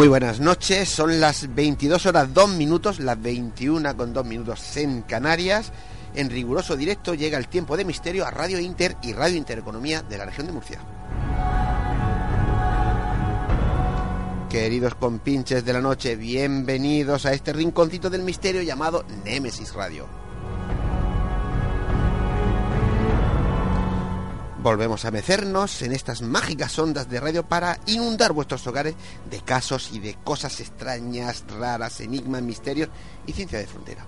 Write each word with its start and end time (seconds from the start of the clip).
Muy 0.00 0.08
buenas 0.08 0.40
noches, 0.40 0.88
son 0.88 1.20
las 1.20 1.54
22 1.54 2.06
horas 2.06 2.32
2 2.32 2.52
minutos, 2.52 3.00
las 3.00 3.20
21 3.20 3.98
con 3.98 4.14
2 4.14 4.24
minutos 4.24 4.74
en 4.78 5.02
Canarias. 5.02 5.72
En 6.14 6.30
riguroso 6.30 6.74
directo 6.74 7.12
llega 7.12 7.36
el 7.36 7.48
tiempo 7.48 7.76
de 7.76 7.84
misterio 7.84 8.24
a 8.24 8.30
Radio 8.30 8.58
Inter 8.58 8.96
y 9.02 9.12
Radio 9.12 9.36
Intereconomía 9.36 10.00
de 10.00 10.16
la 10.16 10.24
región 10.24 10.46
de 10.46 10.54
Murcia. 10.54 10.80
Queridos 14.48 14.94
compinches 14.94 15.66
de 15.66 15.72
la 15.74 15.82
noche, 15.82 16.16
bienvenidos 16.16 17.26
a 17.26 17.34
este 17.34 17.52
rinconcito 17.52 18.08
del 18.08 18.22
misterio 18.22 18.62
llamado 18.62 19.04
Némesis 19.26 19.74
Radio. 19.74 20.29
Volvemos 24.62 25.06
a 25.06 25.10
mecernos 25.10 25.80
en 25.80 25.92
estas 25.92 26.20
mágicas 26.20 26.78
ondas 26.78 27.08
de 27.08 27.18
radio 27.18 27.42
para 27.48 27.78
inundar 27.86 28.34
vuestros 28.34 28.66
hogares 28.66 28.94
de 29.30 29.40
casos 29.40 29.90
y 29.94 30.00
de 30.00 30.16
cosas 30.22 30.60
extrañas, 30.60 31.44
raras, 31.58 32.00
enigmas, 32.00 32.42
misterios 32.42 32.90
y 33.26 33.32
ciencia 33.32 33.58
de 33.58 33.66
frontera. 33.66 34.04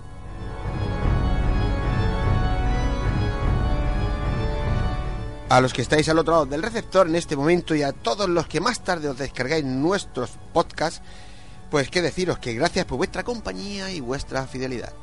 A 5.49 5.59
los 5.59 5.73
que 5.73 5.81
estáis 5.81 6.07
al 6.09 6.19
otro 6.19 6.33
lado 6.33 6.45
del 6.45 6.61
receptor 6.61 7.07
en 7.07 7.15
este 7.15 7.35
momento 7.35 7.73
y 7.73 7.81
a 7.81 7.91
todos 7.91 8.29
los 8.29 8.45
que 8.45 8.61
más 8.61 8.83
tarde 8.83 9.09
os 9.09 9.17
descargáis 9.17 9.65
nuestros 9.65 10.37
podcasts, 10.53 11.01
pues 11.71 11.89
qué 11.89 12.03
deciros 12.03 12.37
que 12.37 12.53
gracias 12.53 12.85
por 12.85 12.97
vuestra 12.97 13.23
compañía 13.23 13.89
y 13.89 14.01
vuestra 14.01 14.45
fidelidad. 14.45 14.93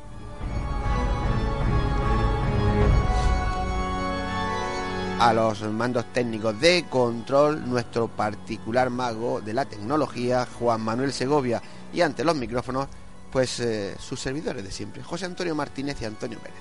A 5.21 5.33
los 5.33 5.61
mandos 5.61 6.05
técnicos 6.13 6.59
de 6.59 6.85
control, 6.89 7.69
nuestro 7.69 8.07
particular 8.07 8.89
mago 8.89 9.39
de 9.39 9.53
la 9.53 9.65
tecnología, 9.65 10.47
Juan 10.57 10.81
Manuel 10.81 11.13
Segovia, 11.13 11.61
y 11.93 12.01
ante 12.01 12.23
los 12.23 12.35
micrófonos, 12.35 12.87
pues 13.31 13.59
eh, 13.59 13.95
sus 13.99 14.19
servidores 14.19 14.63
de 14.63 14.71
siempre, 14.71 15.03
José 15.03 15.27
Antonio 15.27 15.53
Martínez 15.53 16.01
y 16.01 16.05
Antonio 16.05 16.39
Pérez. 16.39 16.57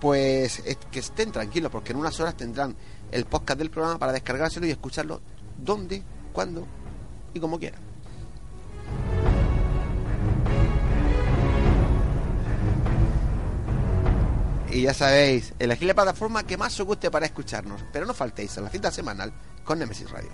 pues 0.02 0.64
que 0.90 0.98
estén 0.98 1.32
tranquilos, 1.32 1.72
porque 1.72 1.92
en 1.92 2.00
unas 2.00 2.20
horas 2.20 2.36
tendrán 2.36 2.76
el 3.12 3.26
podcast 3.26 3.60
del 3.60 3.70
programa 3.70 4.00
para 4.00 4.12
descargárselo 4.12 4.66
y 4.66 4.72
escucharlo 4.72 5.22
donde, 5.56 6.02
cuando 6.34 6.66
y 7.32 7.40
como 7.40 7.60
quieran. 7.60 7.80
Y 14.72 14.82
ya 14.82 14.96
sabéis, 14.96 15.54
elegir 15.60 15.88
la 15.88 15.94
plataforma 15.94 16.42
que 16.42 16.58
más 16.58 16.80
os 16.80 16.88
guste 16.88 17.12
para 17.12 17.28
escucharnos, 17.28 17.84
pero 17.94 18.08
no 18.08 18.16
faltéis 18.16 18.58
a 18.58 18.62
la 18.62 18.70
cita 18.70 18.90
semanal 18.90 19.32
con 19.64 19.78
Nemesis 19.78 20.10
Radio. 20.10 20.32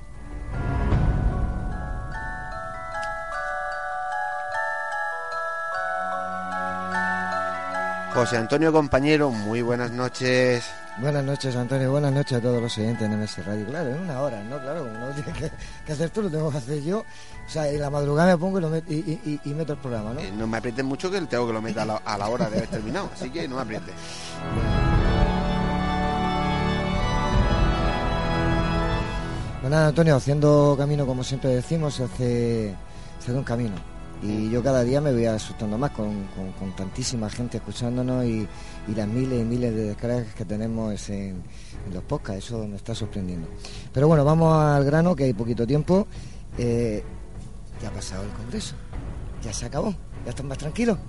José 8.14 8.36
Antonio 8.36 8.74
compañero, 8.74 9.32
muy 9.32 9.62
buenas 9.62 9.92
noches. 9.92 10.66
Buenas 10.98 11.24
noches, 11.24 11.56
Antonio. 11.56 11.92
Buenas 11.92 12.12
noches 12.12 12.38
a 12.38 12.42
todos 12.42 12.62
los 12.62 12.78
oyentes 12.78 13.10
de 13.10 13.16
MS 13.16 13.46
Radio. 13.46 13.66
Claro, 13.68 13.90
en 13.90 14.00
una 14.02 14.20
hora, 14.20 14.44
¿no? 14.44 14.60
Claro, 14.60 14.86
no 14.92 15.08
tiene 15.16 15.32
que, 15.32 15.52
que, 15.86 15.94
hacer 15.94 16.10
tú, 16.10 16.22
lo 16.24 16.30
tengo 16.30 16.52
que 16.52 16.58
hacer 16.58 16.84
yo. 16.84 17.00
O 17.00 17.50
sea, 17.50 17.70
en 17.70 17.80
la 17.80 17.90
madrugada 17.90 18.34
me 18.34 18.38
pongo 18.38 18.60
y, 18.60 18.62
lo 18.62 18.70
met, 18.70 18.84
y, 18.92 18.96
y, 18.96 19.40
y 19.46 19.54
meto 19.54 19.74
el 19.74 19.80
programa, 19.80 20.14
¿no? 20.14 20.20
Eh, 20.20 20.30
no 20.38 20.46
me 20.46 20.58
aprietes 20.58 20.84
mucho 20.84 21.10
que 21.10 21.22
tengo 21.22 21.48
que 21.48 21.54
lo 21.54 21.62
meter 21.62 21.84
a 21.84 21.86
la, 21.86 21.96
a 21.98 22.18
la 22.18 22.28
hora 22.28 22.50
de 22.50 22.58
haber 22.58 22.70
terminado, 22.70 23.10
así 23.14 23.30
que 23.30 23.48
no 23.48 23.56
me 23.56 23.62
aprietes. 23.62 23.94
Bueno, 29.62 29.78
Antonio, 29.78 30.18
haciendo 30.18 30.76
camino, 30.78 31.06
como 31.06 31.24
siempre 31.24 31.52
decimos, 31.52 31.94
se 31.96 32.04
hace, 32.04 32.76
se 33.20 33.32
hace 33.32 33.38
un 33.38 33.46
camino. 33.46 33.91
Y 34.24 34.52
yo 34.52 34.62
cada 34.62 34.84
día 34.84 35.02
me 35.02 35.12
voy 35.12 35.26
asustando 35.26 35.78
más 35.78 35.92
con, 35.92 36.28
con, 36.59 36.76
tantísima 36.76 37.28
gente 37.30 37.58
escuchándonos 37.58 38.24
y, 38.24 38.48
y, 38.88 38.96
las 38.96 39.08
miles 39.08 39.42
y 39.42 39.44
miles 39.44 39.74
de 39.74 39.84
descargas 39.86 40.34
que 40.36 40.46
tenemos 40.46 41.09
en, 41.09 41.42
en, 41.88 41.94
los 41.94 42.04
podcasts. 42.04 42.46
Eso 42.46 42.68
me 42.68 42.76
está 42.76 42.94
sorprendiendo. 42.94 43.48
Pero 43.92 44.08
bueno, 44.08 44.24
vamos 44.24 44.64
al 44.64 44.86
grano, 44.86 45.16
que 45.16 45.24
hay 45.24 45.34
poquito 45.34 45.66
tiempo. 45.66 46.06
Eh, 46.58 47.04
ya 47.81 47.90
ha 47.90 47.92
pasado 47.92 48.24
el 48.24 48.30
Congreso. 48.30 48.76
Ya 49.42 49.51
se 49.51 49.66
acabó. 49.66 49.95
Ya 50.24 50.30
están 50.30 50.48
más 50.48 50.60
tranquilos. 50.60 51.00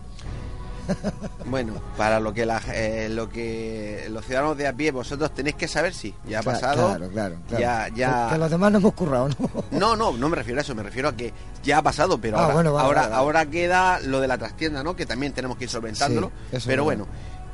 Bueno, 1.45 1.75
para 1.97 2.19
lo 2.21 2.33
que 2.33 2.47
la, 2.47 2.63
eh, 2.73 3.09
lo 3.11 3.29
que 3.29 4.07
los 4.11 4.25
ciudadanos 4.25 4.57
de 4.57 4.67
a 4.67 4.73
pie 4.73 4.91
vosotros 4.91 5.35
tenéis 5.35 5.57
que 5.57 5.69
saber 5.69 5.93
si 5.93 6.15
ya 6.27 6.41
ha 6.41 6.43
pasado. 6.43 6.89
Claro, 6.89 7.11
claro, 7.11 7.37
claro. 7.49 7.63
Ya, 7.63 7.89
ya... 7.95 8.29
Que 8.31 8.39
los 8.39 8.51
demás 8.51 8.73
no 8.73 8.79
hemos 8.79 8.95
currado, 8.95 9.29
¿no? 9.29 9.51
No, 9.79 9.97
no, 9.97 10.13
no 10.13 10.29
me 10.29 10.37
refiero 10.37 10.61
a 10.61 10.63
eso, 10.63 10.75
me 10.75 10.83
refiero 10.83 11.09
a 11.09 11.17
que 11.17 11.33
ya 11.63 11.79
ha 11.79 11.83
pasado, 11.83 12.19
pero 12.19 12.39
ah, 12.39 12.43
ahora, 12.43 12.55
bueno, 12.55 12.73
vale, 12.73 12.87
ahora, 12.87 13.01
vale, 13.03 13.11
vale. 13.11 13.21
ahora 13.21 13.47
queda 13.47 14.01
lo 14.01 14.21
de 14.21 14.29
la 14.29 14.39
trastienda, 14.39 14.83
¿no? 14.83 14.97
Que 14.97 15.05
también 15.05 15.33
tenemos 15.33 15.57
que 15.57 15.65
ir 15.65 15.71
solventándolo. 15.71 16.31
Sí, 16.53 16.59
pero 16.67 16.85
bueno, 16.85 17.07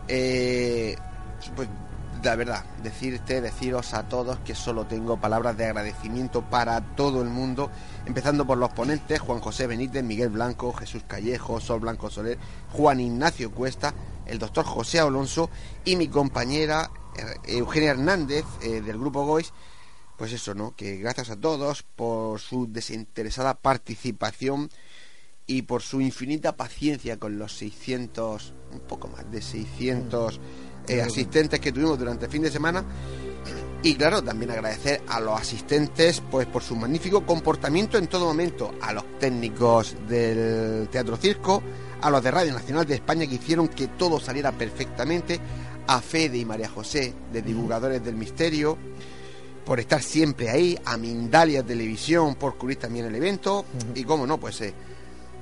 eh, 0.06 0.96
pues 1.56 1.68
la 2.22 2.36
verdad, 2.36 2.64
decirte, 2.82 3.40
deciros 3.40 3.94
a 3.94 4.08
todos 4.08 4.38
que 4.40 4.54
solo 4.54 4.86
tengo 4.86 5.20
palabras 5.20 5.56
de 5.56 5.66
agradecimiento 5.66 6.42
para 6.42 6.80
todo 6.94 7.22
el 7.22 7.28
mundo, 7.28 7.70
empezando 8.06 8.46
por 8.46 8.58
los 8.58 8.70
ponentes, 8.70 9.20
Juan 9.20 9.40
José 9.40 9.66
Benítez, 9.66 10.02
Miguel 10.02 10.30
Blanco, 10.30 10.72
Jesús 10.72 11.04
Callejo, 11.06 11.60
Sol 11.60 11.80
Blanco 11.80 12.10
Soler, 12.10 12.38
Juan 12.72 13.00
Ignacio 13.00 13.50
Cuesta, 13.50 13.94
el 14.26 14.38
doctor 14.38 14.64
José 14.64 15.00
Alonso 15.00 15.50
y 15.84 15.96
mi 15.96 16.08
compañera 16.08 16.90
Eugenia 17.44 17.90
Hernández 17.90 18.44
eh, 18.62 18.80
del 18.80 18.98
grupo 18.98 19.24
Gois, 19.24 19.52
pues 20.16 20.32
eso, 20.32 20.54
¿no? 20.54 20.74
Que 20.74 20.96
gracias 20.96 21.30
a 21.30 21.36
todos 21.40 21.82
por 21.82 22.40
su 22.40 22.70
desinteresada 22.70 23.54
participación 23.54 24.70
y 25.46 25.62
por 25.62 25.82
su 25.82 26.00
infinita 26.00 26.56
paciencia 26.56 27.18
con 27.18 27.38
los 27.38 27.56
600, 27.56 28.52
un 28.72 28.80
poco 28.80 29.08
más 29.08 29.30
de 29.30 29.40
600 29.40 30.40
eh, 30.88 31.02
asistentes 31.02 31.60
que 31.60 31.72
tuvimos 31.72 31.98
durante 31.98 32.26
el 32.26 32.30
fin 32.30 32.42
de 32.42 32.50
semana. 32.50 32.84
Y 33.82 33.94
claro, 33.94 34.22
también 34.22 34.50
agradecer 34.50 35.02
a 35.06 35.20
los 35.20 35.40
asistentes 35.40 36.20
pues 36.30 36.46
por 36.48 36.62
su 36.62 36.74
magnífico 36.74 37.24
comportamiento 37.24 37.96
en 37.96 38.08
todo 38.08 38.26
momento, 38.26 38.74
a 38.82 38.92
los 38.92 39.04
técnicos 39.20 39.94
del 40.08 40.88
Teatro 40.88 41.16
Circo, 41.16 41.62
a 42.00 42.10
los 42.10 42.22
de 42.22 42.30
Radio 42.30 42.52
Nacional 42.52 42.86
de 42.86 42.96
España 42.96 43.26
que 43.26 43.36
hicieron 43.36 43.68
que 43.68 43.86
todo 43.86 44.18
saliera 44.18 44.50
perfectamente, 44.50 45.40
a 45.86 46.00
Fede 46.00 46.38
y 46.38 46.44
María 46.44 46.68
José, 46.68 47.14
de 47.32 47.40
Divulgadores 47.40 48.04
del 48.04 48.16
Misterio, 48.16 48.76
por 49.64 49.78
estar 49.80 50.02
siempre 50.02 50.50
ahí, 50.50 50.78
a 50.84 50.96
Mindalia 50.96 51.62
Televisión 51.62 52.34
por 52.34 52.56
cubrir 52.56 52.78
también 52.78 53.06
el 53.06 53.14
evento, 53.14 53.64
y 53.94 54.02
como 54.02 54.26
no, 54.26 54.38
pues 54.38 54.60
eh, 54.60 54.74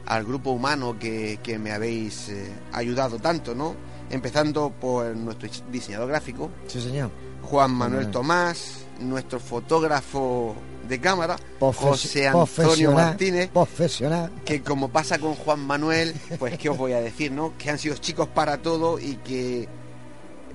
al 0.06 0.24
grupo 0.24 0.50
humano 0.50 0.98
que, 0.98 1.58
me 1.60 1.72
habéis 1.72 2.28
eh, 2.28 2.52
ayudado 2.72 3.18
tanto, 3.18 3.54
¿no? 3.54 3.74
Empezando 4.10 4.70
por 4.70 5.06
nuestro 5.16 5.48
diseñador 5.70 6.08
gráfico. 6.08 6.50
Sí, 6.66 6.80
señor. 6.80 7.10
Juan 7.42 7.72
Manuel 7.72 8.10
Tomás, 8.10 8.86
nuestro 9.00 9.38
fotógrafo 9.38 10.54
de 10.88 11.00
cámara, 11.00 11.36
José 11.60 12.28
Antonio 12.28 12.92
Martínez, 12.92 13.50
profesional. 13.50 14.30
que 14.44 14.62
como 14.62 14.88
pasa 14.88 15.18
con 15.18 15.34
Juan 15.34 15.60
Manuel, 15.60 16.14
pues 16.38 16.58
qué 16.58 16.68
os 16.68 16.76
voy 16.76 16.92
a 16.92 17.00
decir, 17.00 17.32
¿no? 17.32 17.56
Que 17.56 17.70
han 17.70 17.78
sido 17.78 17.96
chicos 17.96 18.28
para 18.28 18.58
todo 18.58 18.98
y 18.98 19.16
que 19.16 19.68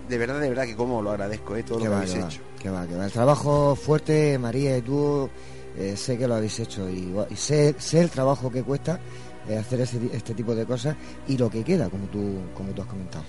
de 0.07 0.17
verdad, 0.17 0.39
de 0.39 0.49
verdad 0.49 0.65
que 0.65 0.75
como 0.75 1.01
lo 1.01 1.11
agradezco, 1.11 1.55
¿eh? 1.55 1.63
todo 1.63 1.79
lo 1.79 1.85
que 1.85 1.95
habéis 1.95 2.15
hecho. 2.15 2.41
Que 2.59 2.69
va, 2.69 2.85
que 2.85 2.95
va. 2.95 3.05
El 3.05 3.11
trabajo 3.11 3.75
fuerte, 3.75 4.37
María 4.37 4.77
y 4.77 4.81
tú, 4.81 5.29
eh, 5.77 5.95
sé 5.95 6.17
que 6.17 6.27
lo 6.27 6.35
habéis 6.35 6.59
hecho 6.59 6.89
y, 6.89 7.13
sé, 7.35 7.75
sé 7.77 8.01
el 8.01 8.09
trabajo 8.09 8.51
que 8.51 8.63
cuesta 8.63 8.99
eh, 9.47 9.57
hacer 9.57 9.81
este 9.81 10.33
tipo 10.33 10.53
de 10.53 10.65
cosas 10.65 10.95
y 11.27 11.37
lo 11.37 11.49
que 11.49 11.63
queda, 11.63 11.89
como 11.89 12.07
tú, 12.07 12.41
como 12.53 12.71
tú 12.71 12.81
has 12.81 12.87
comentado. 12.87 13.23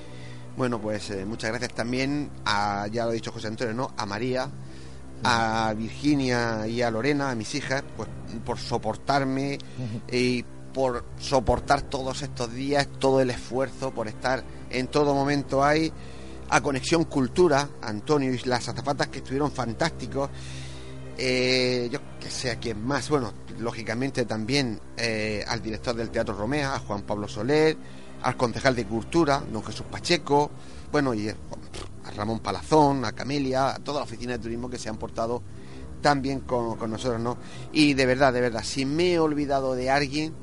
Bueno, 0.57 0.81
pues 0.81 1.11
eh, 1.11 1.25
muchas 1.25 1.51
gracias 1.51 1.73
también 1.75 2.31
a, 2.45 2.87
ya 2.93 3.05
lo 3.05 3.11
ha 3.11 3.15
dicho 3.15 3.33
José 3.33 3.49
Antonio, 3.49 3.73
¿no? 3.75 3.93
A 3.97 4.05
María, 4.05 4.51
a 5.25 5.73
Virginia 5.77 6.67
y 6.67 6.83
a 6.83 6.91
Lorena, 6.91 7.31
a 7.31 7.35
mis 7.35 7.55
hijas, 7.55 7.83
pues 7.97 8.09
por 8.45 8.59
soportarme 8.59 9.59
y 10.11 10.45
por 10.73 11.05
soportar 11.19 11.83
todos 11.83 12.23
estos 12.23 12.53
días, 12.53 12.89
todo 12.99 13.21
el 13.21 13.31
esfuerzo, 13.31 13.93
por 13.93 14.09
estar 14.09 14.43
en 14.71 14.89
todo 14.89 15.15
momento 15.15 15.65
ahí. 15.65 15.93
A 16.51 16.61
Conexión 16.61 17.05
Cultura, 17.05 17.67
Antonio 17.81 18.33
y 18.33 18.39
las 18.41 18.69
azafatas 18.69 19.09
que 19.09 19.19
estuvieron 19.19 19.51
fantásticos. 19.51 20.29
Eh, 21.17 21.89
yo 21.91 22.01
que 22.21 22.31
sé 22.31 22.51
a 22.51 22.57
quién 22.57 22.85
más, 22.85 23.09
bueno, 23.09 23.33
lógicamente 23.59 24.25
también 24.25 24.81
eh, 24.97 25.45
al 25.47 25.63
director 25.63 25.95
del 25.95 26.11
Teatro 26.11 26.35
Romea, 26.35 26.75
a 26.75 26.79
Juan 26.79 27.03
Pablo 27.03 27.29
Soler, 27.29 27.77
al 28.23 28.37
concejal 28.37 28.75
de 28.75 28.87
Cultura, 28.87 29.43
don 29.53 29.65
Jesús 29.65 29.87
Pacheco, 29.91 30.51
bueno, 30.91 31.15
y 31.15 31.29
eh, 31.29 31.37
a 32.05 32.11
Ramón 32.13 32.41
Palazón, 32.41 33.05
a 33.05 33.13
Camelia, 33.13 33.75
a 33.75 33.79
toda 33.79 34.01
la 34.01 34.05
oficina 34.05 34.33
de 34.33 34.39
turismo 34.39 34.71
que 34.71 34.79
se 34.79 34.89
han 34.89 34.97
portado 34.97 35.43
tan 36.01 36.21
bien 36.21 36.41
con, 36.41 36.79
nosotros, 36.91 37.21
¿no? 37.21 37.39
Y 37.73 37.95
de 37.95 38.07
verdad, 38.07 38.33
de 38.33 38.41
verdad, 38.41 38.63
si 38.65 38.85
me 38.85 39.13
he 39.13 39.19
olvidado 39.19 39.75
de 39.75 39.91
alguien, 39.91 40.35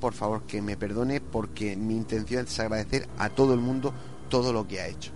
por 0.00 0.12
favor 0.12 0.42
que 0.42 0.60
me 0.60 0.76
perdone, 0.76 1.20
porque 1.20 1.74
mi 1.74 1.96
intención 1.96 2.44
es 2.44 2.60
agradecer 2.60 3.08
a 3.18 3.30
todo 3.30 3.54
el 3.54 3.60
mundo 3.60 3.94
todo 4.28 4.52
lo 4.52 4.68
que 4.68 4.80
ha 4.80 4.86
hecho. 4.88 5.12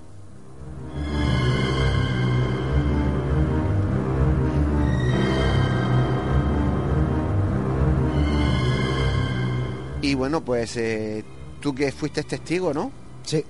Y 10.02 10.14
bueno, 10.14 10.42
pues 10.42 10.78
eh, 10.78 11.24
tú 11.60 11.74
que 11.74 11.92
fuiste 11.92 12.22
testigo, 12.24 12.72
¿no? 12.72 12.90
Sí. 13.24 13.44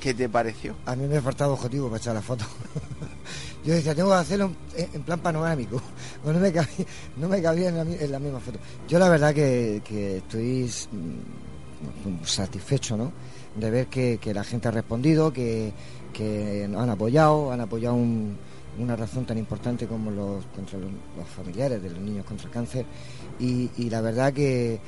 ¿Qué 0.00 0.14
te 0.14 0.28
pareció? 0.28 0.76
A 0.84 0.94
mí 0.94 1.06
me 1.06 1.16
ha 1.16 1.22
faltado 1.22 1.54
objetivo 1.54 1.88
para 1.88 1.98
echar 1.98 2.14
la 2.14 2.22
foto. 2.22 2.44
Yo 3.64 3.74
decía, 3.74 3.94
tengo 3.94 4.10
que 4.10 4.16
hacerlo 4.16 4.52
en, 4.76 5.02
plan 5.02 5.20
panorámico. 5.20 5.80
no 6.24 6.32
me 6.34 6.52
cabía, 6.52 6.86
no 7.16 7.28
me 7.28 7.42
cabía 7.42 7.68
en, 7.70 8.12
la, 8.12 8.18
misma 8.18 8.38
foto. 8.40 8.58
Yo 8.86 8.98
la 8.98 9.08
verdad 9.08 9.34
que, 9.34 9.82
estoy 10.18 10.70
mm, 10.92 12.24
satisfecho, 12.24 12.96
¿no? 12.96 13.10
De 13.56 13.70
ver 13.70 13.86
que, 13.86 14.20
la 14.32 14.44
gente 14.44 14.68
ha 14.68 14.70
respondido, 14.70 15.32
que, 15.32 15.72
que 16.12 16.64
han 16.64 16.90
apoyado, 16.90 17.50
han 17.50 17.62
apoyado 17.62 17.94
una 17.94 18.94
razón 18.94 19.24
tan 19.24 19.38
importante 19.38 19.86
como 19.86 20.10
los 20.10 20.44
contra 20.54 20.78
los, 20.78 20.90
familiares 21.34 21.82
de 21.82 21.90
los 21.90 21.98
niños 21.98 22.26
contra 22.26 22.46
el 22.46 22.52
cáncer. 22.52 22.86
y 23.40 23.90
la 23.90 24.02
verdad 24.02 24.32
que 24.32 24.78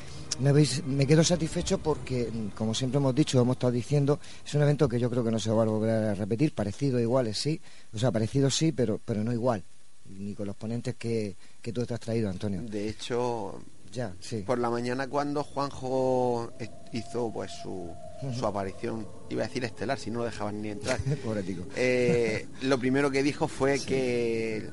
me, 0.40 1.06
quedo 1.06 1.24
satisfecho 1.24 1.78
porque, 1.78 2.30
como 2.54 2.74
siempre 2.74 2.98
hemos 2.98 3.14
dicho, 3.14 3.40
hemos 3.40 3.56
estado 3.56 3.72
diciendo, 3.72 4.20
es 4.44 4.54
un 4.54 4.62
evento 4.62 4.88
que 4.88 5.00
yo 5.00 5.10
creo 5.10 5.24
que 5.24 5.30
no 5.30 5.38
se 5.38 5.50
va 5.50 5.62
a 5.62 5.66
volver 5.66 5.90
a 5.90 6.14
repetir, 6.14 6.54
parecido, 6.54 7.00
igual, 7.00 7.34
sí, 7.34 7.60
o 7.92 7.98
sea, 7.98 8.12
parecido 8.12 8.50
sí, 8.50 8.72
pero, 8.72 9.00
pero 9.04 9.24
no 9.24 9.32
igual, 9.32 9.62
ni 10.06 10.34
con 10.34 10.46
los 10.46 10.56
ponentes 10.56 10.94
que, 10.96 11.36
que 11.60 11.72
tú 11.72 11.84
te 11.84 11.94
has 11.94 12.00
traído, 12.00 12.30
Antonio. 12.30 12.62
De 12.62 12.88
hecho, 12.88 13.60
ya, 13.92 14.14
sí. 14.20 14.42
por 14.46 14.58
la 14.58 14.70
mañana 14.70 15.08
cuando 15.08 15.42
Juanjo 15.42 16.52
hizo 16.92 17.32
pues 17.32 17.50
su, 17.62 17.90
su 18.38 18.46
aparición, 18.46 19.06
iba 19.30 19.44
a 19.44 19.46
decir 19.46 19.64
estelar, 19.64 19.98
si 19.98 20.10
no 20.10 20.20
lo 20.20 20.24
dejaban 20.26 20.62
ni 20.62 20.70
entrar. 20.70 21.00
eh, 21.76 22.46
lo 22.62 22.78
primero 22.78 23.10
que 23.10 23.22
dijo 23.22 23.48
fue 23.48 23.80
que 23.80 24.70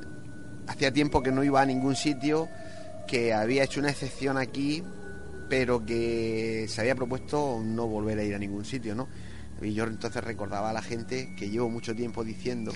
hacía 0.68 0.92
tiempo 0.92 1.24
que 1.24 1.32
no 1.32 1.44
iba 1.44 1.62
a 1.62 1.66
ningún 1.66 1.96
sitio, 1.96 2.48
que 3.08 3.34
había 3.34 3.64
hecho 3.64 3.80
una 3.80 3.90
excepción 3.90 4.38
aquí 4.38 4.84
pero 5.50 5.86
que 5.86 6.66
se 6.68 6.82
había 6.82 6.96
propuesto 6.96 7.62
no 7.64 7.88
volver 7.88 8.20
a 8.20 8.24
ir 8.24 8.36
a 8.36 8.40
ningún 8.40 8.66
sitio, 8.66 8.96
¿no? 8.96 9.08
Y 9.62 9.74
yo 9.74 9.86
entonces 9.86 10.24
recordaba 10.24 10.70
a 10.70 10.74
la 10.74 10.82
gente 10.82 11.34
que 11.38 11.50
llevo 11.50 11.70
mucho 11.70 11.96
tiempo 11.96 12.24
diciendo 12.24 12.74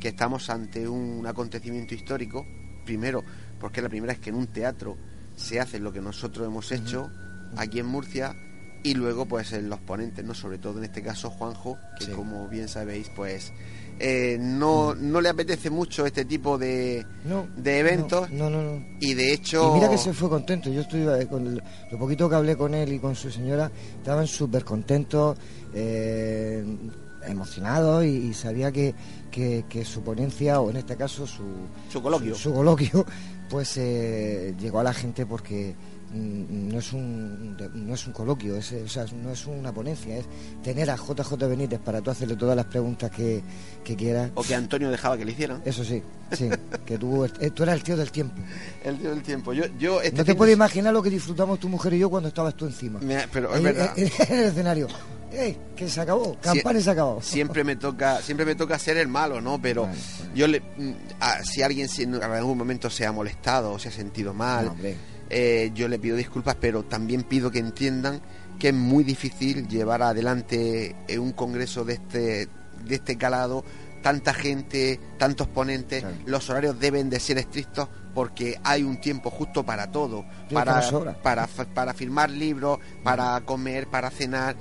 que 0.00 0.08
estamos 0.08 0.50
ante 0.50 0.88
un 0.88 1.26
acontecimiento 1.26 1.94
histórico, 1.94 2.46
primero 2.84 3.24
porque 3.62 3.78
es 3.78 3.84
la 3.84 3.88
primera 3.88 4.12
vez 4.12 4.20
que 4.20 4.30
en 4.30 4.36
un 4.36 4.48
teatro 4.48 4.98
se 5.36 5.60
hace 5.60 5.78
lo 5.78 5.92
que 5.92 6.00
nosotros 6.00 6.44
hemos 6.44 6.72
hecho 6.72 7.12
aquí 7.56 7.78
en 7.78 7.86
Murcia 7.86 8.34
y 8.82 8.94
luego 8.94 9.26
pues 9.26 9.52
en 9.52 9.68
los 9.68 9.78
ponentes, 9.78 10.24
¿no? 10.24 10.34
Sobre 10.34 10.58
todo 10.58 10.78
en 10.78 10.84
este 10.84 11.00
caso 11.00 11.30
Juanjo, 11.30 11.78
que 11.96 12.10
como 12.10 12.48
bien 12.48 12.66
sabéis 12.66 13.08
pues 13.14 13.52
eh, 14.04 14.36
no, 14.36 14.96
no 14.96 15.20
le 15.20 15.28
apetece 15.28 15.70
mucho 15.70 16.04
este 16.04 16.24
tipo 16.24 16.58
de, 16.58 17.06
de 17.56 17.78
eventos. 17.78 18.28
No, 18.32 18.50
no, 18.50 18.60
no, 18.60 18.84
Y 18.98 19.14
de 19.14 19.32
hecho. 19.32 19.70
Y 19.70 19.74
mira 19.74 19.88
que 19.88 19.96
se 19.96 20.12
fue 20.12 20.28
contento. 20.28 20.70
Yo 20.70 20.80
estoy 20.80 21.02
eh, 21.02 21.28
con 21.30 21.54
lo 21.54 21.98
poquito 21.98 22.28
que 22.28 22.34
hablé 22.34 22.56
con 22.56 22.74
él 22.74 22.92
y 22.92 22.98
con 22.98 23.14
su 23.14 23.30
señora, 23.30 23.70
estaban 23.98 24.26
súper 24.26 24.64
contentos, 24.64 25.38
eh, 25.72 26.64
emocionados 27.28 28.04
y, 28.04 28.34
sabía 28.34 28.72
que, 28.72 28.92
que, 29.30 29.84
su 29.84 30.02
ponencia, 30.02 30.60
o 30.60 30.70
en 30.70 30.78
este 30.78 30.96
caso 30.96 31.24
su, 31.24 31.44
su 31.88 32.02
coloquio, 32.02 32.34
su, 32.34 32.52
coloquio 32.52 33.06
pues 33.48 33.76
llegó 33.76 34.80
a 34.80 34.82
la 34.82 34.92
gente 34.92 35.26
porque 35.26 35.74
Mm, 35.74 35.91
no 36.14 36.78
es 36.78 36.92
un 36.92 37.56
no 37.74 37.94
es 37.94 38.06
un 38.06 38.12
coloquio, 38.12 38.56
es, 38.56 38.72
o 38.72 38.88
sea, 38.88 39.04
no 39.22 39.30
es 39.30 39.46
una 39.46 39.72
ponencia, 39.72 40.16
es 40.16 40.26
tener 40.62 40.90
a 40.90 40.96
JJ 40.96 41.34
Benítez 41.48 41.80
para 41.80 42.00
tú 42.00 42.10
hacerle 42.10 42.36
todas 42.36 42.56
las 42.56 42.66
preguntas 42.66 43.10
que, 43.10 43.42
que 43.82 43.96
quieras. 43.96 44.30
O 44.34 44.42
que 44.42 44.54
Antonio 44.54 44.90
dejaba 44.90 45.16
que 45.16 45.24
le 45.24 45.32
hicieran. 45.32 45.62
Eso 45.64 45.84
sí, 45.84 46.02
sí, 46.32 46.48
que 46.84 46.98
tú, 46.98 47.24
eh, 47.24 47.50
tú 47.50 47.62
eras 47.62 47.76
el 47.76 47.82
tío 47.82 47.96
del 47.96 48.10
tiempo. 48.10 48.36
El 48.84 48.98
tío 48.98 49.10
del 49.10 49.22
tiempo. 49.22 49.52
Yo, 49.52 49.64
yo 49.78 50.02
este 50.02 50.16
no 50.16 50.24
te 50.24 50.34
puedes 50.34 50.54
imaginar 50.54 50.92
lo 50.92 51.02
que 51.02 51.10
disfrutamos 51.10 51.60
tu 51.60 51.68
mujer 51.68 51.94
y 51.94 51.98
yo 52.00 52.10
cuando 52.10 52.28
estabas 52.28 52.54
tú 52.54 52.66
encima. 52.66 53.00
pero 53.32 53.54
es 53.54 53.62
verdad. 53.62 53.92
En, 53.96 54.38
el 54.38 54.44
escenario. 54.44 54.88
Que 55.76 55.88
se 55.88 56.00
acabó, 56.00 56.36
campana 56.40 56.80
se 56.80 56.90
acabó. 56.90 57.22
Siempre 57.22 57.64
me 57.64 57.76
toca, 57.76 58.20
siempre 58.20 58.44
me 58.44 58.54
toca 58.54 58.78
ser 58.78 58.98
el 58.98 59.08
malo, 59.08 59.40
¿no? 59.40 59.60
Pero 59.62 59.88
yo 60.34 60.46
le, 60.46 60.60
mm, 60.60 60.92
si 61.42 61.62
alguien 61.62 61.88
en 61.96 62.22
algún 62.22 62.58
momento 62.58 62.90
se 62.90 63.06
ha 63.06 63.12
molestado 63.12 63.72
o 63.72 63.78
se 63.78 63.88
ha 63.88 63.92
sentido 63.92 64.34
mal, 64.34 64.72
eh, 65.34 65.70
yo 65.74 65.88
le 65.88 65.98
pido 65.98 66.14
disculpas, 66.14 66.56
pero 66.60 66.82
también 66.82 67.22
pido 67.22 67.50
que 67.50 67.58
entiendan 67.58 68.20
que 68.58 68.68
es 68.68 68.74
muy 68.74 69.02
difícil 69.02 69.66
llevar 69.66 70.02
adelante 70.02 70.94
eh, 71.08 71.18
un 71.18 71.32
congreso 71.32 71.86
de 71.86 71.94
este, 71.94 72.48
de 72.84 72.94
este 72.94 73.16
calado, 73.16 73.64
tanta 74.02 74.34
gente, 74.34 75.00
tantos 75.18 75.48
ponentes, 75.48 76.04
los 76.26 76.50
horarios 76.50 76.78
deben 76.78 77.08
de 77.08 77.18
ser 77.18 77.38
estrictos 77.38 77.88
porque 78.14 78.60
hay 78.62 78.82
un 78.82 79.00
tiempo 79.00 79.30
justo 79.30 79.64
para 79.64 79.90
todo, 79.90 80.26
para, 80.52 80.82
para, 81.22 81.46
para, 81.46 81.94
firmar 81.94 82.28
libros, 82.28 82.78
para 83.02 83.40
comer, 83.40 83.86
para 83.86 84.10
cenar. 84.10 84.54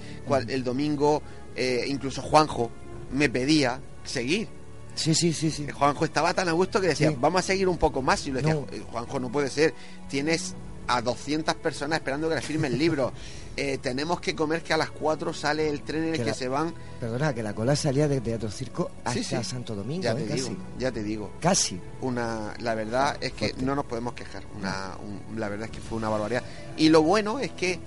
el 0.48 0.64
domingo, 0.64 1.22
eh, 1.58 1.84
incluso 1.86 2.22
Juanjo 2.22 2.72
me 3.12 3.30
pedía 3.30 3.82
seguir. 4.06 4.61
Sí, 4.96 5.16
sí, 5.16 5.34
sí, 5.34 5.52
sí. 5.52 5.68
Juanjo 5.70 6.06
estaba 6.06 6.34
tan 6.34 6.50
a 6.50 6.52
gusto 6.52 6.82
que 6.82 6.88
decía, 6.88 7.14
vamos 7.18 7.40
a 7.40 7.44
seguir 7.44 7.68
un 7.68 7.78
poco 7.78 8.02
más. 8.02 8.26
Y 8.28 8.32
le 8.32 8.42
decía, 8.42 8.60
Juanjo, 8.92 9.20
no 9.20 9.32
puede 9.32 9.50
ser. 9.50 9.74
Tienes 10.10 10.56
a 10.88 11.02
200 11.02 11.56
personas 11.56 12.00
esperando 12.00 12.28
que 12.30 12.36
le 12.36 12.42
firme 12.42 12.68
el 12.68 12.78
libro. 12.78 13.12
Eh, 13.58 13.80
tenemos 13.80 14.22
que 14.22 14.34
comer 14.34 14.64
que 14.64 14.74
a 14.74 14.78
las 14.78 14.92
4 14.92 15.34
sale 15.34 15.68
el 15.68 15.82
tren 15.82 16.06
en 16.06 16.16
el 16.16 16.24
que, 16.24 16.34
se 16.34 16.48
van. 16.48 16.74
Perdona, 17.02 17.34
que 17.34 17.44
la 17.44 17.54
cola 17.54 17.76
salía 17.76 18.08
de 18.08 18.22
Teatro 18.22 18.50
Circo 18.50 18.90
hasta 19.04 19.44
Santo 19.44 19.76
Domingo. 19.76 20.04
Ya 20.04 20.16
te 20.16 20.24
¿eh? 20.24 20.28
digo, 20.28 20.56
ya 20.80 20.92
te 20.92 21.04
digo. 21.04 21.32
Casi. 21.42 21.80
Una, 22.00 22.54
la 22.60 22.76
verdad 22.76 23.18
es 23.20 23.34
que 23.34 23.54
no 23.58 23.76
nos 23.76 23.84
podemos 23.84 24.14
quejar. 24.14 24.44
Una, 24.58 24.98
la 25.36 25.50
verdad 25.50 25.66
es 25.66 25.72
que 25.72 25.82
fue 25.82 25.98
una 25.98 26.08
barbaridad. 26.08 26.44
Y 26.78 26.88
lo 26.88 27.02
bueno 27.02 27.40
es 27.40 27.52
que 27.52 27.78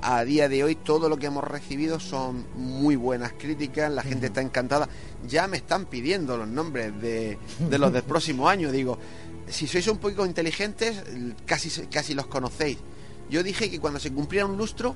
a 0.00 0.24
día 0.24 0.48
de 0.48 0.64
hoy 0.64 0.74
todo 0.74 1.08
lo 1.08 1.16
que 1.16 1.26
hemos 1.26 1.44
recibido 1.44 2.00
son 2.00 2.46
muy 2.54 2.96
buenas 2.96 3.32
críticas, 3.32 3.92
la 3.92 4.02
gente 4.02 4.26
está 4.26 4.40
encantada. 4.40 4.88
Ya 5.26 5.48
me 5.48 5.56
están 5.56 5.86
pidiendo 5.86 6.36
los 6.36 6.48
nombres 6.48 7.00
de, 7.00 7.38
de 7.58 7.78
los 7.78 7.92
del 7.92 8.02
próximo 8.04 8.48
año. 8.48 8.70
Digo, 8.70 8.98
si 9.48 9.66
sois 9.66 9.86
un 9.88 9.98
poco 9.98 10.26
inteligentes, 10.26 11.02
casi, 11.46 11.70
casi 11.86 12.14
los 12.14 12.26
conocéis. 12.26 12.78
Yo 13.30 13.42
dije 13.42 13.70
que 13.70 13.80
cuando 13.80 14.00
se 14.00 14.12
cumpliera 14.12 14.46
un 14.46 14.56
lustro, 14.56 14.94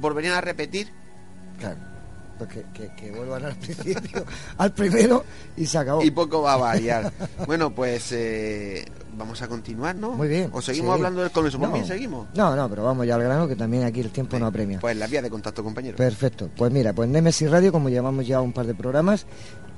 volverían 0.00 0.34
a 0.34 0.40
repetir. 0.40 0.92
Claro. 1.58 1.95
Pues 2.38 2.50
que, 2.96 3.10
vuelvan 3.12 3.46
al 3.46 3.56
principio, 3.58 4.24
al 4.58 4.72
primero 4.72 5.24
y 5.56 5.66
se 5.66 5.78
acabó. 5.78 6.02
Y 6.02 6.10
poco 6.10 6.42
va 6.42 6.54
a 6.54 6.56
variar. 6.56 7.12
bueno, 7.46 7.74
pues 7.74 8.12
eh, 8.12 8.84
vamos 9.16 9.40
a 9.40 9.48
continuar, 9.48 9.96
¿no? 9.96 10.12
Muy 10.12 10.28
bien. 10.28 10.50
¿O 10.52 10.60
seguimos 10.60 10.94
hablando 10.94 11.22
del 11.22 11.30
Congreso? 11.30 11.58
Bien, 11.58 11.86
seguimos. 11.86 12.28
No, 12.34 12.54
no, 12.54 12.68
pero 12.68 12.84
vamos 12.84 13.06
ya 13.06 13.14
al 13.14 13.22
grano 13.22 13.48
que 13.48 13.56
también 13.56 13.84
aquí 13.84 14.00
el 14.00 14.10
tiempo 14.10 14.38
no 14.38 14.46
apremia. 14.46 14.80
Pues 14.80 14.96
la 14.96 15.06
vía 15.06 15.22
de 15.22 15.30
contacto, 15.30 15.64
compañero. 15.64 15.96
Perfecto. 15.96 16.50
Pues 16.54 16.70
mira, 16.72 16.92
pues 16.92 17.08
Nemesis 17.08 17.50
Radio, 17.50 17.72
como 17.72 17.88
llevamos 17.88 18.26
ya 18.26 18.40
un 18.40 18.52
par 18.52 18.66
de 18.66 18.74
programas, 18.74 19.26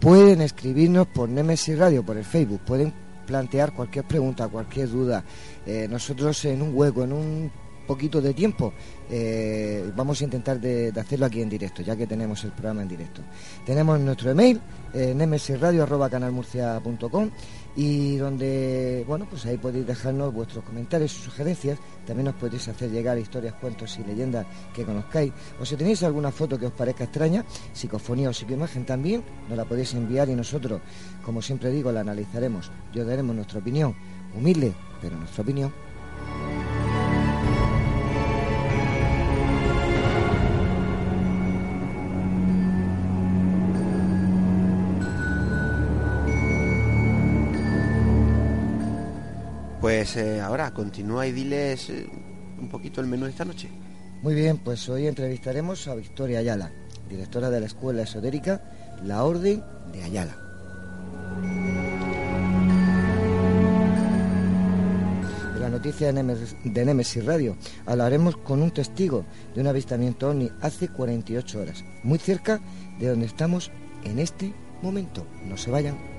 pueden 0.01 0.41
escribirnos 0.41 1.07
por 1.07 1.29
Nemesis 1.29 1.79
Radio, 1.79 2.05
por 2.05 2.17
el 2.17 2.25
Facebook, 2.25 2.61
pueden 2.67 2.93
plantear 3.27 3.73
cualquier 3.75 4.07
pregunta, 4.07 4.49
cualquier 4.49 4.89
duda. 4.89 5.23
Eh, 5.67 5.87
nosotros 5.89 6.45
en 6.47 6.63
un 6.63 6.75
hueco, 6.75 7.05
en 7.05 7.13
un 7.13 7.53
poquito 7.89 8.21
de 8.21 8.35
tiempo, 8.35 8.73
eh, 9.11 9.91
vamos 9.97 10.21
a 10.21 10.25
intentar 10.25 10.61
de, 10.61 10.93
hacerlo 10.95 11.27
aquí 11.27 11.41
en 11.41 11.49
directo, 11.49 11.83
ya 11.83 11.97
que 11.97 12.07
tenemos 12.07 12.45
el 12.45 12.53
programa 12.53 12.83
en 12.83 12.89
directo. 12.89 13.23
Tenemos 13.65 13.99
nuestro 13.99 14.31
email, 14.31 14.61
eh, 14.93 15.15
nemesisradio.canalmurcia.com 15.17 17.31
y 17.75 18.17
donde, 18.17 19.05
bueno, 19.07 19.27
pues 19.31 19.47
ahí 19.47 19.57
podéis 19.57 19.87
dejarnos 19.87 20.35
vuestros 20.35 20.65
comentarios 20.65 21.13
sugerencias. 21.13 21.79
También 22.07 22.27
nos 22.27 22.35
podéis 22.35 22.69
hacer 22.69 22.91
llegar 22.91 23.19
historias, 23.19 23.55
cuentos 23.55 23.99
y 23.99 24.05
leyendas 24.05 24.47
que 24.75 24.85
conozcáis. 24.85 25.33
O 25.61 25.65
si 25.65 25.77
tenéis 25.77 26.03
alguna 26.03 26.31
foto 26.31 26.59
que 26.59 26.67
os 26.67 26.73
parezca 26.73 27.05
extraña, 27.05 27.45
psicofonía 27.73 28.29
o 28.31 28.33
psicoimagen 28.33 28.85
también, 28.85 29.23
nos 29.49 29.57
la 29.57 29.65
podéis 29.65 29.95
enviar 29.95 30.29
y 30.29 30.35
nosotros, 30.35 30.83
como 31.25 31.41
siempre 31.41 31.71
digo, 31.71 31.91
la 31.91 32.01
analizaremos 32.01 32.71
y 32.93 33.01
os 33.01 33.07
daremos 33.07 33.35
nuestra 33.35 33.61
opinión, 33.61 33.95
humilde, 34.37 34.75
pero 35.01 35.17
nuestra 35.17 35.43
opinión. 35.43 35.73
Pues 49.99 50.17
eh, 50.17 50.41
ahora 50.41 50.73
continúa 50.73 51.27
y 51.27 51.33
diles 51.33 51.91
eh, 51.91 52.09
un 52.61 52.69
poquito 52.69 53.01
el 53.01 53.09
menú 53.09 53.25
de 53.25 53.33
esta 53.33 53.45
noche. 53.45 53.69
Muy 54.23 54.33
bien, 54.33 54.59
pues 54.59 54.89
hoy 54.89 55.09
entrevistaremos 55.09 55.89
a 55.89 55.97
Victoria 55.97 56.39
Ayala, 56.39 56.71
directora 57.09 57.51
de 57.51 57.59
la 57.59 57.67
Escuela 57.67 58.03
Esotérica 58.03 58.63
La 59.03 59.25
Orden 59.25 59.61
de 59.91 60.05
Ayala. 60.05 60.39
En 65.57 65.61
la 65.61 65.69
noticia 65.69 66.13
de 66.13 66.85
Nemesis, 66.85 67.25
Radio 67.25 67.57
hablaremos 67.85 68.37
con 68.37 68.63
un 68.63 68.71
testigo 68.71 69.25
de 69.57 69.63
un 69.63 69.67
avistamiento 69.67 70.29
OVNI 70.29 70.53
hace 70.61 70.87
48 70.91 71.61
horas, 71.61 71.85
muy 72.05 72.21
cerca 72.21 72.61
de 73.01 73.09
donde 73.09 73.27
estamos 73.27 73.73
en 74.05 74.21
este 74.21 74.55
momento. 74.81 75.27
No 75.45 75.57
se 75.57 75.73
vayan. 75.73 76.18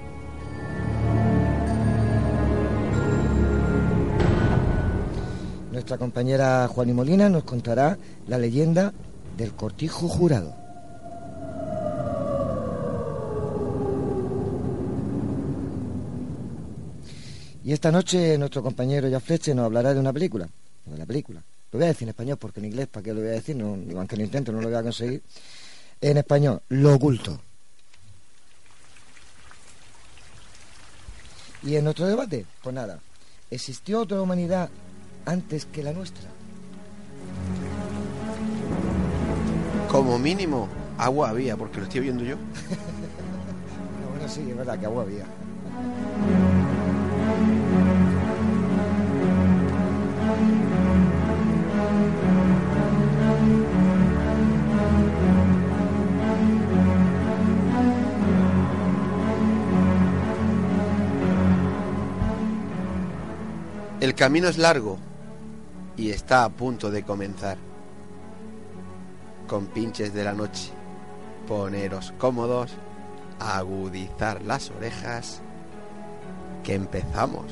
Nuestra 5.79 5.97
compañera 5.97 6.67
Juan 6.67 6.89
y 6.89 6.93
Molina 6.93 7.29
nos 7.29 7.45
contará 7.45 7.97
la 8.27 8.37
leyenda 8.37 8.91
del 9.37 9.53
cortijo 9.53 10.09
jurado. 10.09 10.53
Y 17.63 17.71
esta 17.71 17.93
noche 17.93 18.37
nuestro 18.37 18.61
compañero 18.61 19.09
Jafleche 19.09 19.55
nos 19.55 19.67
hablará 19.67 19.93
de 19.93 20.01
una 20.01 20.11
película, 20.11 20.49
de 20.85 20.97
la 20.97 21.05
película. 21.05 21.41
Lo 21.71 21.79
voy 21.79 21.85
a 21.85 21.87
decir 21.87 22.03
en 22.03 22.09
español 22.09 22.35
porque 22.35 22.59
en 22.59 22.65
inglés, 22.65 22.87
¿para 22.87 23.05
qué 23.05 23.13
lo 23.13 23.21
voy 23.21 23.29
a 23.29 23.33
decir? 23.33 23.55
No, 23.55 23.77
aunque 23.97 24.17
lo 24.17 24.23
intento, 24.23 24.51
no 24.51 24.59
lo 24.59 24.67
voy 24.67 24.77
a 24.77 24.83
conseguir. 24.83 25.23
En 26.01 26.17
español, 26.17 26.61
lo 26.67 26.95
oculto. 26.95 27.39
Y 31.63 31.77
en 31.77 31.85
nuestro 31.85 32.05
debate, 32.05 32.45
pues 32.61 32.75
nada, 32.75 32.99
¿existió 33.49 34.01
otra 34.01 34.21
humanidad 34.21 34.69
antes 35.25 35.65
que 35.65 35.83
la 35.83 35.93
nuestra. 35.93 36.29
Como 39.89 40.19
mínimo, 40.19 40.67
agua 40.97 41.29
había, 41.29 41.57
porque 41.57 41.77
lo 41.77 41.83
estoy 41.83 42.01
viendo 42.01 42.23
yo. 42.23 42.35
bueno, 44.11 44.29
sí, 44.29 44.45
es 44.49 44.57
verdad 44.57 44.79
que 44.79 44.85
agua 44.85 45.03
había. 45.03 45.25
El 64.01 64.15
camino 64.15 64.47
es 64.47 64.57
largo, 64.57 64.97
y 65.99 66.11
está 66.11 66.45
a 66.45 66.49
punto 66.49 66.89
de 66.89 67.03
comenzar. 67.03 67.57
Con 69.47 69.65
pinches 69.67 70.13
de 70.13 70.23
la 70.23 70.31
noche, 70.31 70.71
poneros 71.45 72.13
cómodos, 72.17 72.71
agudizar 73.37 74.41
las 74.43 74.71
orejas, 74.71 75.41
que 76.63 76.75
empezamos. 76.75 77.51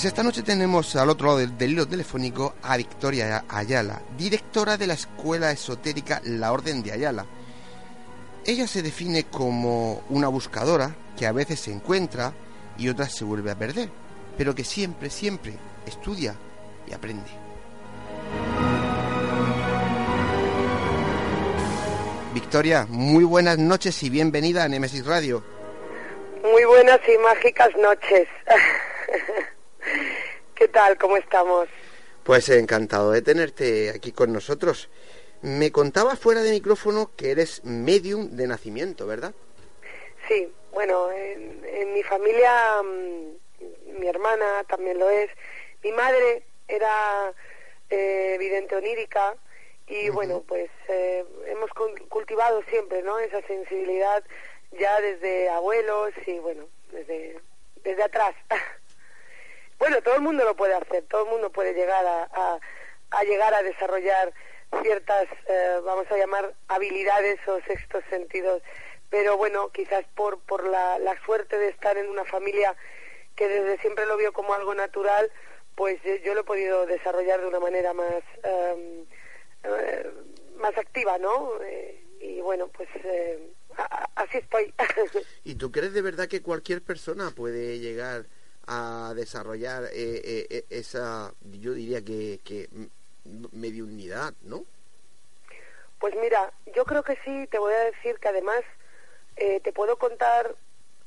Pues 0.00 0.06
esta 0.06 0.22
noche 0.22 0.42
tenemos 0.42 0.96
al 0.96 1.10
otro 1.10 1.26
lado 1.26 1.46
del, 1.46 1.72
hilo 1.72 1.86
telefónico 1.86 2.54
a 2.62 2.78
Victoria 2.78 3.44
Ayala, 3.50 4.00
directora 4.16 4.78
de 4.78 4.86
la 4.86 4.94
escuela 4.94 5.50
esotérica 5.50 6.22
La 6.24 6.52
Orden 6.52 6.82
de 6.82 6.92
Ayala. 6.92 7.26
Ella 8.46 8.66
se 8.66 8.80
define 8.80 9.24
como 9.24 10.02
una 10.08 10.28
buscadora 10.28 10.96
que 11.18 11.26
a 11.26 11.32
veces 11.32 11.60
se 11.60 11.70
encuentra 11.70 12.32
y 12.78 12.88
otras 12.88 13.14
se 13.14 13.26
vuelve 13.26 13.50
a 13.50 13.58
perder, 13.58 13.90
pero 14.38 14.54
que 14.54 14.64
siempre, 14.64 15.10
siempre 15.10 15.58
estudia 15.84 16.34
y 16.88 16.94
aprende. 16.94 17.28
Victoria, 22.32 22.86
muy 22.88 23.24
buenas 23.24 23.58
noches 23.58 24.02
y 24.02 24.08
bienvenida 24.08 24.64
a 24.64 24.68
Nemesis 24.70 25.04
Radio. 25.04 25.44
Muy 26.42 26.64
buenas 26.64 27.00
y 27.06 27.18
mágicas 27.18 27.68
noches. 27.76 28.26
¿Qué 30.70 30.74
tal? 30.74 30.98
¿Cómo 30.98 31.16
estamos? 31.16 31.68
Pues 32.22 32.48
encantado 32.48 33.10
de 33.10 33.22
tenerte 33.22 33.90
aquí 33.90 34.12
con 34.12 34.32
nosotros. 34.32 34.88
Me 35.42 35.72
contabas 35.72 36.16
fuera 36.16 36.42
de 36.44 36.52
micrófono 36.52 37.10
que 37.16 37.32
eres 37.32 37.64
medium 37.64 38.36
de 38.36 38.46
nacimiento, 38.46 39.04
¿verdad? 39.04 39.34
Sí, 40.28 40.48
bueno, 40.70 41.10
en, 41.10 41.92
mi 41.92 42.04
familia, 42.04 42.82
mm, 42.84 43.98
mi 43.98 44.06
hermana 44.06 44.62
también 44.68 45.00
lo 45.00 45.10
es. 45.10 45.28
Mi 45.82 45.90
madre 45.90 46.44
era 46.68 47.34
eh, 47.90 48.36
vidente 48.38 48.76
onírica 48.76 49.34
y 49.88 50.08
bueno, 50.10 50.44
pues 50.46 50.70
eh, 50.86 51.24
hemos 51.46 51.70
cultivado 52.08 52.62
siempre, 52.70 53.02
¿no? 53.02 53.18
Esa 53.18 53.44
sensibilidad 53.48 54.22
ya 54.78 55.00
desde 55.00 55.48
abuelos 55.48 56.12
y 56.28 56.38
bueno, 56.38 56.68
desde, 56.92 57.40
desde 57.82 58.04
atrás. 58.04 58.36
bueno, 59.80 60.02
todo 60.02 60.14
el 60.14 60.20
mundo 60.20 60.44
lo 60.44 60.54
puede 60.54 60.74
hacer, 60.74 61.04
todo 61.08 61.24
el 61.24 61.30
mundo 61.30 61.50
puede 61.50 61.72
llegar 61.72 62.04
a, 62.06 62.60
a, 63.10 63.24
llegar 63.24 63.54
a 63.54 63.62
desarrollar 63.62 64.32
ciertas, 64.82 65.26
eh, 65.48 65.80
vamos 65.82 66.06
a 66.10 66.18
llamar, 66.18 66.54
habilidades 66.68 67.40
o 67.48 67.58
sextos 67.62 68.04
sentidos. 68.10 68.62
Pero 69.08 69.38
bueno, 69.38 69.70
quizás 69.70 70.04
por, 70.14 70.38
por 70.40 70.66
la, 70.66 70.98
la 70.98 71.18
suerte 71.24 71.58
de 71.58 71.68
estar 71.68 71.96
en 71.96 72.10
una 72.10 72.26
familia 72.26 72.76
que 73.34 73.48
desde 73.48 73.80
siempre 73.80 74.04
lo 74.04 74.18
vio 74.18 74.34
como 74.34 74.52
algo 74.52 74.74
natural, 74.74 75.32
pues 75.76 75.98
yo, 76.24 76.34
lo 76.34 76.42
he 76.42 76.44
podido 76.44 76.84
desarrollar 76.84 77.40
de 77.40 77.46
una 77.46 77.58
manera 77.58 77.94
más, 77.94 78.22
em, 78.42 79.06
eh, 79.64 80.10
más 80.56 80.76
activa, 80.76 81.16
¿no? 81.16 81.54
Eh, 81.62 82.04
y 82.20 82.40
bueno, 82.42 82.68
pues 82.68 82.88
así 84.14 84.36
estoy. 84.36 84.74
¿Y 85.44 85.54
tú 85.54 85.72
crees 85.72 85.94
de 85.94 86.02
verdad 86.02 86.28
que 86.28 86.42
cualquier 86.42 86.82
persona 86.82 87.30
puede 87.34 87.78
llegar 87.78 88.26
a 88.72 89.14
desarrollar 89.16 89.82
eh, 89.86 90.20
eh, 90.22 90.46
eh, 90.48 90.64
esa, 90.70 91.34
yo 91.42 91.74
diría 91.74 92.04
que, 92.04 92.38
que 92.44 92.68
mediunidad, 93.50 94.32
¿no? 94.42 94.64
Pues 95.98 96.14
mira, 96.14 96.52
yo 96.76 96.84
creo 96.84 97.02
que 97.02 97.18
sí, 97.24 97.48
te 97.48 97.58
voy 97.58 97.74
a 97.74 97.84
decir 97.90 98.20
que 98.20 98.28
además 98.28 98.62
te 99.36 99.72
puedo 99.72 99.98
contar 99.98 100.54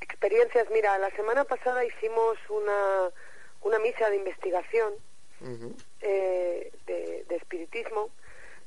experiencias. 0.00 0.68
Mira, 0.70 0.98
la 0.98 1.10
semana 1.12 1.44
pasada 1.44 1.84
hicimos 1.84 2.36
una, 2.48 3.10
una 3.62 3.78
misa 3.78 4.10
de 4.10 4.16
investigación 4.16 4.92
de, 5.40 6.72
de 7.28 7.36
espiritismo, 7.36 8.10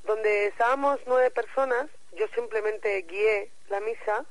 donde 0.05 0.47
estábamos 0.47 0.99
nueve 1.05 1.29
personas, 1.31 1.87
yo 2.13 2.27
simplemente 2.29 3.01
guié 3.01 3.51
la 3.69 3.81
misa, 3.81 4.25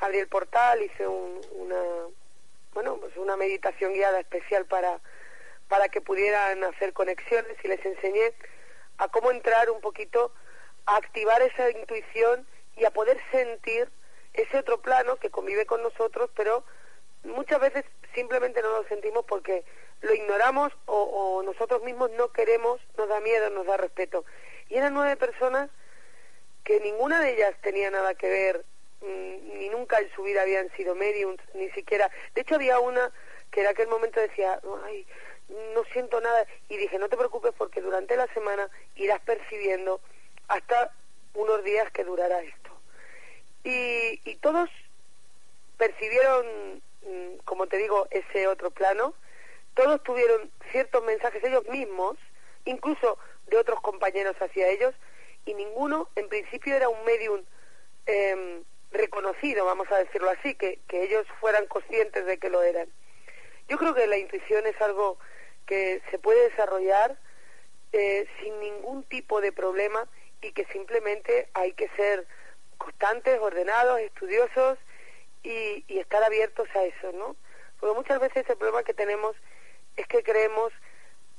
abrí 0.00 0.18
el 0.18 0.28
portal, 0.28 0.82
hice 0.82 1.06
una, 1.06 1.82
bueno, 2.72 2.96
pues 2.98 3.16
una 3.16 3.36
meditación 3.36 3.92
guiada 3.92 4.20
especial 4.20 4.66
para, 4.66 5.00
para 5.68 5.88
que 5.88 6.00
pudieran 6.00 6.62
hacer 6.64 6.92
conexiones 6.92 7.56
y 7.62 7.68
les 7.68 7.84
enseñé 7.84 8.32
a 8.98 9.08
cómo 9.08 9.30
entrar 9.30 9.70
un 9.70 9.80
poquito 9.80 10.32
a 10.86 10.96
activar 10.96 11.42
esa 11.42 11.70
intuición 11.70 12.46
y 12.76 12.84
a 12.84 12.90
poder 12.90 13.18
sentir 13.30 13.88
ese 14.34 14.58
otro 14.58 14.80
plano 14.80 15.16
que 15.16 15.30
convive 15.30 15.66
con 15.66 15.82
nosotros, 15.82 16.30
pero 16.34 16.64
muchas 17.24 17.60
veces 17.60 17.84
simplemente 18.14 18.62
no 18.62 18.70
lo 18.70 18.84
sentimos 18.88 19.24
porque 19.26 19.64
lo 20.02 20.14
ignoramos 20.14 20.72
o, 20.86 21.02
o 21.02 21.42
nosotros 21.42 21.82
mismos 21.82 22.10
no 22.12 22.32
queremos, 22.32 22.80
nos 22.96 23.08
da 23.08 23.20
miedo, 23.20 23.50
nos 23.50 23.66
da 23.66 23.76
respeto. 23.76 24.24
Y 24.68 24.76
eran 24.76 24.94
nueve 24.94 25.16
personas 25.16 25.68
que 26.64 26.80
ninguna 26.80 27.20
de 27.20 27.34
ellas 27.34 27.54
tenía 27.62 27.90
nada 27.90 28.14
que 28.14 28.28
ver 28.28 28.64
ni 29.00 29.68
nunca 29.68 29.98
en 29.98 30.10
su 30.14 30.22
vida 30.22 30.42
habían 30.42 30.70
sido 30.76 30.94
mediums, 30.94 31.40
ni 31.54 31.70
siquiera. 31.70 32.10
De 32.34 32.42
hecho, 32.42 32.56
había 32.56 32.78
una 32.78 33.10
que 33.50 33.62
en 33.62 33.66
aquel 33.66 33.88
momento 33.88 34.20
decía, 34.20 34.60
ay, 34.84 35.06
no 35.74 35.84
siento 35.92 36.20
nada. 36.20 36.46
Y 36.68 36.76
dije, 36.76 36.98
no 36.98 37.08
te 37.08 37.16
preocupes 37.16 37.52
porque 37.56 37.80
durante 37.80 38.16
la 38.16 38.26
semana 38.28 38.68
irás 38.96 39.20
percibiendo 39.20 40.00
hasta 40.48 40.92
unos 41.34 41.64
días 41.64 41.90
que 41.92 42.04
durará 42.04 42.40
esto. 42.42 42.70
Y, 43.64 44.20
y 44.24 44.36
todos 44.36 44.70
percibieron, 45.76 46.82
mm, 47.02 47.36
como 47.44 47.66
te 47.66 47.78
digo, 47.78 48.06
ese 48.10 48.46
otro 48.46 48.70
plano. 48.70 49.14
Todos 49.74 50.02
tuvieron 50.02 50.50
ciertos 50.72 51.02
mensajes 51.04 51.42
ellos 51.42 51.66
mismos, 51.68 52.16
incluso 52.64 53.18
de 53.46 53.56
otros 53.56 53.80
compañeros 53.80 54.36
hacia 54.40 54.68
ellos, 54.68 54.94
y 55.46 55.54
ninguno, 55.54 56.08
en 56.16 56.28
principio, 56.28 56.74
era 56.74 56.88
un 56.88 57.04
medium 57.04 57.42
eh, 58.06 58.62
reconocido, 58.92 59.64
vamos 59.64 59.90
a 59.92 59.98
decirlo 59.98 60.30
así, 60.30 60.54
que, 60.54 60.80
que 60.88 61.04
ellos 61.04 61.26
fueran 61.40 61.66
conscientes 61.66 62.26
de 62.26 62.38
que 62.38 62.50
lo 62.50 62.62
eran. 62.62 62.88
Yo 63.68 63.78
creo 63.78 63.94
que 63.94 64.06
la 64.06 64.18
intuición 64.18 64.66
es 64.66 64.80
algo 64.80 65.18
que 65.66 66.02
se 66.10 66.18
puede 66.18 66.50
desarrollar 66.50 67.16
eh, 67.92 68.26
sin 68.40 68.58
ningún 68.60 69.04
tipo 69.04 69.40
de 69.40 69.52
problema 69.52 70.08
y 70.42 70.52
que 70.52 70.64
simplemente 70.66 71.48
hay 71.54 71.72
que 71.72 71.88
ser 71.90 72.26
constantes, 72.78 73.38
ordenados, 73.40 74.00
estudiosos 74.00 74.78
y, 75.42 75.84
y 75.86 75.98
estar 75.98 76.22
abiertos 76.24 76.68
a 76.74 76.84
eso, 76.84 77.12
¿no? 77.12 77.36
Porque 77.78 77.96
muchas 77.96 78.20
veces 78.20 78.48
el 78.48 78.56
problema 78.56 78.82
que 78.82 78.94
tenemos 78.94 79.36
es 79.96 80.06
que 80.06 80.22
creemos 80.22 80.72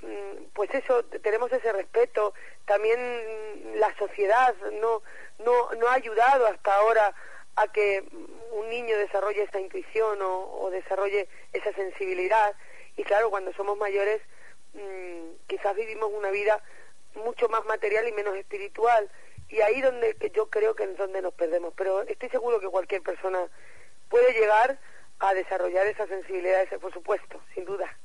mm, 0.01 0.45
pues 0.53 0.69
eso 0.73 1.03
tenemos 1.05 1.51
ese 1.51 1.71
respeto 1.73 2.33
también 2.65 2.99
la 3.75 3.95
sociedad 3.97 4.55
no 4.81 5.01
no 5.39 5.71
no 5.73 5.87
ha 5.87 5.93
ayudado 5.93 6.47
hasta 6.47 6.75
ahora 6.75 7.15
a 7.55 7.71
que 7.71 8.03
un 8.51 8.69
niño 8.69 8.97
desarrolle 8.97 9.43
esa 9.43 9.59
intuición 9.59 10.19
o, 10.21 10.69
desarrolle 10.71 11.27
esa 11.53 11.73
sensibilidad. 11.73 12.55
Y 12.97 13.03
claro, 13.03 13.29
cuando 13.29 13.53
somos 13.53 13.77
mayores, 13.77 14.21
mm, 14.73 15.47
quizás 15.47 15.75
vivimos 15.75 16.09
una 16.13 16.31
vida 16.31 16.61
mucho 17.15 17.49
más 17.49 17.65
material 17.65 18.07
y 18.07 18.11
menos 18.11 18.35
espiritual. 18.35 19.09
Y 19.49 19.59
ahí 19.61 19.81
donde 19.81 20.15
yo 20.33 20.49
creo 20.49 20.75
que 20.75 20.83
es 20.83 20.97
donde 20.97 21.21
nos 21.21 21.33
perdemos. 21.33 21.73
Pero 21.75 22.01
estoy 22.03 22.29
seguro 22.29 22.59
que 22.59 22.67
cualquier 22.67 23.01
persona 23.01 23.47
puede 24.09 24.33
llegar 24.33 24.79
a 25.19 25.33
desarrollar 25.33 25.87
esa 25.87 26.07
sensibilidad, 26.07 26.63
ese, 26.63 26.79
por 26.79 26.93
supuesto, 26.93 27.41
sin 27.53 27.65
duda. 27.65 27.97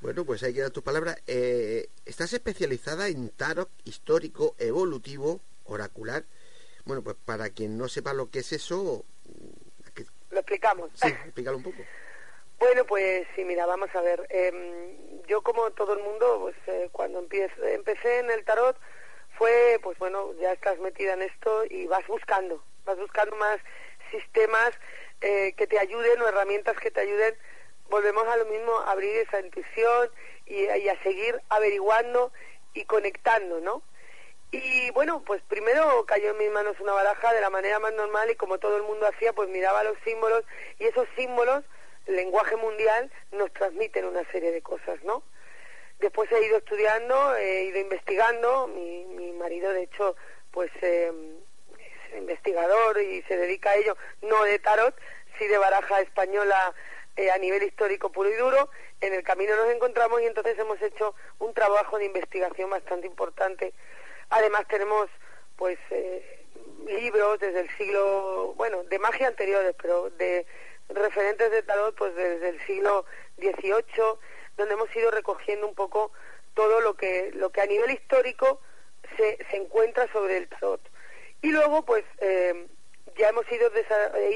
Bueno, 0.00 0.24
pues 0.24 0.42
ahí 0.42 0.52
queda 0.52 0.70
tu 0.70 0.82
palabra. 0.82 1.16
Eh, 1.26 1.88
estás 2.04 2.32
especializada 2.32 3.08
en 3.08 3.30
tarot 3.30 3.70
histórico, 3.84 4.54
evolutivo, 4.58 5.40
oracular 5.64 6.24
bueno, 6.84 7.02
pues 7.02 7.16
para 7.24 7.50
quien 7.50 7.78
no 7.78 7.88
sepa 7.88 8.12
lo 8.12 8.30
que 8.30 8.40
es 8.40 8.52
eso... 8.52 9.04
Lo 10.30 10.40
explicamos. 10.40 10.90
Sí, 10.94 11.08
explícalo 11.08 11.58
un 11.58 11.62
poco. 11.62 11.78
Bueno, 12.58 12.84
pues 12.86 13.26
sí, 13.36 13.44
mira, 13.44 13.66
vamos 13.66 13.88
a 13.94 14.00
ver. 14.00 14.26
Em, 14.30 15.22
yo 15.28 15.42
como 15.42 15.70
todo 15.70 15.94
el 15.94 16.02
mundo, 16.02 16.38
pues 16.40 16.56
eh, 16.66 16.88
cuando 16.90 17.20
empecé, 17.20 17.74
empecé 17.74 18.18
en 18.18 18.30
el 18.30 18.44
tarot 18.44 18.76
fue, 19.38 19.78
pues 19.82 19.98
bueno, 19.98 20.32
ya 20.40 20.52
estás 20.52 20.78
metida 20.80 21.14
en 21.14 21.22
esto 21.22 21.64
y 21.70 21.86
vas 21.86 22.06
buscando, 22.06 22.62
vas 22.84 22.98
buscando 22.98 23.36
más 23.36 23.58
sistemas 24.10 24.72
eh, 25.20 25.54
que 25.56 25.66
te 25.66 25.78
ayuden 25.78 26.20
o 26.22 26.28
herramientas 26.28 26.76
que 26.78 26.90
te 26.90 27.00
ayuden. 27.00 27.34
Volvemos 27.88 28.26
a 28.26 28.36
lo 28.36 28.46
mismo, 28.46 28.78
a 28.78 28.92
abrir 28.92 29.16
esa 29.18 29.40
intuición 29.40 30.10
y, 30.46 30.64
y 30.64 30.88
a 30.88 31.02
seguir 31.02 31.40
averiguando 31.48 32.32
y 32.72 32.84
conectando, 32.84 33.60
¿no? 33.60 33.82
Y 34.54 34.88
bueno, 34.92 35.20
pues 35.26 35.42
primero 35.48 36.06
cayó 36.06 36.30
en 36.30 36.38
mis 36.38 36.50
manos 36.52 36.78
una 36.78 36.92
baraja 36.92 37.32
de 37.32 37.40
la 37.40 37.50
manera 37.50 37.80
más 37.80 37.92
normal 37.94 38.30
y 38.30 38.36
como 38.36 38.58
todo 38.58 38.76
el 38.76 38.84
mundo 38.84 39.04
hacía, 39.04 39.32
pues 39.32 39.48
miraba 39.48 39.82
los 39.82 39.98
símbolos 40.04 40.44
y 40.78 40.84
esos 40.84 41.08
símbolos, 41.16 41.64
lenguaje 42.06 42.54
mundial, 42.54 43.10
nos 43.32 43.52
transmiten 43.52 44.04
una 44.04 44.22
serie 44.30 44.52
de 44.52 44.62
cosas, 44.62 45.02
¿no? 45.02 45.24
Después 45.98 46.30
he 46.30 46.46
ido 46.46 46.58
estudiando, 46.58 47.34
he 47.34 47.64
ido 47.64 47.80
investigando, 47.80 48.68
mi, 48.68 49.04
mi 49.06 49.32
marido 49.32 49.72
de 49.72 49.82
hecho 49.82 50.14
pues 50.52 50.70
eh, 50.82 51.10
es 51.80 52.16
investigador 52.16 53.00
y 53.00 53.22
se 53.22 53.36
dedica 53.36 53.70
a 53.70 53.74
ello, 53.74 53.96
no 54.22 54.44
de 54.44 54.60
tarot, 54.60 54.94
sí 55.36 55.48
de 55.48 55.58
baraja 55.58 56.00
española 56.00 56.72
eh, 57.16 57.32
a 57.32 57.38
nivel 57.38 57.64
histórico 57.64 58.12
puro 58.12 58.30
y 58.30 58.34
duro. 58.34 58.70
En 59.00 59.14
el 59.14 59.24
camino 59.24 59.56
nos 59.56 59.74
encontramos 59.74 60.22
y 60.22 60.26
entonces 60.26 60.56
hemos 60.60 60.80
hecho 60.80 61.16
un 61.40 61.52
trabajo 61.54 61.98
de 61.98 62.04
investigación 62.04 62.70
bastante 62.70 63.08
importante 63.08 63.74
Además 64.30 64.66
tenemos 64.68 65.08
pues 65.56 65.78
eh, 65.90 66.44
libros 66.86 67.38
desde 67.40 67.60
el 67.60 67.70
siglo, 67.76 68.54
bueno, 68.56 68.82
de 68.84 68.98
magia 68.98 69.28
anteriores, 69.28 69.74
pero 69.80 70.10
de 70.10 70.46
referentes 70.88 71.50
de 71.50 71.62
tarot 71.62 71.94
pues 71.94 72.14
desde 72.14 72.50
el 72.50 72.66
siglo 72.66 73.04
XVIII, 73.38 74.18
donde 74.56 74.74
hemos 74.74 74.94
ido 74.94 75.10
recogiendo 75.10 75.66
un 75.66 75.74
poco 75.74 76.12
todo 76.54 76.80
lo 76.80 76.94
que, 76.94 77.30
lo 77.34 77.50
que 77.50 77.60
a 77.60 77.66
nivel 77.66 77.90
histórico 77.90 78.60
se, 79.16 79.38
se 79.50 79.56
encuentra 79.56 80.10
sobre 80.12 80.36
el 80.36 80.48
tarot. 80.48 80.80
Y 81.42 81.50
luego 81.50 81.84
pues 81.84 82.04
eh, 82.18 82.66
ya 83.16 83.28
hemos 83.28 83.50
ido, 83.50 83.70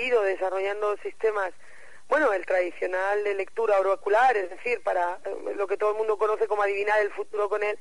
ido 0.04 0.22
desarrollando 0.22 0.96
sistemas 0.98 1.52
bueno, 2.08 2.32
el 2.32 2.46
tradicional 2.46 3.22
de 3.22 3.34
lectura 3.34 3.78
oracular, 3.78 4.34
es 4.36 4.48
decir, 4.48 4.82
para 4.82 5.18
eh, 5.24 5.54
lo 5.54 5.66
que 5.66 5.76
todo 5.76 5.90
el 5.90 5.98
mundo 5.98 6.16
conoce 6.16 6.48
como 6.48 6.62
adivinar 6.62 6.98
el 7.00 7.12
futuro 7.12 7.48
con 7.50 7.62
él, 7.62 7.78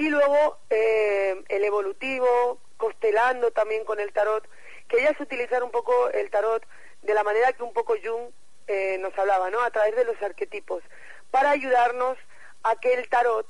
y 0.00 0.08
luego 0.08 0.56
eh, 0.70 1.44
el 1.50 1.62
evolutivo, 1.62 2.58
costelando 2.78 3.50
también 3.50 3.84
con 3.84 4.00
el 4.00 4.14
tarot. 4.14 4.48
Querías 4.88 5.20
utilizar 5.20 5.62
un 5.62 5.70
poco 5.70 6.08
el 6.08 6.30
tarot 6.30 6.64
de 7.02 7.12
la 7.12 7.22
manera 7.22 7.52
que 7.52 7.62
un 7.62 7.74
poco 7.74 7.96
Jung 8.02 8.30
eh, 8.66 8.96
nos 8.98 9.16
hablaba, 9.18 9.50
¿no? 9.50 9.60
A 9.60 9.70
través 9.70 9.94
de 9.96 10.06
los 10.06 10.20
arquetipos, 10.22 10.82
para 11.30 11.50
ayudarnos 11.50 12.16
a 12.62 12.76
que 12.76 12.94
el 12.94 13.10
tarot 13.10 13.46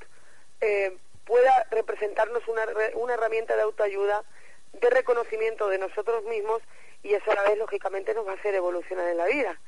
eh, 0.61 0.97
pueda 1.25 1.69
representarnos 1.71 2.43
una, 2.49 2.63
una 2.95 3.15
herramienta 3.15 3.55
de 3.55 3.63
autoayuda, 3.63 4.25
de 4.73 4.91
reconocimiento 4.91 5.69
de 5.69 5.79
nosotros 5.79 6.25
mismos 6.25 6.63
y 7.05 7.15
eso 7.15 7.31
a 7.31 7.37
la 7.37 7.43
vez 7.43 7.59
lógicamente 7.59 8.13
nos 8.13 8.27
va 8.27 8.33
a 8.33 8.35
hacer 8.35 8.57
evolucionar 8.57 9.07
en 9.07 9.19
la 9.19 9.27
vida. 9.27 9.61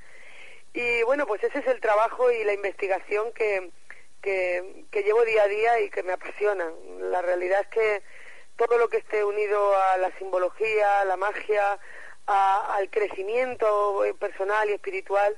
Y 0.74 1.04
bueno, 1.04 1.26
pues 1.26 1.44
ese 1.44 1.60
es 1.60 1.66
el 1.68 1.80
trabajo 1.80 2.32
y 2.32 2.42
la 2.42 2.54
investigación 2.54 3.30
que, 3.34 3.70
que, 4.22 4.86
llevo 5.04 5.24
día 5.24 5.42
a 5.42 5.48
día 5.48 5.80
y 5.80 5.90
que 5.90 6.02
me 6.02 6.12
apasiona. 6.12 6.70
La 7.00 7.20
realidad 7.20 7.60
es 7.62 7.66
que 7.68 8.02
todo 8.56 8.78
lo 8.78 8.88
que 8.88 8.98
esté 8.98 9.24
unido 9.24 9.76
a 9.76 9.96
la 9.98 10.16
simbología, 10.18 11.00
a 11.00 11.04
la 11.04 11.16
magia, 11.16 11.78
al 12.26 12.88
crecimiento 12.90 14.02
personal 14.18 14.70
y 14.70 14.74
espiritual, 14.74 15.36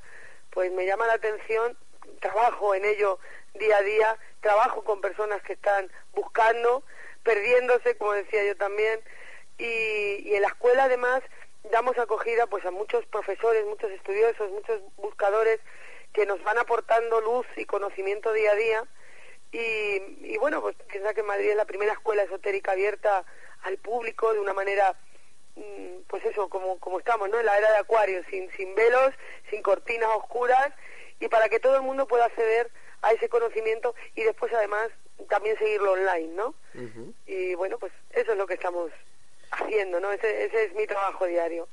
pues 0.50 0.70
me 0.72 0.86
llama 0.86 1.06
la 1.06 1.14
atención, 1.14 1.76
trabajo 2.20 2.74
en 2.74 2.84
ello 2.84 3.18
día 3.54 3.78
a 3.78 3.82
día, 3.82 4.18
trabajo 4.40 4.84
con 4.84 5.00
personas 5.00 5.42
que 5.42 5.54
están 5.54 5.90
buscando, 6.12 6.84
perdiéndose, 7.22 7.96
como 7.96 8.12
decía 8.12 8.44
yo 8.44 8.56
también, 8.56 9.00
y, 9.56 10.28
y 10.28 10.34
en 10.34 10.42
la 10.42 10.48
escuela 10.48 10.84
además 10.84 11.22
damos 11.70 11.96
acogida 11.98 12.46
pues 12.46 12.64
a 12.66 12.70
muchos 12.70 13.06
profesores, 13.06 13.64
muchos 13.64 13.90
estudiosos, 13.90 14.50
muchos 14.50 14.80
buscadores 14.96 15.60
que 16.14 16.24
nos 16.24 16.42
van 16.44 16.56
aportando 16.56 17.20
luz 17.20 17.46
y 17.56 17.66
conocimiento 17.66 18.32
día 18.32 18.52
a 18.52 18.54
día. 18.54 18.84
Y, 19.52 20.38
bueno, 20.38 20.62
pues 20.62 20.74
piensa 20.88 21.12
que 21.12 21.22
Madrid 21.22 21.50
es 21.50 21.56
la 21.56 21.64
primera 21.64 21.92
escuela 21.92 22.22
esotérica 22.22 22.72
abierta 22.72 23.24
al 23.62 23.76
público 23.78 24.32
de 24.32 24.40
una 24.40 24.54
manera, 24.54 24.96
mm, 25.56 26.02
pues 26.08 26.24
eso, 26.24 26.48
como, 26.48 26.78
como 26.78 26.98
estamos, 26.98 27.28
¿no? 27.28 27.38
En 27.38 27.46
la 27.46 27.58
era 27.58 27.70
de 27.70 27.78
Acuario, 27.78 28.22
sin, 28.30 28.50
sin 28.52 28.74
velos, 28.74 29.12
sin 29.50 29.62
cortinas 29.62 30.10
oscuras, 30.16 30.72
y 31.20 31.28
para 31.28 31.48
que 31.48 31.60
todo 31.60 31.76
el 31.76 31.82
mundo 31.82 32.06
pueda 32.06 32.26
acceder 32.26 32.70
a 33.02 33.12
ese 33.12 33.28
conocimiento 33.28 33.94
y 34.14 34.22
después 34.22 34.52
además 34.52 34.90
también 35.28 35.58
seguirlo 35.58 35.92
online, 35.92 36.34
¿no? 36.34 36.54
Y 37.26 37.54
bueno, 37.54 37.78
pues 37.78 37.92
eso 38.10 38.32
es 38.32 38.38
lo 38.38 38.46
que 38.46 38.54
estamos 38.54 38.90
haciendo, 39.50 40.00
¿no? 40.00 40.10
Ese, 40.12 40.44
ese 40.44 40.64
es 40.64 40.74
mi 40.74 40.86
trabajo 40.86 41.26
diario. 41.26 41.68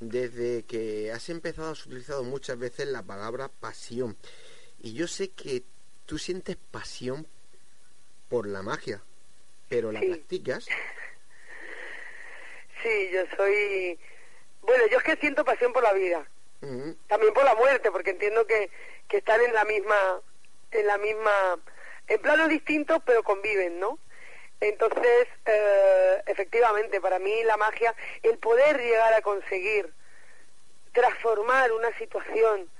Desde 0.00 0.64
que 0.64 1.12
has 1.12 1.28
empezado 1.28 1.70
has 1.70 1.86
utilizado 1.86 2.24
muchas 2.24 2.58
veces 2.58 2.88
la 2.88 3.02
palabra 3.02 3.48
pasión. 3.48 4.16
Y 4.80 4.94
yo 4.94 5.06
sé 5.06 5.30
que 5.30 5.62
tú 6.06 6.18
sientes 6.18 6.56
pasión 6.70 7.26
por 8.28 8.46
la 8.46 8.62
magia, 8.62 9.02
pero 9.68 9.92
la 9.92 10.00
practicas. 10.00 10.66
Sí, 12.82 13.10
yo 13.12 13.22
soy... 13.36 13.98
Bueno, 14.60 14.84
yo 14.90 14.98
es 14.98 15.04
que 15.04 15.16
siento 15.16 15.44
pasión 15.44 15.72
por 15.72 15.82
la 15.82 15.92
vida. 15.92 16.28
También 17.08 17.34
por 17.34 17.44
la 17.44 17.54
muerte, 17.54 17.90
porque 17.90 18.10
entiendo 18.10 18.46
que, 18.46 18.70
que 19.08 19.18
están 19.18 19.40
en 19.40 19.54
la 19.54 19.64
misma... 19.64 20.20
En 20.70 20.86
la 20.86 20.98
misma... 20.98 21.58
En 22.08 22.20
planos 22.20 22.48
distintos, 22.48 23.00
pero 23.06 23.22
conviven, 23.22 23.80
¿no? 23.80 23.98
Entonces, 24.64 25.28
eh, 25.44 26.22
efectivamente, 26.24 26.98
para 26.98 27.18
mí 27.18 27.44
la 27.44 27.58
magia, 27.58 27.94
el 28.22 28.38
poder 28.38 28.80
llegar 28.80 29.12
a 29.12 29.20
conseguir 29.20 29.92
transformar 30.92 31.70
una 31.70 31.92
situación, 31.98 32.70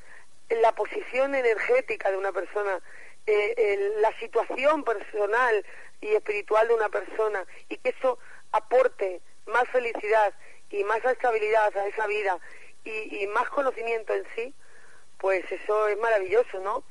la 0.49 0.73
posición 0.73 1.35
energética 1.35 2.11
de 2.11 2.17
una 2.17 2.33
persona, 2.33 2.81
eh, 3.27 3.93
la 3.99 4.19
situación 4.19 4.83
personal 4.83 5.63
y 6.01 6.15
espiritual 6.15 6.69
de 6.69 6.75
una 6.75 6.89
persona, 6.89 7.45
y 7.69 7.77
que 7.77 7.91
eso 7.91 8.19
aporte 8.53 9.21
más 9.47 9.69
felicidad 9.69 10.33
y 10.71 10.85
más 10.85 11.05
estabilidad 11.05 11.77
a 11.77 11.87
esa 11.87 12.07
vida 12.07 12.39
y 12.85 13.27
más 13.27 13.51
conocimiento 13.51 14.15
en 14.15 14.25
sí, 14.35 14.55
pues 15.19 15.45
eso 15.53 15.89
es 15.89 15.99
maravilloso, 15.99 16.61
¿no? 16.61 16.83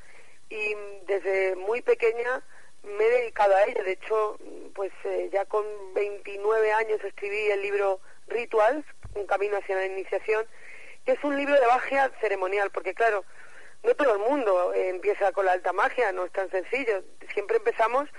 Y 0.49 0.75
desde 1.07 1.55
muy 1.55 1.81
pequeña 1.81 2.43
me 2.83 3.05
he 3.05 3.09
dedicado 3.09 3.55
a 3.55 3.63
ello. 3.63 3.83
De 3.83 3.93
hecho, 3.93 4.37
pues 4.73 4.91
eh, 5.05 5.29
ya 5.31 5.45
con 5.45 5.65
29 5.93 6.73
años 6.73 7.03
escribí 7.03 7.51
el 7.51 7.61
libro 7.61 7.99
Rituals, 8.27 8.85
Un 9.15 9.27
camino 9.27 9.57
hacia 9.57 9.75
la 9.75 9.85
iniciación, 9.85 10.45
que 11.05 11.13
es 11.13 11.23
un 11.23 11.35
libro 11.37 11.53
de 11.53 11.67
magia 11.67 12.11
ceremonial, 12.19 12.71
porque 12.71 12.93
claro, 12.93 13.23
no 13.83 13.93
todo 13.95 14.13
el 14.13 14.19
mundo 14.19 14.73
eh, 14.73 14.89
empieza 14.89 15.31
con 15.31 15.45
la 15.45 15.51
alta 15.51 15.73
magia, 15.73 16.11
no 16.11 16.25
es 16.25 16.31
tan 16.31 16.49
sencillo. 16.49 17.03
Siempre 17.33 17.57
empezamos 17.57 18.09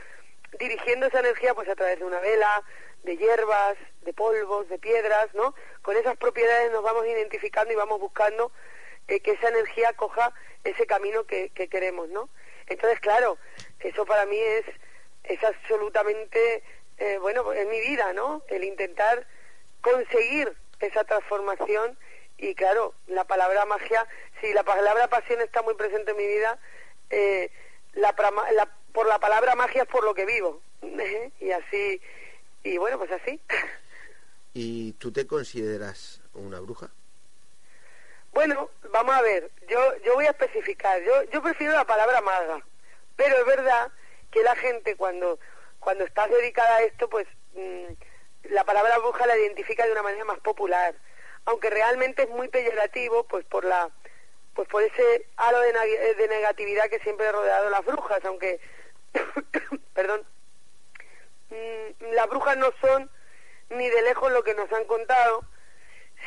dirigiendo 0.59 1.07
esa 1.07 1.20
energía 1.20 1.55
pues 1.55 1.68
a 1.68 1.74
través 1.74 1.98
de 1.98 2.05
una 2.05 2.20
vela, 2.20 2.62
de 3.03 3.16
hierbas, 3.16 3.77
de 4.03 4.12
polvos, 4.12 4.68
de 4.68 4.79
piedras, 4.79 5.29
¿no? 5.35 5.55
Con 5.83 5.96
esas 5.96 6.16
propiedades 6.16 6.70
nos 6.72 6.83
vamos 6.83 7.07
identificando 7.07 7.72
y 7.72 7.77
vamos 7.77 8.00
buscando 8.00 8.53
eh, 9.09 9.20
que 9.20 9.33
esa 9.33 9.48
energía 9.48 9.92
coja 9.94 10.33
ese 10.64 10.87
camino 10.87 11.24
que, 11.24 11.50
que 11.50 11.68
queremos, 11.68 12.09
¿no? 12.09 12.29
Entonces, 12.66 13.00
claro, 13.00 13.38
eso 13.81 14.05
para 14.07 14.27
mí 14.27 14.39
es, 14.39 14.65
es 15.25 15.43
absolutamente, 15.45 16.63
eh, 16.99 17.19
bueno, 17.21 17.53
es 17.53 17.67
mi 17.69 17.81
vida, 17.81 18.13
¿no? 18.13 18.43
El 18.49 18.65
intentar 18.65 19.27
conseguir 19.81 20.53
esa 20.81 21.05
transformación 21.05 21.97
y 22.39 22.55
claro, 22.55 22.95
la 23.07 23.25
palabra 23.25 23.65
magia, 23.65 24.07
si 24.41 24.53
la 24.53 24.65
palabra 24.65 25.09
pasión 25.09 25.41
está 25.41 25.63
muy 25.63 25.75
presente 25.75 26.11
en 26.11 26.17
mi 26.17 26.27
vida, 26.27 26.59
eh, 27.11 27.51
la, 27.93 28.15
la, 28.53 28.69
por 28.93 29.07
la 29.07 29.19
palabra 29.19 29.55
magia 29.55 29.83
es 29.83 29.89
por 29.89 30.05
lo 30.05 30.15
que 30.15 30.27
vivo. 30.27 30.61
y 31.41 31.51
así, 31.51 32.01
y 32.63 32.77
bueno, 32.79 32.99
pues 32.99 33.13
así. 33.13 33.41
¿Y 34.53 34.93
tú 34.95 35.13
te 35.13 35.27
consideras 35.27 36.21
una 36.35 36.61
bruja? 36.61 36.91
Bueno, 38.33 38.69
vamos 38.91 39.15
a 39.15 39.23
ver, 39.23 39.51
yo, 39.69 39.79
yo 40.05 40.15
voy 40.15 40.27
a 40.27 40.31
especificar, 40.31 41.01
yo, 41.03 41.23
yo 41.31 41.41
prefiero 41.41 41.73
la 41.73 41.85
palabra 41.85 42.21
maga, 42.21 42.61
pero 43.16 43.37
es 43.37 43.46
verdad 43.46 43.90
que 44.31 44.42
la 44.42 44.57
gente 44.57 44.96
cuando, 44.96 45.38
cuando 45.81 46.05
estás 46.05 46.31
dedicada 46.31 46.77
a 46.77 46.83
esto, 46.83 47.09
pues 47.09 47.27
mm, 47.55 47.92
la 48.50 48.64
palabra 48.64 48.98
bruja 48.98 49.27
la 49.27 49.38
identifica 49.38 49.87
de 49.87 49.92
una 49.92 50.03
manera 50.03 50.24
más 50.24 50.38
popular, 50.40 50.94
aunque 51.46 51.70
realmente 51.70 52.22
es 52.24 52.31
muy 52.31 52.48
peyorativo, 52.48 53.24
pues 53.24 53.44
por 53.46 53.64
la 53.64 53.90
pues 54.55 54.68
por 54.68 54.83
ese 54.83 55.27
halo 55.37 55.61
de, 55.61 56.14
de 56.14 56.29
negatividad 56.29 56.88
que 56.88 57.00
siempre 57.00 57.27
ha 57.27 57.33
rodeado 57.33 57.70
las 57.70 57.85
brujas, 57.85 58.24
aunque, 58.24 58.61
perdón, 59.94 60.24
mm, 61.50 62.12
las 62.12 62.29
brujas 62.29 62.57
no 62.57 62.72
son 62.81 63.11
ni 63.70 63.88
de 63.88 64.03
lejos 64.03 64.31
lo 64.33 64.44
que 64.44 64.55
nos 64.55 64.72
han 64.72 64.85
contado, 64.85 65.44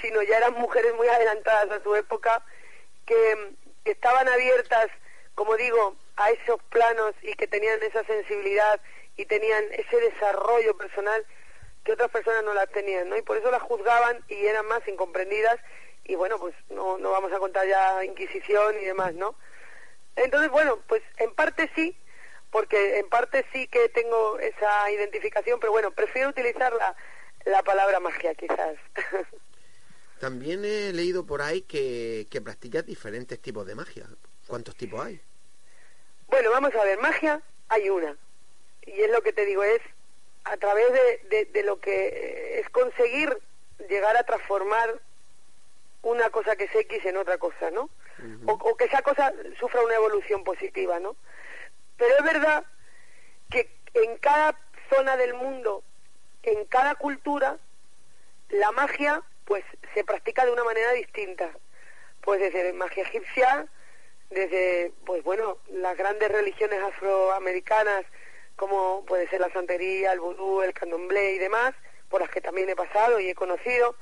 sino 0.02 0.21
ya 0.23 0.38
eran 0.38 0.54
mujeres 0.54 0.93
muy 0.95 1.08
adelantadas 1.08 1.71
a 1.71 1.84
su 1.84 1.95
época 1.95 2.43
que, 3.06 3.56
estaban 3.86 4.28
abiertas, 4.28 4.88
como 5.34 5.56
digo, 5.56 5.95
a 6.18 6.32
esos 6.32 6.62
planos 6.64 7.14
y 7.22 7.34
que 7.34 7.48
tenían 7.48 7.82
esa 7.84 8.04
sensibilidad 8.04 8.82
y 9.16 9.26
tenían 9.26 9.64
ese 9.72 10.00
desarrollo 10.00 10.76
personal 10.78 11.26
que 11.84 11.94
otras 11.94 12.12
personas 12.12 12.44
no 12.44 12.54
las 12.54 12.70
tenían, 12.72 13.10
¿no? 13.10 13.18
Y 13.18 13.22
por 13.22 13.38
eso 13.38 13.50
las 13.50 13.62
juzgaban 13.62 14.24
y 14.28 14.46
eran 14.46 14.68
más 14.68 14.86
incomprendidas 14.88 15.58
y 16.04 16.16
bueno, 16.16 16.38
pues 16.40 16.56
no, 16.70 16.98
no 16.98 17.12
vamos 17.12 17.32
a 17.32 17.40
contar 17.40 17.68
ya 17.68 18.04
Inquisición 18.04 18.76
y 18.82 18.86
demás, 18.86 19.14
¿no? 19.14 19.36
Entonces, 20.16 20.50
bueno, 20.50 20.80
pues 20.88 21.04
en 21.18 21.34
parte 21.34 21.70
sí, 21.76 21.96
porque 22.50 22.98
en 23.00 23.08
parte 23.10 23.46
sí 23.54 23.68
que 23.68 23.90
tengo 23.90 24.40
esa 24.40 24.92
identificación, 24.92 25.60
pero 25.60 25.72
bueno, 25.72 25.92
prefiero 25.92 26.30
utilizar 26.30 26.74
la, 26.74 26.96
la 27.46 27.64
palabra 27.64 28.00
magia 28.00 28.34
quizás. 28.36 28.76
También 30.20 30.66
he 30.66 30.92
leído 30.94 31.26
por 31.26 31.42
ahí 31.42 31.62
que, 31.62 32.26
que 32.32 32.42
practicas 32.42 32.86
diferentes 32.86 33.40
tipos 33.40 33.68
de 33.68 33.76
magia. 33.76 34.08
¿Cuántos 34.48 34.76
tipos 34.76 35.06
hay? 35.06 35.22
Bueno, 36.28 36.52
vamos 36.52 36.74
a 36.76 36.84
ver, 36.84 37.00
magia 37.00 37.42
hay 37.70 37.90
una. 37.90 38.16
Y 38.86 39.02
es 39.02 39.12
lo 39.12 39.22
que 39.22 39.34
te 39.34 39.46
digo, 39.46 39.63
es 39.63 39.82
a 40.46 40.58
través 40.58 40.86
de, 41.30 41.46
de, 41.46 41.63
lo 41.63 41.80
que 41.80 42.60
es 42.60 42.70
conseguir 42.70 43.38
llegar 43.90 44.16
a 44.16 44.24
transformar 44.24 45.00
una 46.04 46.30
cosa 46.30 46.56
que 46.56 46.66
es 46.66 46.76
X 46.76 47.06
en 47.06 47.18
otra 47.18 47.38
cosa, 47.38 47.70
¿no? 47.70 47.90
o, 48.46 48.54
o, 48.54 48.78
que 48.78 48.86
esa 48.86 49.02
cosa 49.02 49.34
sufra 49.60 49.84
una 49.84 49.96
evolución 49.96 50.44
positiva, 50.44 51.00
¿no? 51.00 51.16
Pero 51.98 52.16
es 52.18 52.24
verdad 52.24 52.66
que 53.52 53.70
en 53.94 54.18
cada 54.18 54.58
zona 54.90 55.18
del 55.18 55.34
mundo, 55.34 55.84
en 56.44 56.66
cada 56.66 56.96
cultura, 56.96 57.58
la 58.50 58.72
magia 58.72 59.22
pues 59.46 59.63
se 59.94 60.04
practica 60.04 60.46
de 60.46 60.52
una 60.52 60.63
manera 60.63 60.92
distinta. 60.94 61.52
Pues 62.22 62.40
desde 62.40 62.74
magia 62.74 63.04
egipcia, 63.04 63.68
desde, 64.30 64.92
pues 65.06 65.24
bueno, 65.24 65.58
las 65.70 65.98
grandes 65.98 66.30
religiones 66.30 66.82
afroamericanas, 66.82 68.06
como 68.56 69.06
puede 69.06 69.30
ser 69.30 69.42
la 69.42 69.52
santería, 69.52 70.12
el 70.12 70.20
vudú, 70.20 70.62
el 70.62 70.74
candomblé 70.74 71.34
y 71.34 71.38
demás, 71.38 71.74
por 72.10 72.22
las 72.22 72.30
que 72.30 72.42
también 72.42 72.70
he 72.70 72.76
pasado 72.76 73.20
y 73.20 73.30
he 73.30 73.36
conocido, 73.36 73.96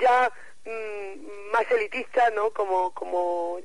ya 0.00 0.32
mm, 0.64 1.50
más 1.52 1.70
elitistas, 1.70 2.32
¿no? 2.34 2.50
Como, 2.50 2.92
como, 2.94 3.60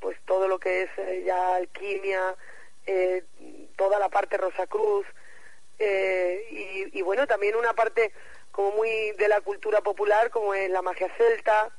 pues 0.00 0.18
todo 0.26 0.48
lo 0.48 0.58
que 0.58 0.82
es 0.82 0.90
eh, 0.98 1.22
ya 1.24 1.56
alquimia, 1.56 2.34
eh, 2.86 3.24
toda 3.76 3.98
la 3.98 4.08
parte 4.08 4.36
Rosacruz, 4.36 5.06
eh, 5.78 6.46
y, 6.50 6.98
y 6.98 7.02
bueno, 7.02 7.26
también 7.26 7.56
una 7.56 7.72
parte 7.72 8.12
como 8.52 8.70
muy 8.72 9.10
de 9.18 9.28
la 9.28 9.40
cultura 9.40 9.80
popular, 9.80 10.30
como 10.30 10.54
es 10.54 10.70
la 10.70 10.82
magia 10.82 11.08
celta, 11.16 11.72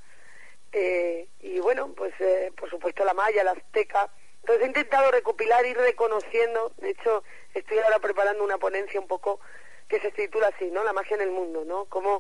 eh, 0.77 1.29
y 1.39 1.57
bueno, 1.61 1.93
pues 1.95 2.13
eh, 2.19 2.51
por 2.57 2.69
supuesto 2.69 3.05
la 3.05 3.13
maya, 3.13 3.45
la 3.45 3.51
azteca, 3.51 4.09
Entonces 4.41 4.65
he 4.65 4.67
intentado 4.67 5.09
recopilar, 5.09 5.65
ir 5.65 5.77
reconociendo, 5.77 6.73
de 6.79 6.89
hecho 6.89 7.23
estoy 7.53 7.79
ahora 7.79 7.99
preparando 7.99 8.43
una 8.43 8.57
ponencia 8.57 8.99
un 8.99 9.07
poco 9.07 9.39
que 9.87 10.01
se 10.01 10.11
titula 10.11 10.49
así, 10.49 10.69
¿no? 10.71 10.83
La 10.83 10.91
magia 10.91 11.15
en 11.15 11.21
el 11.21 11.31
mundo, 11.31 11.63
¿no? 11.63 11.85
Como, 11.85 12.19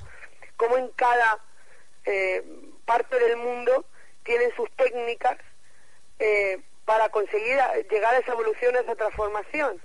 como 0.55 0.77
en 0.77 0.87
cada 0.91 1.43
eh, 2.05 2.43
parte 2.85 3.19
del 3.19 3.35
mundo 3.35 3.83
tienen 4.23 4.55
sus 4.55 4.71
técnicas 4.77 5.37
eh, 6.19 6.61
para 6.85 7.09
conseguir 7.09 7.59
llegar 7.91 8.15
a 8.15 8.19
esa 8.19 8.31
evolución, 8.31 8.77
a 8.77 8.79
esa 8.79 8.95
transformación. 8.95 9.81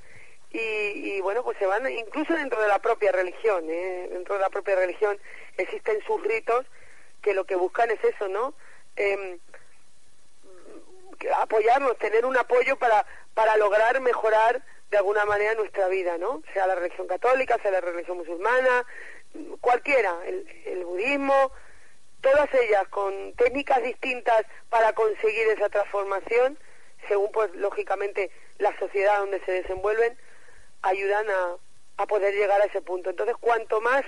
Y, 0.52 1.20
bueno, 1.20 1.42
pues 1.44 1.58
se 1.58 1.66
van, 1.66 1.90
incluso 1.90 2.34
dentro 2.34 2.60
de 2.60 2.68
la 2.68 2.80
propia 2.80 3.12
religión, 3.12 3.68
¿eh? 3.68 4.08
dentro 4.10 4.34
de 4.34 4.40
la 4.40 4.50
propia 4.50 4.76
religión 4.76 5.18
existen 5.56 6.00
sus 6.06 6.22
ritos 6.24 6.66
que 7.22 7.34
lo 7.34 7.44
que 7.44 7.56
buscan 7.56 7.90
es 7.90 8.02
eso, 8.02 8.28
¿no? 8.28 8.54
Eh, 8.96 9.38
apoyarnos, 11.36 11.98
tener 11.98 12.24
un 12.24 12.36
apoyo 12.36 12.76
para, 12.76 13.04
para 13.34 13.56
lograr 13.56 14.00
mejorar 14.00 14.62
de 14.90 14.96
alguna 14.96 15.24
manera 15.24 15.54
nuestra 15.54 15.88
vida, 15.88 16.18
¿no? 16.18 16.42
Sea 16.52 16.66
la 16.66 16.74
religión 16.74 17.06
católica, 17.06 17.58
sea 17.62 17.70
la 17.70 17.80
religión 17.80 18.18
musulmana, 18.18 18.84
cualquiera, 19.60 20.18
el, 20.26 20.48
el 20.66 20.84
budismo, 20.84 21.52
todas 22.20 22.52
ellas 22.54 22.86
con 22.88 23.34
técnicas 23.34 23.82
distintas 23.82 24.44
para 24.68 24.92
conseguir 24.92 25.48
esa 25.48 25.68
transformación, 25.68 26.58
según 27.08 27.30
pues 27.32 27.54
lógicamente 27.54 28.30
la 28.58 28.76
sociedad 28.78 29.18
donde 29.18 29.40
se 29.44 29.52
desenvuelven, 29.52 30.18
ayudan 30.82 31.28
a, 31.30 31.56
a 31.98 32.06
poder 32.06 32.34
llegar 32.34 32.60
a 32.60 32.64
ese 32.64 32.82
punto. 32.82 33.10
Entonces, 33.10 33.36
cuanto 33.40 33.80
más 33.80 34.04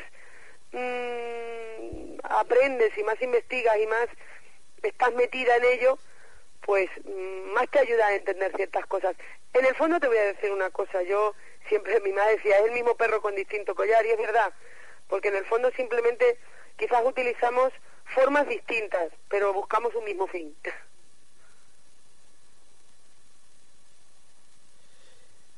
mmm, 0.72 2.18
aprendes 2.24 2.96
y 2.96 3.02
más 3.04 3.20
investigas 3.22 3.76
y 3.78 3.86
más 3.86 4.08
estás 4.82 5.14
metida 5.14 5.56
en 5.56 5.64
ello, 5.64 5.98
pues 6.64 6.90
mm, 7.04 7.52
más 7.52 7.68
te 7.70 7.80
ayuda 7.80 8.06
a 8.06 8.14
entender 8.14 8.52
ciertas 8.56 8.86
cosas. 8.86 9.14
En 9.52 9.64
el 9.64 9.74
fondo 9.74 10.00
te 10.00 10.08
voy 10.08 10.18
a 10.18 10.32
decir 10.32 10.50
una 10.50 10.70
cosa, 10.70 11.02
yo 11.02 11.34
siempre 11.68 12.00
mi 12.00 12.12
madre 12.12 12.36
decía, 12.36 12.58
es 12.58 12.66
el 12.66 12.72
mismo 12.72 12.96
perro 12.96 13.20
con 13.20 13.34
distinto 13.34 13.74
collar, 13.74 14.04
y 14.06 14.10
es 14.10 14.18
verdad, 14.18 14.52
porque 15.08 15.28
en 15.28 15.36
el 15.36 15.44
fondo 15.44 15.70
simplemente 15.76 16.38
quizás 16.78 17.04
utilizamos 17.04 17.72
formas 18.14 18.48
distintas, 18.48 19.12
pero 19.28 19.52
buscamos 19.52 19.94
un 19.94 20.04
mismo 20.04 20.26
fin. 20.26 20.54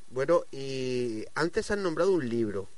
Bueno, 0.09 0.43
y 0.51 1.25
antes 1.35 1.71
han 1.71 1.83
nombrado 1.83 2.13
un 2.13 2.29
libro. 2.29 2.69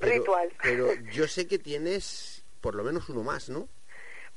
Ritual. 0.00 0.52
Pero 0.62 0.92
yo 1.12 1.26
sé 1.26 1.46
que 1.46 1.58
tienes 1.58 2.44
por 2.60 2.74
lo 2.74 2.84
menos 2.84 3.08
uno 3.08 3.22
más, 3.22 3.48
¿no? 3.48 3.68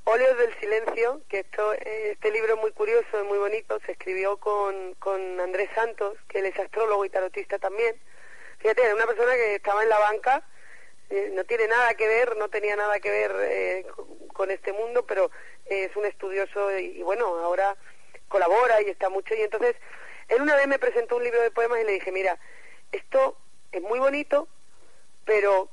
Óleos 0.06 0.38
del 0.38 0.54
Silencio, 0.60 1.22
que 1.30 1.40
esto, 1.40 1.74
este 1.74 2.32
libro 2.32 2.56
es 2.56 2.60
muy 2.60 2.72
curioso, 2.72 3.20
es 3.20 3.26
muy 3.26 3.38
bonito, 3.38 3.80
se 3.86 3.92
escribió 3.92 4.38
con, 4.38 4.96
con 4.96 5.40
Andrés 5.40 5.70
Santos, 5.76 6.18
que 6.28 6.40
él 6.40 6.46
es 6.46 6.58
astrólogo 6.58 7.06
y 7.06 7.10
tarotista 7.10 7.60
también. 7.60 7.96
Fíjate, 8.60 8.94
una 8.94 9.06
persona 9.06 9.34
que 9.34 9.56
estaba 9.56 9.84
en 9.84 9.90
la 9.90 10.00
banca, 10.00 10.44
eh, 11.10 11.32
no 11.34 11.44
tiene 11.44 11.68
nada 11.68 11.94
que 11.96 12.08
ver, 12.08 12.38
no 12.38 12.50
tenía 12.50 12.76
nada 12.76 13.00
que 13.00 13.10
ver 13.10 13.32
eh, 13.42 13.86
con, 14.34 14.52
este 14.52 14.74
mundo, 14.74 15.06
pero 15.06 15.32
es 15.66 15.96
un 15.96 16.06
estudioso 16.06 16.78
y, 16.78 17.02
bueno, 17.04 17.26
ahora 17.40 17.76
colabora 18.28 18.82
y 18.82 18.90
está 18.90 19.10
mucho. 19.10 19.34
Y 19.36 19.42
entonces, 19.42 19.76
él 20.28 20.42
una 20.42 20.56
vez 20.56 20.68
me 20.68 20.80
presentó 20.80 21.18
un 21.18 21.24
libro 21.24 21.42
de 21.42 21.52
poemas 21.52 21.82
y 21.82 21.86
le 21.86 21.94
dije, 21.94 22.12
mira, 22.12 22.38
esto 22.92 23.38
es 23.72 23.82
muy 23.82 24.00
bonito, 24.00 24.48
pero 25.30 25.70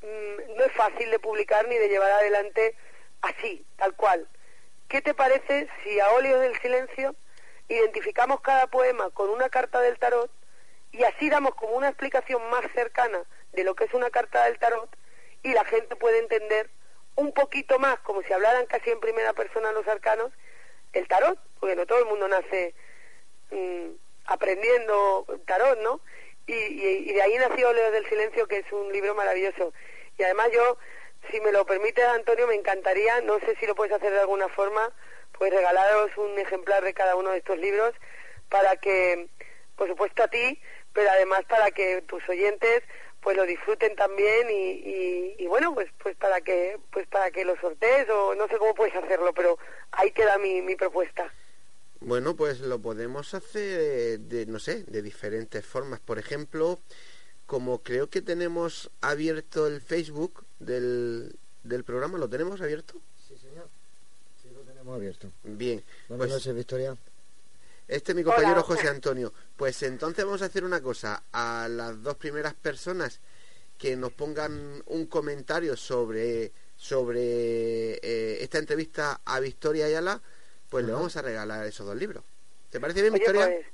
mm, 0.00 0.56
no 0.56 0.64
es 0.64 0.72
fácil 0.72 1.10
de 1.10 1.18
publicar 1.18 1.68
ni 1.68 1.76
de 1.76 1.90
llevar 1.90 2.10
adelante 2.10 2.74
así, 3.20 3.62
tal 3.76 3.94
cual. 3.94 4.26
¿Qué 4.88 5.02
te 5.02 5.12
parece 5.12 5.68
si 5.84 6.00
a 6.00 6.10
óleo 6.12 6.38
del 6.38 6.58
silencio 6.62 7.14
identificamos 7.68 8.40
cada 8.40 8.66
poema 8.68 9.10
con 9.10 9.28
una 9.28 9.50
carta 9.50 9.82
del 9.82 9.98
tarot 9.98 10.30
y 10.90 11.04
así 11.04 11.28
damos 11.28 11.54
como 11.54 11.74
una 11.74 11.88
explicación 11.88 12.40
más 12.48 12.64
cercana 12.72 13.22
de 13.52 13.62
lo 13.62 13.74
que 13.74 13.84
es 13.84 13.92
una 13.92 14.08
carta 14.08 14.46
del 14.46 14.58
tarot 14.58 14.88
y 15.42 15.52
la 15.52 15.66
gente 15.66 15.94
puede 15.94 16.20
entender 16.20 16.70
un 17.16 17.32
poquito 17.32 17.78
más, 17.78 17.98
como 17.98 18.22
si 18.22 18.32
hablaran 18.32 18.64
casi 18.64 18.88
en 18.88 19.00
primera 19.00 19.34
persona 19.34 19.70
los 19.72 19.86
arcanos, 19.86 20.32
el 20.94 21.06
tarot, 21.08 21.38
porque 21.60 21.76
no 21.76 21.84
todo 21.84 21.98
el 21.98 22.06
mundo 22.06 22.26
nace 22.26 22.74
mm, 23.50 23.90
aprendiendo 24.24 25.26
tarot, 25.44 25.78
¿no? 25.80 26.00
Y, 26.48 26.52
y, 26.52 27.12
de 27.12 27.22
ahí 27.22 27.36
nació 27.36 27.68
Óleo 27.68 27.90
del 27.92 28.08
Silencio, 28.08 28.48
que 28.48 28.58
es 28.58 28.72
un 28.72 28.90
libro 28.92 29.14
maravilloso. 29.14 29.72
Y 30.18 30.24
además 30.24 30.48
yo 30.52 30.78
si 31.30 31.40
me 31.40 31.52
lo 31.52 31.66
permite 31.66 32.02
Antonio, 32.04 32.46
me 32.46 32.54
encantaría, 32.54 33.20
no 33.20 33.38
sé 33.40 33.54
si 33.60 33.66
lo 33.66 33.74
puedes 33.74 33.92
hacer 33.92 34.12
de 34.12 34.20
alguna 34.20 34.48
forma, 34.48 34.92
pues 35.32 35.52
regalaros 35.52 36.10
un 36.16 36.38
ejemplar 36.38 36.82
de 36.84 36.94
cada 36.94 37.16
uno 37.16 37.30
de 37.30 37.38
estos 37.38 37.58
libros 37.58 37.94
para 38.48 38.76
que, 38.76 39.28
por 39.76 39.88
supuesto 39.88 40.22
a 40.22 40.28
ti, 40.28 40.60
pero 40.92 41.10
además 41.10 41.44
para 41.44 41.70
que 41.70 42.02
tus 42.02 42.26
oyentes 42.28 42.82
pues 43.20 43.36
lo 43.36 43.44
disfruten 43.44 43.96
también 43.96 44.48
y, 44.48 45.34
y, 45.38 45.46
bueno 45.48 45.74
pues 45.74 45.90
pues 46.02 46.16
para 46.16 46.40
que 46.40 46.78
pues 46.92 47.06
para 47.08 47.30
que 47.32 47.44
lo 47.44 47.56
sortees 47.60 48.08
o 48.10 48.34
no 48.36 48.46
sé 48.46 48.58
cómo 48.58 48.74
puedes 48.74 48.94
hacerlo 48.94 49.32
pero 49.32 49.58
ahí 49.90 50.12
queda 50.12 50.38
mi, 50.38 50.62
mi 50.62 50.76
propuesta 50.76 51.32
bueno 52.00 52.36
pues 52.36 52.60
lo 52.60 52.80
podemos 52.80 53.34
hacer 53.34 54.20
de 54.20 54.46
no 54.46 54.58
sé 54.58 54.84
de 54.84 55.02
diferentes 55.02 55.64
formas 55.64 56.00
por 56.00 56.18
ejemplo 56.18 56.80
como 57.48 57.82
creo 57.82 58.10
que 58.10 58.20
tenemos 58.20 58.90
abierto 59.00 59.66
el 59.66 59.80
Facebook 59.80 60.44
del, 60.58 61.34
del 61.64 61.82
programa, 61.82 62.18
¿lo 62.18 62.28
tenemos 62.28 62.60
abierto? 62.60 63.00
Sí, 63.26 63.36
señor. 63.38 63.70
Sí, 64.42 64.50
lo 64.54 64.60
tenemos 64.60 64.94
abierto. 64.94 65.32
Bien. 65.44 65.82
Buenas 66.10 66.42
pues, 66.42 66.54
Victoria. 66.54 66.94
Este 67.88 68.12
es 68.12 68.16
mi 68.16 68.22
compañero 68.22 68.62
José 68.62 68.88
Antonio. 68.88 69.32
Pues 69.56 69.82
entonces 69.82 70.26
vamos 70.26 70.42
a 70.42 70.44
hacer 70.44 70.62
una 70.62 70.82
cosa. 70.82 71.22
A 71.32 71.68
las 71.70 72.02
dos 72.02 72.16
primeras 72.16 72.52
personas 72.52 73.18
que 73.78 73.96
nos 73.96 74.12
pongan 74.12 74.82
un 74.84 75.06
comentario 75.06 75.74
sobre, 75.74 76.52
sobre 76.76 77.94
eh, 77.94 78.42
esta 78.42 78.58
entrevista 78.58 79.22
a 79.24 79.40
Victoria 79.40 79.86
Ayala, 79.86 80.20
pues 80.68 80.84
le 80.84 80.92
vamos 80.92 81.16
a 81.16 81.22
regalar 81.22 81.66
esos 81.66 81.86
dos 81.86 81.96
libros. 81.96 82.24
¿Te 82.70 82.80
parece 82.80 83.02
bien, 83.02 83.14
Victoria? 83.14 83.46
Pues, 83.46 83.66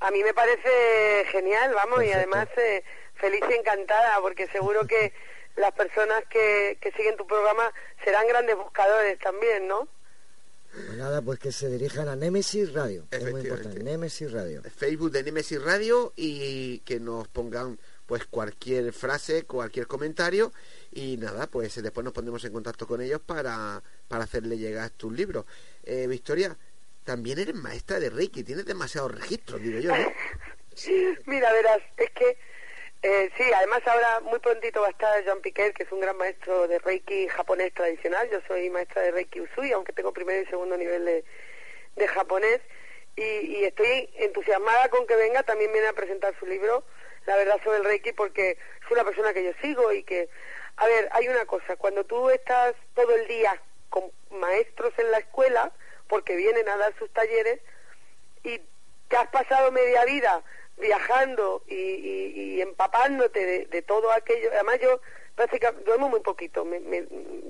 a 0.00 0.10
mí 0.10 0.22
me 0.22 0.32
parece 0.32 1.24
genial, 1.30 1.72
vamos, 1.74 2.04
y 2.04 2.12
además 2.12 2.48
eh, 2.56 2.84
feliz 3.14 3.42
y 3.50 3.54
encantada, 3.54 4.20
porque 4.20 4.46
seguro 4.48 4.86
que 4.86 5.12
las 5.56 5.72
personas 5.72 6.24
que, 6.30 6.78
que 6.80 6.92
siguen 6.92 7.16
tu 7.16 7.26
programa 7.26 7.72
serán 8.04 8.26
grandes 8.28 8.56
buscadores 8.56 9.18
también, 9.18 9.66
¿no? 9.66 9.88
Pues 10.72 10.96
nada, 10.98 11.22
pues 11.22 11.38
que 11.38 11.50
se 11.50 11.68
dirijan 11.68 12.08
a 12.08 12.16
Nemesis 12.16 12.72
Radio. 12.72 13.06
Es 13.10 13.30
muy 13.30 13.40
importante. 13.40 13.82
Nemesis 13.82 14.30
Radio. 14.30 14.62
Facebook 14.62 15.10
de 15.10 15.22
Nemesis 15.22 15.62
Radio 15.62 16.12
y 16.14 16.80
que 16.80 17.00
nos 17.00 17.26
pongan 17.28 17.78
pues 18.06 18.26
cualquier 18.26 18.92
frase, 18.92 19.44
cualquier 19.44 19.86
comentario 19.86 20.52
y 20.92 21.16
nada, 21.16 21.46
pues 21.46 21.82
después 21.82 22.04
nos 22.04 22.12
pondremos 22.12 22.44
en 22.44 22.52
contacto 22.52 22.86
con 22.86 23.00
ellos 23.00 23.20
para, 23.20 23.82
para 24.08 24.24
hacerle 24.24 24.58
llegar 24.58 24.90
tus 24.90 25.12
libros. 25.12 25.44
Eh, 25.84 26.06
Victoria, 26.06 26.56
también 27.04 27.38
eres 27.38 27.54
maestra 27.54 28.00
de 28.00 28.10
Reiki, 28.10 28.44
tienes 28.44 28.66
demasiados 28.66 29.12
registros, 29.12 29.62
digo 29.62 29.80
yo, 29.80 29.96
¿no? 29.96 30.12
Mira, 31.26 31.52
verás, 31.52 31.80
es 31.96 32.10
que 32.10 32.38
eh, 33.02 33.30
sí, 33.36 33.44
además 33.54 33.80
ahora 33.86 34.20
muy 34.20 34.40
prontito 34.40 34.80
va 34.80 34.88
a 34.88 34.90
estar 34.90 35.24
Jean 35.24 35.40
Piquet, 35.40 35.72
que 35.72 35.84
es 35.84 35.92
un 35.92 36.00
gran 36.00 36.16
maestro 36.16 36.66
de 36.66 36.80
Reiki 36.80 37.28
japonés 37.28 37.72
tradicional. 37.72 38.28
Yo 38.30 38.40
soy 38.48 38.70
maestra 38.70 39.02
de 39.02 39.12
Reiki 39.12 39.40
Usui, 39.40 39.72
aunque 39.72 39.92
tengo 39.92 40.12
primer 40.12 40.42
y 40.42 40.50
segundo 40.50 40.76
nivel 40.76 41.04
de, 41.04 41.24
de 41.96 42.08
japonés. 42.08 42.60
Y, 43.14 43.22
y, 43.22 43.64
estoy 43.64 44.10
entusiasmada 44.14 44.88
con 44.88 45.06
que 45.06 45.16
venga, 45.16 45.42
también 45.42 45.72
viene 45.72 45.88
a 45.88 45.92
presentar 45.92 46.34
su 46.38 46.46
libro, 46.46 46.84
La 47.26 47.36
verdad 47.36 47.60
sobre 47.64 47.78
el 47.78 47.84
Reiki, 47.84 48.12
porque 48.12 48.50
es 48.50 48.90
una 48.90 49.04
persona 49.04 49.32
que 49.32 49.44
yo 49.44 49.52
sigo 49.60 49.92
y 49.92 50.02
que, 50.02 50.28
a 50.78 50.86
ver, 50.86 51.08
hay 51.12 51.28
una 51.28 51.44
cosa, 51.44 51.76
cuando 51.76 52.04
tú 52.04 52.30
estás 52.30 52.74
todo 52.94 53.14
el 53.14 53.26
día 53.26 53.60
con 53.90 54.04
maestros 54.30 54.92
en 54.98 55.10
la 55.10 55.18
escuela, 55.18 55.72
porque 56.08 56.36
vienen 56.36 56.68
a 56.68 56.76
dar 56.76 56.94
sus 56.98 57.10
talleres, 57.12 57.60
y 58.44 58.60
te 59.08 59.16
has 59.16 59.28
pasado 59.28 59.72
media 59.72 60.04
vida 60.04 60.42
viajando 60.76 61.62
y, 61.66 61.74
y, 61.74 62.62
empapándote 62.62 63.66
de, 63.66 63.82
todo 63.82 64.12
aquello. 64.12 64.50
Además, 64.52 64.78
yo 64.80 65.00
prácticamente 65.34 65.84
duermo 65.84 66.08
muy 66.08 66.20
poquito. 66.20 66.64
Me, 66.64 66.80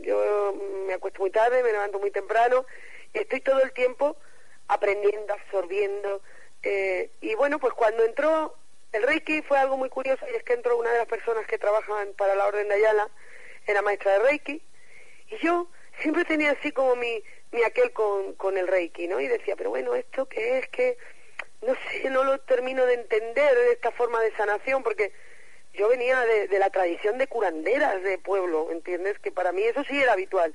yo 0.01 0.55
me 0.87 0.95
acuesto 0.95 1.21
muy 1.21 1.31
tarde, 1.31 1.63
me 1.63 1.73
levanto 1.73 1.99
muy 1.99 2.11
temprano 2.11 2.65
y 3.13 3.19
estoy 3.19 3.41
todo 3.41 3.61
el 3.61 3.73
tiempo 3.73 4.17
aprendiendo, 4.69 5.35
absorbiendo. 5.35 6.23
Eh, 6.63 7.11
y 7.21 7.35
bueno, 7.35 7.59
pues 7.59 7.75
cuando 7.75 8.05
entró 8.05 8.55
el 8.93 9.03
Reiki 9.03 9.43
fue 9.43 9.59
algo 9.59 9.77
muy 9.77 9.91
curioso 9.91 10.25
y 10.33 10.37
es 10.37 10.43
que 10.45 10.55
entró 10.55 10.79
una 10.79 10.91
de 10.91 10.99
las 10.99 11.07
personas 11.07 11.47
que 11.47 11.59
trabajan 11.59 12.15
para 12.17 12.35
la 12.35 12.47
Orden 12.47 12.69
de 12.69 12.75
Ayala, 12.75 13.09
era 13.69 13.83
maestra 13.83 14.13
de 14.15 14.19
Reiki, 14.21 14.63
y 15.29 15.37
yo 15.39 15.69
siempre 16.01 16.25
tenía 16.25 16.53
así 16.53 16.73
como 16.73 16.97
mi, 16.97 17.23
mi 17.53 17.63
aquel 17.63 17.93
con, 17.93 18.35
con 18.35 18.57
el 18.57 18.67
Reiki, 18.67 19.09
¿no? 19.09 19.21
Y 19.21 19.29
decía, 19.29 19.57
pero 19.57 19.71
bueno, 19.71 19.95
¿esto 19.95 20.27
qué 20.27 20.59
es? 20.59 20.69
que 20.69 20.97
no 21.63 21.75
sé, 21.75 22.09
no 22.11 22.25
lo 22.25 22.39
termino 22.41 22.87
de 22.87 22.95
entender 22.95 23.55
de 23.55 23.73
esta 23.73 23.91
forma 23.91 24.21
de 24.21 24.35
sanación, 24.37 24.83
porque 24.83 25.13
yo 25.75 25.89
venía 25.89 26.21
de, 26.21 26.59
la 26.59 26.71
tradición 26.71 27.19
de 27.19 27.27
curanderas 27.27 28.03
de 28.03 28.19
pueblo, 28.19 28.71
¿entiendes? 28.71 29.19
Que 29.19 29.33
para 29.33 29.53
mí 29.53 29.63
eso 29.63 29.85
sí 29.85 30.01
era 30.01 30.13
habitual. 30.13 30.55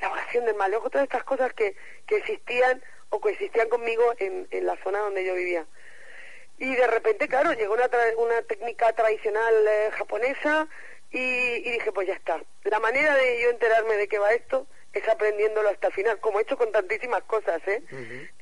La 0.00 0.10
oración 0.10 0.44
del 0.44 0.56
malejo, 0.56 0.90
todas 0.90 1.04
estas 1.04 1.24
cosas 1.24 1.52
que, 1.52 1.76
que 2.06 2.16
existían 2.16 2.82
o 3.10 3.20
coexistían 3.20 3.68
conmigo 3.68 4.02
en, 4.18 4.48
en 4.50 4.66
la 4.66 4.76
zona 4.82 4.98
donde 4.98 5.24
yo 5.24 5.34
vivía. 5.34 5.66
Y 6.58 6.74
de 6.74 6.86
repente, 6.86 7.28
claro, 7.28 7.52
llegó 7.52 7.74
una, 7.74 7.90
una 8.18 8.42
técnica 8.42 8.92
tradicional 8.92 9.54
eh, 9.66 9.90
japonesa 9.92 10.68
y, 11.12 11.70
dije, 11.70 11.92
pues 11.92 12.08
ya 12.08 12.14
está. 12.14 12.42
La 12.64 12.80
manera 12.80 13.14
de 13.14 13.42
yo 13.42 13.50
enterarme 13.50 13.96
de 13.96 14.08
qué 14.08 14.18
va 14.18 14.32
esto 14.32 14.66
es 14.92 15.06
aprendiéndolo 15.08 15.68
hasta 15.68 15.88
el 15.88 15.92
final, 15.92 16.20
como 16.20 16.38
he 16.38 16.42
hecho 16.42 16.56
con 16.56 16.72
tantísimas 16.72 17.22
cosas, 17.24 17.60
¿eh? 17.66 17.82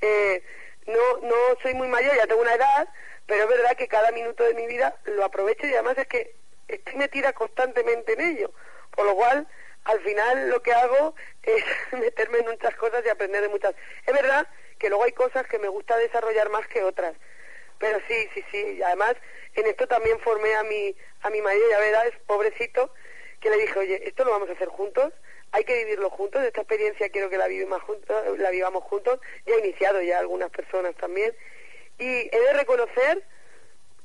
eh 0.00 0.42
no, 0.86 1.18
no 1.18 1.34
soy 1.62 1.74
muy 1.74 1.88
mayor, 1.88 2.14
ya 2.16 2.26
tengo 2.26 2.42
una 2.42 2.54
edad, 2.54 2.88
pero 3.26 3.44
es 3.44 3.48
verdad 3.48 3.76
que 3.76 3.88
cada 3.88 4.10
minuto 4.12 4.44
de 4.44 4.54
mi 4.54 4.66
vida 4.66 4.96
lo 5.04 5.24
aprovecho 5.24 5.66
y 5.66 5.74
además 5.74 5.98
es 5.98 6.06
que 6.06 6.34
estoy 6.68 6.94
metida 6.96 7.32
constantemente 7.32 8.14
en 8.14 8.20
ello. 8.20 8.52
Por 8.94 9.06
lo 9.06 9.14
cual, 9.14 9.46
al 9.84 10.00
final 10.00 10.48
lo 10.48 10.62
que 10.62 10.72
hago 10.72 11.14
es 11.42 11.64
meterme 11.92 12.38
en 12.38 12.46
muchas 12.46 12.74
cosas 12.76 13.04
y 13.04 13.08
aprender 13.08 13.42
de 13.42 13.48
muchas. 13.48 13.74
Es 14.06 14.14
verdad 14.14 14.46
que 14.78 14.88
luego 14.88 15.04
hay 15.04 15.12
cosas 15.12 15.46
que 15.46 15.58
me 15.58 15.68
gusta 15.68 15.96
desarrollar 15.96 16.50
más 16.50 16.66
que 16.68 16.82
otras. 16.82 17.14
Pero 17.80 17.98
sí, 18.06 18.28
sí, 18.34 18.44
sí. 18.52 18.82
Además, 18.82 19.16
en 19.54 19.66
esto 19.66 19.88
también 19.88 20.20
formé 20.20 20.54
a 20.54 20.62
mi, 20.62 20.94
a 21.22 21.30
mi 21.30 21.42
marido, 21.42 21.68
ya 21.70 21.80
verás, 21.80 22.12
pobrecito, 22.26 22.92
que 23.40 23.50
le 23.50 23.56
dije, 23.56 23.78
oye, 23.78 24.06
esto 24.06 24.24
lo 24.24 24.30
vamos 24.30 24.50
a 24.50 24.52
hacer 24.52 24.68
juntos, 24.68 25.12
hay 25.50 25.64
que 25.64 25.84
vivirlo 25.84 26.10
juntos, 26.10 26.44
esta 26.44 26.60
experiencia 26.60 27.08
quiero 27.08 27.30
que 27.30 27.38
la, 27.38 27.48
vivamos 27.48 27.82
juntos, 27.82 28.38
la 28.38 28.50
vivamos 28.50 28.84
juntos, 28.84 29.18
ya 29.46 29.54
he 29.54 29.60
iniciado 29.60 30.00
ya 30.02 30.18
algunas 30.18 30.50
personas 30.50 30.94
también, 30.96 31.34
y 31.98 32.04
he 32.04 32.40
de 32.40 32.52
reconocer 32.52 33.24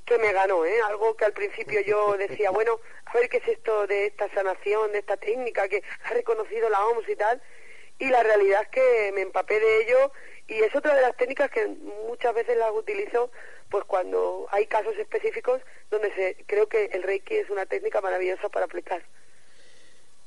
que 0.06 0.18
me 0.20 0.32
ganó, 0.32 0.66
¿eh? 0.66 0.80
algo 0.88 1.18
que 1.18 1.26
al 1.26 1.34
principio 1.34 1.82
yo 1.82 2.16
decía, 2.18 2.52
bueno, 2.52 2.80
a 3.06 3.14
ver 3.14 3.28
qué 3.28 3.38
es 3.38 3.48
esto 3.48 3.88
de 3.88 4.08
esta 4.08 4.30
sanación, 4.34 4.94
de 4.94 5.00
esta 5.00 5.18
técnica 5.18 5.68
que 5.68 5.84
ha 6.06 6.14
reconocido 6.14 6.70
la 6.70 6.86
OMS 6.86 7.10
y 7.10 7.16
tal, 7.16 7.42
y 8.00 8.10
la 8.10 8.24
realidad 8.24 8.62
es 8.64 8.70
que 8.70 9.12
me 9.14 9.22
empapé 9.22 9.60
de 9.60 9.82
ello 9.82 10.12
y 10.48 10.62
es 10.62 10.76
otra 10.76 10.96
de 10.96 11.02
las 11.02 11.16
técnicas 11.18 11.50
que 11.50 11.66
muchas 12.08 12.34
veces 12.34 12.58
las 12.58 12.72
utilizo 12.72 13.32
pues 13.76 13.84
cuando 13.88 14.48
hay 14.52 14.68
casos 14.68 14.96
específicos 14.98 15.60
donde 15.92 16.10
se, 16.14 16.38
creo 16.48 16.70
que 16.70 16.86
el 16.94 17.04
Reiki 17.04 17.36
es 17.36 17.50
una 17.50 17.66
técnica 17.66 18.00
maravillosa 18.00 18.48
para 18.48 18.68
aplicar. 18.68 19.04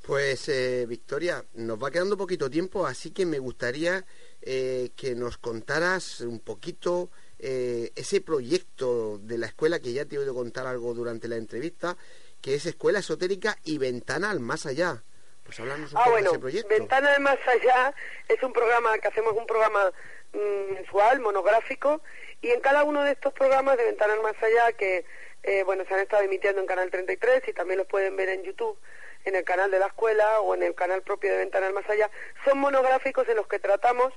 Pues 0.07 0.51
eh, 0.51 0.85
Victoria, 0.87 1.43
nos 1.55 1.83
va 1.83 1.91
quedando 1.91 2.19
poquito 2.19 2.51
tiempo, 2.51 2.87
así 2.87 3.11
que 3.11 3.25
me 3.25 3.39
gustaría 3.39 4.05
eh, 4.43 4.91
que 4.95 5.15
nos 5.15 5.39
contaras 5.39 6.21
un 6.21 6.41
poquito 6.41 7.09
eh, 7.39 7.91
ese 7.97 8.21
proyecto 8.21 9.17
de 9.17 9.39
la 9.39 9.47
escuela 9.47 9.81
que 9.81 9.95
ya 9.95 10.05
te 10.05 10.17
he 10.17 10.19
oído 10.19 10.35
contar 10.35 10.67
algo 10.67 10.93
durante 10.93 11.27
la 11.27 11.37
entrevista, 11.37 11.97
que 12.43 12.55
es 12.55 12.67
Escuela 12.67 12.99
Esotérica 12.99 13.57
y 13.65 13.79
Ventana 13.79 14.29
al 14.29 14.41
Más 14.41 14.67
Allá. 14.67 15.03
Pues 15.43 15.59
un 15.61 15.71
ah, 15.71 16.11
bueno, 16.11 16.33
Ventana 16.69 17.15
al 17.15 17.23
Más 17.23 17.39
Allá 17.49 17.95
es 18.29 18.43
un 18.43 18.53
programa 18.53 18.99
que 18.99 19.09
hacemos 19.09 19.33
un 19.33 19.47
programa 19.47 19.91
mm, 20.35 20.75
mensual, 20.75 21.21
monográfico, 21.21 22.03
y 22.41 22.51
en 22.51 22.61
cada 22.61 22.85
uno 22.85 23.03
de 23.03 23.13
estos 23.13 23.33
programas 23.33 23.77
de 23.77 23.85
Ventana 23.85 24.15
Más 24.23 24.41
Allá, 24.43 24.73
que 24.73 25.05
eh, 25.43 25.63
bueno, 25.65 25.85
se 25.87 25.95
han 25.95 26.01
estado 26.01 26.23
emitiendo 26.23 26.61
en 26.61 26.67
Canal 26.67 26.91
33 26.91 27.43
y 27.49 27.53
también 27.53 27.79
los 27.79 27.87
pueden 27.87 28.17
ver 28.17 28.29
en 28.29 28.43
YouTube, 28.43 28.79
en 29.25 29.35
el 29.35 29.45
canal 29.45 29.71
de 29.71 29.79
la 29.79 29.87
escuela 29.87 30.41
o 30.41 30.55
en 30.55 30.63
el 30.63 30.75
canal 30.75 31.03
propio 31.03 31.31
de 31.31 31.39
Ventana 31.39 31.67
al 31.67 31.73
Más 31.73 31.89
Allá, 31.89 32.11
son 32.45 32.59
monográficos 32.59 33.29
en 33.29 33.37
los 33.37 33.47
que 33.47 33.59
tratamos 33.59 34.13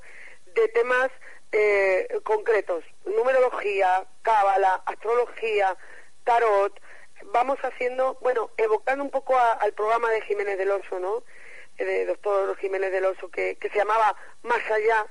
de 0.53 0.67
temas 0.69 1.09
eh, 1.51 2.07
concretos, 2.23 2.83
numerología, 3.05 4.05
cábala, 4.21 4.81
astrología, 4.85 5.77
tarot, 6.23 6.79
vamos 7.25 7.59
haciendo, 7.59 8.17
bueno, 8.21 8.51
evocando 8.57 9.03
un 9.03 9.09
poco 9.09 9.37
al 9.37 9.73
programa 9.73 10.09
de 10.11 10.21
Jiménez 10.21 10.57
del 10.57 10.71
Oso, 10.71 10.99
¿no? 10.99 11.23
Eh, 11.77 11.85
de 11.85 12.05
doctor 12.05 12.57
Jiménez 12.57 12.91
del 12.91 13.05
Oso, 13.05 13.29
que, 13.29 13.55
que 13.55 13.69
se 13.69 13.77
llamaba 13.77 14.15
Más 14.43 14.69
Allá, 14.71 15.07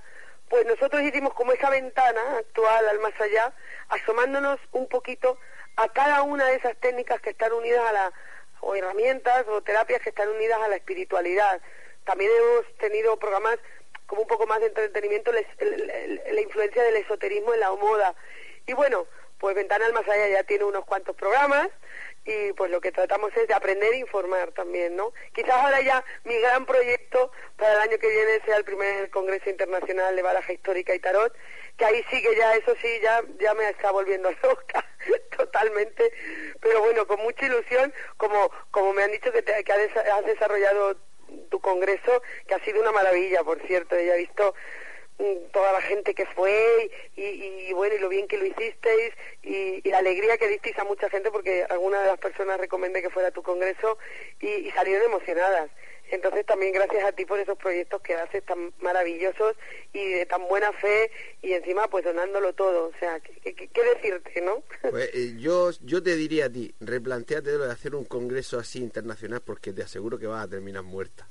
pues 0.51 0.67
nosotros 0.67 1.01
hicimos 1.03 1.33
como 1.33 1.53
esa 1.53 1.71
ventana 1.71 2.21
actual 2.39 2.89
al 2.89 2.99
más 2.99 3.19
allá, 3.21 3.55
asomándonos 3.89 4.59
un 4.73 4.89
poquito 4.89 5.39
a 5.77 5.89
cada 5.89 6.23
una 6.23 6.47
de 6.47 6.57
esas 6.57 6.77
técnicas 6.77 7.21
que 7.21 7.31
están 7.31 7.53
unidas 7.53 7.87
a 7.87 7.93
la, 7.93 8.13
o 8.61 8.75
herramientas 8.75 9.47
o 9.49 9.63
terapias 9.63 10.03
que 10.03 10.11
están 10.11 10.29
unidas 10.29 10.61
a 10.61 10.67
la 10.67 10.75
espiritualidad. 10.75 11.63
También 12.05 12.33
hemos 12.37 12.67
tenido 12.79 13.17
programas 13.17 13.59
como 14.07 14.23
un 14.23 14.27
poco 14.27 14.45
más 14.49 14.59
de 14.59 14.67
entretenimiento, 14.67 15.31
la 15.33 16.41
influencia 16.41 16.83
del 16.83 16.97
esoterismo 16.97 17.55
en 17.55 17.61
la 17.61 17.71
moda. 17.71 18.17
Y 18.67 18.73
bueno, 18.73 19.07
pues 19.39 19.55
Ventana 19.55 19.87
al 19.87 19.93
Más 19.93 20.09
Allá 20.09 20.29
ya 20.29 20.43
tiene 20.43 20.65
unos 20.65 20.85
cuantos 20.85 21.15
programas 21.15 21.69
y 22.25 22.53
pues 22.53 22.71
lo 22.71 22.81
que 22.81 22.93
tratamos 22.93 23.35
es 23.37 23.49
de 23.49 23.55
aprender 23.55 23.93
e 23.93 23.99
informar 23.99 24.53
también, 24.53 24.95
¿no? 24.95 25.13
Quizás 25.33 25.51
ahora 25.51 25.81
ya 25.81 26.05
mi 26.25 26.39
gran 26.39 26.67
proyecto 26.67 27.33
para 27.57 27.73
el 27.73 27.91
año 27.91 27.99
que 27.99 28.09
viene 28.09 28.41
sea 28.45 28.57
el 28.57 28.65
primer 28.65 29.11
Congreso 29.11 29.49
Internacional 29.49 30.15
de 30.15 30.23
Baraja 30.23 30.53
Histórica 30.53 30.95
y 30.95 30.99
Tarot, 30.99 31.35
que 31.77 31.85
ahí 31.85 32.05
sí 32.11 32.23
que 32.23 32.37
ya, 32.37 32.55
eso 32.55 32.75
sí, 32.81 32.89
ya, 33.03 33.23
ya 33.39 33.55
me 33.55 33.69
está 33.71 33.91
volviendo 33.91 34.31
loca 34.43 34.87
totalmente, 35.37 36.13
pero 36.61 36.81
bueno, 36.83 37.07
con 37.07 37.21
mucha 37.21 37.47
ilusión, 37.47 37.93
como, 38.17 38.51
como 38.71 38.93
me 38.93 39.03
han 39.03 39.13
dicho 39.13 39.33
que, 39.33 39.43
que 39.43 39.73
has 39.73 40.27
desarrollado 40.27 40.97
tu 41.51 41.61
congreso, 41.61 42.23
que 42.47 42.55
ha 42.55 42.65
sido 42.65 42.81
una 42.81 42.93
maravilla, 42.93 43.43
por 43.45 43.61
cierto, 43.67 43.99
ya 43.99 44.15
he 44.15 44.19
visto 44.19 44.55
toda 45.53 45.73
la 45.73 45.81
gente 45.81 46.15
que 46.15 46.27
fue 46.27 46.91
y, 47.17 47.73
bueno, 47.73 47.95
y 47.95 47.99
lo 47.99 48.09
bien 48.09 48.29
que 48.29 48.39
lo 48.39 48.47
hicisteis 48.47 49.13
y, 49.43 49.89
la 49.91 49.99
alegría 49.99 50.39
que 50.39 50.49
disteis 50.49 50.79
a 50.79 50.85
mucha 50.85 51.11
gente 51.11 51.31
porque 51.31 51.65
alguna 51.69 52.01
de 52.01 52.09
las 52.09 52.19
personas 52.19 52.61
recomendé 52.61 53.03
que 53.03 53.11
fuera 53.11 53.31
tu 53.31 53.43
congreso 53.43 53.99
y, 54.41 54.71
salieron 54.71 55.07
emocionadas. 55.07 55.71
Entonces 56.13 56.45
también 56.45 56.73
gracias 56.73 57.05
a 57.05 57.13
ti 57.13 57.25
por 57.25 57.39
esos 57.39 57.57
proyectos 57.57 58.03
que 58.03 58.15
haces 58.15 58.45
tan 58.45 58.73
maravillosos 58.81 59.55
y 59.93 60.09
de 60.09 60.27
tan 60.27 60.49
buena 60.49 60.73
fe 60.73 61.09
y 61.41 61.53
encima 61.53 61.87
pues 61.87 62.05
donándolo 62.05 62.53
todo. 62.53 62.89
O 62.89 62.93
sea, 62.99 63.21
¿qué, 63.21 63.69
decirte, 63.95 64.41
no? 64.41 64.65
Pues 64.91 65.11
eh, 65.15 65.37
yo, 65.39 65.71
yo 65.83 66.03
te 66.03 66.17
diría 66.17 66.47
a 66.47 66.51
ti, 66.51 66.75
replanteate 66.81 67.53
lo 67.53 67.67
de 67.67 67.73
hacer 67.73 67.95
un 67.95 68.05
congreso 68.05 68.59
así 68.59 68.81
internacional 68.81 69.41
porque 69.41 69.73
te 69.73 69.83
aseguro 69.83 70.19
que 70.19 70.27
vas 70.27 70.45
a 70.45 70.49
terminar 70.49 70.83
muerta. 70.83 71.29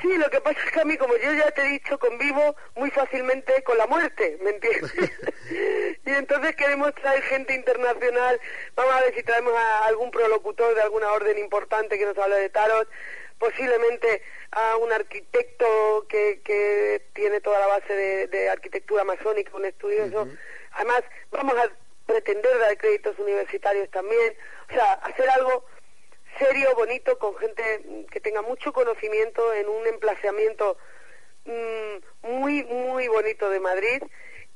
Sí, 0.00 0.16
lo 0.16 0.30
que 0.30 0.40
pasa 0.40 0.58
es 0.64 0.70
que 0.70 0.80
a 0.80 0.84
mí, 0.84 0.96
como 0.96 1.16
yo 1.16 1.32
ya 1.32 1.50
te 1.50 1.62
he 1.62 1.68
dicho, 1.68 1.98
convivo 1.98 2.54
muy 2.76 2.90
fácilmente 2.90 3.62
con 3.64 3.76
la 3.78 3.86
muerte, 3.86 4.38
¿me 4.42 4.50
entiendes? 4.50 4.92
y 6.06 6.10
entonces 6.10 6.54
queremos 6.54 6.94
traer 6.94 7.22
gente 7.22 7.54
internacional, 7.54 8.40
vamos 8.76 8.94
a 8.94 9.00
ver 9.00 9.14
si 9.14 9.22
traemos 9.24 9.52
a 9.54 9.86
algún 9.86 10.10
prolocutor 10.10 10.74
de 10.74 10.82
alguna 10.82 11.10
orden 11.12 11.38
importante 11.38 11.98
que 11.98 12.06
nos 12.06 12.16
hable 12.16 12.36
de 12.36 12.48
tarot, 12.48 12.88
posiblemente 13.38 14.22
a 14.52 14.76
un 14.76 14.92
arquitecto 14.92 16.06
que, 16.08 16.40
que 16.44 17.02
tiene 17.14 17.40
toda 17.40 17.58
la 17.60 17.66
base 17.66 18.28
de, 18.28 18.50
arquitectura 18.50 19.04
masónica, 19.04 19.56
un 19.56 19.64
estudioso. 19.64 20.28
Además, 20.72 21.02
vamos 21.30 21.54
a 21.56 21.70
pretender 22.06 22.58
dar 22.58 22.76
créditos 22.78 23.18
universitarios 23.18 23.90
también, 23.90 24.34
o 24.70 24.72
sea, 24.72 24.92
hacer 24.94 25.28
algo 25.30 25.64
serio, 26.38 26.74
bonito, 26.74 27.18
con 27.18 27.36
gente 27.36 28.06
que 28.10 28.20
tenga 28.20 28.42
mucho 28.42 28.72
conocimiento 28.72 29.52
en 29.52 29.68
un 29.68 29.86
emplazamiento 29.86 30.76
mm, 31.44 32.28
muy, 32.28 32.64
muy 32.64 33.08
bonito 33.08 33.50
de 33.50 33.60
Madrid. 33.60 34.02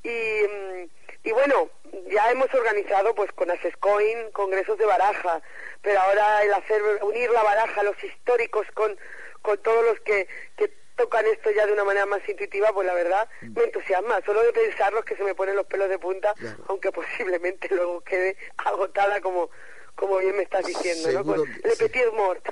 Y, 0.02 0.08
mm, 0.08 0.88
y 1.24 1.32
bueno, 1.32 1.70
ya 2.08 2.30
hemos 2.30 2.52
organizado 2.54 3.14
pues 3.14 3.30
con 3.32 3.50
Asescoin 3.50 4.30
congresos 4.32 4.78
de 4.78 4.86
baraja, 4.86 5.40
pero 5.80 6.00
ahora 6.00 6.42
el 6.42 6.52
hacer, 6.54 6.82
unir 7.02 7.30
la 7.30 7.42
baraja, 7.42 7.82
los 7.82 8.02
históricos 8.02 8.66
con, 8.74 8.96
con 9.42 9.58
todos 9.58 9.84
los 9.84 10.00
que, 10.00 10.26
que 10.56 10.72
tocan 10.96 11.26
esto 11.26 11.50
ya 11.50 11.66
de 11.66 11.72
una 11.72 11.84
manera 11.84 12.06
más 12.06 12.26
intuitiva, 12.28 12.72
pues 12.72 12.86
la 12.86 12.94
verdad 12.94 13.28
mm. 13.40 13.58
me 13.58 13.64
entusiasma. 13.64 14.20
Solo 14.24 14.42
de 14.42 14.52
pensarlos 14.52 15.04
que 15.04 15.16
se 15.16 15.24
me 15.24 15.34
ponen 15.34 15.56
los 15.56 15.66
pelos 15.66 15.88
de 15.88 15.98
punta, 15.98 16.34
aunque 16.68 16.90
posiblemente 16.92 17.68
luego 17.70 18.00
quede 18.02 18.36
agotada 18.58 19.20
como, 19.20 19.50
como 19.94 20.18
bien 20.18 20.36
me 20.36 20.42
estás 20.42 20.66
diciendo, 20.66 21.10
seguro 21.10 21.44
¿no? 21.44 21.44
Que, 21.44 21.76
petit 21.76 22.12
mort. 22.12 22.44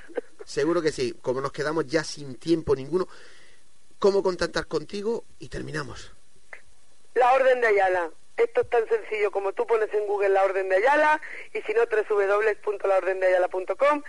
Seguro 0.44 0.81
que 0.83 0.92
sí. 0.92 1.14
Como 1.20 1.40
nos 1.40 1.50
quedamos 1.53 1.87
ya 1.87 2.05
sin 2.05 2.37
tiempo 2.37 2.76
ninguno, 2.76 3.09
¿cómo 3.99 4.22
contactar 4.22 4.66
contigo? 4.66 5.24
Y 5.38 5.49
terminamos. 5.49 6.12
La 7.14 7.32
Orden 7.32 7.61
de 7.61 7.68
Ayala. 7.68 8.11
Esto 8.36 8.61
es 8.62 8.70
tan 8.70 8.88
sencillo 8.88 9.30
como 9.30 9.53
tú 9.53 9.64
pones 9.66 9.93
en 9.93 10.07
Google 10.07 10.30
la 10.30 10.43
Orden 10.45 10.70
de 10.70 10.76
Ayala 10.76 11.20
y 11.53 11.61
si 11.62 11.74
no, 11.74 11.82
www.laordendeayala.com 11.84 14.03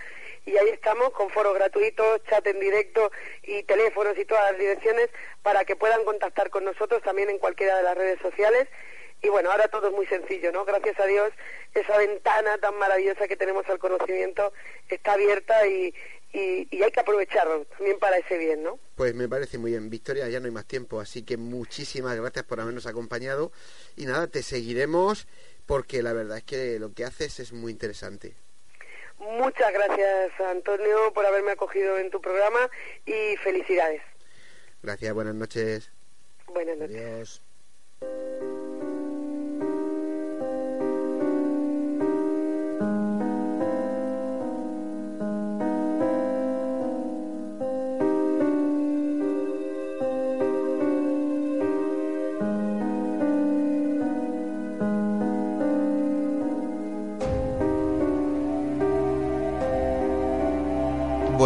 y 0.46 0.56
ahí 0.56 0.70
estamos 0.70 1.10
con 1.10 1.28
foros 1.30 1.54
gratuitos, 1.54 2.22
chat 2.24 2.46
en 2.46 2.58
directo 2.58 3.12
y 3.42 3.62
teléfonos 3.64 4.16
y 4.18 4.24
todas 4.24 4.52
las 4.52 4.58
direcciones 4.58 5.10
para 5.42 5.66
que 5.66 5.76
puedan 5.76 6.02
contactar 6.04 6.48
con 6.50 6.64
nosotros 6.64 7.02
también 7.02 7.28
en 7.28 7.38
cualquiera 7.38 7.76
de 7.76 7.82
las 7.82 7.94
redes 7.96 8.18
sociales 8.20 8.68
y 9.22 9.28
bueno, 9.28 9.50
ahora 9.50 9.68
todo 9.68 9.88
es 9.88 9.94
muy 9.94 10.06
sencillo, 10.06 10.50
¿no? 10.52 10.64
Gracias 10.64 10.98
a 10.98 11.06
Dios, 11.06 11.30
esa 11.74 11.96
ventana 11.96 12.58
tan 12.58 12.76
maravillosa 12.76 13.28
que 13.28 13.36
tenemos 13.36 13.64
al 13.68 13.78
conocimiento 13.78 14.52
está 14.88 15.12
abierta 15.12 15.66
y, 15.66 15.94
y, 16.32 16.82
hay 16.82 16.90
que 16.90 17.00
aprovecharlo 17.00 17.64
también 17.66 17.98
para 17.98 18.18
ese 18.18 18.36
bien, 18.36 18.62
¿no? 18.62 18.78
Pues 18.96 19.14
me 19.14 19.28
parece 19.28 19.58
muy 19.58 19.70
bien. 19.70 19.90
Victoria, 19.90 20.28
ya 20.28 20.40
no 20.40 20.46
hay 20.46 20.52
más 20.52 20.66
tiempo, 20.66 21.00
así 21.00 21.24
que 21.24 21.36
muchísimas 21.36 22.16
gracias 22.16 22.44
por 22.44 22.60
habernos 22.60 22.86
acompañado. 22.86 23.52
Y 23.96 24.06
nada, 24.06 24.26
te 24.26 24.42
seguiremos 24.42 25.28
porque 25.66 26.02
la 26.02 26.12
verdad 26.12 26.38
es 26.38 26.44
que 26.44 26.78
lo 26.78 26.92
que 26.92 27.04
haces 27.04 27.38
es 27.38 27.52
muy 27.52 27.70
interesante. 27.70 28.34
Muchas 29.18 29.72
gracias, 29.72 30.32
Antonio, 30.40 31.12
por 31.14 31.24
haberme 31.24 31.52
acogido 31.52 31.96
en 31.96 32.10
tu 32.10 32.20
programa 32.20 32.68
y 33.06 33.36
felicidades. 33.36 34.02
Gracias, 34.82 35.14
buenas 35.14 35.34
noches. 35.34 35.92
Buenas 36.48 36.76
noches. 36.76 37.40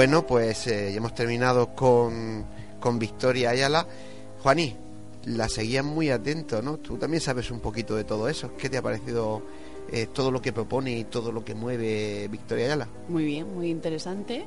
Bueno, 0.07 0.25
pues 0.25 0.69
eh, 0.69 0.95
hemos 0.95 1.17
terminado 1.17 1.75
con, 1.75 2.47
con 2.79 2.97
Victoria 2.97 3.51
Ayala. 3.51 3.85
Juaní, 4.41 4.73
la 5.25 5.49
seguían 5.49 5.87
muy 5.87 6.11
atento, 6.11 6.63
¿no? 6.63 6.77
Tú 6.77 6.97
también 6.97 7.21
sabes 7.21 7.51
un 7.51 7.59
poquito 7.59 7.97
de 7.97 8.05
todo 8.05 8.29
eso. 8.29 8.53
¿Qué 8.57 8.71
te 8.71 8.77
ha 8.77 8.83
parecido 8.83 9.43
eh, 9.91 10.07
todo 10.07 10.31
lo 10.31 10.41
que 10.41 10.53
propone 10.53 10.97
y 10.97 11.03
todo 11.03 11.33
lo 11.33 11.45
que 11.45 11.57
mueve 11.57 12.29
Victoria 12.29 12.67
Ayala? 12.67 12.89
Muy 13.09 13.25
bien, 13.25 13.53
muy 13.53 13.69
interesante. 13.69 14.47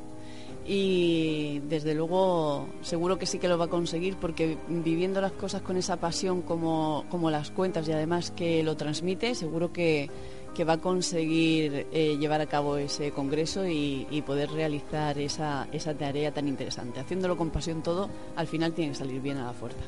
Y 0.65 1.59
desde 1.67 1.93
luego 1.93 2.69
seguro 2.81 3.19
que 3.19 3.25
sí 3.25 3.37
que 3.37 3.49
lo 3.49 3.57
va 3.57 3.65
a 3.65 3.69
conseguir 3.69 4.15
porque 4.15 4.57
viviendo 4.69 5.19
las 5.19 5.33
cosas 5.33 5.61
con 5.61 5.75
esa 5.75 5.97
pasión 5.97 6.41
como, 6.41 7.03
como 7.09 7.29
las 7.29 7.51
cuentas 7.51 7.85
y 7.89 7.91
además 7.91 8.31
que 8.31 8.63
lo 8.63 8.77
transmite, 8.77 9.35
seguro 9.35 9.73
que, 9.73 10.09
que 10.53 10.63
va 10.63 10.73
a 10.73 10.77
conseguir 10.77 11.87
eh, 11.91 12.17
llevar 12.17 12.41
a 12.41 12.45
cabo 12.45 12.77
ese 12.77 13.11
congreso 13.11 13.67
y, 13.67 14.23
poder 14.25 14.51
realizar 14.51 15.17
esa, 15.17 15.67
esa 15.71 15.93
tarea 15.93 16.31
tan 16.33 16.47
interesante. 16.47 16.99
Haciéndolo 16.99 17.37
con 17.37 17.49
pasión 17.49 17.81
todo, 17.81 18.09
al 18.35 18.47
final 18.47 18.73
tiene 18.73 18.91
que 18.91 18.97
salir 18.97 19.21
bien 19.21 19.37
a 19.37 19.45
la 19.45 19.53
fuerza. 19.53 19.79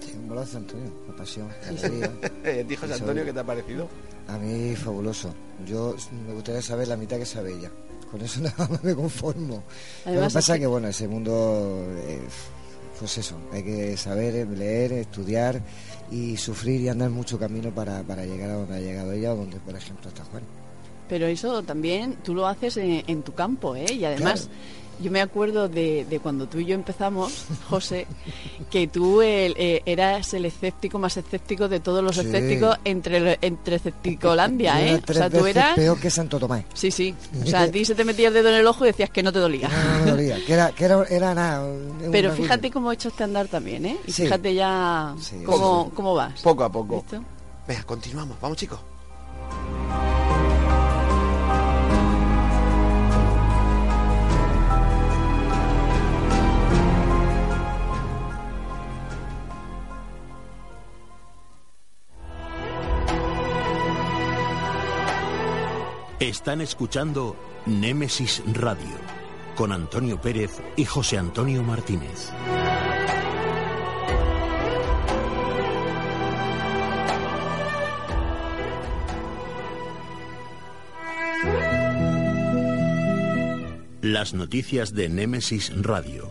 Sí, 0.00 0.14
un 0.16 0.28
golazo, 0.28 0.56
Antonio, 0.56 0.90
la 1.06 1.14
pasión. 1.14 1.48
Dijo 2.66 2.86
Antonio 2.86 3.24
qué 3.24 3.32
te 3.32 3.40
ha 3.40 3.44
parecido. 3.44 3.88
A 4.28 4.38
mí 4.38 4.74
fabuloso. 4.76 5.34
Yo 5.66 5.94
me 6.26 6.32
gustaría 6.34 6.62
saber 6.62 6.88
la 6.88 6.96
mitad 6.96 7.18
que 7.18 7.26
sabe 7.26 7.52
ella. 7.54 7.70
Con 8.10 8.20
eso 8.22 8.40
nada 8.42 8.68
más 8.68 8.82
me 8.82 8.94
conformo. 8.94 9.62
Lo 10.06 10.12
que 10.12 10.18
pasa 10.30 10.54
es 10.54 10.60
que, 10.60 10.66
bueno, 10.66 10.88
ese 10.88 11.06
mundo, 11.06 11.84
eh, 11.98 12.20
pues 13.00 13.16
eso, 13.16 13.34
hay 13.50 13.62
que 13.62 13.96
saber, 13.96 14.46
leer, 14.46 14.92
estudiar 14.92 15.62
y 16.12 16.36
sufrir 16.36 16.82
y 16.82 16.90
andar 16.90 17.08
mucho 17.08 17.38
camino 17.38 17.70
para, 17.70 18.02
para 18.02 18.26
llegar 18.26 18.50
a 18.50 18.54
donde 18.54 18.76
ha 18.76 18.80
llegado 18.80 19.12
ella 19.12 19.32
o 19.32 19.36
donde, 19.36 19.58
por 19.58 19.74
ejemplo, 19.74 20.10
está 20.10 20.22
Juan. 20.24 20.42
Pero 21.08 21.26
eso 21.26 21.62
también 21.62 22.18
tú 22.22 22.34
lo 22.34 22.46
haces 22.46 22.76
en, 22.76 23.22
tu 23.22 23.32
campo, 23.32 23.74
¿eh? 23.74 23.90
Y 23.90 24.04
además... 24.04 24.50
Yo 25.00 25.10
me 25.10 25.20
acuerdo 25.20 25.68
de, 25.68 26.04
de, 26.08 26.20
cuando 26.20 26.46
tú 26.46 26.58
y 26.58 26.66
yo 26.66 26.74
empezamos, 26.74 27.46
José, 27.68 28.06
que 28.70 28.86
tú 28.86 29.22
eh, 29.22 29.82
eras 29.86 30.34
el 30.34 30.44
escéptico 30.44 30.98
más 30.98 31.16
escéptico 31.16 31.68
de 31.68 31.80
todos 31.80 32.04
los 32.04 32.18
escépticos 32.18 32.78
entre, 32.84 33.38
entre 33.40 33.76
escepticolandia, 33.76 34.86
¿eh? 34.86 35.00
O 35.06 35.12
sea, 35.12 35.30
tú 35.30 35.46
eras... 35.46 35.74
peor 35.74 35.98
que 35.98 36.10
Santo 36.10 36.38
Tomás. 36.38 36.64
Sí, 36.74 36.90
sí. 36.90 37.14
O 37.42 37.46
sea, 37.46 37.62
a 37.62 37.68
ti 37.68 37.84
se 37.84 37.94
te 37.94 38.04
metía 38.04 38.28
el 38.28 38.34
dedo 38.34 38.50
en 38.50 38.56
el 38.56 38.66
ojo 38.66 38.84
y 38.84 38.88
decías 38.88 39.10
que 39.10 39.22
no 39.22 39.32
te 39.32 39.38
dolía. 39.38 39.68
No, 39.68 39.98
no 39.98 40.04
me 40.04 40.10
dolía, 40.12 40.36
que 40.44 40.52
era, 40.52 40.70
que 40.72 40.84
era, 40.84 41.04
era 41.08 41.34
nada. 41.34 41.66
Pero 42.12 42.32
fíjate 42.32 42.70
cómo 42.70 42.90
he 42.90 42.94
hecho 42.94 43.08
este 43.08 43.24
andar 43.24 43.48
también, 43.48 43.86
¿eh? 43.86 43.96
Y 44.06 44.12
fíjate 44.12 44.54
ya 44.54 45.14
cómo, 45.44 45.90
cómo 45.94 46.14
vas. 46.14 46.40
Poco 46.42 46.64
a 46.64 46.70
poco. 46.70 47.04
Venga, 47.66 47.82
continuamos. 47.84 48.36
Vamos, 48.40 48.58
chicos. 48.58 48.80
Están 66.20 66.60
escuchando 66.60 67.34
Némesis 67.64 68.42
Radio 68.52 68.94
con 69.56 69.72
Antonio 69.72 70.20
Pérez 70.20 70.50
y 70.76 70.84
José 70.84 71.16
Antonio 71.16 71.62
Martínez. 71.62 72.30
Las 84.02 84.34
noticias 84.34 84.92
de 84.92 85.08
Némesis 85.08 85.72
Radio 85.82 86.30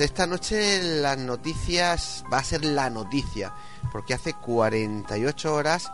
esta 0.00 0.26
noche 0.26 0.82
las 0.82 1.18
noticias 1.18 2.24
va 2.32 2.38
a 2.38 2.44
ser 2.44 2.64
la 2.64 2.90
noticia, 2.90 3.52
porque 3.92 4.14
hace 4.14 4.34
48 4.34 5.54
horas 5.54 5.90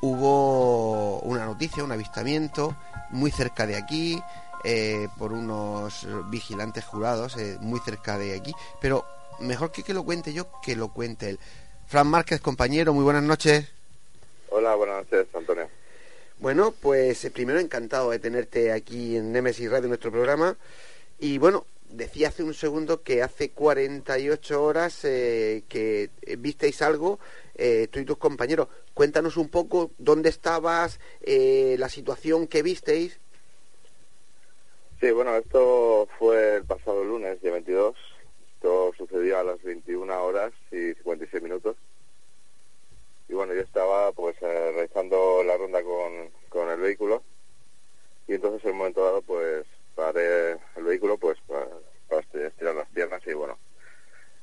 hubo 0.00 1.18
una 1.20 1.46
noticia, 1.46 1.82
un 1.82 1.92
avistamiento 1.92 2.76
muy 3.10 3.30
cerca 3.30 3.66
de 3.66 3.76
aquí, 3.76 4.22
eh, 4.64 5.08
por 5.18 5.32
unos 5.32 6.06
vigilantes 6.30 6.84
jurados, 6.84 7.36
eh, 7.36 7.58
muy 7.60 7.80
cerca 7.80 8.16
de 8.18 8.36
aquí, 8.36 8.54
pero 8.80 9.04
mejor 9.40 9.72
que 9.72 9.82
que 9.82 9.94
lo 9.94 10.04
cuente 10.04 10.32
yo, 10.32 10.46
que 10.62 10.76
lo 10.76 10.88
cuente 10.88 11.30
él. 11.30 11.38
Fran 11.88 12.06
Márquez, 12.06 12.40
compañero, 12.40 12.94
muy 12.94 13.04
buenas 13.04 13.24
noches. 13.24 13.68
Hola, 14.50 14.74
buenas 14.74 15.04
noches, 15.04 15.26
Antonio. 15.34 15.68
Bueno, 16.38 16.72
pues 16.80 17.24
eh, 17.24 17.30
primero 17.30 17.58
encantado 17.58 18.10
de 18.10 18.18
tenerte 18.18 18.72
aquí 18.72 19.16
en 19.16 19.32
Nemesis 19.32 19.70
Radio, 19.70 19.88
nuestro 19.88 20.10
programa. 20.10 20.56
Y 21.18 21.38
bueno, 21.38 21.66
decía 21.92 22.28
hace 22.28 22.42
un 22.42 22.54
segundo 22.54 23.02
que 23.02 23.22
hace 23.22 23.50
48 23.50 24.62
horas 24.62 25.04
eh, 25.04 25.64
que 25.68 26.10
visteis 26.38 26.82
algo, 26.82 27.18
eh, 27.54 27.88
tú 27.90 28.00
y 28.00 28.04
tus 28.04 28.18
compañeros. 28.18 28.68
Cuéntanos 28.94 29.36
un 29.36 29.48
poco 29.48 29.90
dónde 29.98 30.28
estabas, 30.28 31.00
eh, 31.20 31.76
la 31.78 31.88
situación 31.88 32.46
que 32.46 32.62
visteis. 32.62 33.20
Sí, 35.00 35.10
bueno, 35.10 35.36
esto 35.36 36.08
fue 36.18 36.56
el 36.56 36.64
pasado 36.64 37.04
lunes, 37.04 37.40
día 37.42 37.52
22. 37.52 37.96
Esto 38.54 38.92
sucedió 38.96 39.38
a 39.38 39.44
las 39.44 39.62
21 39.62 40.24
horas 40.24 40.52
y 40.70 40.94
56 40.94 41.42
minutos. 41.42 41.76
Y 43.28 43.34
bueno, 43.34 43.54
yo 43.54 43.60
estaba 43.60 44.12
pues 44.12 44.38
realizando 44.40 45.42
la 45.42 45.56
ronda 45.56 45.82
con, 45.82 46.30
con 46.48 46.68
el 46.70 46.80
vehículo 46.80 47.22
y 48.28 48.34
entonces 48.34 48.64
en 48.64 48.72
un 48.72 48.78
momento 48.78 49.04
dado 49.04 49.22
pues 49.22 49.66
paré 49.94 50.52
el 50.76 50.84
vehículo 50.84 51.18
pues 51.18 51.38
para, 51.46 51.68
estirar 52.46 52.74
las 52.74 52.88
piernas 52.90 53.22
y 53.26 53.32
bueno, 53.32 53.58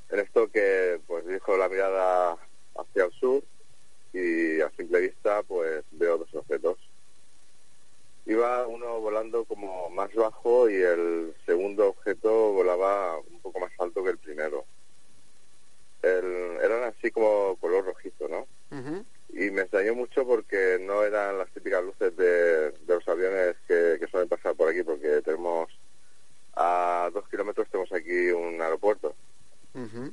en 0.10 0.20
esto 0.20 0.50
que 0.50 1.00
pues 1.06 1.26
dijo 1.28 1.56
la 1.58 1.70
mirada 1.70 2.38
hacia 2.76 3.06
el 3.06 3.12
sur 3.12 3.44
y 4.14 4.60
a 4.62 4.72
simple 4.72 5.02
vista 5.02 5.44
pues 5.44 5.84
veo 5.92 6.18
dos 6.18 6.34
objetos. 6.34 6.78
Iba 8.26 8.68
uno 8.68 9.00
volando 9.00 9.46
como 9.46 9.90
más 9.90 10.14
bajo 10.14 10.70
y 10.70 10.76
el 10.76 11.36
segundo 11.46 11.90
objeto 11.90 12.54
volaba 12.54 13.18
un 13.20 13.40
poco 13.42 13.60
más 13.60 13.72
alto 13.80 14.04
que 14.04 14.12
el 14.12 14.18
primero. 14.18 14.66
eran 16.02 16.84
así 16.84 17.12
como 17.12 17.56
color 17.58 17.86
rojizo, 17.86 18.28
¿no? 18.28 18.48
Y 19.34 19.52
me 19.52 19.62
extrañó 19.62 19.96
mucho 19.96 20.26
porque 20.26 20.78
no 20.82 21.04
eran 21.04 21.38
las 21.38 21.50
típicas 21.52 21.84
luces 21.84 22.16
de, 22.18 22.74
los 22.88 23.08
aviones 23.08 23.56
que, 23.68 24.00
suelen 24.10 24.28
pasar 24.28 24.56
por 24.56 24.70
aquí, 24.70 24.84
porque 24.84 25.22
tenemos 25.22 25.70
a 26.56 27.10
dos 27.14 27.28
kilómetros 27.30 27.70
tenemos 27.70 27.92
aquí 27.94 28.32
un 28.32 28.62
aeropuerto. 28.62 29.16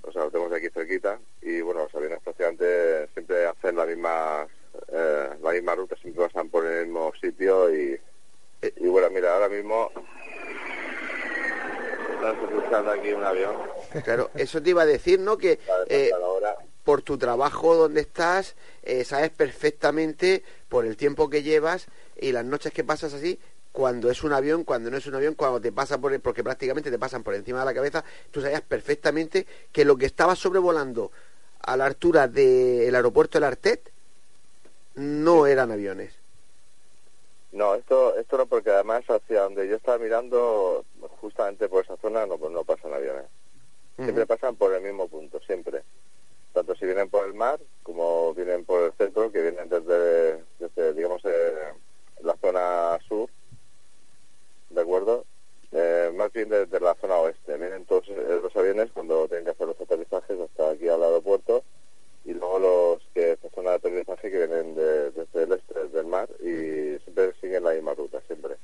O 0.03 0.13
sea, 0.13 0.25
lo 0.25 0.31
tenemos 0.31 0.53
aquí 0.53 0.69
cerquita 0.69 1.19
y 1.43 1.61
bueno, 1.61 1.83
los 1.85 1.95
aviones 1.95 2.21
prácticamente 2.23 3.09
siempre 3.15 3.47
hacen 3.47 3.75
la 3.75 3.87
misma, 3.87 4.47
eh, 4.93 5.31
la 5.43 5.51
misma 5.51 5.75
ruta, 5.75 5.97
siempre 5.97 6.27
pasan 6.27 6.49
por 6.51 6.65
el 6.67 6.87
mismo 6.87 7.13
sitio 7.21 7.75
y, 7.75 7.99
y 8.63 8.87
bueno, 8.87 9.11
mira, 9.11 9.35
ahora 9.35 9.49
mismo 9.49 9.91
estamos 12.15 12.51
escuchando 12.51 12.91
aquí 12.91 13.13
un 13.13 13.25
avión. 13.25 13.57
Claro, 14.05 14.31
eso 14.35 14.63
te 14.63 14.71
iba 14.71 14.83
a 14.83 14.87
decir, 14.87 15.21
¿no? 15.21 15.39
Que 15.39 15.59
eh, 15.89 16.11
por 16.87 17.03
tu 17.03 17.19
trabajo 17.19 17.75
donde 17.75 18.01
estás, 18.01 18.55
eh, 18.85 19.03
sabes 19.03 19.31
perfectamente 19.31 20.45
por 20.69 20.87
el 20.87 20.97
tiempo 20.97 21.29
que 21.29 21.43
llevas 21.43 21.89
y 22.17 22.31
las 22.31 22.45
noches 22.45 22.73
que 22.73 22.85
pasas 22.85 23.13
así, 23.13 23.41
cuando 23.73 24.09
es 24.09 24.23
un 24.23 24.33
avión, 24.33 24.63
cuando 24.63 24.89
no 24.89 24.97
es 24.97 25.05
un 25.09 25.17
avión, 25.17 25.35
cuando 25.35 25.61
te 25.61 25.73
pasa 25.73 25.99
por 25.99 26.19
porque 26.21 26.45
prácticamente 26.45 26.93
te 26.93 26.99
pasan 26.99 27.25
por 27.25 27.35
encima 27.35 27.59
de 27.59 27.65
la 27.65 27.75
cabeza, 27.75 28.05
tú 28.31 28.41
sabías 28.41 28.61
perfectamente 28.61 29.49
que 29.73 29.85
lo 29.85 29.97
que 29.97 30.07
estaba 30.07 30.37
sobrevolando 30.37 31.11
a 31.59 31.77
la 31.77 31.87
altura 31.87 32.29
del 32.29 32.95
aeropuerto 32.95 33.37
del 33.37 33.49
Artet 33.49 33.91
no 34.95 35.49
eran 35.49 35.73
aviones. 35.73 36.15
No, 37.51 37.75
esto, 37.75 38.17
esto 38.17 38.39
no, 38.39 38.47
porque 38.47 38.71
además 38.71 39.03
hacia 39.09 39.43
donde 39.43 39.67
yo 39.67 39.75
estaba 39.75 39.99
mirando, 39.99 40.85
justamente 41.21 41.69
por 41.69 41.85
esa 41.85 41.97
zona, 41.97 42.27
no, 42.27 42.39
pues 42.39 42.53
no 42.53 42.63
pasan 42.63 42.95
aviones. 42.95 43.25
Siempre 43.97 44.25
pasan 44.25 44.55
por 44.55 44.73
el 44.73 44.83
mismo 44.83 45.09
punto, 45.09 45.41
siempre. 45.41 45.83
Tanto 46.57 46.75
si 46.75 46.87
vienen 46.87 47.11
por 47.11 47.27
el 47.27 47.35
mar 47.35 47.61
como 47.83 48.33
vienen 48.33 48.65
por 48.65 48.85
el 48.85 48.93
centro, 48.95 49.31
que 49.31 49.43
vienen 49.43 49.69
desde, 49.69 50.43
desde 50.59 50.95
digamos, 50.95 51.21
eh, 51.27 51.53
la 52.23 52.35
zona 52.39 52.99
sur, 53.07 53.29
¿de 54.71 54.81
acuerdo? 54.81 55.27
Eh, 55.73 56.11
más 56.17 56.33
bien 56.33 56.49
desde 56.49 56.81
la 56.81 56.95
zona 56.95 57.17
oeste. 57.17 57.59
Vienen 57.59 57.85
todos 57.85 58.09
eh, 58.09 58.41
los 58.43 58.57
aviones 58.57 58.91
cuando 58.93 59.29
tienen 59.29 59.45
que 59.45 59.51
hacer 59.51 59.67
los 59.67 59.79
aterrizajes 59.79 60.41
hasta 60.41 60.71
aquí 60.71 60.89
al 60.89 61.03
aeropuerto 61.03 61.63
y 62.25 62.33
luego 62.33 62.59
los 62.59 63.03
que 63.13 63.33
esta 63.33 63.51
zona 63.51 63.73
de 63.73 63.77
aterrizaje 63.77 64.31
que 64.31 64.39
vienen 64.39 64.75
desde 64.75 65.43
el 65.43 65.53
este 65.53 65.89
del 65.89 66.07
mar 66.07 66.27
y 66.41 66.99
siempre 67.05 67.35
siguen 67.39 67.65
la 67.65 67.73
misma 67.73 67.93
ruta, 67.93 68.23
siempre. 68.27 68.57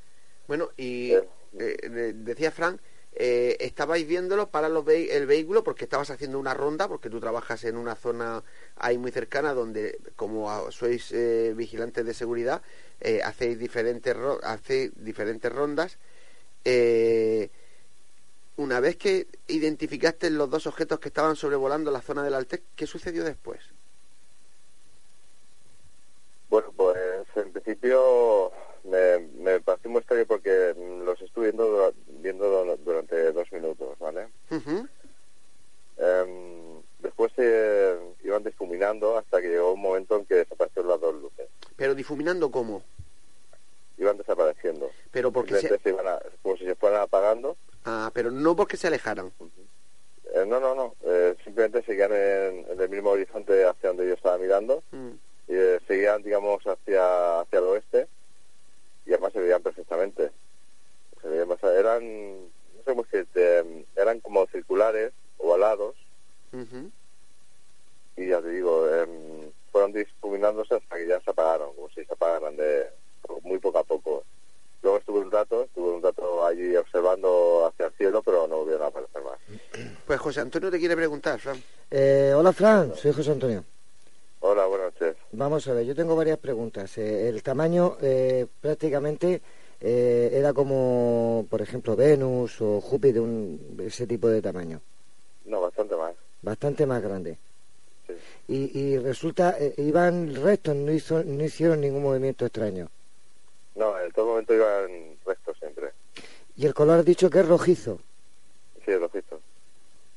Bueno, 0.48 0.70
y 0.78 1.12
eh, 1.12 2.12
decía 2.14 2.52
Frank, 2.52 2.80
eh, 3.14 3.56
estabais 3.60 4.06
viéndolo 4.06 4.48
para 4.48 4.68
los 4.68 4.86
el 4.88 5.26
vehículo 5.26 5.62
porque 5.62 5.84
estabas 5.84 6.10
haciendo 6.10 6.38
una 6.38 6.54
ronda, 6.54 6.88
porque 6.88 7.10
tú 7.10 7.20
trabajas 7.20 7.64
en 7.64 7.76
una 7.76 7.94
zona 7.94 8.42
ahí 8.76 8.98
muy 8.98 9.10
cercana 9.10 9.54
donde, 9.54 9.98
como 10.16 10.70
sois 10.70 11.14
vigilantes 11.54 12.04
de 12.04 12.14
seguridad, 12.14 12.62
hacéis 13.24 13.58
diferentes, 13.58 14.16
hacéis 14.42 14.92
diferentes 14.96 15.52
rondas 15.52 15.98
eh, 16.64 17.50
una 18.56 18.80
vez 18.80 18.96
que 18.96 19.26
identificaste 19.48 20.30
los 20.30 20.50
dos 20.50 20.66
objetos 20.66 21.00
que 21.00 21.08
estaban 21.08 21.36
sobrevolando 21.36 21.90
la 21.90 22.02
zona 22.02 22.22
del 22.22 22.34
Altec, 22.34 22.62
¿qué 22.76 22.86
sucedió 22.86 23.24
después? 23.24 23.60
Bueno, 26.50 26.70
pues 26.76 26.96
en 27.34 27.50
principio 27.50 28.52
me, 28.84 29.18
me 29.42 29.60
pareció 29.60 29.90
muy 29.90 30.00
extraño 30.00 30.26
porque 30.26 30.74
los 31.04 31.20
estuve 31.22 31.46
viendo, 31.46 31.94
viendo 32.22 32.76
durante 32.76 33.32
dos 33.32 33.50
minutos, 33.52 33.98
¿vale? 33.98 34.28
Em, 35.98 36.80
después 37.00 37.32
se 37.36 37.98
iban 38.24 38.42
difuminando 38.42 39.18
hasta 39.18 39.40
que 39.40 39.48
llegó 39.48 39.72
un 39.72 39.82
momento 39.82 40.16
en 40.16 40.24
que 40.24 40.36
desaparecieron 40.36 40.90
las 40.90 41.00
dos 41.00 41.14
luces. 41.14 41.48
¿Pero 41.76 41.94
difuminando 41.94 42.50
cómo? 42.50 42.82
iban 44.02 44.18
desapareciendo. 44.18 44.90
Pero 45.10 45.32
porque 45.32 45.56
se... 45.56 45.78
como 46.42 46.56
si 46.56 46.64
se 46.64 46.74
fueran 46.74 47.02
apagando. 47.02 47.56
Ah, 47.84 48.10
pero 48.12 48.30
no 48.30 48.54
porque 48.54 48.76
se 48.76 48.88
alejaran. 48.88 49.32
Eh, 50.34 50.44
no, 50.46 50.60
no, 50.60 50.74
no. 50.74 50.94
Eh, 51.04 51.34
simplemente 51.44 51.82
seguían 51.82 52.12
en, 52.12 52.66
el 52.78 52.88
mismo 52.88 53.10
horizonte 53.10 53.64
hacia 53.64 53.88
donde 53.88 54.06
yo 54.06 54.14
estaba 54.14 54.38
mirando. 54.38 54.82
Mm. 54.92 55.10
Y 55.48 55.54
eh, 55.54 55.80
seguían, 55.86 56.22
digamos, 56.22 56.62
hacia, 56.66 57.40
hacia 57.40 57.58
el 57.58 57.64
oeste. 57.64 58.08
Y 59.06 59.12
además 59.12 59.32
se 59.32 59.40
veían 59.40 59.62
perfectamente. 59.62 60.30
Se 61.22 61.28
veían 61.28 61.48
eran, 61.78 62.40
no 62.40 62.82
sé 62.84 62.84
cómo 62.84 63.04
decirte, 63.04 63.84
eran 63.96 64.20
como 64.20 64.46
circulares, 64.48 65.12
ovalados. 65.38 65.94
Y 68.16 68.28
ya 68.28 68.40
te 68.42 68.48
digo, 68.50 68.88
em, 68.92 69.50
fueron 69.70 69.92
difuminándose 69.92 70.74
hasta 70.74 70.96
que 70.96 71.06
ya 71.06 71.20
se 71.20 71.30
apagaron, 71.30 71.74
como 71.74 71.88
si 71.90 72.04
se 72.04 72.12
apagaran 72.12 72.56
de, 72.56 72.88
muy 73.42 73.58
poco 73.58 73.78
a 73.78 73.84
poco. 73.84 74.24
Luego 74.82 74.98
estuve 74.98 75.20
un 75.20 75.30
rato, 75.30 75.62
estuve 75.62 75.90
un 75.90 76.02
rato 76.02 76.44
allí 76.44 76.76
observando 76.76 77.66
hacia 77.66 77.86
el 77.86 77.92
cielo, 77.92 78.22
pero 78.22 78.48
no 78.48 78.58
volvieron 78.58 78.82
a 78.82 78.86
aparecer 78.88 79.22
más. 79.22 79.38
Pues 80.06 80.20
José 80.20 80.40
Antonio 80.40 80.70
te 80.70 80.78
quiere 80.78 80.96
preguntar, 80.96 81.38
Fran. 81.38 81.62
Eh, 81.90 82.32
hola, 82.36 82.52
Fran, 82.52 82.94
soy 82.96 83.12
José 83.12 83.30
Antonio. 83.30 83.64
Hola, 84.40 84.66
buenas 84.66 84.92
noches. 84.92 85.16
Vamos 85.30 85.68
a 85.68 85.72
ver, 85.72 85.86
yo 85.86 85.94
tengo 85.94 86.16
varias 86.16 86.38
preguntas. 86.38 86.98
Eh, 86.98 87.28
el 87.28 87.42
tamaño 87.42 87.96
eh, 88.02 88.46
prácticamente 88.60 89.40
era 89.82 90.52
como, 90.52 91.46
por 91.50 91.60
ejemplo, 91.60 91.96
Venus 91.96 92.60
o 92.60 92.80
Júpiter, 92.80 93.20
un, 93.20 93.76
ese 93.84 94.06
tipo 94.06 94.28
de 94.28 94.40
tamaño. 94.40 94.80
No, 95.44 95.60
bastante 95.60 95.96
más. 95.96 96.14
Bastante 96.40 96.86
más 96.86 97.02
grande. 97.02 97.38
Sí. 98.06 98.14
Y, 98.48 98.78
y 98.78 98.98
resulta, 98.98 99.56
iban 99.76 100.34
rectos, 100.34 100.76
no, 100.76 100.92
hizo, 100.92 101.24
no 101.24 101.44
hicieron 101.44 101.80
ningún 101.80 102.02
movimiento 102.02 102.46
extraño. 102.46 102.88
No, 103.74 103.98
en 103.98 104.12
todo 104.12 104.26
momento 104.26 104.54
iban 104.54 105.16
rectos 105.26 105.58
siempre. 105.58 105.90
¿Y 106.56 106.66
el 106.66 106.74
color 106.74 107.00
has 107.00 107.04
dicho 107.04 107.30
que 107.30 107.40
es 107.40 107.48
rojizo? 107.48 107.98
Sí, 108.84 108.92
es 108.92 109.00
rojizo. 109.00 109.40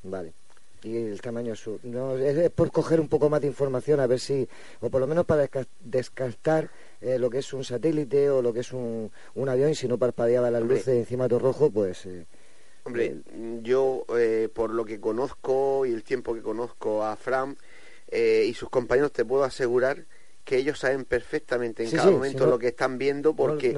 Vale. 0.04 0.34
Y 0.86 0.98
el 0.98 1.20
tamaño 1.20 1.56
sur. 1.56 1.80
No, 1.82 2.16
es, 2.16 2.52
por 2.52 2.72
coger 2.72 3.00
un 3.00 3.08
poco 3.08 3.28
más 3.28 3.42
de 3.42 3.48
información, 3.48 4.00
a 4.00 4.06
ver 4.06 4.20
si, 4.20 4.48
o 4.82 4.90
por 4.92 5.02
lo 5.02 5.08
menos 5.08 5.26
para 5.26 5.50
descartar 5.80 6.70
eh, 7.02 7.18
lo 7.18 7.32
que 7.32 7.40
es 7.40 7.54
un 7.54 7.64
satélite 7.64 8.30
o 8.30 8.44
lo 8.44 8.54
que 8.54 8.60
es 8.60 8.72
un, 8.72 9.12
un 9.34 9.50
avión, 9.50 9.72
y 9.72 9.76
si 9.76 9.88
no 9.88 9.98
parpadeaba 9.98 10.52
las 10.52 10.62
luces 10.62 10.90
encima 10.90 11.28
de 11.28 11.40
rojo, 11.40 11.72
pues... 11.72 12.06
Eh, 12.06 12.28
Hombre, 12.84 13.06
eh, 13.32 13.60
yo 13.64 14.06
por 14.54 14.70
lo 14.70 14.86
que 14.86 15.00
conozco 15.00 15.88
y 15.88 15.92
el 15.92 16.04
tiempo 16.04 16.36
que 16.36 16.44
conozco 16.44 17.04
a 17.04 17.16
Fran 17.16 17.58
y 18.12 18.54
sus 18.54 18.70
compañeros, 18.70 19.12
te 19.12 19.26
puedo 19.26 19.44
asegurar 19.44 20.06
que 20.46 20.58
ellos 20.58 20.80
saben 20.80 21.06
perfectamente 21.06 21.84
en 21.84 21.92
cada 21.92 22.12
momento 22.12 22.46
lo 22.46 22.60
que 22.60 22.68
están 22.68 23.00
viendo 23.00 23.36
porque 23.36 23.76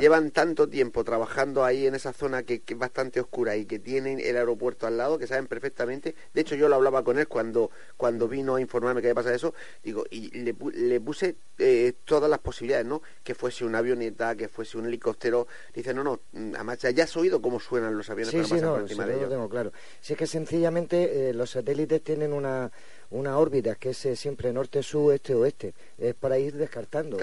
llevan 0.00 0.32
tanto 0.32 0.68
tiempo 0.68 1.04
trabajando 1.04 1.64
ahí 1.64 1.86
en 1.86 1.94
esa 1.94 2.12
zona 2.12 2.42
que, 2.42 2.62
es 2.66 2.78
bastante 2.78 3.20
oscura 3.20 3.56
y 3.56 3.64
que 3.64 3.78
tienen 3.78 4.18
el 4.18 4.36
aeropuerto 4.36 4.88
al 4.88 4.96
lado 4.98 5.16
que 5.16 5.28
saben 5.28 5.46
perfectamente. 5.46 6.16
De 6.34 6.40
hecho 6.40 6.56
yo 6.56 6.68
lo 6.68 6.74
hablaba 6.74 7.04
con 7.04 7.18
él 7.20 7.28
cuando 7.28 7.70
cuando 7.96 8.26
vino 8.26 8.56
a 8.56 8.60
informarme 8.60 9.00
que 9.00 9.06
había 9.06 9.14
pasado 9.14 9.36
eso. 9.36 9.54
Digo 9.82 10.04
y 10.10 10.30
le, 10.30 10.56
le 10.74 11.00
puse 11.00 11.36
eh, 11.56 11.92
todas 12.04 12.28
las 12.28 12.40
posibilidades 12.40 12.84
no 12.84 13.00
que 13.22 13.36
fuese 13.36 13.64
una 13.64 13.78
avioneta 13.78 14.34
que 14.34 14.48
fuese 14.48 14.76
un 14.76 14.86
helicóptero. 14.86 15.46
Dice 15.72 15.94
no 15.94 16.02
no 16.02 16.20
además 16.54 16.78
ya 16.78 17.04
has 17.04 17.16
oído 17.16 17.40
cómo 17.40 17.60
suenan 17.60 17.96
los 17.96 18.10
aviones 18.10 18.32
sí, 18.32 18.60
Lo 18.60 19.28
tengo 19.28 19.48
claro. 19.48 19.72
Si 20.00 20.14
es 20.14 20.18
que 20.18 20.26
sencillamente 20.26 21.30
eh, 21.30 21.32
los 21.32 21.50
satélites 21.50 22.02
tienen 22.02 22.32
una 22.32 22.72
una 23.10 23.38
órbita 23.38 23.74
que 23.74 23.90
es 23.90 24.04
eh, 24.06 24.16
siempre 24.16 24.52
norte-sur, 24.52 25.14
este-oeste. 25.14 25.74
Es 25.98 26.14
para 26.14 26.38
ir 26.38 26.54
descartando. 26.54 27.16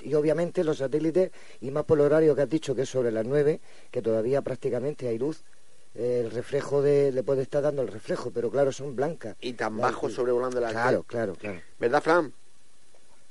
y, 0.00 0.14
obviamente, 0.14 0.64
los 0.64 0.78
satélites, 0.78 1.30
y 1.60 1.70
más 1.70 1.84
por 1.84 1.98
el 1.98 2.06
horario 2.06 2.34
que 2.34 2.42
has 2.42 2.50
dicho, 2.50 2.74
que 2.74 2.82
es 2.82 2.88
sobre 2.88 3.10
las 3.12 3.24
9, 3.24 3.60
que 3.90 4.02
todavía 4.02 4.42
prácticamente 4.42 5.08
hay 5.08 5.18
luz, 5.18 5.42
el 5.94 6.30
reflejo 6.30 6.82
de, 6.82 7.10
le 7.12 7.22
puede 7.22 7.42
estar 7.42 7.62
dando 7.62 7.82
el 7.82 7.88
reflejo, 7.88 8.30
pero 8.30 8.50
claro, 8.50 8.72
son 8.72 8.94
blancas. 8.94 9.36
Y 9.40 9.54
tan 9.54 9.76
bajo 9.76 10.08
sobrevolando 10.08 10.60
la 10.60 10.70
Claro, 10.70 11.02
claro, 11.02 11.34
claro. 11.34 11.60
¿Verdad, 11.78 12.02
Fran? 12.02 12.32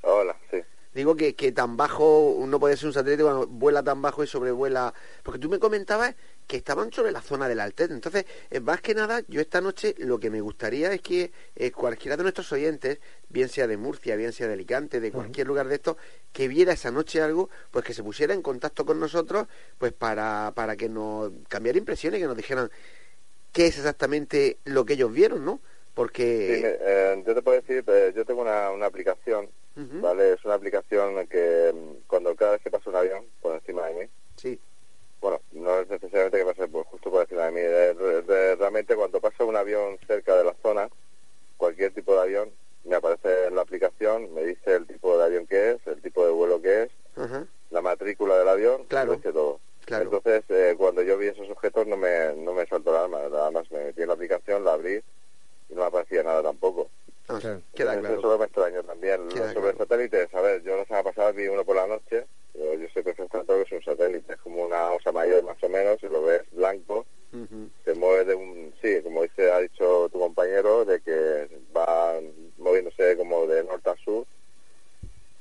Hola, 0.01 0.35
sí. 0.51 0.57
Digo 0.93 1.15
que, 1.15 1.35
que 1.35 1.51
tan 1.51 1.77
bajo, 1.77 2.43
no 2.47 2.59
puede 2.59 2.75
ser 2.75 2.87
un 2.87 2.93
satélite 2.93 3.23
cuando 3.23 3.47
vuela 3.47 3.83
tan 3.83 4.01
bajo 4.01 4.23
y 4.23 4.27
sobrevuela. 4.27 4.93
Porque 5.23 5.39
tú 5.39 5.47
me 5.47 5.59
comentabas 5.59 6.15
que 6.49 6.57
estaban 6.57 6.91
sobre 6.91 7.11
la 7.11 7.21
zona 7.21 7.47
del 7.47 7.59
Altet. 7.59 7.91
Entonces, 7.91 8.25
eh, 8.49 8.59
más 8.59 8.81
que 8.81 8.95
nada, 8.95 9.21
yo 9.27 9.39
esta 9.39 9.61
noche 9.61 9.93
lo 9.99 10.19
que 10.19 10.31
me 10.31 10.41
gustaría 10.41 10.91
es 10.91 10.99
que 10.99 11.31
eh, 11.55 11.71
cualquiera 11.71 12.17
de 12.17 12.23
nuestros 12.23 12.51
oyentes, 12.51 12.97
bien 13.29 13.49
sea 13.49 13.67
de 13.67 13.77
Murcia, 13.77 14.15
bien 14.15 14.33
sea 14.33 14.47
de 14.47 14.53
Alicante, 14.53 14.99
de 14.99 15.11
cualquier 15.11 15.45
lugar 15.45 15.67
de 15.67 15.75
esto, 15.75 15.97
que 16.33 16.47
viera 16.47 16.73
esa 16.73 16.89
noche 16.89 17.21
algo, 17.21 17.51
pues 17.69 17.85
que 17.85 17.93
se 17.93 18.01
pusiera 18.01 18.33
en 18.33 18.41
contacto 18.41 18.83
con 18.83 18.99
nosotros, 18.99 19.45
pues 19.77 19.93
para, 19.93 20.51
para 20.55 20.75
que 20.75 20.89
nos 20.89 21.31
cambiara 21.47 21.77
impresiones, 21.77 22.17
y 22.17 22.23
que 22.23 22.27
nos 22.27 22.37
dijeran 22.37 22.71
qué 23.51 23.67
es 23.67 23.77
exactamente 23.77 24.57
lo 24.65 24.85
que 24.85 24.93
ellos 24.93 25.13
vieron, 25.13 25.45
¿no? 25.45 25.59
Porque... 25.93 26.23
Sí, 26.23 26.63
eh, 26.65 27.23
yo 27.27 27.35
te 27.35 27.43
puedo 27.43 27.61
decir, 27.61 27.85
yo 28.15 28.25
tengo 28.25 28.41
una, 28.41 28.71
una 28.71 28.87
aplicación, 28.87 29.51
¿vale? 29.75 30.33
Es 30.33 30.43
una 30.45 30.55
aplicación 30.55 31.27
que 31.27 31.71
mm, 31.71 32.07
cuando 32.07 32.35
cada 32.35 32.53
vez 32.53 32.61
que 32.63 32.71
pasa 32.71 32.89
un 32.89 32.95
avión 32.95 33.23
por 33.39 33.53
encima 33.53 33.85
de 33.85 33.93
mí, 33.93 34.09
sí 34.35 34.59
bueno, 35.21 35.41
no 35.51 35.79
es 35.79 35.89
necesariamente 35.89 36.37
que 36.37 36.45
pase 36.45 36.67
pues, 36.67 36.87
justo 36.87 37.11
por 37.11 37.21
encima 37.21 37.45
de 37.45 37.51
mí. 37.51 37.61
realmente 38.57 38.95
cuando 38.95 39.19
pasa 39.19 39.43
un 39.43 39.55
avión 39.55 39.97
cerca 40.07 40.35
de 40.35 40.45
la 40.45 40.55
zona, 40.61 40.89
cualquier 41.57 41.93
tipo 41.93 42.13
de 42.15 42.21
avión, 42.21 42.51
me 42.85 42.95
aparece 42.95 43.47
en 43.47 43.55
la 43.55 43.61
aplicación, 43.61 44.33
me 44.33 44.43
dice 44.43 44.75
el 44.75 44.87
tipo 44.87 45.17
de 45.17 45.25
avión 45.25 45.45
que 45.45 45.71
es, 45.71 45.87
el 45.87 46.01
tipo 46.01 46.25
de 46.25 46.31
vuelo 46.31 46.61
que 46.61 46.83
es, 46.83 46.89
la 47.69 47.81
matrícula 47.81 48.37
del 48.37 48.47
avión, 48.47 48.85
claro. 48.85 49.15
dice 49.15 49.33
todo. 49.33 49.59
Entonces, 49.87 50.43
eh, 50.49 50.75
cuando 50.77 51.01
yo 51.01 51.17
vi 51.17 51.27
esos 51.27 51.49
objetos 51.49 51.87
no 51.87 51.97
me, 51.97 52.33
no 52.35 52.53
me 52.53 52.65
saltó 52.67 52.93
la 52.93 53.05
alma, 53.05 53.19
nada 53.29 53.49
más 53.51 53.69
me 53.71 53.85
metí 53.85 54.03
en 54.03 54.07
la 54.07 54.13
aplicación, 54.13 54.63
la 54.63 54.73
abrí 54.73 55.01
y 55.69 55.73
no 55.73 55.81
me 55.81 55.87
aparecía 55.87 56.23
nada 56.23 56.43
tampoco. 56.43 56.89
Ah, 57.27 57.39
queda 57.73 57.99
claro. 57.99 58.19
Eso 58.19 58.37
me 58.37 58.45
extraño 58.45 58.83
también. 58.83 59.29
Sobre 59.31 59.75
satélites, 59.75 60.33
a 60.33 60.41
ver, 60.41 60.61
yo 60.63 60.77
la 60.77 60.85
semana 60.85 61.03
pasada 61.03 61.31
vi 61.31 61.47
uno 61.47 61.63
por 61.63 61.75
la 61.75 61.87
noche 61.87 62.25
yo, 62.59 62.89
sé 62.93 63.03
perfectamente 63.03 63.53
que 63.53 63.61
es 63.61 63.71
un 63.71 63.83
satélite, 63.83 64.33
es 64.33 64.39
como 64.39 64.65
una 64.65 64.91
osa 64.91 65.11
mayor 65.11 65.43
más 65.43 65.61
o 65.63 65.69
menos, 65.69 66.01
y 66.03 66.07
lo 66.07 66.23
ves 66.23 66.43
blanco, 66.51 67.05
se 67.85 67.93
mueve 67.93 68.25
de 68.25 68.35
un, 68.35 68.73
sí, 68.81 69.01
como 69.03 69.21
dice, 69.21 69.51
ha 69.51 69.59
dicho 69.59 70.09
tu 70.11 70.19
compañero, 70.19 70.83
de 70.83 70.99
que 70.99 71.47
va 71.75 72.19
moviéndose 72.57 73.15
como 73.17 73.45
de 73.45 73.63
norte 73.63 73.89
a 73.89 73.95
sur, 73.97 74.25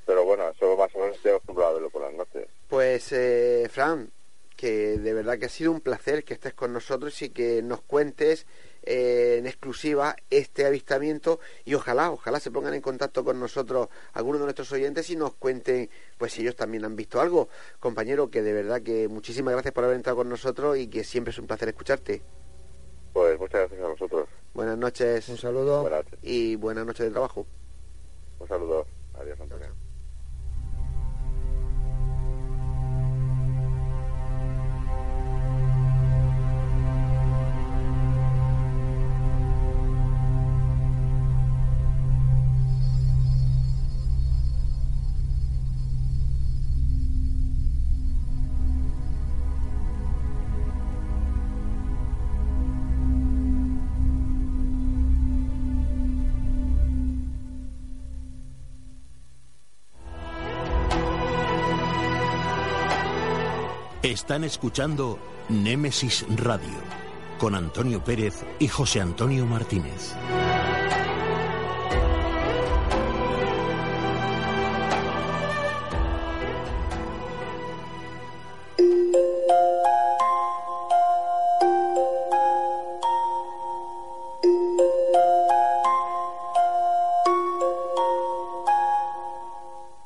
pero 0.04 0.24
bueno, 0.24 0.48
eso 0.48 0.76
más 0.76 0.94
o 0.94 0.98
menos 0.98 1.16
estoy 1.16 1.32
acostumbrado 1.32 1.70
a 1.70 1.74
verlo 1.74 1.90
por 1.90 2.02
las 2.02 2.14
noches. 2.14 2.46
Pues, 2.68 3.12
eh, 3.12 3.68
Fran, 3.70 4.10
que 4.56 4.98
de 4.98 5.14
verdad 5.14 5.38
que 5.38 5.46
ha 5.46 5.50
sido 5.50 5.70
un 5.70 5.80
placer 5.80 6.24
que 6.24 6.34
estés 6.34 6.52
con 6.52 6.72
nosotros 6.72 7.22
y 7.22 7.30
que 7.30 7.62
nos 7.62 7.80
cuentes 7.80 8.46
eh, 8.90 9.36
en 9.38 9.46
exclusiva 9.46 10.16
este 10.30 10.64
avistamiento 10.64 11.40
y 11.66 11.74
ojalá, 11.74 12.10
ojalá 12.10 12.40
se 12.40 12.50
pongan 12.50 12.72
en 12.72 12.80
contacto 12.80 13.22
con 13.22 13.38
nosotros 13.38 13.88
algunos 14.14 14.40
de 14.40 14.46
nuestros 14.46 14.72
oyentes 14.72 15.10
y 15.10 15.16
nos 15.16 15.34
cuenten 15.34 15.90
pues 16.16 16.32
si 16.32 16.40
ellos 16.40 16.56
también 16.56 16.86
han 16.86 16.96
visto 16.96 17.20
algo. 17.20 17.50
Compañero, 17.80 18.30
que 18.30 18.40
de 18.40 18.54
verdad 18.54 18.80
que 18.80 19.06
muchísimas 19.08 19.52
gracias 19.52 19.74
por 19.74 19.84
haber 19.84 19.96
entrado 19.96 20.16
con 20.16 20.30
nosotros 20.30 20.78
y 20.78 20.88
que 20.88 21.04
siempre 21.04 21.32
es 21.32 21.38
un 21.38 21.46
placer 21.46 21.68
escucharte. 21.68 22.22
Pues 23.12 23.38
muchas 23.38 23.68
gracias 23.68 23.82
a 23.82 23.88
vosotros. 23.88 24.28
Buenas 24.54 24.78
noches. 24.78 25.28
Un 25.28 25.36
saludo. 25.36 25.86
Y 26.22 26.56
buenas 26.56 26.86
noches 26.86 27.04
de 27.04 27.10
trabajo. 27.10 27.46
Un 28.38 28.48
saludo. 28.48 28.86
Adiós, 29.20 29.38
Antonio. 29.38 29.68
Están 64.08 64.42
escuchando 64.42 65.18
Némesis 65.50 66.24
Radio 66.34 66.80
con 67.38 67.54
Antonio 67.54 68.02
Pérez 68.02 68.42
y 68.58 68.66
José 68.66 69.02
Antonio 69.02 69.44
Martínez. 69.44 70.14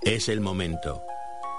Es 0.01 0.29
el 0.29 0.41
momento. 0.41 1.03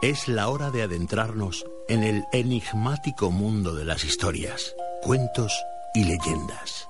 Es 0.02 0.28
la 0.28 0.50
hora 0.50 0.72
de 0.72 0.82
adentrarnos 0.82 1.66
en 1.88 2.04
el 2.04 2.24
enigmático 2.32 3.32
mundo 3.32 3.76
de 3.76 3.86
las 3.86 4.04
historias, 4.04 4.76
cuentos 5.02 5.54
y 5.94 6.06
leyendas. 6.06 6.83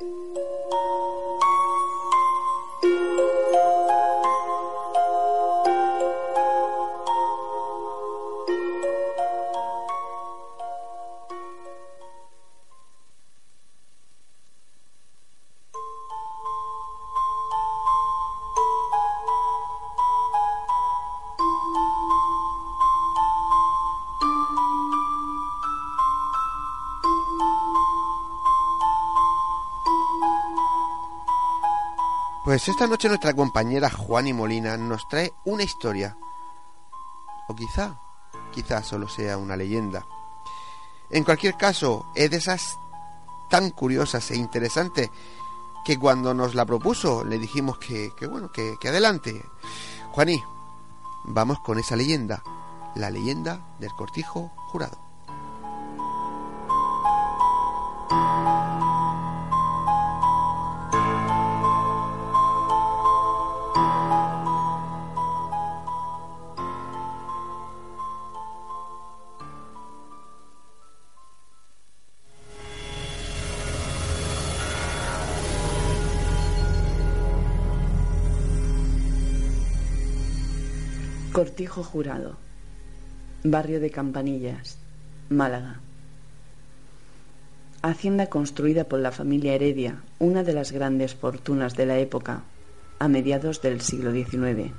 Pues 32.53 32.67
esta 32.67 32.85
noche 32.85 33.07
nuestra 33.07 33.33
compañera 33.33 33.89
Juani 33.89 34.31
Molina 34.31 34.77
nos 34.77 35.07
trae 35.07 35.33
una 35.43 35.63
historia. 35.63 36.15
O 37.47 37.55
quizá, 37.55 37.99
quizá 38.51 38.83
solo 38.83 39.09
sea 39.09 39.39
una 39.39 39.57
leyenda. 39.57 40.05
En 41.09 41.23
cualquier 41.23 41.57
caso, 41.57 42.05
es 42.13 42.29
de 42.29 42.37
esas 42.37 42.77
tan 43.49 43.71
curiosas 43.71 44.29
e 44.29 44.35
interesantes 44.35 45.09
que 45.83 45.97
cuando 45.97 46.35
nos 46.35 46.53
la 46.53 46.63
propuso 46.63 47.23
le 47.23 47.39
dijimos 47.39 47.79
que, 47.79 48.11
bueno, 48.29 48.51
que, 48.51 48.75
que 48.79 48.89
adelante. 48.89 49.43
Juaní, 50.11 50.39
vamos 51.23 51.59
con 51.61 51.79
esa 51.79 51.95
leyenda, 51.95 52.43
la 52.93 53.09
leyenda 53.09 53.65
del 53.79 53.93
cortijo 53.93 54.51
jurado. 54.67 55.12
Jurado, 81.81 82.35
barrio 83.43 83.79
de 83.79 83.89
Campanillas, 83.89 84.77
Málaga. 85.29 85.79
Hacienda 87.81 88.27
construida 88.27 88.83
por 88.83 88.99
la 88.99 89.11
familia 89.11 89.55
Heredia, 89.55 90.03
una 90.19 90.43
de 90.43 90.53
las 90.53 90.71
grandes 90.71 91.15
fortunas 91.15 91.75
de 91.75 91.87
la 91.87 91.97
época, 91.97 92.43
a 92.99 93.07
mediados 93.07 93.61
del 93.61 93.81
siglo 93.81 94.11
XIX. 94.11 94.71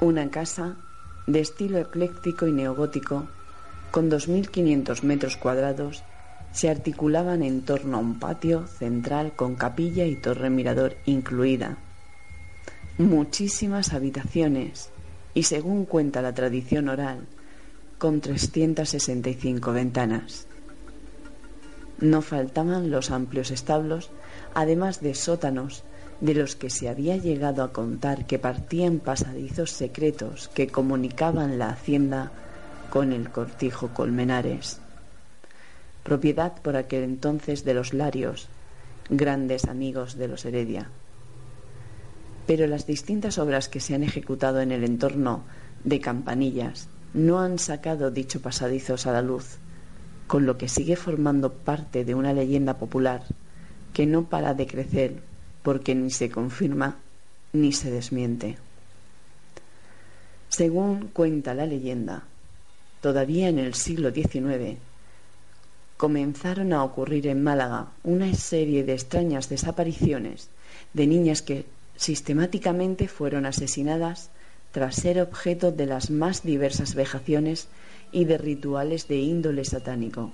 Una 0.00 0.28
casa 0.30 0.74
de 1.26 1.40
estilo 1.40 1.78
ecléctico 1.78 2.46
y 2.46 2.52
neogótico, 2.52 3.28
con 3.92 4.10
2.500 4.10 5.02
metros 5.02 5.36
cuadrados, 5.36 6.02
se 6.52 6.68
articulaban 6.68 7.42
en 7.42 7.62
torno 7.62 7.98
a 7.98 8.00
un 8.00 8.18
patio 8.18 8.66
central 8.66 9.32
con 9.36 9.54
capilla 9.54 10.06
y 10.06 10.16
torre 10.16 10.50
mirador 10.50 10.96
incluida 11.04 11.78
muchísimas 12.98 13.92
habitaciones 13.92 14.90
y, 15.34 15.42
según 15.42 15.84
cuenta 15.84 16.22
la 16.22 16.32
tradición 16.32 16.88
oral, 16.88 17.26
con 17.98 18.20
365 18.20 19.72
ventanas. 19.72 20.46
No 22.00 22.22
faltaban 22.22 22.90
los 22.90 23.10
amplios 23.10 23.50
establos, 23.50 24.10
además 24.54 25.00
de 25.00 25.14
sótanos 25.14 25.82
de 26.20 26.34
los 26.34 26.56
que 26.56 26.70
se 26.70 26.88
había 26.88 27.16
llegado 27.16 27.62
a 27.62 27.72
contar 27.72 28.26
que 28.26 28.38
partían 28.38 28.98
pasadizos 28.98 29.70
secretos 29.72 30.48
que 30.48 30.68
comunicaban 30.68 31.58
la 31.58 31.70
hacienda 31.70 32.30
con 32.90 33.12
el 33.12 33.30
cortijo 33.30 33.88
Colmenares, 33.88 34.80
propiedad 36.04 36.52
por 36.62 36.76
aquel 36.76 37.02
entonces 37.02 37.64
de 37.64 37.74
los 37.74 37.92
Larios, 37.92 38.48
grandes 39.08 39.64
amigos 39.64 40.16
de 40.16 40.28
los 40.28 40.44
Heredia 40.44 40.90
pero 42.46 42.66
las 42.66 42.86
distintas 42.86 43.38
obras 43.38 43.68
que 43.68 43.80
se 43.80 43.94
han 43.94 44.02
ejecutado 44.02 44.60
en 44.60 44.72
el 44.72 44.84
entorno 44.84 45.44
de 45.84 46.00
Campanillas 46.00 46.88
no 47.12 47.40
han 47.40 47.58
sacado 47.58 48.10
dicho 48.10 48.40
pasadizos 48.40 49.06
a 49.06 49.12
la 49.12 49.22
luz, 49.22 49.58
con 50.26 50.46
lo 50.46 50.58
que 50.58 50.68
sigue 50.68 50.96
formando 50.96 51.52
parte 51.52 52.04
de 52.04 52.14
una 52.14 52.32
leyenda 52.32 52.78
popular 52.78 53.22
que 53.92 54.06
no 54.06 54.24
para 54.24 54.54
de 54.54 54.66
crecer 54.66 55.22
porque 55.62 55.94
ni 55.94 56.10
se 56.10 56.28
confirma 56.28 56.96
ni 57.52 57.72
se 57.72 57.90
desmiente. 57.90 58.58
Según 60.48 61.08
cuenta 61.12 61.54
la 61.54 61.66
leyenda, 61.66 62.24
todavía 63.00 63.48
en 63.48 63.58
el 63.58 63.74
siglo 63.74 64.10
XIX 64.10 64.78
comenzaron 65.96 66.72
a 66.72 66.82
ocurrir 66.84 67.28
en 67.28 67.42
Málaga 67.42 67.88
una 68.02 68.32
serie 68.34 68.84
de 68.84 68.94
extrañas 68.94 69.48
desapariciones 69.48 70.48
de 70.92 71.06
niñas 71.06 71.42
que 71.42 71.66
sistemáticamente 71.96 73.08
fueron 73.08 73.46
asesinadas 73.46 74.30
tras 74.72 74.96
ser 74.96 75.20
objeto 75.20 75.70
de 75.70 75.86
las 75.86 76.10
más 76.10 76.42
diversas 76.42 76.94
vejaciones 76.94 77.68
y 78.10 78.24
de 78.24 78.38
rituales 78.38 79.06
de 79.08 79.16
índole 79.18 79.64
satánico. 79.64 80.32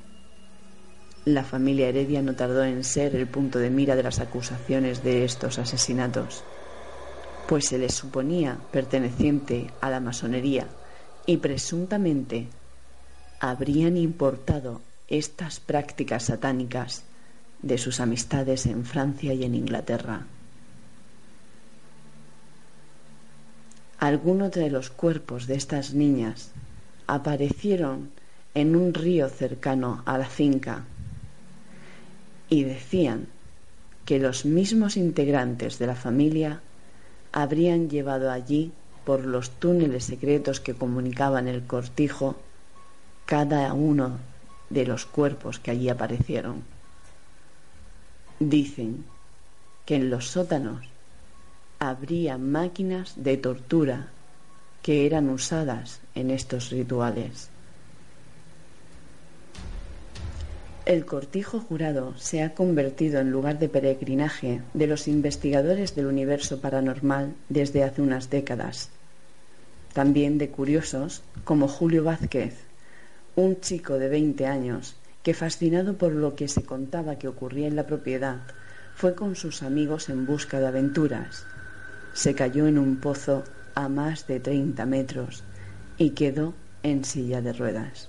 La 1.26 1.44
familia 1.44 1.88
Heredia 1.88 2.22
no 2.22 2.34
tardó 2.34 2.64
en 2.64 2.82
ser 2.82 3.14
el 3.14 3.26
punto 3.26 3.58
de 3.58 3.68
mira 3.68 3.96
de 3.96 4.02
las 4.02 4.20
acusaciones 4.20 5.04
de 5.04 5.24
estos 5.24 5.58
asesinatos, 5.58 6.42
pues 7.46 7.66
se 7.66 7.78
les 7.78 7.94
suponía 7.94 8.58
perteneciente 8.72 9.66
a 9.82 9.90
la 9.90 10.00
masonería 10.00 10.66
y 11.26 11.36
presuntamente 11.36 12.46
habrían 13.40 13.98
importado 13.98 14.80
estas 15.08 15.61
prácticas 15.61 16.24
satánicas 16.24 17.02
de 17.61 17.76
sus 17.76 18.00
amistades 18.00 18.64
en 18.64 18.84
Francia 18.86 19.34
y 19.34 19.44
en 19.44 19.54
Inglaterra. 19.54 20.26
Algunos 24.01 24.51
de 24.53 24.70
los 24.70 24.88
cuerpos 24.88 25.46
de 25.46 25.57
estas 25.57 25.92
niñas 25.92 26.53
aparecieron 27.07 28.09
en 28.55 28.74
un 28.74 28.94
río 28.94 29.28
cercano 29.28 30.03
a 30.07 30.16
la 30.16 30.24
finca 30.24 30.84
y 32.48 32.64
decían 32.64 33.26
que 34.07 34.18
los 34.18 34.46
mismos 34.46 34.96
integrantes 34.96 35.78
de 35.78 35.86
la 35.86 35.96
familia 35.96 36.62
habrían 37.30 37.90
llevado 37.90 38.30
allí 38.30 38.72
por 39.05 39.26
los 39.26 39.51
túneles 39.51 40.05
secretos 40.05 40.61
que 40.61 40.74
comunicaban 40.74 41.46
el 41.46 41.66
cortijo 41.66 42.36
cada 43.26 43.70
uno 43.74 44.16
de 44.70 44.86
los 44.86 45.05
cuerpos 45.05 45.59
que 45.59 45.72
allí 45.72 45.90
aparecieron. 45.90 46.64
Dicen 48.38 49.05
que 49.84 49.96
en 49.96 50.09
los 50.09 50.28
sótanos 50.28 50.89
habría 51.82 52.36
máquinas 52.36 53.14
de 53.16 53.38
tortura 53.38 54.08
que 54.82 55.06
eran 55.06 55.30
usadas 55.30 56.00
en 56.14 56.30
estos 56.30 56.68
rituales. 56.68 57.48
El 60.84 61.06
cortijo 61.06 61.58
jurado 61.58 62.14
se 62.18 62.42
ha 62.42 62.52
convertido 62.52 63.20
en 63.20 63.30
lugar 63.30 63.58
de 63.58 63.70
peregrinaje 63.70 64.60
de 64.74 64.86
los 64.86 65.08
investigadores 65.08 65.94
del 65.94 66.06
universo 66.06 66.60
paranormal 66.60 67.32
desde 67.48 67.82
hace 67.82 68.02
unas 68.02 68.28
décadas. 68.28 68.90
También 69.94 70.36
de 70.36 70.50
curiosos 70.50 71.22
como 71.44 71.66
Julio 71.66 72.04
Vázquez, 72.04 72.58
un 73.36 73.58
chico 73.60 73.98
de 73.98 74.10
20 74.10 74.46
años 74.46 74.96
que 75.22 75.32
fascinado 75.32 75.96
por 75.96 76.12
lo 76.12 76.34
que 76.34 76.48
se 76.48 76.62
contaba 76.62 77.16
que 77.16 77.28
ocurría 77.28 77.68
en 77.68 77.76
la 77.76 77.86
propiedad, 77.86 78.40
fue 78.94 79.14
con 79.14 79.34
sus 79.34 79.62
amigos 79.62 80.10
en 80.10 80.26
busca 80.26 80.60
de 80.60 80.66
aventuras. 80.66 81.46
Se 82.12 82.34
cayó 82.34 82.66
en 82.66 82.78
un 82.78 82.96
pozo 82.96 83.44
a 83.74 83.88
más 83.88 84.26
de 84.26 84.40
30 84.40 84.84
metros 84.86 85.44
y 85.96 86.11
quedó 86.11 86.54
en 86.82 87.04
silla 87.04 87.40
de 87.40 87.52
ruedas. 87.52 88.08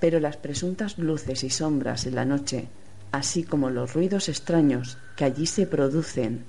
Pero 0.00 0.20
las 0.20 0.36
presuntas 0.36 0.98
luces 0.98 1.44
y 1.44 1.50
sombras 1.50 2.06
en 2.06 2.14
la 2.14 2.24
noche, 2.24 2.68
así 3.12 3.42
como 3.42 3.70
los 3.70 3.94
ruidos 3.94 4.28
extraños 4.28 4.98
que 5.16 5.24
allí 5.24 5.46
se 5.46 5.66
producen, 5.66 6.44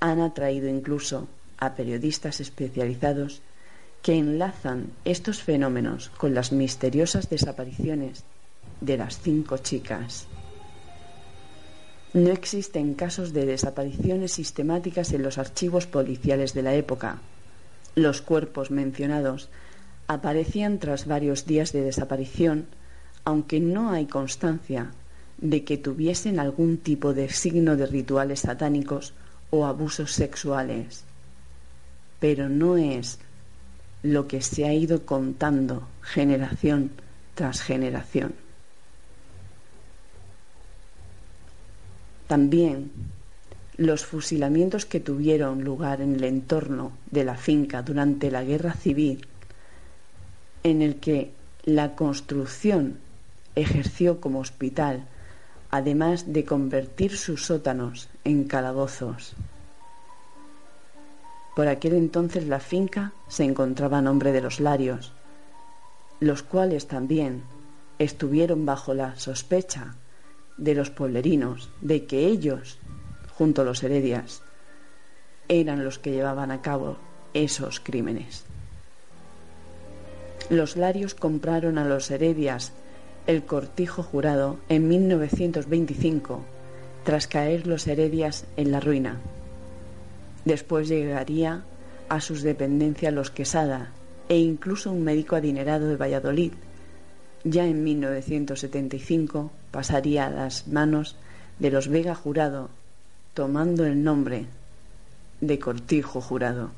han 0.00 0.20
atraído 0.20 0.68
incluso 0.68 1.28
a 1.58 1.74
periodistas 1.74 2.40
especializados 2.40 3.42
que 4.02 4.14
enlazan 4.14 4.92
estos 5.04 5.42
fenómenos 5.42 6.10
con 6.10 6.34
las 6.34 6.50
misteriosas 6.50 7.30
desapariciones 7.30 8.24
de 8.80 8.96
las 8.96 9.20
cinco 9.20 9.58
chicas. 9.58 10.26
No 12.14 12.30
existen 12.30 12.92
casos 12.92 13.32
de 13.32 13.46
desapariciones 13.46 14.32
sistemáticas 14.32 15.12
en 15.12 15.22
los 15.22 15.38
archivos 15.38 15.86
policiales 15.86 16.52
de 16.52 16.62
la 16.62 16.74
época. 16.74 17.18
Los 17.94 18.20
cuerpos 18.20 18.70
mencionados 18.70 19.48
aparecían 20.08 20.78
tras 20.78 21.06
varios 21.06 21.46
días 21.46 21.72
de 21.72 21.80
desaparición, 21.80 22.66
aunque 23.24 23.60
no 23.60 23.90
hay 23.90 24.04
constancia 24.06 24.90
de 25.38 25.64
que 25.64 25.78
tuviesen 25.78 26.38
algún 26.38 26.76
tipo 26.76 27.14
de 27.14 27.30
signo 27.30 27.76
de 27.76 27.86
rituales 27.86 28.40
satánicos 28.40 29.14
o 29.48 29.64
abusos 29.64 30.12
sexuales. 30.12 31.04
Pero 32.20 32.50
no 32.50 32.76
es 32.76 33.20
lo 34.02 34.28
que 34.28 34.42
se 34.42 34.66
ha 34.66 34.74
ido 34.74 35.06
contando 35.06 35.88
generación 36.02 36.90
tras 37.34 37.62
generación. 37.62 38.34
También 42.32 42.90
los 43.76 44.06
fusilamientos 44.06 44.86
que 44.86 45.00
tuvieron 45.00 45.64
lugar 45.64 46.00
en 46.00 46.14
el 46.14 46.24
entorno 46.24 46.92
de 47.10 47.24
la 47.24 47.36
finca 47.36 47.82
durante 47.82 48.30
la 48.30 48.42
guerra 48.42 48.72
civil, 48.72 49.26
en 50.62 50.80
el 50.80 50.96
que 50.96 51.32
la 51.64 51.94
construcción 51.94 52.96
ejerció 53.54 54.18
como 54.22 54.38
hospital, 54.38 55.04
además 55.70 56.32
de 56.32 56.46
convertir 56.46 57.18
sus 57.18 57.44
sótanos 57.44 58.08
en 58.24 58.44
calabozos. 58.44 59.34
Por 61.54 61.68
aquel 61.68 61.92
entonces 61.92 62.46
la 62.46 62.60
finca 62.60 63.12
se 63.28 63.44
encontraba 63.44 63.98
a 63.98 64.00
nombre 64.00 64.32
de 64.32 64.40
los 64.40 64.58
Larios, 64.58 65.12
los 66.18 66.42
cuales 66.42 66.88
también 66.88 67.42
estuvieron 67.98 68.64
bajo 68.64 68.94
la 68.94 69.16
sospecha 69.16 69.96
de 70.56 70.74
los 70.74 70.90
pueblerinos 70.90 71.70
de 71.80 72.04
que 72.06 72.26
ellos, 72.26 72.78
junto 73.34 73.62
a 73.62 73.64
los 73.64 73.82
heredias, 73.82 74.42
eran 75.48 75.84
los 75.84 75.98
que 75.98 76.12
llevaban 76.12 76.50
a 76.50 76.62
cabo 76.62 76.96
esos 77.34 77.80
crímenes. 77.80 78.44
Los 80.50 80.76
Larios 80.76 81.14
compraron 81.14 81.78
a 81.78 81.84
los 81.84 82.10
heredias 82.10 82.72
el 83.26 83.44
cortijo 83.44 84.02
jurado 84.02 84.58
en 84.68 84.88
1925, 84.88 86.42
tras 87.04 87.26
caer 87.26 87.66
los 87.66 87.86
heredias 87.86 88.46
en 88.56 88.72
la 88.72 88.80
ruina. 88.80 89.20
Después 90.44 90.88
llegaría 90.88 91.64
a 92.08 92.20
sus 92.20 92.42
dependencias 92.42 93.12
los 93.12 93.30
Quesada 93.30 93.92
e 94.28 94.38
incluso 94.38 94.90
un 94.90 95.04
médico 95.04 95.36
adinerado 95.36 95.88
de 95.88 95.96
Valladolid. 95.96 96.52
Ya 97.44 97.66
en 97.66 97.82
1975 97.84 99.50
pasaría 99.72 100.26
a 100.26 100.30
las 100.30 100.68
manos 100.68 101.16
de 101.58 101.72
los 101.72 101.88
Vega 101.88 102.14
Jurado, 102.14 102.70
tomando 103.34 103.84
el 103.84 104.04
nombre 104.04 104.46
de 105.40 105.58
Cortijo 105.58 106.20
Jurado. 106.20 106.70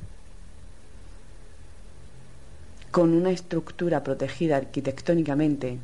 Con 2.91 3.13
una 3.13 3.31
estructura 3.31 4.03
protegida 4.03 4.57
arquitectónicamente, 4.57 5.79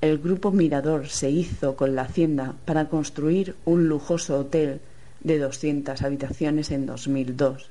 el 0.00 0.18
grupo 0.18 0.50
Mirador 0.50 1.08
se 1.08 1.30
hizo 1.30 1.76
con 1.76 1.94
la 1.94 2.02
hacienda 2.02 2.54
para 2.64 2.88
construir 2.88 3.54
un 3.64 3.88
lujoso 3.88 4.38
hotel 4.38 4.80
de 5.20 5.38
200 5.38 6.02
habitaciones 6.02 6.70
en 6.70 6.86
2002. 6.86 7.70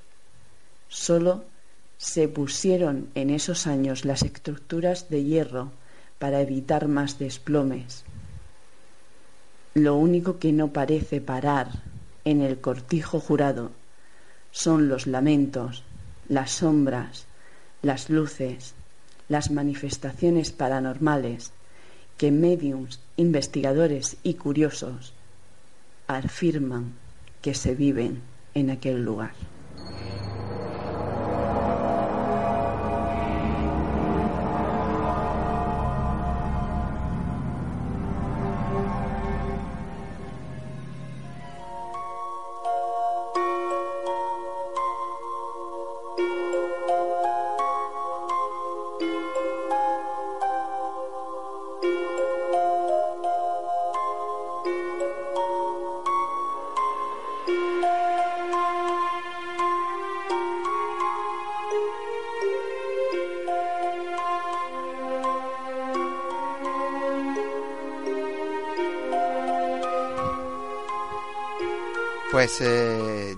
Solo 0.89 1.43
se 1.97 2.27
pusieron 2.27 3.09
en 3.15 3.29
esos 3.29 3.67
años 3.67 4.05
las 4.05 4.23
estructuras 4.23 5.09
de 5.09 5.23
hierro 5.23 5.71
para 6.19 6.41
evitar 6.41 6.87
más 6.87 7.19
desplomes. 7.19 8.03
Lo 9.77 9.95
único 9.95 10.39
que 10.39 10.51
no 10.53 10.73
parece 10.73 11.21
parar 11.21 11.67
en 12.25 12.41
el 12.41 12.59
cortijo 12.59 13.19
jurado 13.19 13.69
son 14.49 14.89
los 14.89 15.05
lamentos, 15.05 15.83
las 16.27 16.49
sombras, 16.49 17.27
las 17.83 18.09
luces, 18.09 18.73
las 19.29 19.51
manifestaciones 19.51 20.51
paranormales 20.51 21.51
que 22.17 22.31
mediums, 22.31 23.01
investigadores 23.17 24.17
y 24.23 24.33
curiosos 24.33 25.13
afirman 26.07 26.93
que 27.43 27.53
se 27.53 27.75
viven 27.75 28.23
en 28.55 28.71
aquel 28.71 29.05
lugar. 29.05 29.33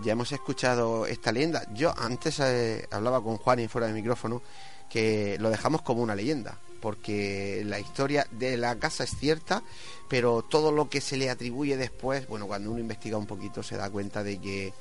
Ya 0.09 0.13
hemos 0.13 0.31
escuchado 0.31 1.05
esta 1.05 1.31
leyenda. 1.31 1.67
Yo 1.71 1.93
antes 1.95 2.39
eh, 2.39 2.87
hablaba 2.89 3.23
con 3.23 3.37
Juan 3.37 3.59
y 3.59 3.67
fuera 3.67 3.85
de 3.85 3.93
micrófono 3.93 4.41
que 4.89 5.37
lo 5.39 5.51
dejamos 5.51 5.83
como 5.83 6.01
una 6.01 6.15
leyenda, 6.15 6.57
porque 6.81 7.61
la 7.63 7.79
historia 7.79 8.25
de 8.31 8.57
la 8.57 8.75
casa 8.79 9.03
es 9.03 9.11
cierta, 9.11 9.61
pero 10.07 10.41
todo 10.41 10.71
lo 10.71 10.89
que 10.89 10.99
se 10.99 11.15
le 11.15 11.29
atribuye 11.29 11.77
después, 11.77 12.27
bueno, 12.27 12.47
cuando 12.47 12.71
uno 12.71 12.79
investiga 12.79 13.19
un 13.19 13.27
poquito 13.27 13.61
se 13.61 13.77
da 13.77 13.87
cuenta 13.91 14.23
de 14.23 14.41
que 14.41 14.73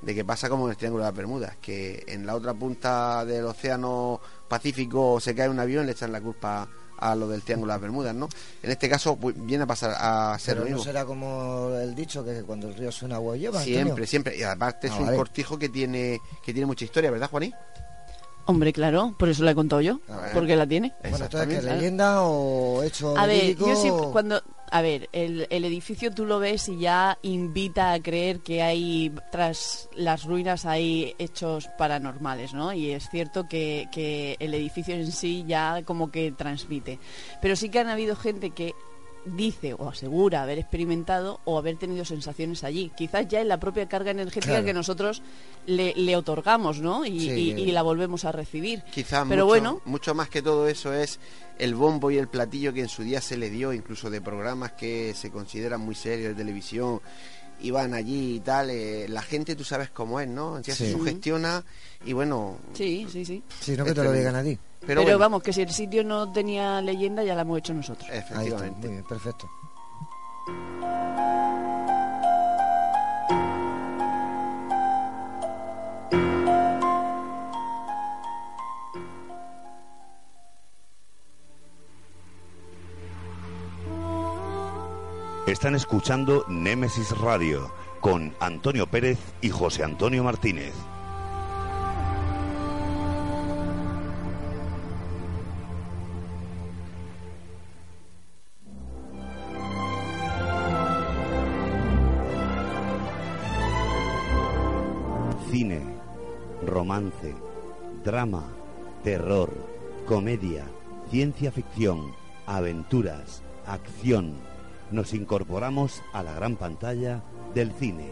de 0.00 0.24
pasa 0.24 0.48
como 0.48 0.64
en 0.64 0.70
el 0.70 0.78
Triángulo 0.78 1.04
de 1.04 1.10
las 1.10 1.16
Bermudas, 1.16 1.56
que 1.60 2.02
en 2.06 2.24
la 2.24 2.34
otra 2.34 2.54
punta 2.54 3.22
del 3.26 3.44
Océano 3.44 4.18
Pacífico 4.48 5.20
se 5.20 5.34
cae 5.34 5.50
un 5.50 5.60
avión 5.60 5.82
y 5.82 5.86
le 5.88 5.92
echan 5.92 6.10
la 6.10 6.22
culpa 6.22 6.66
a 7.00 7.14
lo 7.14 7.28
del 7.28 7.42
Triángulo 7.42 7.72
de 7.72 7.74
las 7.74 7.82
Bermudas, 7.82 8.14
¿no? 8.14 8.28
En 8.62 8.70
este 8.70 8.88
caso 8.88 9.16
pues, 9.16 9.34
viene 9.38 9.64
a 9.64 9.66
pasar 9.66 9.94
a 9.98 10.38
ser 10.38 10.58
lo 10.58 10.64
mismo. 10.64 10.78
no 10.78 10.84
será 10.84 11.04
como 11.04 11.70
el 11.80 11.94
dicho 11.94 12.24
que 12.24 12.42
cuando 12.42 12.68
el 12.68 12.74
río 12.74 12.92
suena 12.92 13.16
agua 13.16 13.36
lleva. 13.36 13.62
Siempre, 13.62 14.06
siempre. 14.06 14.36
Y 14.36 14.42
además 14.42 14.76
es 14.82 14.90
ah, 14.92 15.00
un 15.00 15.16
cortijo 15.16 15.58
que 15.58 15.68
tiene 15.68 16.20
que 16.44 16.52
tiene 16.52 16.66
mucha 16.66 16.84
historia, 16.84 17.10
¿verdad, 17.10 17.30
Juaní? 17.30 17.52
Hombre, 18.46 18.72
claro, 18.72 19.14
por 19.18 19.28
eso 19.28 19.44
la 19.44 19.52
he 19.52 19.54
contado 19.54 19.80
yo, 19.80 20.00
porque 20.34 20.56
la 20.56 20.66
tiene. 20.66 20.92
Bueno, 21.08 21.24
entonces, 21.24 21.64
leyenda 21.64 22.22
o 22.22 22.82
hecho 22.82 23.16
A 23.16 23.26
ver, 23.26 23.56
yo 23.56 24.10
cuando... 24.12 24.42
A 24.72 24.82
ver, 24.82 25.08
el, 25.10 25.48
el, 25.50 25.64
edificio 25.64 26.12
tú 26.12 26.24
lo 26.24 26.38
ves 26.38 26.68
y 26.68 26.78
ya 26.78 27.18
invita 27.22 27.92
a 27.92 28.00
creer 28.00 28.38
que 28.38 28.62
hay, 28.62 29.12
tras 29.32 29.88
las 29.96 30.22
ruinas, 30.22 30.64
hay 30.64 31.16
hechos 31.18 31.68
paranormales, 31.76 32.54
¿no? 32.54 32.72
Y 32.72 32.92
es 32.92 33.10
cierto 33.10 33.48
que, 33.48 33.88
que 33.90 34.36
el 34.38 34.54
edificio 34.54 34.94
en 34.94 35.10
sí 35.10 35.44
ya 35.44 35.82
como 35.82 36.12
que 36.12 36.30
transmite. 36.30 37.00
Pero 37.42 37.56
sí 37.56 37.68
que 37.68 37.80
han 37.80 37.88
habido 37.88 38.14
gente 38.14 38.50
que 38.50 38.72
dice 39.24 39.74
o 39.74 39.88
asegura 39.88 40.42
haber 40.42 40.58
experimentado 40.58 41.40
o 41.44 41.58
haber 41.58 41.76
tenido 41.76 42.04
sensaciones 42.04 42.64
allí. 42.64 42.90
Quizás 42.96 43.28
ya 43.28 43.40
en 43.40 43.48
la 43.48 43.60
propia 43.60 43.88
carga 43.88 44.10
energética 44.10 44.64
que 44.64 44.72
nosotros 44.72 45.22
le, 45.66 46.16
otorgamos, 46.16 46.80
¿no? 46.80 47.04
Y, 47.06 47.70
la 47.70 47.82
volvemos 47.82 48.24
a 48.24 48.32
recibir. 48.32 48.82
Quizás 48.92 49.26
Pero 49.28 49.44
mucho, 49.44 49.46
bueno, 49.46 49.80
mucho 49.84 50.14
más 50.14 50.28
que 50.28 50.42
todo 50.42 50.66
eso 50.66 50.92
es 50.92 51.20
el 51.58 51.74
bombo 51.74 52.10
y 52.10 52.18
el 52.18 52.28
platillo 52.28 52.72
que 52.72 52.80
en 52.80 52.88
su 52.88 53.02
día 53.02 53.20
se 53.20 53.36
le 53.36 53.50
dio, 53.50 53.72
incluso 53.72 54.10
de 54.10 54.20
programas 54.20 54.72
que 54.72 55.14
se 55.14 55.30
consideran 55.30 55.80
muy 55.80 55.94
serios 55.94 56.30
de 56.30 56.34
televisión 56.34 57.00
iban 57.62 57.94
allí 57.94 58.36
y 58.36 58.40
tal, 58.40 58.70
eh, 58.70 59.06
la 59.08 59.22
gente 59.22 59.54
tú 59.54 59.64
sabes 59.64 59.90
cómo 59.90 60.20
es, 60.20 60.28
¿no? 60.28 60.60
Ya 60.60 60.74
se 60.74 60.90
sugestiona 60.90 61.62
y 62.04 62.12
bueno... 62.12 62.58
Sí, 62.72 63.06
sí, 63.10 63.24
sí. 63.24 63.42
Sí, 63.60 63.76
no 63.76 63.84
que 63.84 63.92
te 63.92 64.02
lo 64.02 64.12
digan 64.12 64.34
a 64.34 64.42
ti. 64.42 64.58
Pero, 64.86 65.18
vamos, 65.18 65.42
que 65.42 65.52
si 65.52 65.62
el 65.62 65.70
sitio 65.70 66.02
no 66.04 66.32
tenía 66.32 66.80
leyenda 66.80 67.22
ya 67.22 67.34
la 67.34 67.42
hemos 67.42 67.58
hecho 67.58 67.74
nosotros. 67.74 68.08
Efectivamente. 68.10 68.80
muy 68.80 68.88
bien, 68.88 69.04
perfecto. 69.04 69.48
Están 85.46 85.74
escuchando 85.74 86.44
Némesis 86.48 87.10
Radio 87.18 87.72
con 88.00 88.34
Antonio 88.38 88.86
Pérez 88.86 89.18
y 89.40 89.50
José 89.50 89.82
Antonio 89.82 90.22
Martínez. 90.22 90.72
Romance, 106.90 107.32
drama, 108.04 108.42
terror, 109.04 109.48
comedia, 110.06 110.64
ciencia 111.08 111.52
ficción, 111.52 112.12
aventuras, 112.46 113.42
acción. 113.64 114.34
Nos 114.90 115.14
incorporamos 115.14 116.02
a 116.12 116.24
la 116.24 116.34
gran 116.34 116.56
pantalla 116.56 117.22
del 117.54 117.70
cine. 117.70 118.10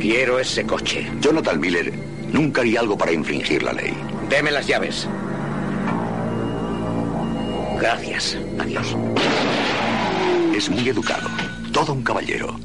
Quiero 0.00 0.40
ese 0.40 0.66
coche. 0.66 1.06
Jonathan 1.20 1.60
Miller 1.60 1.92
nunca 2.32 2.62
haría 2.62 2.80
algo 2.80 2.98
para 2.98 3.12
infringir 3.12 3.62
la 3.62 3.72
ley. 3.72 3.94
Deme 4.28 4.50
las 4.50 4.66
llaves. 4.66 5.08
Gracias. 7.78 8.38
Adiós. 8.58 8.96
Es 10.54 10.70
muy 10.70 10.88
educado. 10.88 11.28
Todo 11.72 11.92
un 11.92 12.02
caballero. 12.02 12.58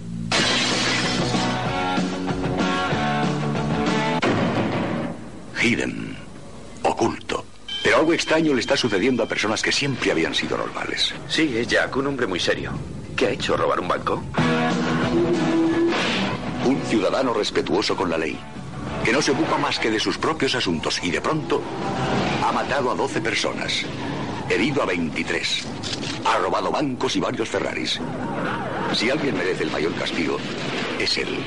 Hidden. 5.61 6.17
Oculto. 6.83 7.45
Pero 7.83 7.97
algo 7.97 8.13
extraño 8.13 8.53
le 8.53 8.61
está 8.61 8.77
sucediendo 8.77 9.23
a 9.23 9.27
personas 9.27 9.61
que 9.61 9.71
siempre 9.71 10.11
habían 10.11 10.33
sido 10.33 10.57
normales. 10.57 11.13
Sí, 11.27 11.53
es 11.57 11.67
Jack, 11.67 11.95
un 11.97 12.07
hombre 12.07 12.27
muy 12.27 12.39
serio. 12.39 12.71
¿Qué 13.15 13.27
ha 13.27 13.29
hecho? 13.31 13.57
¿Robar 13.57 13.79
un 13.79 13.87
banco? 13.87 14.23
Un 16.65 16.81
ciudadano 16.87 17.33
respetuoso 17.33 17.95
con 17.95 18.09
la 18.09 18.17
ley, 18.17 18.37
que 19.03 19.11
no 19.11 19.21
se 19.21 19.31
ocupa 19.31 19.57
más 19.57 19.77
que 19.77 19.91
de 19.91 19.99
sus 19.99 20.17
propios 20.17 20.55
asuntos 20.55 20.99
y 21.03 21.11
de 21.11 21.21
pronto 21.21 21.61
ha 22.43 22.51
matado 22.51 22.91
a 22.91 22.95
12 22.95 23.19
personas 23.21 23.85
herido 24.51 24.83
a 24.83 24.85
23. 24.85 25.65
Ha 26.25 26.37
robado 26.37 26.71
bancos 26.71 27.15
y 27.15 27.19
varios 27.19 27.49
Ferraris. 27.49 27.99
Si 28.93 29.09
alguien 29.09 29.37
merece 29.37 29.63
el 29.63 29.71
mayor 29.71 29.93
castigo, 29.95 30.37
es 30.99 31.17
él. 31.17 31.37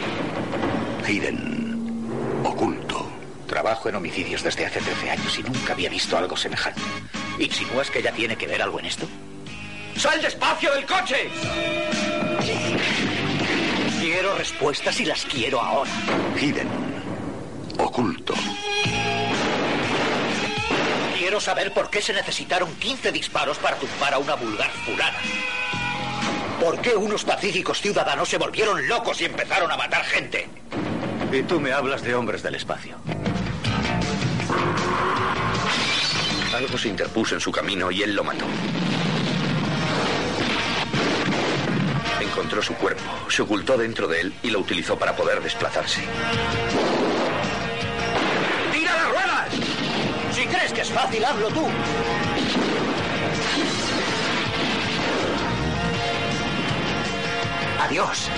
Hayden. 1.06 2.42
Oculto. 2.44 3.06
Trabajo 3.46 3.88
en 3.88 3.96
homicidios 3.96 4.42
desde 4.42 4.66
hace 4.66 4.80
13 4.80 5.10
años 5.10 5.38
y 5.38 5.42
nunca 5.42 5.74
había 5.74 5.90
visto 5.90 6.16
algo 6.16 6.36
semejante. 6.36 6.80
¿Insinúas 7.38 7.90
que 7.90 7.98
ella 7.98 8.12
tiene 8.12 8.36
que 8.36 8.46
ver 8.46 8.62
algo 8.62 8.80
en 8.80 8.86
esto? 8.86 9.06
¡Sal 9.96 10.20
despacio 10.22 10.72
del 10.74 10.86
coche! 10.86 11.28
Quiero 14.00 14.34
respuestas 14.36 14.98
y 15.00 15.04
las 15.04 15.24
quiero 15.26 15.60
ahora. 15.60 15.90
Hidden. 16.40 16.83
Quiero 21.34 21.46
saber 21.46 21.74
por 21.74 21.90
qué 21.90 22.00
se 22.00 22.12
necesitaron 22.12 22.72
15 22.76 23.10
disparos 23.10 23.58
para 23.58 23.76
tumbar 23.76 24.14
a 24.14 24.18
una 24.18 24.36
vulgar 24.36 24.70
fulana. 24.70 25.18
¿Por 26.60 26.80
qué 26.80 26.94
unos 26.94 27.24
pacíficos 27.24 27.80
ciudadanos 27.80 28.28
se 28.28 28.38
volvieron 28.38 28.86
locos 28.86 29.20
y 29.20 29.24
empezaron 29.24 29.68
a 29.68 29.76
matar 29.76 30.04
gente? 30.04 30.48
Y 31.32 31.42
tú 31.42 31.58
me 31.58 31.72
hablas 31.72 32.02
de 32.02 32.14
hombres 32.14 32.40
del 32.44 32.54
espacio. 32.54 32.98
Algo 36.54 36.78
se 36.78 36.86
interpuso 36.86 37.34
en 37.34 37.40
su 37.40 37.50
camino 37.50 37.90
y 37.90 38.04
él 38.04 38.14
lo 38.14 38.22
mató. 38.22 38.44
Encontró 42.20 42.62
su 42.62 42.74
cuerpo, 42.74 43.02
se 43.28 43.42
ocultó 43.42 43.76
dentro 43.76 44.06
de 44.06 44.20
él 44.20 44.34
y 44.44 44.50
lo 44.50 44.60
utilizó 44.60 44.96
para 44.96 45.16
poder 45.16 45.42
desplazarse. 45.42 46.04
Fácil, 50.94 51.24
hazlo 51.24 51.48
tú. 51.48 51.66
Adiós. 57.80 58.30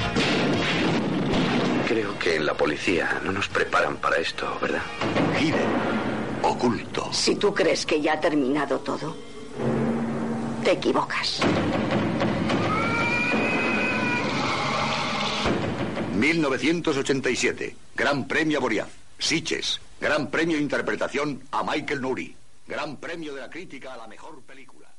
Creo 1.87 2.19
que 2.19 2.37
en 2.37 2.47
la 2.47 2.55
policía 2.55 3.21
no 3.23 3.33
nos 3.33 3.49
preparan 3.49 3.97
para 3.99 4.17
esto, 4.17 4.59
¿verdad? 4.61 4.83
Hidden. 5.39 5.71
Oculto. 6.43 7.13
Si 7.13 7.37
tú 7.37 7.55
crees 7.55 7.87
que 7.87 8.01
ya 8.01 8.15
ha 8.15 8.21
terminado 8.21 8.81
todo, 8.81 9.17
te 10.65 10.73
equivocas. 10.73 11.41
1987. 16.17 17.77
Gran 17.95 18.27
Premio 18.27 18.61
Boreaz. 18.61 18.89
Siches. 19.19 19.81
Gran 20.01 20.31
premio 20.31 20.59
interpretación 20.59 21.43
a 21.51 21.63
Michael 21.63 22.03
Nouri. 22.03 22.37
Gran 22.67 22.97
premio 22.97 23.33
de 23.35 23.41
la 23.41 23.51
crítica 23.51 23.95
a 23.95 23.97
la 23.97 24.09
mejor 24.09 24.43
película. 24.43 24.93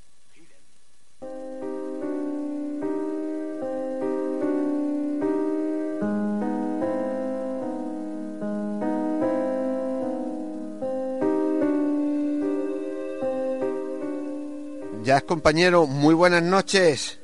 Ya, 15.04 15.22
compañero, 15.22 15.88
muy 15.88 16.14
buenas 16.14 16.44
noches. 16.44 17.20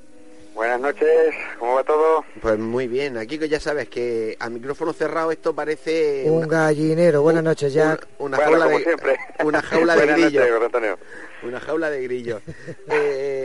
Buenas 0.54 0.80
noches, 0.80 1.34
¿cómo 1.58 1.74
va 1.74 1.84
todo? 1.84 2.24
Pues 2.40 2.60
muy 2.60 2.88
bien, 2.88 3.18
aquí 3.18 3.40
ya 3.50 3.60
sabes 3.60 3.90
que 3.90 4.38
a 4.40 4.50
micrófono 4.50 4.94
cerrado 4.94 5.32
esto 5.32 5.56
parece... 5.56 6.26
Un 6.30 6.48
gallinero, 6.48 7.24
buenas 7.24 7.44
noches 7.44 7.74
Jack. 7.74 8.08
una, 8.20 8.38
jaula 8.38 8.68
de, 8.68 8.98
una 9.44 9.62
jaula 9.64 9.96
de 9.96 10.06
grillos. 10.06 10.48
Una 11.42 11.60
jaula 11.60 11.90
de 11.90 12.04
grillos. 12.04 12.42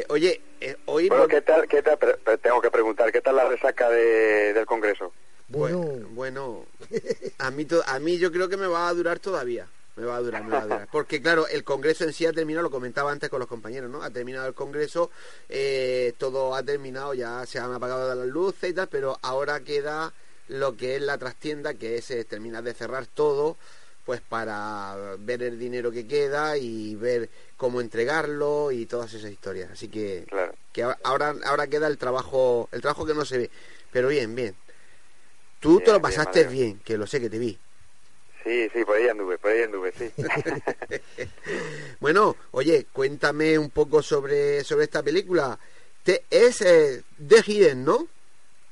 oye, 0.09 0.41
eh, 0.61 0.77
hoy... 0.85 1.09
Bueno, 1.09 1.27
¿qué 1.29 1.41
tal, 1.41 1.67
qué 1.67 1.83
tal, 1.83 1.99
tengo 2.43 2.61
que 2.61 2.71
preguntar, 2.71 3.11
¿qué 3.11 3.23
tal 3.23 3.37
la 3.37 3.49
resaca 3.49 3.89
de, 3.89 4.53
del 4.53 4.67
Congreso? 4.67 5.13
Bueno, 5.49 5.83
bueno, 6.11 6.67
a 7.39 7.51
mí, 7.51 7.67
a 7.87 7.99
mí 8.01 8.19
yo 8.19 8.31
creo 8.31 8.51
que 8.51 8.59
me 8.59 8.67
va 8.67 8.87
a 8.87 8.93
durar 8.93 9.19
todavía. 9.19 9.67
Me 9.99 10.05
va 10.05 10.17
a 10.17 10.21
durar, 10.21 10.45
me 10.45 10.51
va 10.53 10.59
a 10.59 10.65
durar. 10.65 10.89
Porque 10.93 11.21
claro, 11.21 11.49
el 11.49 11.65
Congreso 11.65 12.05
en 12.05 12.13
sí 12.13 12.25
ha 12.25 12.33
terminado, 12.33 12.63
lo 12.63 12.71
comentaba 12.71 13.11
antes 13.11 13.29
con 13.29 13.41
los 13.41 13.49
compañeros, 13.49 13.91
¿no? 13.91 14.03
Ha 14.03 14.11
terminado 14.11 14.47
el 14.47 14.55
Congreso, 14.55 15.11
eh, 15.49 16.15
todo 16.19 16.55
ha 16.55 16.63
terminado, 16.63 17.15
ya 17.15 17.45
se 17.47 17.59
han 17.59 17.73
apagado 17.73 18.15
las 18.15 18.27
luces 18.29 18.71
y 18.71 18.75
tal, 18.75 18.89
pero 18.89 19.19
ahora 19.23 19.59
queda 19.61 20.13
lo 20.47 20.77
que 20.77 20.95
es 20.95 21.03
la 21.03 21.19
trastienda, 21.19 21.75
que 21.75 21.97
es 21.97 22.11
eh, 22.13 22.25
terminar 22.25 22.63
de 22.63 22.75
cerrar 22.75 23.07
todo, 23.07 23.57
pues 24.05 24.21
para 24.21 25.17
ver 25.19 25.43
el 25.43 25.59
dinero 25.59 25.91
que 25.91 26.07
queda 26.07 26.57
y 26.57 26.95
ver 26.95 27.29
cómo 27.57 27.81
entregarlo 27.81 28.71
y 28.71 28.87
todas 28.87 29.13
esas 29.15 29.33
historias. 29.33 29.73
Así 29.73 29.89
que, 29.89 30.27
que 30.73 30.85
ahora, 31.03 31.35
ahora 31.45 31.67
queda 31.67 31.89
el 31.89 31.99
trabajo, 31.99 32.69
el 32.71 32.81
trabajo 32.81 33.05
que 33.05 33.15
no 33.15 33.25
se 33.25 33.37
ve. 33.37 33.51
Pero 33.91 34.09
bien, 34.09 34.35
bien. 34.37 34.55
Tú 35.59 35.81
te 35.81 35.91
lo 35.91 36.01
pasaste 36.01 36.45
bien, 36.45 36.79
que 36.85 36.97
lo 36.97 37.09
sé 37.09 37.21
que 37.21 37.29
te 37.29 37.39
vi. 37.39 37.59
Sí, 38.45 38.69
sí, 38.73 38.85
por 38.85 38.97
ahí 38.97 39.09
anduve, 39.09 39.39
por 39.39 39.51
ahí 39.51 39.63
anduve, 39.63 39.93
sí. 39.93 40.11
bueno, 42.01 42.37
oye, 42.53 42.87
cuéntame 42.93 43.59
un 43.59 43.71
poco 43.71 44.03
sobre, 44.03 44.63
sobre 44.65 44.85
esta 44.85 45.03
película. 45.03 45.59
Te, 46.03 46.25
es 46.31 46.63
eh, 46.63 47.03
The 47.27 47.43
Hidden, 47.45 47.85
¿no? 47.85 48.09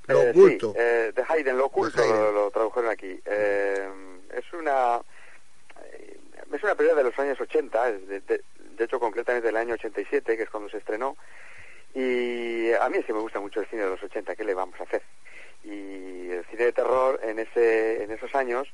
Lo 0.07 0.23
eh, 0.23 0.31
oculto. 0.31 0.73
Sí, 0.73 0.79
eh, 0.81 1.13
The 1.15 1.23
Hidden, 1.23 1.59
lo 1.59 1.67
oculto, 1.67 2.01
Lo, 2.33 2.51
tradujeron 2.51 2.91
aquí. 2.91 3.21
Eh, 3.25 3.89
es 4.35 4.53
una 4.53 5.01
es 6.53 6.63
una 6.63 6.75
película 6.75 7.03
de 7.03 7.11
los 7.11 7.19
años 7.19 7.41
80, 7.41 7.93
de, 7.93 8.21
de, 8.21 8.85
hecho 8.85 9.01
concretamente 9.01 9.49
del 9.49 9.57
año 9.57 9.75
87, 9.75 10.37
que 10.37 10.43
es 10.45 10.51
cuando 10.51 10.71
se 10.71 10.79
estrenó. 10.79 11.17
Y 11.95 12.73
a 12.73 12.89
mí 12.89 12.99
sí 13.07 13.13
me 13.13 13.21
gusta 13.21 13.41
mucho 13.41 13.61
el 13.61 13.67
cine 13.67 13.83
de 13.83 13.91
los 13.91 14.03
80, 14.03 14.37
¿qué 14.37 14.45
le 14.45 14.55
vamos 14.55 14.79
a 14.81 14.85
hacer? 14.85 15.03
Y 15.65 16.31
el 16.31 16.45
cine 16.47 16.65
de 16.65 16.73
terror 16.73 17.21
en, 17.23 17.39
ese, 17.39 18.05
en 18.05 18.11
esos 18.11 18.35
años 18.35 18.69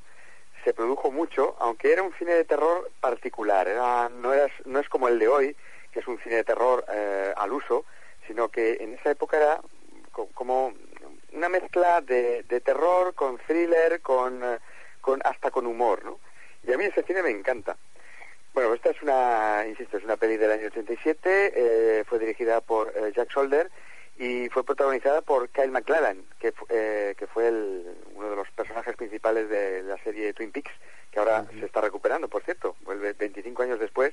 se 0.64 0.74
produjo 0.74 1.10
mucho, 1.10 1.56
aunque 1.58 1.92
era 1.92 2.02
un 2.02 2.12
cine 2.14 2.32
de 2.32 2.44
terror 2.44 2.90
particular, 3.00 3.68
era, 3.68 4.08
no, 4.08 4.32
era, 4.32 4.48
no 4.64 4.78
es 4.78 4.88
como 4.88 5.08
el 5.08 5.18
de 5.18 5.28
hoy, 5.28 5.56
que 5.92 6.00
es 6.00 6.06
un 6.06 6.18
cine 6.20 6.36
de 6.36 6.44
terror 6.44 6.84
eh, 6.92 7.32
al 7.36 7.52
uso, 7.52 7.84
sino 8.26 8.48
que 8.48 8.78
en 8.80 8.94
esa 8.94 9.10
época 9.10 9.36
era 9.36 9.60
como 10.34 10.72
una 11.32 11.48
mezcla 11.48 12.00
de, 12.00 12.44
terror 12.64 13.14
con 13.14 13.38
thriller, 13.38 14.00
con, 14.00 14.42
eh, 14.44 14.58
con, 15.00 15.20
hasta 15.24 15.50
con 15.50 15.66
humor, 15.66 16.04
¿no? 16.04 16.20
Y 16.64 16.72
a 16.72 16.78
mí 16.78 16.84
ese 16.84 17.02
cine 17.02 17.22
me 17.22 17.30
encanta. 17.30 17.76
Bueno, 18.54 18.74
esta 18.74 18.90
es 18.90 19.02
una, 19.02 19.64
insisto, 19.66 19.96
es 19.96 20.04
una 20.04 20.16
peli 20.16 20.36
del 20.36 20.52
año 20.52 20.66
87, 20.66 21.52
eh, 21.54 22.04
fue 22.04 22.18
dirigida 22.18 22.60
por 22.60 22.92
Jack 23.12 23.30
Solder 23.32 23.70
y 24.22 24.48
fue 24.50 24.62
protagonizada 24.62 25.20
por 25.20 25.48
Kyle 25.48 25.72
MacLachlan, 25.72 26.24
que, 26.38 26.54
eh, 26.68 27.16
que 27.18 27.26
fue 27.26 27.50
uno 28.14 28.30
de 28.30 28.36
los 28.36 28.48
personajes 28.52 28.94
principales 28.94 29.48
de 29.48 29.82
la 29.82 29.98
serie 30.04 30.32
Twin 30.32 30.52
Peaks, 30.52 30.70
que 31.10 31.18
ahora 31.18 31.44
se 31.58 31.66
está 31.66 31.80
recuperando, 31.80 32.28
por 32.28 32.44
cierto, 32.44 32.76
vuelve 32.84 33.14
25 33.14 33.64
años 33.64 33.80
después, 33.80 34.12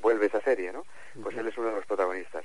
vuelve 0.00 0.26
esa 0.26 0.40
serie, 0.42 0.72
¿no? 0.72 0.86
Pues 1.20 1.36
él 1.36 1.48
es 1.48 1.58
uno 1.58 1.70
de 1.70 1.74
los 1.74 1.86
protagonistas. 1.86 2.44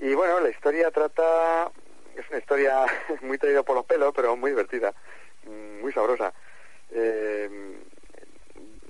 Y 0.00 0.12
bueno, 0.14 0.40
la 0.40 0.48
historia 0.48 0.90
trata, 0.90 1.70
es 2.16 2.28
una 2.30 2.38
historia 2.38 2.84
muy 3.22 3.38
traída 3.38 3.62
por 3.62 3.76
los 3.76 3.86
pelos, 3.86 4.12
pero 4.12 4.36
muy 4.36 4.50
divertida, 4.50 4.92
mm, 5.44 5.82
muy 5.82 5.92
sabrosa. 5.92 6.34
Eh, 6.90 7.78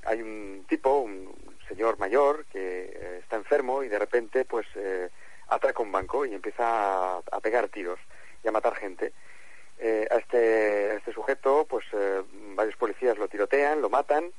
hay 0.06 0.22
un 0.22 0.64
tipo, 0.66 1.00
un 1.00 1.36
señor 1.68 1.98
mayor, 1.98 2.46
que 2.46 2.84
eh, 2.90 3.18
está 3.20 3.36
enfermo 3.36 3.82
y 3.82 3.88
de 3.88 3.98
repente, 3.98 4.46
pues, 4.46 4.66
atraca 5.48 5.82
un 5.82 5.92
banco 5.92 6.26
y 6.26 6.34
empieza 6.34 7.16
a, 7.16 7.40
pegar 7.40 7.68
tiros 7.68 7.98
y 8.42 8.48
a 8.48 8.52
matar 8.52 8.74
gente. 8.76 9.12
Eh, 9.78 10.06
a, 10.10 10.16
este, 10.16 10.96
este 10.96 11.12
sujeto, 11.12 11.66
pues 11.68 11.84
eh, 11.92 12.22
varios 12.54 12.76
policías 12.76 13.16
lo 13.16 13.28
tirotean, 13.28 13.80
lo 13.80 13.88
matan, 13.88 14.32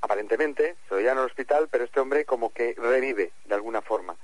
aparentemente, 0.00 0.76
se 0.88 0.94
lo 0.94 1.00
llevan 1.00 1.18
al 1.18 1.26
hospital, 1.26 1.68
pero 1.70 1.84
este 1.84 2.00
hombre 2.00 2.24
como 2.24 2.52
que 2.52 2.74
revive 2.76 3.32
de 3.44 3.54
alguna 3.54 3.82
forma. 3.82 4.16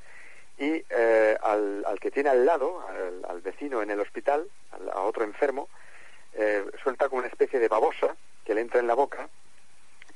Y 0.59 0.85
eh, 0.91 1.37
al, 1.41 1.85
al, 1.87 2.01
que 2.01 2.11
tiene 2.11 2.31
al 2.31 2.45
lado, 2.45 2.85
al, 3.29 3.41
vecino 3.41 3.81
en 3.81 3.91
el 3.91 4.01
hospital, 4.01 4.49
a 4.93 5.01
otro 5.03 5.25
enfermo, 5.25 5.69
suelta 6.83 7.09
como 7.09 7.21
una 7.21 7.29
especie 7.29 7.59
de 7.59 7.69
babosa 7.69 8.15
que 8.45 8.55
le 8.55 8.61
entra 8.61 8.79
en 8.79 8.87
la 8.87 8.95
boca 8.95 9.29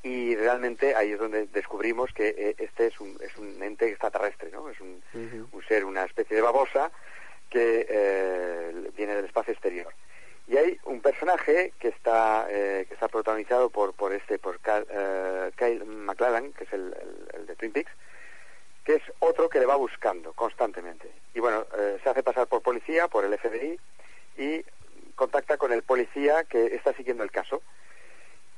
y 0.03 0.35
realmente 0.35 0.95
ahí 0.97 1.13
es 1.13 1.19
donde 1.19 1.47
descubrimos 1.47 2.13
que 2.13 2.29
eh, 2.37 2.55
este 2.59 2.89
es 2.89 3.01
un, 3.01 3.17
es 3.21 3.37
un 3.37 3.63
ente 3.63 3.89
extraterrestre, 3.89 4.51
¿no? 4.51 4.69
Es 4.69 4.81
un, 4.81 5.03
un 5.15 5.65
ser, 5.65 5.85
una 5.85 6.05
especie 6.05 6.35
de 6.35 6.43
babosa 6.43 6.91
que 7.49 7.87
eh, 7.89 8.91
viene 8.97 9.15
del 9.15 9.27
espacio 9.27 9.53
exterior. 9.53 9.93
Y 10.49 10.57
hay 10.57 10.77
un 10.85 11.01
personaje 11.01 11.73
que 11.79 11.89
está 11.89 12.47
eh, 12.51 12.85
que 12.89 12.95
está 12.95 13.07
protagonizado 13.07 13.71
por 13.71 13.95
por 13.95 14.13
este 14.13 14.41
por 14.41 14.59
Kyle 14.59 15.85
McLaren, 15.85 16.53
que 16.53 16.65
es 16.65 16.73
el, 16.73 16.97
el, 17.35 17.47
de 17.47 17.55
Twin 17.55 17.73
Peaks, 17.73 17.93
que 18.85 18.97
es 18.97 19.03
otro 19.21 19.49
que 19.49 19.61
le 19.61 19.67
va 19.67 19.77
buscando 19.77 20.33
constantemente. 20.33 21.13
Y 21.33 21.39
bueno, 21.39 21.65
se 22.03 22.11
hace 22.11 22.25
pasar 22.25 22.49
por 22.49 22.61
policía, 22.61 23.07
por 23.07 23.25
el 23.25 23.39
FBI, 23.39 23.79
y 24.37 24.65
contacta 25.15 25.57
con 25.59 25.73
el 25.73 25.85
policía 25.85 26.43
que 26.43 26.75
está 26.75 26.93
siguiendo 26.95 27.23
el 27.23 27.31
caso 27.31 27.63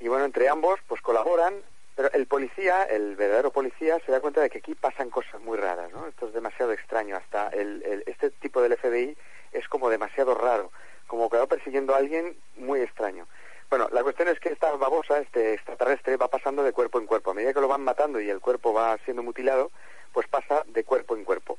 y 0.01 0.09
bueno, 0.09 0.25
entre 0.25 0.49
ambos 0.49 0.81
pues 0.87 1.01
colaboran, 1.01 1.55
pero 1.97 2.11
el 2.13 2.27
policía, 2.27 2.85
el 2.85 3.15
verdadero 3.17 3.51
policía, 3.51 3.99
se 4.05 4.13
da 4.13 4.21
cuenta 4.21 4.41
de 4.41 4.51
que 4.51 4.59
aquí 4.59 4.75
pasan 4.75 5.11
cosas 5.11 5.41
muy 5.41 5.57
raras, 5.57 5.93
¿no? 5.93 6.07
Esto 6.09 6.27
es 6.27 6.35
demasiado 6.35 6.73
extraño, 6.73 7.17
hasta 7.17 7.49
el, 7.49 8.03
este 8.07 8.31
tipo 8.31 8.61
del 8.61 8.77
FBI 8.77 9.17
es 9.53 9.69
como 9.69 9.89
demasiado 9.89 10.35
raro, 10.35 10.73
como 11.07 11.31
que 11.31 11.37
va 11.37 11.47
persiguiendo 11.47 11.95
a 11.95 11.99
alguien 11.99 12.37
muy 12.57 12.81
extraño. 12.81 13.27
Bueno, 13.71 13.89
la 13.93 14.03
cuestión 14.03 14.29
es 14.29 14.39
que 14.41 14.51
esta 14.51 14.71
babosa, 14.77 15.19
este 15.19 15.55
extraterrestre, 15.55 16.17
va 16.17 16.29
pasando 16.29 16.63
de 16.63 16.73
cuerpo 16.73 16.99
en 16.99 17.07
cuerpo. 17.07 17.31
A 17.31 17.35
medida 17.35 17.55
que 17.55 17.61
lo 17.61 17.69
van 17.69 17.83
matando 17.83 18.21
y 18.21 18.29
el 18.29 18.41
cuerpo 18.41 18.73
va 18.73 18.99
siendo 19.05 19.23
mutilado, 19.23 19.71
pues 20.13 20.29
pasa 20.29 20.63
de 20.67 20.85
cuerpo 20.85 21.17
en 21.17 21.25
cuerpo. 21.25 21.59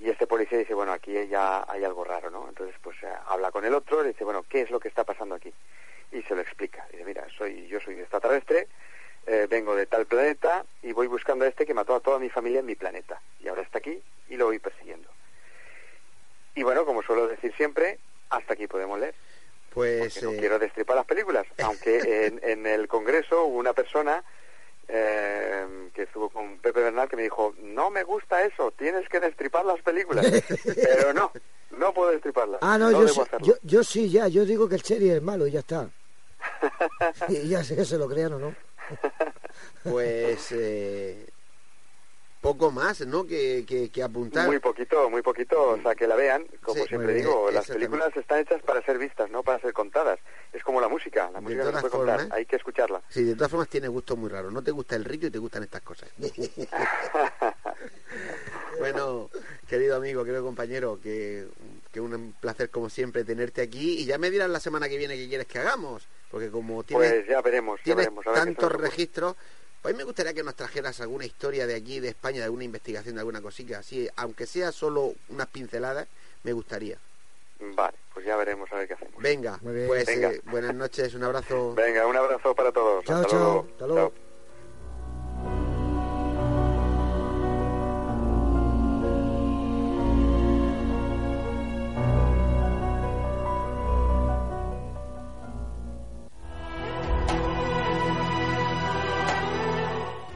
Y 0.00 0.10
este 0.10 0.26
policía 0.26 0.58
dice, 0.58 0.74
bueno, 0.74 0.92
aquí 0.92 1.12
ya 1.26 1.64
hay 1.68 1.84
algo 1.84 2.04
raro, 2.04 2.30
¿no? 2.30 2.48
Entonces, 2.48 2.74
pues 2.82 2.96
eh, 3.02 3.08
habla 3.26 3.50
con 3.50 3.64
el 3.64 3.74
otro 3.74 4.04
y 4.04 4.08
dice, 4.08 4.24
bueno, 4.24 4.44
¿qué 4.48 4.62
es 4.62 4.70
lo 4.70 4.80
que 4.80 4.88
está 4.88 5.04
pasando 5.04 5.34
aquí? 5.34 5.52
Y 6.14 6.22
se 6.22 6.34
lo 6.34 6.40
explica. 6.40 6.86
Dice, 6.90 7.04
mira, 7.04 7.26
soy, 7.36 7.66
yo 7.66 7.80
soy 7.80 7.94
extraterrestre, 7.94 8.68
eh, 9.26 9.46
vengo 9.50 9.74
de 9.74 9.86
tal 9.86 10.06
planeta 10.06 10.64
y 10.82 10.92
voy 10.92 11.06
buscando 11.06 11.44
a 11.44 11.48
este 11.48 11.66
que 11.66 11.74
mató 11.74 11.94
a 11.94 12.00
toda 12.00 12.18
mi 12.18 12.30
familia 12.30 12.60
en 12.60 12.66
mi 12.66 12.74
planeta. 12.74 13.20
Y 13.40 13.48
ahora 13.48 13.62
está 13.62 13.78
aquí 13.78 14.00
y 14.28 14.36
lo 14.36 14.46
voy 14.46 14.58
persiguiendo. 14.58 15.08
Y 16.54 16.62
bueno, 16.62 16.86
como 16.86 17.02
suelo 17.02 17.26
decir 17.26 17.52
siempre, 17.56 17.98
hasta 18.30 18.54
aquí 18.54 18.66
podemos 18.66 18.98
leer. 18.98 19.14
Pues 19.70 20.22
no 20.22 20.30
eh, 20.30 20.36
quiero 20.38 20.58
destripar 20.58 20.96
las 20.96 21.06
películas, 21.06 21.46
aunque 21.64 22.38
en, 22.42 22.66
el 22.66 22.86
Congreso 22.86 23.44
hubo 23.46 23.58
una 23.58 23.72
persona 23.72 24.22
eh, 24.86 25.66
que 25.92 26.02
estuvo 26.02 26.28
con 26.28 26.58
Pepe 26.58 26.80
Bernal 26.80 27.08
que 27.08 27.16
me 27.16 27.22
dijo, 27.22 27.54
no 27.60 27.90
me 27.90 28.04
gusta 28.04 28.44
eso, 28.44 28.70
tienes 28.72 29.08
que 29.08 29.18
destripar 29.18 29.64
las 29.64 29.82
películas. 29.82 30.26
Pero 30.64 31.12
no, 31.12 31.32
no 31.76 31.92
puedo 31.92 32.12
destriparlas. 32.12 32.60
Ah, 32.62 32.78
no, 32.78 32.92
yo, 32.92 33.08
sí, 33.08 33.20
yo, 33.62 33.82
sí, 33.82 34.10
ya, 34.10 34.28
yo 34.28 34.44
digo 34.44 34.68
que 34.68 34.76
el 34.76 34.82
Cherry 34.82 35.10
es 35.10 35.22
malo 35.22 35.46
y 35.48 35.50
ya 35.50 35.60
está. 35.60 35.90
y 37.28 37.48
ya 37.48 37.64
sé 37.64 37.76
que 37.76 37.84
se 37.84 37.98
lo 37.98 38.08
crean 38.08 38.34
o 38.34 38.38
no. 38.38 38.54
pues 39.84 40.52
eh, 40.52 41.26
poco 42.44 42.70
más, 42.70 43.00
¿no? 43.06 43.26
Que, 43.26 43.64
que, 43.90 44.02
apuntar. 44.02 44.46
Muy 44.46 44.58
poquito, 44.58 45.08
muy 45.08 45.22
poquito. 45.22 45.70
O 45.70 45.80
sea, 45.80 45.94
que 45.94 46.06
la 46.06 46.14
vean. 46.14 46.46
Como 46.62 46.84
siempre 46.84 47.14
digo, 47.14 47.50
las 47.50 47.66
películas 47.66 48.14
están 48.14 48.40
hechas 48.40 48.60
para 48.62 48.82
ser 48.82 48.98
vistas, 48.98 49.30
no 49.30 49.42
para 49.42 49.58
ser 49.60 49.72
contadas. 49.72 50.20
Es 50.52 50.62
como 50.62 50.78
la 50.78 50.88
música. 50.88 51.30
La 51.32 51.40
música 51.40 51.64
no 51.64 51.72
se 51.72 51.80
puede 51.80 51.90
contar. 51.90 52.28
Hay 52.32 52.44
que 52.44 52.56
escucharla. 52.56 53.00
Sí, 53.08 53.24
de 53.24 53.34
todas 53.34 53.50
formas 53.50 53.68
tiene 53.68 53.88
gusto 53.88 54.14
muy 54.14 54.28
raro. 54.28 54.50
No 54.50 54.62
te 54.62 54.72
gusta 54.72 54.94
el 54.94 55.06
ritmo 55.06 55.28
y 55.28 55.30
te 55.30 55.38
gustan 55.38 55.62
estas 55.62 55.80
cosas. 55.80 56.10
bueno, 58.78 59.30
querido 59.66 59.96
amigo, 59.96 60.22
querido 60.22 60.44
compañero, 60.44 61.00
que 61.02 61.46
que 61.94 62.00
un 62.00 62.34
placer 62.40 62.70
como 62.70 62.90
siempre 62.90 63.22
tenerte 63.22 63.62
aquí 63.62 64.00
y 64.00 64.04
ya 64.04 64.18
me 64.18 64.28
dirás 64.28 64.50
la 64.50 64.58
semana 64.58 64.88
que 64.88 64.98
viene 64.98 65.14
qué 65.14 65.28
quieres 65.28 65.46
que 65.46 65.60
hagamos, 65.60 66.08
porque 66.28 66.50
como 66.50 66.82
tienes, 66.82 67.12
pues 67.12 67.28
ya 67.28 67.40
veremos, 67.40 67.80
tantos 68.34 68.72
registros, 68.72 69.36
pues 69.80 69.94
me 69.94 70.02
gustaría 70.02 70.34
que 70.34 70.42
nos 70.42 70.56
trajeras 70.56 71.00
alguna 71.00 71.24
historia 71.24 71.68
de 71.68 71.76
aquí, 71.76 72.00
de 72.00 72.08
España, 72.08 72.38
de 72.38 72.46
alguna 72.46 72.64
investigación, 72.64 73.14
de 73.14 73.20
alguna 73.20 73.40
cosita, 73.40 73.78
así, 73.78 74.08
aunque 74.16 74.44
sea 74.44 74.72
solo 74.72 75.14
unas 75.28 75.46
pinceladas, 75.46 76.08
me 76.42 76.52
gustaría. 76.52 76.98
Vale, 77.60 77.96
pues 78.12 78.26
ya 78.26 78.36
veremos 78.36 78.70
a 78.72 78.76
ver 78.76 78.88
qué 78.88 78.94
hacemos. 78.94 79.22
Venga, 79.22 79.60
pues 79.62 80.08
eh, 80.08 80.40
buenas 80.46 80.74
noches, 80.74 81.14
un 81.14 81.22
abrazo. 81.22 81.76
Venga, 81.76 82.08
un 82.08 82.16
abrazo 82.16 82.56
para 82.56 82.72
todos. 82.72 83.04
Chao, 83.04 83.24
chao. 83.24 83.66
Hasta 83.70 83.86
luego. 83.86 84.12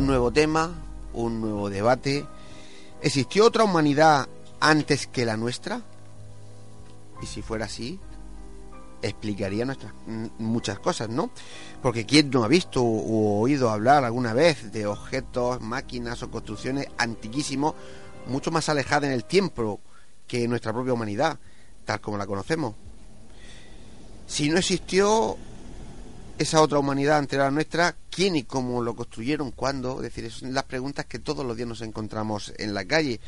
Un 0.00 0.06
nuevo 0.06 0.32
tema, 0.32 0.72
un 1.12 1.42
nuevo 1.42 1.68
debate. 1.68 2.24
¿Existió 3.02 3.44
otra 3.44 3.64
humanidad 3.64 4.28
antes 4.58 5.06
que 5.06 5.26
la 5.26 5.36
nuestra? 5.36 5.82
Y 7.20 7.26
si 7.26 7.42
fuera 7.42 7.66
así, 7.66 8.00
explicaría 9.02 9.66
nuestras 9.66 9.92
mm, 10.06 10.26
muchas 10.38 10.78
cosas, 10.78 11.10
¿no? 11.10 11.30
Porque 11.82 12.06
quién 12.06 12.30
no 12.30 12.44
ha 12.44 12.48
visto 12.48 12.82
o 12.82 13.40
oído 13.40 13.68
hablar 13.68 14.04
alguna 14.04 14.32
vez 14.32 14.72
de 14.72 14.86
objetos, 14.86 15.60
máquinas 15.60 16.22
o 16.22 16.30
construcciones 16.30 16.88
antiquísimos, 16.96 17.74
mucho 18.26 18.50
más 18.50 18.70
alejadas 18.70 19.04
en 19.04 19.12
el 19.12 19.26
tiempo 19.26 19.80
que 20.26 20.48
nuestra 20.48 20.72
propia 20.72 20.94
humanidad, 20.94 21.38
tal 21.84 22.00
como 22.00 22.16
la 22.16 22.26
conocemos. 22.26 22.74
Si 24.26 24.48
no 24.48 24.56
existió 24.56 25.36
esa 26.40 26.62
otra 26.62 26.78
humanidad 26.78 27.18
ante 27.18 27.36
la 27.36 27.50
nuestra, 27.50 27.94
quién 28.10 28.34
y 28.34 28.44
cómo 28.44 28.80
lo 28.80 28.96
construyeron, 28.96 29.50
cuándo, 29.50 29.96
es 29.96 30.14
decir, 30.14 30.32
son 30.32 30.54
las 30.54 30.64
preguntas 30.64 31.04
que 31.04 31.18
todos 31.18 31.44
los 31.44 31.54
días 31.54 31.68
nos 31.68 31.82
encontramos 31.82 32.54
en 32.56 32.72
la 32.72 32.86
calle. 32.86 33.20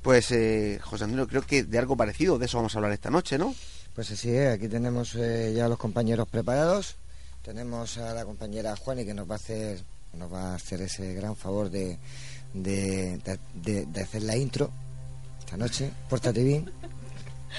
Pues, 0.00 0.30
eh, 0.30 0.78
José 0.80 1.04
Antonio, 1.04 1.26
creo 1.26 1.42
que 1.42 1.64
de 1.64 1.78
algo 1.78 1.96
parecido, 1.96 2.38
de 2.38 2.46
eso 2.46 2.58
vamos 2.58 2.72
a 2.76 2.78
hablar 2.78 2.92
esta 2.92 3.10
noche, 3.10 3.36
¿no? 3.36 3.52
Pues 3.96 4.12
así 4.12 4.30
es, 4.30 4.54
aquí 4.54 4.68
tenemos 4.68 5.16
eh, 5.16 5.52
ya 5.56 5.66
los 5.66 5.76
compañeros 5.76 6.28
preparados. 6.28 6.94
Tenemos 7.42 7.98
a 7.98 8.14
la 8.14 8.24
compañera 8.24 8.76
Juani 8.76 9.04
que 9.04 9.12
nos 9.12 9.28
va 9.28 9.34
a 9.34 9.38
hacer, 9.38 9.82
nos 10.12 10.32
va 10.32 10.52
a 10.52 10.54
hacer 10.54 10.82
ese 10.82 11.14
gran 11.14 11.34
favor 11.34 11.68
de, 11.68 11.98
de, 12.54 13.18
de, 13.54 14.00
hacer 14.00 14.22
la 14.22 14.36
intro 14.36 14.70
esta 15.40 15.56
noche. 15.56 15.90
Pórtate 16.08 16.44
bien. 16.44 16.70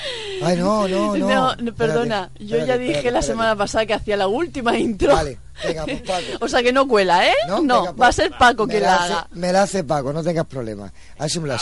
Ay, 0.43 0.57
no, 0.57 0.87
no, 0.87 1.15
no. 1.15 1.55
No, 1.55 1.75
perdona, 1.75 2.31
yo 2.39 2.65
ya 2.65 2.77
dije 2.77 3.11
la 3.11 3.21
semana 3.21 3.55
pasada 3.55 3.85
que 3.85 3.93
hacía 3.93 4.17
la 4.17 4.27
última 4.27 4.77
intro. 4.77 5.13
Vale, 5.13 5.37
venga, 5.63 5.85
pues 5.85 6.01
Paco. 6.01 6.25
o 6.41 6.47
sea 6.47 6.61
que 6.63 6.73
no 6.73 6.87
cuela, 6.87 7.27
¿eh? 7.27 7.33
No, 7.47 7.83
va 7.85 7.89
a 7.89 7.93
pues, 7.93 8.15
ser 8.15 8.31
Paco 8.37 8.67
que 8.67 8.79
la, 8.79 9.03
haga. 9.03 9.27
Me 9.31 9.51
la 9.51 9.63
hace 9.63 9.83
Paco, 9.83 10.11
no 10.13 10.23
tengas 10.23 10.45
problemas. 10.45 10.91
Así 11.17 11.39
me 11.39 11.47
la 11.47 11.59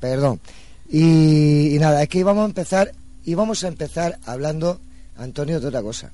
Perdón. 0.00 0.40
Y, 0.88 1.74
y, 1.74 1.78
nada, 1.78 2.02
es 2.02 2.08
que 2.08 2.18
íbamos 2.18 2.42
a 2.42 2.46
empezar 2.46 2.92
y 3.24 3.34
vamos 3.34 3.64
a 3.64 3.68
empezar 3.68 4.18
hablando, 4.26 4.80
Antonio, 5.16 5.60
de 5.60 5.68
otra 5.68 5.82
cosa. 5.82 6.10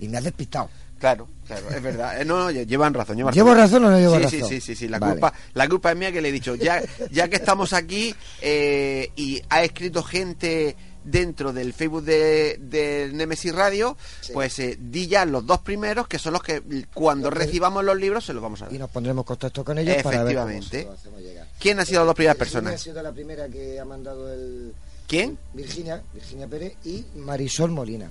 Y 0.00 0.08
me 0.08 0.18
has 0.18 0.24
despistado. 0.24 0.68
Claro, 0.98 1.28
claro, 1.46 1.68
es 1.68 1.82
verdad. 1.82 2.20
Eh, 2.20 2.24
no, 2.24 2.50
llevan 2.50 2.94
razón. 2.94 3.16
¿Llevo 3.16 3.54
razón 3.54 3.84
o 3.84 3.90
no 3.90 3.98
llevo 3.98 4.18
razón? 4.18 4.30
Sí, 4.30 4.42
sí, 4.48 4.60
sí, 4.60 4.74
sí. 4.74 4.88
La, 4.88 4.98
culpa, 4.98 5.32
la 5.52 5.68
culpa 5.68 5.90
es 5.90 5.96
mía 5.98 6.12
que 6.12 6.22
le 6.22 6.30
he 6.30 6.32
dicho. 6.32 6.54
Ya, 6.54 6.82
ya 7.10 7.28
que 7.28 7.36
estamos 7.36 7.72
aquí 7.72 8.14
eh, 8.40 9.10
y 9.16 9.42
ha 9.50 9.62
escrito 9.62 10.02
gente 10.02 10.76
dentro 11.04 11.52
del 11.52 11.74
Facebook 11.74 12.04
de, 12.04 13.10
Nemesis 13.12 13.54
Radio, 13.54 13.96
pues 14.32 14.58
eh, 14.58 14.78
di 14.80 15.06
ya 15.06 15.26
los 15.26 15.46
dos 15.46 15.60
primeros, 15.60 16.08
que 16.08 16.18
son 16.18 16.32
los 16.32 16.42
que 16.42 16.62
cuando 16.94 17.30
recibamos 17.30 17.84
los 17.84 17.96
libros 17.96 18.24
se 18.24 18.32
los 18.32 18.42
vamos 18.42 18.62
a 18.62 18.66
dar. 18.66 18.74
Y 18.74 18.78
nos 18.78 18.90
pondremos 18.90 19.24
contacto 19.24 19.64
con 19.64 19.78
ellos 19.78 19.96
Efectivamente. 19.96 20.84
para 20.84 21.18
ver 21.18 21.46
¿Quién 21.60 21.80
ha 21.80 21.84
sido 21.84 22.00
las 22.00 22.06
dos 22.06 22.16
primeras 22.16 22.36
personas? 22.36 22.74
ha 22.74 22.78
sido 22.78 23.02
la 23.02 23.12
primera 23.12 23.48
que 23.48 23.78
ha 23.78 23.84
mandado 23.84 24.32
el, 24.32 24.72
¿Quién? 25.06 25.38
Virginia, 25.52 26.02
Virginia 26.12 26.48
Pérez 26.48 26.74
y 26.84 27.04
Marisol 27.16 27.70
Molina. 27.70 28.10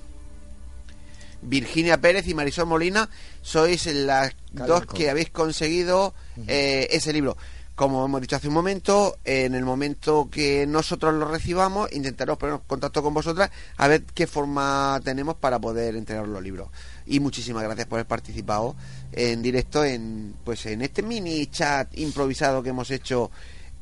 Virginia 1.44 2.00
Pérez 2.00 2.26
y 2.26 2.34
Marisol 2.34 2.66
Molina 2.66 3.08
sois 3.42 3.86
las 3.86 4.34
dos 4.52 4.86
que 4.86 5.10
habéis 5.10 5.30
conseguido 5.30 6.14
eh, 6.46 6.88
ese 6.90 7.12
libro. 7.12 7.36
Como 7.74 8.04
hemos 8.04 8.20
dicho 8.20 8.36
hace 8.36 8.46
un 8.46 8.54
momento, 8.54 9.18
en 9.24 9.56
el 9.56 9.64
momento 9.64 10.28
que 10.30 10.64
nosotros 10.64 11.12
lo 11.14 11.26
recibamos, 11.26 11.92
intentaremos 11.92 12.38
ponernos 12.38 12.62
en 12.62 12.68
contacto 12.68 13.02
con 13.02 13.12
vosotras 13.12 13.50
a 13.76 13.88
ver 13.88 14.04
qué 14.04 14.28
forma 14.28 15.00
tenemos 15.02 15.34
para 15.34 15.58
poder 15.58 15.96
entregar 15.96 16.28
los 16.28 16.40
libros. 16.40 16.68
Y 17.04 17.18
muchísimas 17.18 17.64
gracias 17.64 17.88
por 17.88 17.98
haber 17.98 18.06
participado 18.06 18.76
en 19.10 19.42
directo 19.42 19.84
en 19.84 20.36
pues 20.44 20.66
en 20.66 20.82
este 20.82 21.02
mini 21.02 21.48
chat 21.48 21.98
improvisado 21.98 22.62
que 22.62 22.70
hemos 22.70 22.92
hecho 22.92 23.32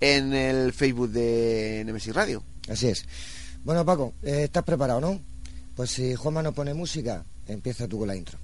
en 0.00 0.32
el 0.32 0.72
Facebook 0.72 1.10
de 1.10 1.82
Nemesis 1.84 2.14
Radio. 2.14 2.42
Así 2.70 2.88
es. 2.88 3.04
Bueno, 3.62 3.84
Paco, 3.84 4.14
eh, 4.22 4.44
¿estás 4.44 4.64
preparado, 4.64 5.02
no? 5.02 5.20
Pues 5.76 5.90
si 5.90 6.14
Juanma 6.14 6.42
no 6.42 6.52
pone 6.52 6.72
música, 6.72 7.24
empieza 7.46 7.88
tú 7.88 7.98
con 7.98 8.08
la 8.08 8.16
intro. 8.16 8.38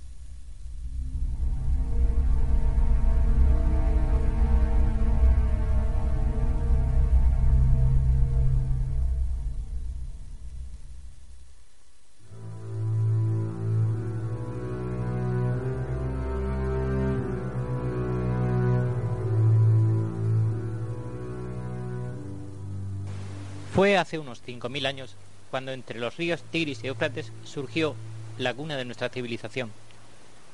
Fue 23.78 23.96
hace 23.96 24.18
unos 24.18 24.42
5.000 24.44 24.86
años 24.88 25.14
cuando 25.52 25.70
entre 25.70 26.00
los 26.00 26.16
ríos 26.16 26.42
Tigris 26.50 26.82
y 26.82 26.88
Éufrates 26.88 27.30
surgió 27.44 27.94
la 28.38 28.54
cuna 28.54 28.76
de 28.76 28.84
nuestra 28.84 29.08
civilización, 29.08 29.70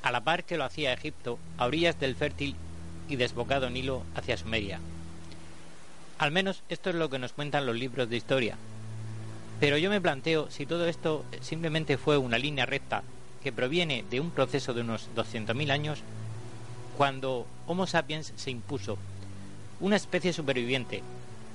a 0.02 0.10
la 0.10 0.22
par 0.24 0.44
que 0.44 0.56
lo 0.56 0.64
hacía 0.64 0.92
Egipto 0.92 1.38
a 1.58 1.66
orillas 1.66 1.98
del 2.00 2.16
fértil 2.16 2.56
y 3.08 3.16
desbocado 3.16 3.70
Nilo 3.70 4.02
hacia 4.14 4.36
Sumeria. 4.36 4.80
Al 6.18 6.30
menos 6.30 6.62
esto 6.68 6.90
es 6.90 6.96
lo 6.96 7.10
que 7.10 7.18
nos 7.18 7.32
cuentan 7.32 7.66
los 7.66 7.76
libros 7.76 8.08
de 8.08 8.16
historia. 8.16 8.56
Pero 9.60 9.78
yo 9.78 9.90
me 9.90 10.00
planteo 10.00 10.50
si 10.50 10.66
todo 10.66 10.86
esto 10.88 11.24
simplemente 11.40 11.96
fue 11.98 12.16
una 12.18 12.38
línea 12.38 12.66
recta 12.66 13.02
que 13.42 13.52
proviene 13.52 14.04
de 14.10 14.20
un 14.20 14.30
proceso 14.30 14.74
de 14.74 14.80
unos 14.80 15.08
200.000 15.14 15.70
años 15.70 16.00
cuando 16.96 17.46
Homo 17.66 17.86
sapiens 17.86 18.32
se 18.36 18.50
impuso, 18.50 18.98
una 19.80 19.96
especie 19.96 20.32
superviviente, 20.32 21.02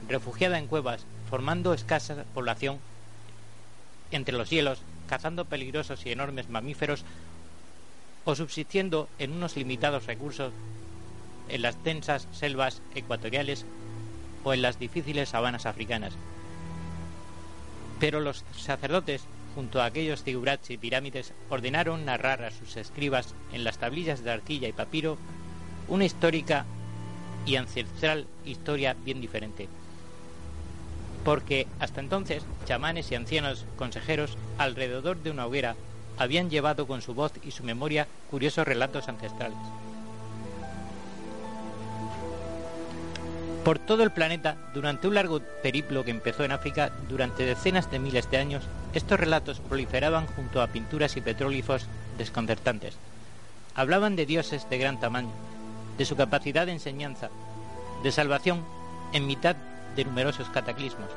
refugiada 0.07 0.59
en 0.59 0.67
cuevas 0.67 1.05
formando 1.29 1.73
escasa 1.73 2.25
población 2.33 2.79
entre 4.11 4.35
los 4.35 4.49
hielos, 4.49 4.79
cazando 5.09 5.45
peligrosos 5.45 6.05
y 6.05 6.11
enormes 6.11 6.49
mamíferos 6.49 7.03
o 8.25 8.35
subsistiendo 8.35 9.09
en 9.17 9.31
unos 9.31 9.57
limitados 9.57 10.05
recursos 10.05 10.53
en 11.49 11.63
las 11.63 11.83
densas 11.83 12.27
selvas 12.31 12.83
ecuatoriales 12.93 13.65
o 14.43 14.53
en 14.53 14.61
las 14.61 14.77
difíciles 14.77 15.29
sabanas 15.29 15.65
africanas. 15.65 16.13
Pero 17.99 18.19
los 18.19 18.45
sacerdotes, 18.55 19.23
junto 19.55 19.81
a 19.81 19.85
aquellos 19.85 20.23
zigurats 20.23 20.69
y 20.69 20.77
pirámides, 20.77 21.33
ordenaron 21.49 22.05
narrar 22.05 22.43
a 22.43 22.51
sus 22.51 22.77
escribas 22.77 23.33
en 23.51 23.63
las 23.63 23.79
tablillas 23.79 24.23
de 24.23 24.31
arcilla 24.31 24.67
y 24.67 24.73
papiro 24.73 25.17
una 25.87 26.05
histórica 26.05 26.65
y 27.47 27.55
ancestral 27.55 28.27
historia 28.45 28.95
bien 29.03 29.21
diferente 29.21 29.67
porque 31.29 31.67
hasta 31.79 31.99
entonces 31.99 32.41
chamanes 32.65 33.11
y 33.11 33.15
ancianos 33.15 33.63
consejeros 33.75 34.35
alrededor 34.57 35.21
de 35.21 35.29
una 35.29 35.45
hoguera 35.45 35.75
habían 36.17 36.49
llevado 36.49 36.87
con 36.87 37.03
su 37.03 37.13
voz 37.13 37.33
y 37.43 37.51
su 37.51 37.63
memoria 37.63 38.07
curiosos 38.31 38.67
relatos 38.67 39.07
ancestrales. 39.07 39.59
Por 43.63 43.77
todo 43.77 44.01
el 44.01 44.09
planeta, 44.09 44.57
durante 44.73 45.07
un 45.07 45.13
largo 45.13 45.39
periplo 45.61 46.03
que 46.03 46.09
empezó 46.09 46.43
en 46.45 46.51
África 46.51 46.91
durante 47.07 47.45
decenas 47.45 47.91
de 47.91 47.99
miles 47.99 48.31
de 48.31 48.37
años, 48.37 48.63
estos 48.95 49.19
relatos 49.19 49.59
proliferaban 49.59 50.25
junto 50.25 50.63
a 50.63 50.67
pinturas 50.69 51.15
y 51.15 51.21
petróglifos 51.21 51.85
desconcertantes. 52.17 52.97
Hablaban 53.75 54.15
de 54.15 54.25
dioses 54.25 54.67
de 54.67 54.79
gran 54.79 54.99
tamaño, 54.99 55.29
de 55.95 56.05
su 56.05 56.15
capacidad 56.15 56.65
de 56.65 56.71
enseñanza, 56.71 57.29
de 58.01 58.11
salvación 58.11 58.65
en 59.13 59.27
mitad 59.27 59.55
de 59.99 60.05
numerosos 60.05 60.47
cataclismos, 60.47 61.09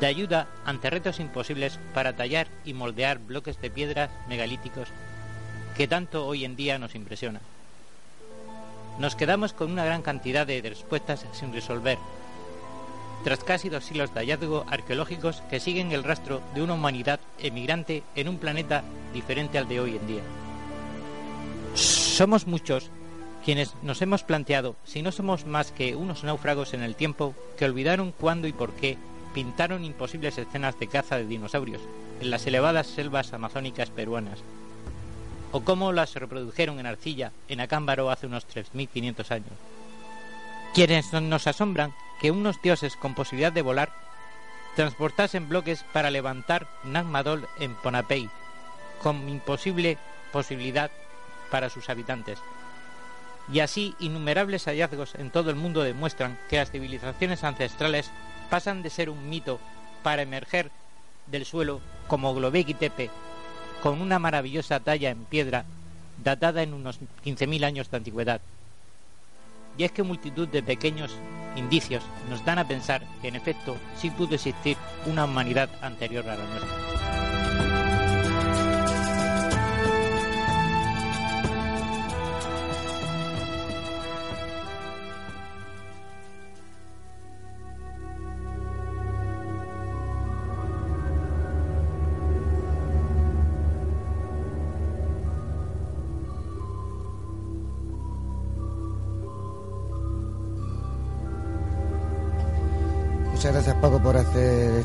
de 0.00 0.06
ayuda 0.06 0.48
ante 0.64 0.90
retos 0.90 1.20
imposibles 1.20 1.78
para 1.94 2.16
tallar 2.16 2.48
y 2.64 2.74
moldear 2.74 3.20
bloques 3.20 3.60
de 3.60 3.70
piedras 3.70 4.10
megalíticos 4.28 4.88
que 5.76 5.86
tanto 5.86 6.26
hoy 6.26 6.44
en 6.44 6.56
día 6.56 6.80
nos 6.80 6.96
impresiona. 6.96 7.40
Nos 8.98 9.14
quedamos 9.14 9.52
con 9.52 9.70
una 9.70 9.84
gran 9.84 10.02
cantidad 10.02 10.48
de 10.48 10.60
respuestas 10.60 11.24
sin 11.30 11.52
resolver, 11.52 11.96
tras 13.22 13.44
casi 13.44 13.68
dos 13.68 13.84
siglos 13.84 14.12
de 14.12 14.18
hallazgos 14.18 14.66
arqueológicos 14.68 15.40
que 15.48 15.60
siguen 15.60 15.92
el 15.92 16.02
rastro 16.02 16.42
de 16.56 16.62
una 16.62 16.74
humanidad 16.74 17.20
emigrante 17.38 18.02
en 18.16 18.28
un 18.28 18.38
planeta 18.38 18.82
diferente 19.14 19.58
al 19.58 19.68
de 19.68 19.78
hoy 19.78 19.96
en 19.96 20.06
día. 20.08 20.22
Somos 21.74 22.48
muchos 22.48 22.90
quienes 23.48 23.72
nos 23.80 24.02
hemos 24.02 24.24
planteado 24.24 24.76
si 24.84 25.00
no 25.00 25.10
somos 25.10 25.46
más 25.46 25.72
que 25.72 25.96
unos 25.96 26.22
náufragos 26.22 26.74
en 26.74 26.82
el 26.82 26.94
tiempo 26.94 27.34
que 27.56 27.64
olvidaron 27.64 28.12
cuándo 28.12 28.46
y 28.46 28.52
por 28.52 28.74
qué 28.74 28.98
pintaron 29.32 29.86
imposibles 29.86 30.36
escenas 30.36 30.78
de 30.78 30.86
caza 30.86 31.16
de 31.16 31.24
dinosaurios 31.24 31.80
en 32.20 32.28
las 32.28 32.46
elevadas 32.46 32.88
selvas 32.88 33.32
amazónicas 33.32 33.88
peruanas, 33.88 34.40
o 35.50 35.62
cómo 35.62 35.94
las 35.94 36.14
reprodujeron 36.14 36.78
en 36.78 36.84
arcilla 36.84 37.32
en 37.48 37.62
Acámbaro 37.62 38.10
hace 38.10 38.26
unos 38.26 38.46
3.500 38.46 39.30
años. 39.30 39.54
Quienes 40.74 41.10
nos 41.14 41.46
asombran 41.46 41.94
que 42.20 42.30
unos 42.30 42.60
dioses 42.60 42.96
con 42.96 43.14
posibilidad 43.14 43.50
de 43.50 43.62
volar 43.62 43.90
transportasen 44.76 45.48
bloques 45.48 45.86
para 45.94 46.10
levantar 46.10 46.68
Nagmadol 46.84 47.48
en 47.58 47.74
Ponapey, 47.76 48.28
con 49.02 49.26
imposible 49.26 49.96
posibilidad 50.32 50.90
para 51.50 51.70
sus 51.70 51.88
habitantes, 51.88 52.38
Y 53.52 53.60
así 53.60 53.94
innumerables 53.98 54.66
hallazgos 54.66 55.14
en 55.14 55.30
todo 55.30 55.50
el 55.50 55.56
mundo 55.56 55.82
demuestran 55.82 56.38
que 56.48 56.56
las 56.56 56.70
civilizaciones 56.70 57.44
ancestrales 57.44 58.10
pasan 58.50 58.82
de 58.82 58.90
ser 58.90 59.10
un 59.10 59.28
mito 59.28 59.58
para 60.02 60.22
emerger 60.22 60.70
del 61.26 61.44
suelo 61.44 61.80
como 62.06 62.34
Globeki 62.34 62.74
Tepe, 62.74 63.10
con 63.82 64.00
una 64.00 64.18
maravillosa 64.18 64.80
talla 64.80 65.10
en 65.10 65.24
piedra 65.24 65.64
datada 66.22 66.62
en 66.62 66.74
unos 66.74 67.00
15.000 67.24 67.64
años 67.64 67.90
de 67.90 67.96
antigüedad. 67.96 68.40
Y 69.76 69.84
es 69.84 69.92
que 69.92 70.02
multitud 70.02 70.48
de 70.48 70.62
pequeños 70.62 71.14
indicios 71.56 72.02
nos 72.28 72.44
dan 72.44 72.58
a 72.58 72.66
pensar 72.66 73.02
que 73.22 73.28
en 73.28 73.36
efecto 73.36 73.76
sí 73.96 74.10
pudo 74.10 74.34
existir 74.34 74.76
una 75.06 75.24
humanidad 75.24 75.70
anterior 75.82 76.28
a 76.28 76.36
la 76.36 76.44
nuestra. 76.44 77.27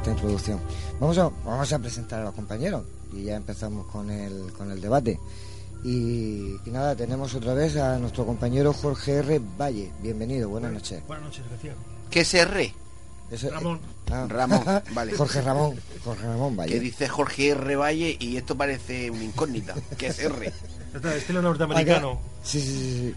Esta 0.04 0.12
introducción. 0.12 0.60
Vamos 1.00 1.18
a, 1.18 1.30
vamos 1.46 1.72
a 1.72 1.80
presentar 1.80 2.20
a 2.20 2.26
los 2.26 2.34
compañeros 2.34 2.84
y 3.14 3.24
ya 3.24 3.36
empezamos 3.36 3.88
con 3.88 4.10
el, 4.10 4.52
con 4.52 4.70
el 4.70 4.82
debate. 4.82 5.18
Y, 5.86 6.56
nada, 6.66 6.94
tenemos 6.94 7.34
otra 7.36 7.54
vez 7.54 7.78
a 7.78 7.98
nuestro 8.00 8.26
compañero 8.26 8.74
Jorge 8.74 9.14
R. 9.14 9.40
Valle. 9.58 9.92
Bienvenido, 10.02 10.50
buenas 10.50 10.74
noches. 10.74 11.02
Buenas 11.08 11.26
noches, 11.26 11.46
gracias. 11.50 11.76
¿Qué 12.10 12.20
es 12.22 12.34
R? 12.34 12.74
Ramón. 13.50 13.80
Ah, 14.12 14.28
Ramón, 14.30 14.64
vale. 14.94 15.14
Jorge 15.14 15.42
Ramón, 15.42 15.80
Jorge 16.04 16.24
Ramón 16.24 16.58
Valle. 16.58 16.74
Que 16.74 16.80
dice 16.82 17.08
Jorge 17.08 17.50
R. 17.50 17.76
Valle 17.78 18.18
y 18.20 18.36
esto 18.36 18.58
parece 18.58 19.10
una 19.10 19.24
incógnita. 19.24 19.74
¿Qué 19.98 20.08
es 20.08 20.20
R? 20.20 20.52
Estilo 21.16 21.42
norteamericano. 21.42 22.20
Sí, 22.44 22.60
sí, 22.60 22.68
sí. 22.68 23.16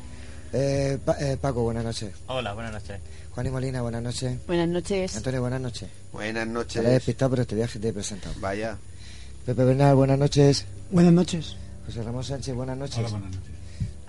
Eh, 0.59 0.99
eh, 1.21 1.37
Paco, 1.39 1.65
buenas 1.65 1.85
noches. 1.85 2.15
Hola, 2.29 2.55
buenas 2.55 2.73
noches. 2.73 2.99
Juan 3.33 3.47
y 3.47 3.51
Molina, 3.51 3.83
buenas 3.83 4.03
noches. 4.03 4.39
Buenas 4.47 4.69
noches. 4.69 5.15
Antonio, 5.15 5.43
buenas 5.43 5.61
noches. 5.61 5.91
Buenas 6.13 6.47
noches. 6.49 6.83
Te 6.83 6.89
he 6.89 6.93
despistado, 6.93 7.31
pero 7.33 7.43
este 7.43 7.57
viaje 7.57 7.79
te 7.79 7.89
he 7.89 7.93
presentado. 7.93 8.35
Vaya. 8.41 8.79
Pepe 9.45 9.65
Bernal, 9.65 9.95
buenas 9.95 10.19
noches. 10.19 10.65
Buenas 10.91 11.13
noches. 11.13 11.57
José 11.85 12.03
Ramón 12.03 12.25
Sánchez, 12.25 12.55
buenas 12.55 12.79
noches. 12.79 12.97
Hola, 12.97 13.09
buenas 13.11 13.31
noches. 13.33 13.51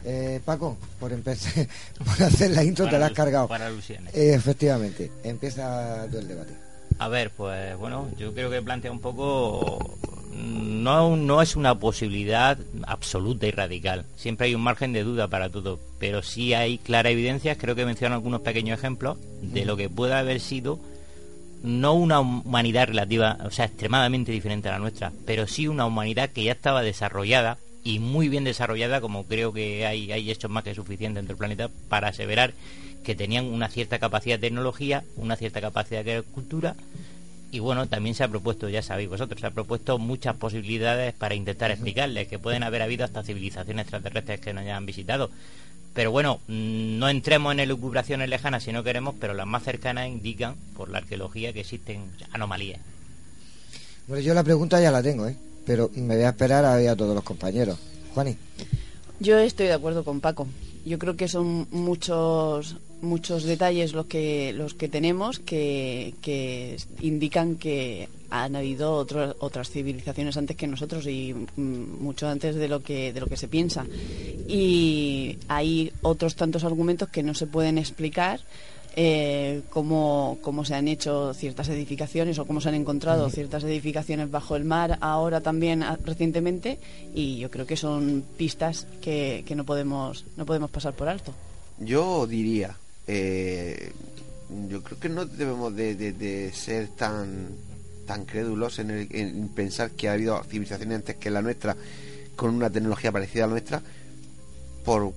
Eh, 0.05 0.39
Paco, 0.45 0.77
por 1.01 1.11
empezar, 1.11 1.67
por 1.97 2.23
hacer 2.23 2.51
la 2.51 2.63
intro 2.63 2.87
te 2.87 2.97
la 2.97 3.07
has 3.07 3.11
cargado. 3.11 3.49
Para 3.49 3.67
alusiones. 3.67 4.15
Eh, 4.15 4.33
efectivamente, 4.33 5.11
empieza 5.25 6.05
el 6.05 6.27
debate. 6.29 6.53
A 6.97 7.09
ver, 7.09 7.31
pues 7.31 7.77
bueno, 7.77 8.09
yo 8.17 8.33
creo 8.33 8.49
que 8.49 8.61
plantea 8.61 8.89
un 8.89 9.01
poco 9.01 9.97
no, 10.37 11.15
no 11.15 11.41
es 11.41 11.55
una 11.55 11.79
posibilidad 11.79 12.57
absoluta 12.85 13.47
y 13.47 13.51
radical. 13.51 14.05
Siempre 14.15 14.47
hay 14.47 14.55
un 14.55 14.61
margen 14.61 14.93
de 14.93 15.03
duda 15.03 15.27
para 15.27 15.49
todo, 15.49 15.79
pero 15.99 16.21
sí 16.21 16.53
hay 16.53 16.77
clara 16.77 17.09
evidencia, 17.09 17.57
creo 17.57 17.75
que 17.75 17.85
menciono 17.85 18.15
algunos 18.15 18.41
pequeños 18.41 18.77
ejemplos, 18.77 19.17
de 19.41 19.65
lo 19.65 19.75
que 19.75 19.89
puede 19.89 20.13
haber 20.13 20.39
sido 20.39 20.79
no 21.63 21.93
una 21.93 22.19
humanidad 22.19 22.87
relativa, 22.87 23.37
o 23.43 23.51
sea, 23.51 23.65
extremadamente 23.65 24.31
diferente 24.31 24.69
a 24.69 24.73
la 24.73 24.79
nuestra, 24.79 25.11
pero 25.25 25.47
sí 25.47 25.67
una 25.67 25.85
humanidad 25.85 26.29
que 26.29 26.43
ya 26.43 26.51
estaba 26.51 26.83
desarrollada 26.83 27.57
y 27.83 27.99
muy 27.99 28.29
bien 28.29 28.43
desarrollada, 28.43 29.01
como 29.01 29.25
creo 29.25 29.53
que 29.53 29.85
hay, 29.85 30.11
hay 30.11 30.29
hechos 30.29 30.51
más 30.51 30.63
que 30.63 30.75
suficientes 30.75 31.23
en 31.23 31.29
el 31.29 31.37
planeta 31.37 31.69
para 31.89 32.09
aseverar 32.09 32.53
que 33.03 33.15
tenían 33.15 33.45
una 33.45 33.69
cierta 33.69 33.97
capacidad 33.97 34.37
de 34.37 34.47
tecnología, 34.47 35.03
una 35.15 35.35
cierta 35.35 35.61
capacidad 35.61 36.03
de 36.03 36.21
cultura 36.21 36.75
y 37.51 37.59
bueno, 37.59 37.87
también 37.87 38.15
se 38.15 38.23
ha 38.23 38.27
propuesto, 38.27 38.67
ya 38.67 38.81
sabéis 38.81 39.09
vosotros, 39.09 39.39
se 39.39 39.47
ha 39.47 39.51
propuesto 39.51 39.97
muchas 39.97 40.35
posibilidades 40.35 41.13
para 41.13 41.35
intentar 41.35 41.71
explicarles 41.71 42.27
que 42.27 42.39
pueden 42.39 42.63
haber 42.63 42.81
habido 42.81 43.05
hasta 43.05 43.23
civilizaciones 43.23 43.83
extraterrestres 43.83 44.41
que 44.41 44.53
nos 44.53 44.63
hayan 44.63 44.85
visitado. 44.85 45.29
Pero 45.93 46.11
bueno, 46.11 46.39
mm, 46.47 46.99
no 46.99 47.09
entremos 47.09 47.53
en 47.53 47.61
elucubraciones 47.61 48.29
lejanas 48.29 48.63
si 48.63 48.71
no 48.71 48.83
queremos, 48.83 49.15
pero 49.19 49.33
las 49.33 49.47
más 49.47 49.63
cercanas 49.63 50.07
indican, 50.07 50.55
por 50.75 50.89
la 50.89 50.99
arqueología, 50.99 51.53
que 51.53 51.61
existen 51.61 52.11
anomalías. 52.33 52.81
Bueno, 54.07 54.21
yo 54.21 54.33
la 54.33 54.43
pregunta 54.43 54.79
ya 54.79 54.91
la 54.91 55.01
tengo, 55.01 55.27
¿eh? 55.27 55.35
Pero 55.65 55.89
me 55.95 56.15
voy 56.15 56.23
a 56.23 56.29
esperar 56.29 56.65
a 56.65 56.75
ver 56.75 56.89
a 56.89 56.95
todos 56.95 57.15
los 57.15 57.23
compañeros. 57.23 57.77
Juani. 58.13 58.37
Yo 59.19 59.39
estoy 59.39 59.67
de 59.67 59.73
acuerdo 59.73 60.03
con 60.03 60.21
Paco. 60.21 60.47
Yo 60.85 60.99
creo 60.99 61.17
que 61.17 61.27
son 61.27 61.67
muchos 61.71 62.77
muchos 63.01 63.43
detalles 63.43 63.93
los 63.93 64.07
que 64.07 64.53
los 64.53 64.73
que 64.73 64.89
tenemos 64.89 65.39
que, 65.39 66.15
que 66.21 66.77
indican 67.01 67.55
que 67.55 68.09
han 68.29 68.55
habido 68.55 68.93
otras 68.93 69.69
civilizaciones 69.69 70.35
antes 70.37 70.57
que 70.57 70.67
nosotros 70.67 71.07
y 71.07 71.33
mm, 71.33 72.01
mucho 72.01 72.27
antes 72.27 72.55
de 72.55 72.67
lo 72.67 72.81
que 72.81 73.13
de 73.13 73.19
lo 73.19 73.27
que 73.27 73.37
se 73.37 73.47
piensa 73.47 73.85
y 74.47 75.37
hay 75.47 75.91
otros 76.01 76.35
tantos 76.35 76.63
argumentos 76.63 77.09
que 77.09 77.23
no 77.23 77.33
se 77.33 77.47
pueden 77.47 77.77
explicar 77.77 78.41
eh, 78.99 79.61
cómo, 79.69 80.39
cómo, 80.41 80.65
se 80.65 80.73
han 80.73 80.87
hecho 80.87 81.31
ciertas 81.35 81.69
edificaciones 81.69 82.39
o 82.39 82.45
cómo 82.45 82.61
se 82.61 82.69
han 82.69 82.75
encontrado 82.75 83.29
ciertas 83.29 83.63
edificaciones 83.63 84.31
bajo 84.31 84.55
el 84.55 84.65
mar 84.65 84.97
ahora 85.01 85.41
también 85.41 85.85
recientemente 86.03 86.79
y 87.13 87.37
yo 87.37 87.51
creo 87.51 87.67
que 87.67 87.77
son 87.77 88.23
pistas 88.37 88.87
que, 88.99 89.43
que 89.45 89.53
no 89.53 89.65
podemos 89.65 90.25
no 90.35 90.47
podemos 90.47 90.71
pasar 90.71 90.93
por 90.93 91.09
alto. 91.09 91.31
Yo 91.77 92.25
diría 92.25 92.75
eh, 93.07 93.91
yo 94.69 94.83
creo 94.83 94.99
que 94.99 95.09
no 95.09 95.25
debemos 95.25 95.75
de, 95.75 96.51
ser 96.53 96.89
tan 96.89 97.49
tan 98.05 98.25
crédulos 98.25 98.79
en, 98.79 99.49
pensar 99.53 99.91
que 99.91 100.07
ha 100.07 100.13
habido 100.13 100.41
civilizaciones 100.43 100.95
antes 100.95 101.17
que 101.17 101.29
la 101.29 101.41
nuestra 101.41 101.75
con 102.37 102.55
una 102.55 102.69
tecnología 102.69 103.11
parecida 103.11 103.43
a 103.43 103.47
la 103.47 103.51
nuestra 103.51 103.81
por 104.85 105.13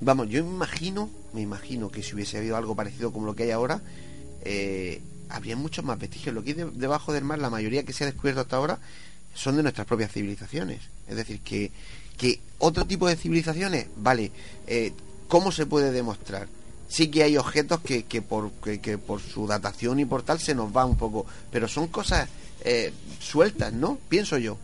vamos 0.00 0.28
yo 0.28 0.40
imagino 0.40 1.08
me 1.32 1.42
imagino 1.42 1.90
que 1.90 2.02
si 2.02 2.14
hubiese 2.14 2.38
habido 2.38 2.56
algo 2.56 2.74
parecido 2.74 3.12
como 3.12 3.26
lo 3.26 3.36
que 3.36 3.44
hay 3.44 3.50
ahora 3.52 3.80
eh, 4.44 5.00
habría 5.28 5.56
muchos 5.56 5.84
más 5.84 5.98
vestigios. 5.98 6.34
Lo 6.34 6.42
que 6.42 6.50
hay 6.50 6.70
debajo 6.74 7.12
del 7.12 7.24
mar 7.24 7.38
la 7.38 7.50
mayoría 7.50 7.84
que 7.84 7.92
se 7.92 8.04
ha 8.04 8.06
descubierto 8.06 8.40
hasta 8.40 8.56
ahora 8.56 8.78
son 9.34 9.56
de 9.56 9.62
nuestras 9.62 9.86
propias 9.86 10.12
civilizaciones. 10.12 10.80
Es 11.08 11.16
decir 11.16 11.40
que 11.40 11.72
que 12.16 12.38
otro 12.58 12.86
tipo 12.86 13.08
de 13.08 13.16
civilizaciones 13.16 13.88
vale 13.96 14.30
eh, 14.68 14.92
cómo 15.26 15.50
se 15.50 15.66
puede 15.66 15.90
demostrar 15.90 16.46
sí 16.88 17.08
que 17.08 17.22
hay 17.22 17.36
objetos 17.36 17.80
que, 17.80 18.04
que, 18.04 18.22
por, 18.22 18.50
que, 18.52 18.98
por 18.98 19.20
su 19.20 19.46
datación 19.46 20.00
y 20.00 20.04
por 20.04 20.22
tal 20.22 20.38
se 20.38 20.54
nos 20.54 20.74
va 20.74 20.84
un 20.84 20.96
poco, 20.96 21.26
pero 21.50 21.68
son 21.68 21.88
cosas 21.88 22.28
eh, 22.64 22.92
sueltas, 23.20 23.72
¿no? 23.72 23.98
Pienso 24.08 24.38
yo. 24.38 24.56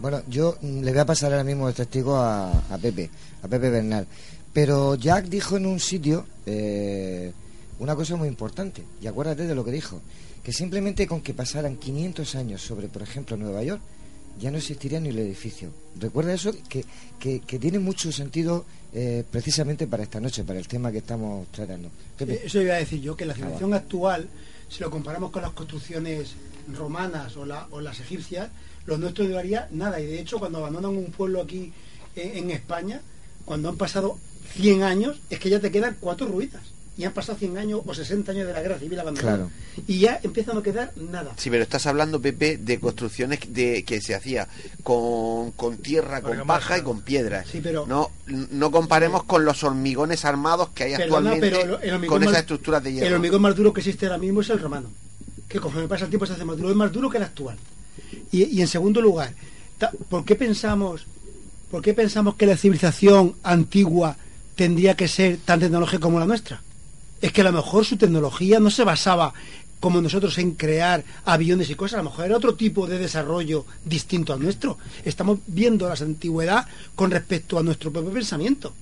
Bueno, 0.00 0.22
yo 0.28 0.56
le 0.62 0.90
voy 0.90 1.00
a 1.00 1.06
pasar 1.06 1.32
ahora 1.32 1.44
mismo 1.44 1.68
el 1.68 1.74
testigo 1.74 2.16
a, 2.16 2.50
a 2.50 2.78
Pepe, 2.78 3.10
a 3.42 3.48
Pepe 3.48 3.70
Bernal. 3.70 4.06
Pero 4.52 4.96
Jack 4.96 5.26
dijo 5.26 5.56
en 5.56 5.66
un 5.66 5.80
sitio 5.80 6.26
eh, 6.44 7.32
una 7.78 7.96
cosa 7.96 8.16
muy 8.16 8.28
importante, 8.28 8.84
y 9.00 9.06
acuérdate 9.06 9.46
de 9.46 9.54
lo 9.54 9.64
que 9.64 9.70
dijo, 9.70 10.00
que 10.42 10.52
simplemente 10.52 11.06
con 11.06 11.20
que 11.20 11.34
pasaran 11.34 11.76
500 11.76 12.34
años 12.34 12.62
sobre, 12.62 12.88
por 12.88 13.02
ejemplo, 13.02 13.36
Nueva 13.36 13.62
York, 13.62 13.80
ya 14.40 14.50
no 14.50 14.58
existiría 14.58 15.00
ni 15.00 15.10
el 15.10 15.18
edificio. 15.18 15.70
Recuerda 15.98 16.34
eso, 16.34 16.52
que, 16.68 16.84
que, 17.18 17.58
tiene 17.58 17.78
mucho 17.78 18.10
sentido 18.12 18.64
eh, 18.92 19.24
precisamente 19.30 19.86
para 19.86 20.02
esta 20.02 20.20
noche, 20.20 20.44
para 20.44 20.58
el 20.58 20.68
tema 20.68 20.90
que 20.90 20.98
estamos 20.98 21.48
tratando. 21.48 21.90
Eh, 22.20 22.42
eso 22.44 22.60
iba 22.60 22.74
a 22.74 22.78
decir 22.78 23.00
yo, 23.00 23.16
que 23.16 23.26
la 23.26 23.34
civilización 23.34 23.74
actual, 23.74 24.28
si 24.68 24.80
lo 24.80 24.90
comparamos 24.90 25.30
con 25.30 25.42
las 25.42 25.52
construcciones 25.52 26.34
romanas 26.74 27.36
o, 27.36 27.44
la, 27.46 27.68
o 27.70 27.80
las 27.80 28.00
egipcias, 28.00 28.50
los 28.86 28.98
nuestros 28.98 29.28
no 29.28 29.38
haría 29.38 29.68
nada. 29.70 30.00
Y 30.00 30.06
de 30.06 30.20
hecho, 30.20 30.38
cuando 30.38 30.58
abandonan 30.58 30.96
un 30.96 31.12
pueblo 31.12 31.42
aquí 31.42 31.72
en, 32.16 32.36
en 32.36 32.50
España, 32.50 33.00
cuando 33.44 33.68
han 33.68 33.76
pasado 33.76 34.18
100 34.54 34.82
años, 34.82 35.20
es 35.30 35.38
que 35.38 35.50
ya 35.50 35.60
te 35.60 35.70
quedan 35.70 35.96
cuatro 36.00 36.26
ruinas 36.26 36.62
y 36.96 37.04
han 37.04 37.12
pasado 37.12 37.38
100 37.38 37.56
años 37.56 37.80
o 37.86 37.94
60 37.94 38.32
años 38.32 38.46
de 38.46 38.52
la 38.52 38.60
guerra 38.60 38.78
civil 38.78 39.00
abandonada. 39.00 39.48
Y 39.86 40.00
ya 40.00 40.20
empieza 40.22 40.52
a 40.52 40.54
no 40.54 40.62
quedar 40.62 40.92
nada. 40.96 41.32
Sí, 41.36 41.48
pero 41.48 41.62
estás 41.62 41.86
hablando, 41.86 42.20
Pepe, 42.20 42.58
de 42.58 42.78
construcciones 42.78 43.40
de 43.48 43.82
que 43.84 44.00
se 44.02 44.14
hacía 44.14 44.46
con, 44.82 45.52
con 45.52 45.78
tierra, 45.78 46.20
con 46.20 46.46
paja 46.46 46.78
y 46.78 46.82
con 46.82 47.00
piedra. 47.00 47.44
Sí, 47.50 47.60
pero... 47.62 47.86
No, 47.86 48.10
no 48.26 48.70
comparemos 48.70 49.24
con 49.24 49.44
los 49.44 49.64
hormigones 49.64 50.24
armados 50.24 50.68
que 50.70 50.84
hay 50.84 50.94
actualmente 50.94 51.50
con 52.06 52.22
esas 52.22 52.40
estructuras 52.40 52.82
de 52.84 52.92
hierro. 52.92 53.06
El 53.06 53.14
hormigón 53.14 53.40
más 53.40 53.56
duro 53.56 53.72
que 53.72 53.80
existe 53.80 54.06
ahora 54.06 54.18
mismo 54.18 54.42
es 54.42 54.50
el 54.50 54.58
romano, 54.58 54.90
que 55.48 55.60
conforme 55.60 55.88
pasa 55.88 56.04
el 56.04 56.10
tiempo 56.10 56.26
se 56.26 56.34
hace 56.34 56.44
más 56.44 56.58
duro, 56.58 56.70
es 56.70 56.76
más 56.76 56.92
duro 56.92 57.08
que 57.08 57.16
el 57.16 57.24
actual. 57.24 57.56
Y, 58.30 58.44
y 58.44 58.60
en 58.60 58.68
segundo 58.68 59.00
lugar, 59.00 59.32
¿por 60.10 60.26
qué 60.26 60.36
pensamos, 60.36 61.06
por 61.70 61.80
qué 61.80 61.94
pensamos 61.94 62.34
que 62.34 62.44
la 62.44 62.56
civilización 62.56 63.36
antigua 63.42 64.16
tendría 64.56 64.94
que 64.94 65.08
ser 65.08 65.38
tan 65.38 65.58
tecnológica 65.58 66.00
como 66.00 66.18
la 66.18 66.26
nuestra? 66.26 66.60
Es 67.22 67.32
que 67.32 67.40
a 67.40 67.44
lo 67.44 67.52
mejor 67.52 67.86
su 67.86 67.96
tecnología 67.96 68.60
no 68.60 68.70
se 68.70 68.84
basaba 68.84 69.32
como 69.80 70.00
nosotros 70.00 70.36
en 70.38 70.52
crear 70.52 71.02
aviones 71.24 71.70
y 71.70 71.74
cosas, 71.74 71.94
a 71.94 72.02
lo 72.02 72.10
mejor 72.10 72.26
era 72.26 72.36
otro 72.36 72.54
tipo 72.54 72.86
de 72.86 72.98
desarrollo 72.98 73.64
distinto 73.84 74.32
al 74.32 74.40
nuestro. 74.40 74.78
Estamos 75.04 75.38
viendo 75.46 75.88
la 75.88 75.94
antigüedad 75.94 76.66
con 76.94 77.10
respecto 77.10 77.58
a 77.58 77.62
nuestro 77.62 77.90
propio 77.90 78.12
pensamiento. 78.12 78.74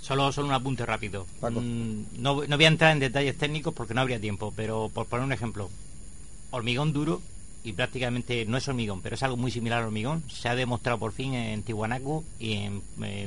Solo, 0.00 0.32
solo 0.32 0.48
un 0.48 0.54
apunte 0.54 0.86
rápido. 0.86 1.26
Mm, 1.42 2.22
no, 2.22 2.42
no 2.46 2.56
voy 2.56 2.64
a 2.64 2.68
entrar 2.68 2.92
en 2.92 3.00
detalles 3.00 3.36
técnicos 3.36 3.74
porque 3.74 3.94
no 3.94 4.00
habría 4.00 4.20
tiempo, 4.20 4.52
pero 4.56 4.90
por 4.92 5.06
poner 5.06 5.24
un 5.24 5.32
ejemplo, 5.32 5.68
hormigón 6.50 6.92
duro 6.92 7.20
y 7.62 7.72
prácticamente 7.72 8.44
no 8.46 8.56
es 8.56 8.66
hormigón, 8.68 9.02
pero 9.02 9.16
es 9.16 9.22
algo 9.22 9.36
muy 9.36 9.50
similar 9.50 9.80
al 9.80 9.86
hormigón. 9.86 10.22
Se 10.28 10.48
ha 10.48 10.54
demostrado 10.54 10.98
por 10.98 11.12
fin 11.12 11.34
en 11.34 11.62
Tihuanacu 11.62 12.24
y 12.40 12.54
en, 12.54 12.82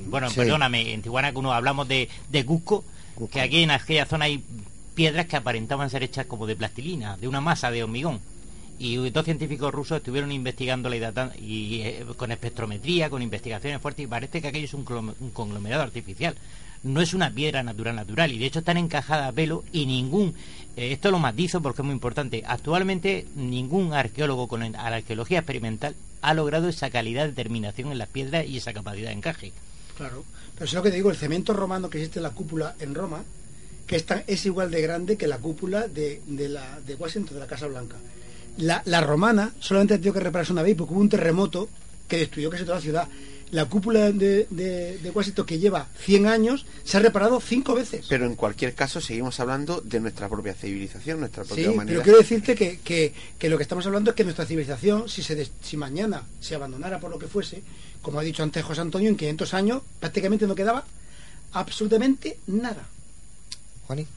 bueno, 0.10 0.30
perdóname, 0.36 0.94
en 0.94 1.02
Tihuanacu 1.02 1.42
no 1.42 1.54
hablamos 1.54 1.88
de, 1.88 2.10
de 2.30 2.46
Cusco, 2.46 2.84
que 3.32 3.42
aquí 3.42 3.64
en 3.64 3.72
aquella 3.72 4.06
zona 4.06 4.26
hay 4.26 4.44
piedras 4.94 5.26
que 5.26 5.38
aparentaban 5.38 5.90
ser 5.90 6.04
hechas 6.04 6.26
como 6.26 6.48
de 6.48 6.56
plastilina, 6.56 7.18
de 7.18 7.28
una 7.28 7.42
masa 7.42 7.72
de 7.72 7.84
hormigón. 7.84 8.20
Y 8.80 8.96
dos 9.12 9.26
científicos 9.26 9.72
rusos 9.72 9.98
estuvieron 9.98 10.32
investigando 10.32 10.90
la 10.90 10.96
hidratación 10.96 11.44
y 11.44 11.82
eh, 11.82 12.06
con 12.18 12.32
espectrometría, 12.32 13.10
con 13.12 13.22
investigaciones 13.22 13.80
fuertes, 13.80 14.04
y 14.04 14.08
parece 14.08 14.42
que 14.42 14.48
aquello 14.48 14.66
es 14.66 14.74
un, 14.74 14.84
conglomerado 15.34 15.84
artificial. 15.84 16.36
No 16.84 17.00
es 17.00 17.14
una 17.14 17.30
piedra 17.30 17.62
natural 17.62 17.96
natural, 17.96 18.32
y 18.32 18.40
de 18.40 18.48
hecho 18.48 18.60
están 18.60 18.78
encajadas 18.78 19.30
a 19.30 19.32
pelo 19.34 19.64
y 19.72 19.86
ningún, 19.86 20.34
eh, 20.76 20.92
esto 20.92 21.12
lo 21.12 21.20
matizo 21.20 21.62
porque 21.62 21.84
es 21.84 21.86
muy 21.86 21.94
importante, 21.94 22.44
actualmente 22.48 23.28
ningún 23.36 23.94
arqueólogo 23.94 24.48
con 24.48 24.72
la 24.72 24.80
arqueología 24.80 25.40
experimental 25.40 25.96
ha 26.24 26.34
logrado 26.34 26.68
esa 26.68 26.90
calidad 26.90 27.24
de 27.24 27.30
determinación 27.30 27.92
en 27.92 28.00
las 28.00 28.10
piedras 28.10 28.48
y 28.48 28.58
esa 28.58 28.74
capacidad 28.74 29.10
de 29.10 29.16
encaje. 29.16 29.52
Claro, 29.96 30.26
pero 30.62 30.70
es 30.70 30.74
lo 30.76 30.84
que 30.84 30.92
te 30.92 30.98
digo, 30.98 31.10
el 31.10 31.18
cemento 31.18 31.54
romano 31.54 31.90
que 31.90 31.98
existe 31.98 32.20
en 32.20 32.24
la 32.24 32.30
cúpula 32.30 32.76
en 32.80 32.94
Roma, 32.94 33.24
que 33.88 33.96
es, 33.96 34.06
es 34.28 34.46
igual 34.46 34.70
de 34.70 34.80
grande 34.80 35.18
que 35.18 35.26
la 35.26 35.40
cúpula 35.40 35.88
de, 35.88 36.22
de, 36.28 36.50
la, 36.50 36.80
de 36.86 36.94
Washington, 36.94 37.34
de 37.34 37.40
la 37.40 37.48
Casa 37.48 37.66
Blanca. 37.66 37.96
La, 38.58 38.80
la 38.86 39.02
romana 39.02 39.56
solamente 39.60 39.96
ha 39.96 39.98
tenido 39.98 40.14
que 40.14 40.20
repararse 40.20 40.54
una 40.54 40.62
vez 40.62 40.76
porque 40.76 40.94
hubo 40.94 41.02
un 41.02 41.10
terremoto 41.10 41.68
que 42.08 42.18
destruyó 42.18 42.52
casi 42.52 42.64
toda 42.64 42.76
la 42.76 42.82
ciudad. 42.84 43.08
La 43.52 43.66
cúpula 43.66 44.12
de, 44.12 44.48
de, 44.50 44.98
de 44.98 45.10
Washington, 45.12 45.46
que 45.46 45.60
lleva 45.60 45.88
100 46.00 46.28
años, 46.28 46.66
se 46.84 46.98
ha 46.98 47.00
reparado 47.02 47.40
cinco 47.42 47.76
veces. 47.76 48.06
Pero 48.08 48.26
en 48.26 48.36
cualquier 48.36 48.74
caso, 48.74 49.02
seguimos 49.02 49.40
hablando 49.40 49.82
de 49.82 50.00
nuestra 50.00 50.30
propia 50.30 50.54
civilización, 50.54 51.20
nuestra 51.20 51.44
propia 51.44 51.72
sí, 51.72 51.78
Pero 51.86 52.02
quiero 52.02 52.18
decirte 52.18 52.56
que, 52.56 52.80
que, 52.80 53.14
que, 53.38 53.50
lo 53.50 53.58
que 53.58 53.64
estamos 53.64 53.86
hablando 53.86 54.12
es 54.12 54.16
que 54.16 54.24
nuestra 54.24 54.46
civilización, 54.46 55.10
si, 55.10 55.22
se 55.22 55.50
si 55.62 55.78
mañana 55.78 56.24
se 56.40 56.56
abandonara 56.56 57.00
por 57.00 57.12
lo 57.12 57.20
que 57.20 57.28
fuese, 57.28 57.62
como 58.02 58.20
ha 58.20 58.24
dicho 58.24 58.42
antes 58.42 58.64
José 58.64 58.82
Antonio, 58.82 59.10
en 59.10 59.18
500 59.18 59.54
años 59.54 59.82
prácticamente 60.00 60.48
no 60.48 60.56
quedaba 60.56 60.86
absolutamente 61.52 62.38
nada. 62.48 62.88
Juaní. 63.86 64.08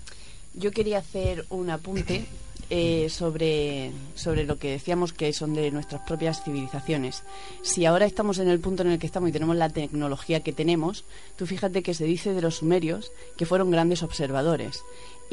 Yo 0.55 0.71
quería 0.71 0.99
hacer 0.99 1.45
un 1.51 1.71
apunte 1.71 2.27
eh, 2.71 3.09
sobre, 3.11 3.93
sobre 4.15 4.45
lo 4.45 4.59
que 4.59 4.71
decíamos 4.71 5.13
que 5.13 5.33
son 5.33 5.55
de 5.55 5.71
nuestras 5.71 6.03
propias 6.03 6.43
civilizaciones. 6.43 7.23
Si 7.63 7.85
ahora 7.85 8.07
estamos 8.07 8.39
en 8.39 8.49
el 8.49 8.61
punto 8.61 8.83
en 8.83 8.91
el 8.91 8.99
que 8.99 9.07
estamos 9.07 9.29
y 9.29 9.33
tenemos 9.33 9.57
la 9.57 9.69
tecnología 9.69 10.41
que 10.41 10.53
tenemos, 10.53 11.05
tú 11.37 11.47
fíjate 11.47 11.83
que 11.83 11.95
se 11.95 12.05
dice 12.05 12.35
de 12.35 12.43
los 12.43 12.57
sumerios 12.57 13.13
que 13.37 13.47
fueron 13.47 13.71
grandes 13.71 14.03
observadores 14.03 14.83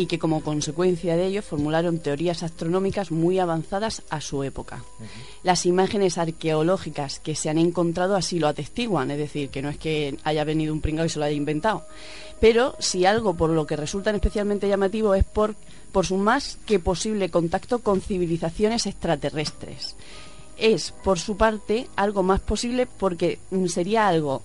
y 0.01 0.07
que 0.07 0.17
como 0.17 0.41
consecuencia 0.41 1.15
de 1.15 1.27
ello 1.27 1.43
formularon 1.43 1.99
teorías 1.99 2.41
astronómicas 2.41 3.11
muy 3.11 3.37
avanzadas 3.37 4.01
a 4.09 4.19
su 4.19 4.43
época. 4.43 4.83
Las 5.43 5.67
imágenes 5.67 6.17
arqueológicas 6.17 7.19
que 7.19 7.35
se 7.35 7.49
han 7.49 7.59
encontrado 7.59 8.15
así 8.15 8.39
lo 8.39 8.47
atestiguan, 8.47 9.11
es 9.11 9.19
decir, 9.19 9.49
que 9.49 9.61
no 9.61 9.69
es 9.69 9.77
que 9.77 10.17
haya 10.23 10.43
venido 10.43 10.73
un 10.73 10.81
pringao 10.81 11.05
y 11.05 11.09
se 11.09 11.19
lo 11.19 11.25
haya 11.25 11.35
inventado. 11.35 11.85
Pero 12.39 12.75
si 12.79 13.05
algo 13.05 13.35
por 13.35 13.51
lo 13.51 13.67
que 13.67 13.75
resultan 13.75 14.15
especialmente 14.15 14.67
llamativo 14.67 15.13
es 15.13 15.23
por 15.23 15.55
por 15.91 16.05
su 16.05 16.17
más 16.17 16.57
que 16.65 16.79
posible 16.79 17.29
contacto 17.29 17.79
con 17.79 18.01
civilizaciones 18.01 18.85
extraterrestres. 18.87 19.95
Es, 20.57 20.93
por 21.03 21.19
su 21.19 21.35
parte, 21.35 21.87
algo 21.95 22.23
más 22.23 22.39
posible 22.39 22.87
porque 22.87 23.39
sería 23.67 24.07
algo 24.07 24.41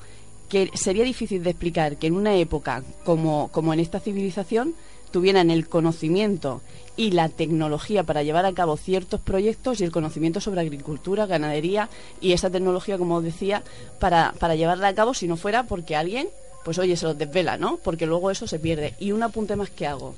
que 0.48 0.70
sería 0.74 1.04
difícil 1.04 1.42
de 1.42 1.50
explicar 1.50 1.96
que 1.96 2.06
en 2.06 2.14
una 2.14 2.34
época 2.36 2.82
como, 3.04 3.48
como 3.52 3.72
en 3.72 3.80
esta 3.80 4.00
civilización 4.00 4.74
tuvieran 5.16 5.50
el 5.50 5.66
conocimiento 5.66 6.60
y 6.94 7.12
la 7.12 7.30
tecnología 7.30 8.04
para 8.04 8.22
llevar 8.22 8.44
a 8.44 8.52
cabo 8.52 8.76
ciertos 8.76 9.18
proyectos 9.18 9.80
y 9.80 9.84
el 9.84 9.90
conocimiento 9.90 10.42
sobre 10.42 10.60
agricultura, 10.60 11.24
ganadería 11.24 11.88
y 12.20 12.32
esa 12.32 12.50
tecnología, 12.50 12.98
como 12.98 13.14
os 13.16 13.24
decía, 13.24 13.62
para, 13.98 14.34
para 14.38 14.56
llevarla 14.56 14.88
a 14.88 14.94
cabo 14.94 15.14
si 15.14 15.26
no 15.26 15.38
fuera 15.38 15.62
porque 15.62 15.96
alguien, 15.96 16.28
pues 16.66 16.78
oye, 16.78 16.98
se 16.98 17.06
los 17.06 17.16
desvela, 17.16 17.56
¿no? 17.56 17.78
Porque 17.78 18.04
luego 18.04 18.30
eso 18.30 18.46
se 18.46 18.58
pierde. 18.58 18.92
Y 19.00 19.12
un 19.12 19.22
apunte 19.22 19.56
más 19.56 19.70
que 19.70 19.86
hago 19.86 20.16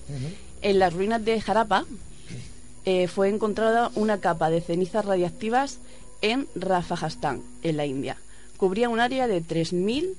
en 0.63 0.81
las 0.81 0.93
ruinas 0.93 1.25
de 1.25 1.41
Jarapa 1.41 1.85
eh, 2.85 3.07
fue 3.07 3.29
encontrada 3.29 3.93
una 3.95 4.19
capa 4.19 4.51
de 4.51 4.61
cenizas 4.61 5.05
radiactivas 5.05 5.79
en 6.23 6.49
Rafajastán, 6.57 7.45
en 7.63 7.77
la 7.77 7.87
India. 7.87 8.17
Cubría 8.57 8.89
un 8.89 8.99
área 8.99 9.29
de 9.29 9.45
3.000 9.45 10.17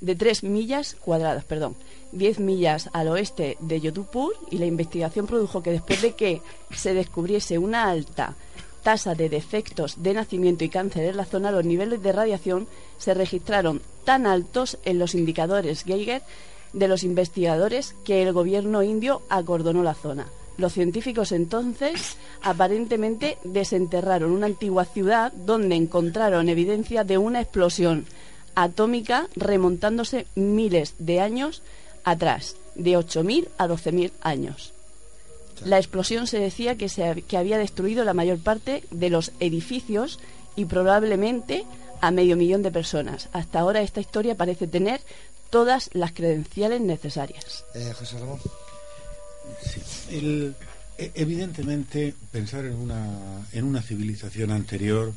de 0.00 0.14
3 0.14 0.44
millas 0.44 0.94
cuadradas, 0.94 1.44
perdón, 1.44 1.76
10 2.12 2.40
millas 2.40 2.90
al 2.92 3.08
oeste 3.08 3.56
de 3.60 3.80
Yodupur 3.80 4.34
y 4.50 4.58
la 4.58 4.66
investigación 4.66 5.26
produjo 5.26 5.62
que 5.62 5.72
después 5.72 6.02
de 6.02 6.12
que 6.14 6.40
se 6.74 6.94
descubriese 6.94 7.58
una 7.58 7.90
alta 7.90 8.34
tasa 8.82 9.16
de 9.16 9.28
defectos 9.28 10.02
de 10.02 10.14
nacimiento 10.14 10.62
y 10.62 10.68
cáncer 10.68 11.06
en 11.06 11.16
la 11.16 11.24
zona, 11.24 11.50
los 11.50 11.64
niveles 11.64 12.02
de 12.02 12.12
radiación 12.12 12.68
se 12.98 13.14
registraron 13.14 13.82
tan 14.04 14.26
altos 14.26 14.78
en 14.84 15.00
los 15.00 15.14
indicadores 15.14 15.82
Geiger 15.82 16.22
de 16.72 16.88
los 16.88 17.02
investigadores 17.02 17.96
que 18.04 18.22
el 18.22 18.32
gobierno 18.32 18.82
indio 18.82 19.22
acordonó 19.28 19.82
la 19.82 19.94
zona. 19.94 20.26
Los 20.56 20.72
científicos 20.72 21.32
entonces 21.32 22.16
aparentemente 22.42 23.38
desenterraron 23.44 24.30
una 24.30 24.46
antigua 24.46 24.84
ciudad 24.84 25.32
donde 25.32 25.74
encontraron 25.74 26.48
evidencia 26.48 27.04
de 27.04 27.18
una 27.18 27.40
explosión 27.40 28.06
atómica 28.56 29.28
remontándose 29.36 30.26
miles 30.34 30.94
de 30.98 31.20
años 31.20 31.62
atrás, 32.02 32.56
de 32.74 32.92
8.000 32.92 33.48
a 33.58 33.68
12.000 33.68 34.10
años. 34.22 34.72
La 35.64 35.78
explosión 35.78 36.26
se 36.26 36.38
decía 36.38 36.76
que, 36.76 36.88
se, 36.88 37.22
que 37.22 37.36
había 37.36 37.58
destruido 37.58 38.04
la 38.04 38.14
mayor 38.14 38.38
parte 38.38 38.82
de 38.90 39.10
los 39.10 39.30
edificios 39.38 40.18
y 40.56 40.64
probablemente 40.64 41.64
a 42.00 42.10
medio 42.10 42.36
millón 42.36 42.62
de 42.62 42.70
personas. 42.70 43.28
Hasta 43.32 43.60
ahora 43.60 43.82
esta 43.82 44.00
historia 44.00 44.36
parece 44.36 44.66
tener 44.66 45.00
todas 45.50 45.90
las 45.92 46.12
credenciales 46.12 46.80
necesarias. 46.80 47.64
Eh, 47.74 47.92
José 47.96 48.18
Ramón. 48.18 48.40
E, 50.10 51.12
evidentemente, 51.14 52.14
pensar 52.32 52.64
en 52.64 52.74
una, 52.74 53.46
en 53.52 53.64
una 53.64 53.82
civilización 53.82 54.50
anterior 54.50 55.12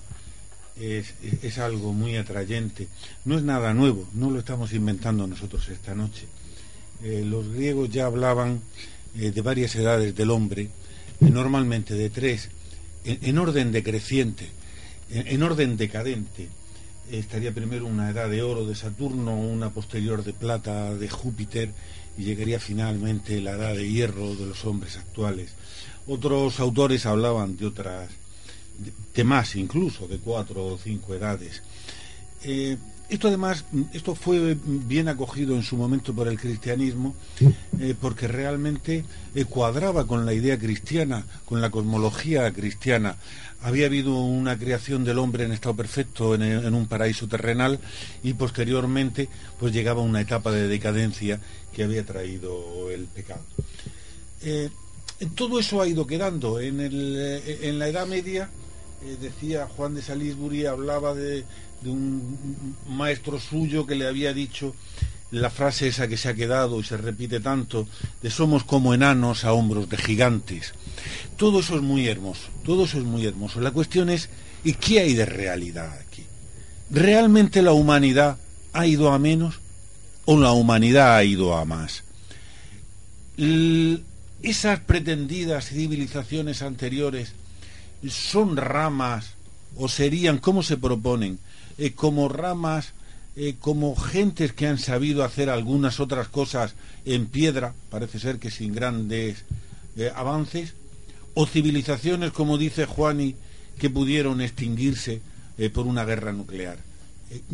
es, 0.79 1.57
algo 1.57 1.93
muy 1.93 2.15
atrayente. 2.15 2.87
No 3.25 3.37
es 3.37 3.43
nada 3.43 3.73
nuevo, 3.73 4.07
no 4.13 4.31
lo 4.31 4.39
estamos 4.39 4.73
inventando 4.73 5.27
nosotros 5.27 5.67
esta 5.69 5.95
noche. 5.95 6.25
Eh, 7.03 7.23
los 7.25 7.47
griegos 7.49 7.89
ya 7.89 8.05
hablaban 8.05 8.61
eh, 9.15 9.31
de 9.31 9.41
varias 9.41 9.75
edades 9.75 10.15
del 10.15 10.31
hombre, 10.31 10.69
normalmente 11.19 11.93
de 11.93 12.09
tres, 12.09 12.49
en, 13.05 13.37
orden 13.37 13.71
decreciente, 13.71 14.49
en 15.09 15.41
orden 15.41 15.77
decadente 15.77 16.49
estaría 17.11 17.53
primero 17.53 17.85
una 17.85 18.09
edad 18.09 18.29
de 18.29 18.41
oro 18.41 18.65
de 18.65 18.75
Saturno, 18.75 19.35
una 19.35 19.71
posterior 19.71 20.23
de 20.23 20.33
plata 20.33 20.93
de 20.95 21.09
Júpiter 21.09 21.71
y 22.17 22.23
llegaría 22.23 22.59
finalmente 22.59 23.41
la 23.41 23.51
edad 23.51 23.75
de 23.75 23.89
hierro 23.89 24.35
de 24.35 24.45
los 24.45 24.65
hombres 24.65 24.97
actuales. 24.97 25.51
Otros 26.07 26.59
autores 26.59 27.05
hablaban 27.05 27.57
de 27.57 27.67
otras, 27.67 28.09
de, 29.13 29.23
más 29.23 29.55
incluso, 29.55 30.07
de 30.07 30.17
cuatro 30.17 30.65
o 30.65 30.77
cinco 30.77 31.13
edades. 31.13 31.61
Eh, 32.43 32.77
esto 33.09 33.27
además, 33.27 33.65
esto 33.91 34.13
fue 34.13 34.55
bien 34.63 35.07
acogido 35.07 35.55
en 35.55 35.63
su 35.63 35.75
momento 35.75 36.13
por 36.13 36.27
el 36.27 36.39
cristianismo, 36.39 37.15
eh, 37.79 37.95
porque 37.99 38.27
realmente 38.27 39.03
cuadraba 39.49 40.05
con 40.05 40.25
la 40.27 40.33
idea 40.33 40.59
cristiana, 40.59 41.25
con 41.45 41.59
la 41.59 41.71
cosmología 41.71 42.51
cristiana 42.53 43.17
había 43.61 43.87
habido 43.87 44.15
una 44.15 44.57
creación 44.57 45.03
del 45.03 45.19
hombre 45.19 45.43
en 45.43 45.51
estado 45.51 45.75
perfecto 45.75 46.35
en, 46.35 46.73
un 46.73 46.87
paraíso 46.87 47.27
terrenal 47.27 47.79
y 48.23 48.33
posteriormente 48.33 49.27
pues 49.59 49.73
llegaba 49.73 50.01
una 50.01 50.21
etapa 50.21 50.51
de 50.51 50.67
decadencia 50.67 51.39
que 51.73 51.83
había 51.83 52.05
traído 52.05 52.89
el 52.89 53.05
pecado. 53.05 53.43
Eh, 54.41 54.69
todo 55.35 55.59
eso 55.59 55.81
ha 55.81 55.87
ido 55.87 56.07
quedando. 56.07 56.59
En, 56.59 56.77
eh, 56.79 57.59
en 57.63 57.79
la 57.79 57.89
Edad 57.89 58.07
Media, 58.07 58.49
eh, 59.03 59.17
decía 59.19 59.67
Juan 59.75 59.95
de 59.95 60.01
Salisbury, 60.01 60.65
hablaba 60.65 61.13
de, 61.13 61.45
de 61.81 61.89
un 61.89 62.75
maestro 62.87 63.39
suyo 63.39 63.85
que 63.85 63.95
le 63.95 64.07
había 64.07 64.33
dicho 64.33 64.75
la 65.31 65.49
frase 65.49 65.87
esa 65.87 66.07
que 66.07 66.17
se 66.17 66.29
ha 66.29 66.33
quedado 66.33 66.79
y 66.79 66.83
se 66.83 66.97
repite 66.97 67.39
tanto, 67.39 67.87
de 68.21 68.31
somos 68.31 68.63
como 68.63 68.93
enanos 68.93 69.45
a 69.45 69.53
hombros 69.53 69.89
de 69.89 69.97
gigantes. 69.97 70.73
Todo 71.37 71.59
eso 71.59 71.75
es 71.75 71.81
muy 71.81 72.07
hermoso, 72.07 72.47
todo 72.65 72.85
eso 72.85 72.97
es 72.97 73.03
muy 73.03 73.25
hermoso. 73.25 73.61
La 73.61 73.71
cuestión 73.71 74.09
es, 74.09 74.29
¿y 74.63 74.73
qué 74.73 75.01
hay 75.01 75.13
de 75.13 75.25
realidad 75.25 75.91
aquí? 75.99 76.23
¿Realmente 76.89 77.61
la 77.61 77.73
humanidad 77.73 78.37
ha 78.73 78.87
ido 78.87 79.11
a 79.11 79.19
menos 79.19 79.59
o 80.25 80.37
la 80.39 80.51
humanidad 80.51 81.15
ha 81.15 81.23
ido 81.23 81.55
a 81.55 81.65
más? 81.65 82.03
esas 84.41 84.81
pretendidas 84.81 85.69
civilizaciones 85.69 86.61
anteriores 86.61 87.33
son 88.07 88.55
ramas 88.57 89.33
o 89.75 89.87
serían, 89.87 90.37
¿cómo 90.37 90.63
se 90.63 90.77
proponen? 90.77 91.39
Eh, 91.77 91.93
como 91.93 92.29
ramas 92.29 92.93
eh, 93.35 93.55
como 93.59 93.95
gentes 93.95 94.53
que 94.53 94.67
han 94.67 94.77
sabido 94.77 95.23
hacer 95.23 95.49
algunas 95.49 95.99
otras 95.99 96.27
cosas 96.27 96.75
en 97.05 97.27
piedra, 97.27 97.73
parece 97.89 98.19
ser 98.19 98.37
que 98.37 98.51
sin 98.51 98.73
grandes 98.73 99.45
eh, 99.95 100.11
avances, 100.13 100.73
o 101.35 101.45
civilizaciones, 101.45 102.31
como 102.31 102.57
dice 102.57 102.85
Juani, 102.85 103.35
que 103.77 103.89
pudieron 103.89 104.41
extinguirse 104.41 105.21
por 105.73 105.87
una 105.87 106.05
guerra 106.05 106.31
nuclear. 106.31 106.79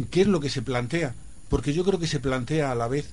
¿Qué 0.09 0.21
es 0.21 0.27
lo 0.27 0.39
que 0.39 0.49
se 0.49 0.61
plantea? 0.61 1.13
Porque 1.49 1.73
yo 1.73 1.83
creo 1.83 1.99
que 1.99 2.07
se 2.07 2.19
plantea 2.19 2.71
a 2.71 2.75
la 2.75 2.87
vez 2.87 3.09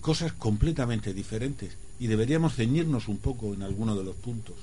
cosas 0.00 0.32
completamente 0.32 1.14
diferentes 1.14 1.76
y 2.00 2.06
deberíamos 2.06 2.54
ceñirnos 2.54 3.08
un 3.08 3.18
poco 3.18 3.54
en 3.54 3.62
alguno 3.62 3.94
de 3.94 4.04
los 4.04 4.16
puntos. 4.16 4.56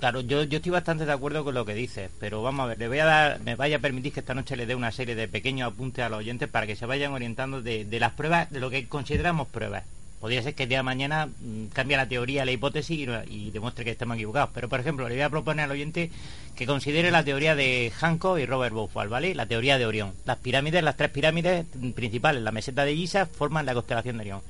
Claro, 0.00 0.22
yo, 0.22 0.44
yo 0.44 0.56
estoy 0.56 0.72
bastante 0.72 1.04
de 1.04 1.12
acuerdo 1.12 1.44
con 1.44 1.52
lo 1.52 1.66
que 1.66 1.74
dices, 1.74 2.10
pero 2.18 2.42
vamos 2.42 2.64
a 2.64 2.68
ver, 2.68 2.78
le 2.78 2.88
voy 2.88 3.00
a 3.00 3.04
dar, 3.04 3.40
me 3.40 3.54
vaya 3.54 3.76
a 3.76 3.80
permitir 3.80 4.14
que 4.14 4.20
esta 4.20 4.32
noche 4.32 4.56
le 4.56 4.64
dé 4.64 4.74
una 4.74 4.92
serie 4.92 5.14
de 5.14 5.28
pequeños 5.28 5.70
apuntes 5.70 6.02
a 6.02 6.08
los 6.08 6.20
oyentes 6.20 6.48
para 6.48 6.66
que 6.66 6.74
se 6.74 6.86
vayan 6.86 7.12
orientando 7.12 7.60
de, 7.60 7.86
las 8.00 8.12
pruebas, 8.12 8.50
de 8.50 8.60
lo 8.60 8.70
que 8.70 8.88
consideramos 8.88 9.48
pruebas. 9.48 9.84
Podría 10.18 10.42
ser 10.42 10.54
que 10.54 10.62
el 10.62 10.70
día 10.70 10.78
de 10.78 10.84
mañana 10.84 11.26
mm, 11.26 11.66
cambie 11.74 11.98
la 11.98 12.08
teoría, 12.08 12.46
la 12.46 12.52
hipótesis 12.52 13.06
y, 13.28 13.50
demuestre 13.50 13.84
que 13.84 13.90
estamos 13.90 14.16
equivocados. 14.16 14.48
Pero, 14.54 14.70
por 14.70 14.80
ejemplo, 14.80 15.06
le 15.06 15.16
voy 15.16 15.22
a 15.22 15.28
proponer 15.28 15.66
al 15.66 15.70
oyente 15.70 16.10
que 16.56 16.64
considere 16.64 17.10
la 17.10 17.22
teoría 17.22 17.54
de 17.54 17.92
Hancock 17.94 18.38
y 18.38 18.46
Robert 18.46 18.74
Bowfall, 18.74 19.08
¿vale? 19.08 19.34
La 19.34 19.44
teoría 19.44 19.76
de 19.76 19.84
Orión. 19.84 20.14
Las 20.24 20.38
pirámides, 20.38 20.82
las 20.82 20.96
tres 20.96 21.10
pirámides 21.10 21.66
principales, 21.94 22.42
la 22.42 22.52
meseta 22.52 22.86
de 22.86 22.96
Giza, 22.96 23.26
forman 23.26 23.66
la 23.66 23.74
constelación 23.74 24.16
de 24.16 24.22
Orión. 24.22 24.40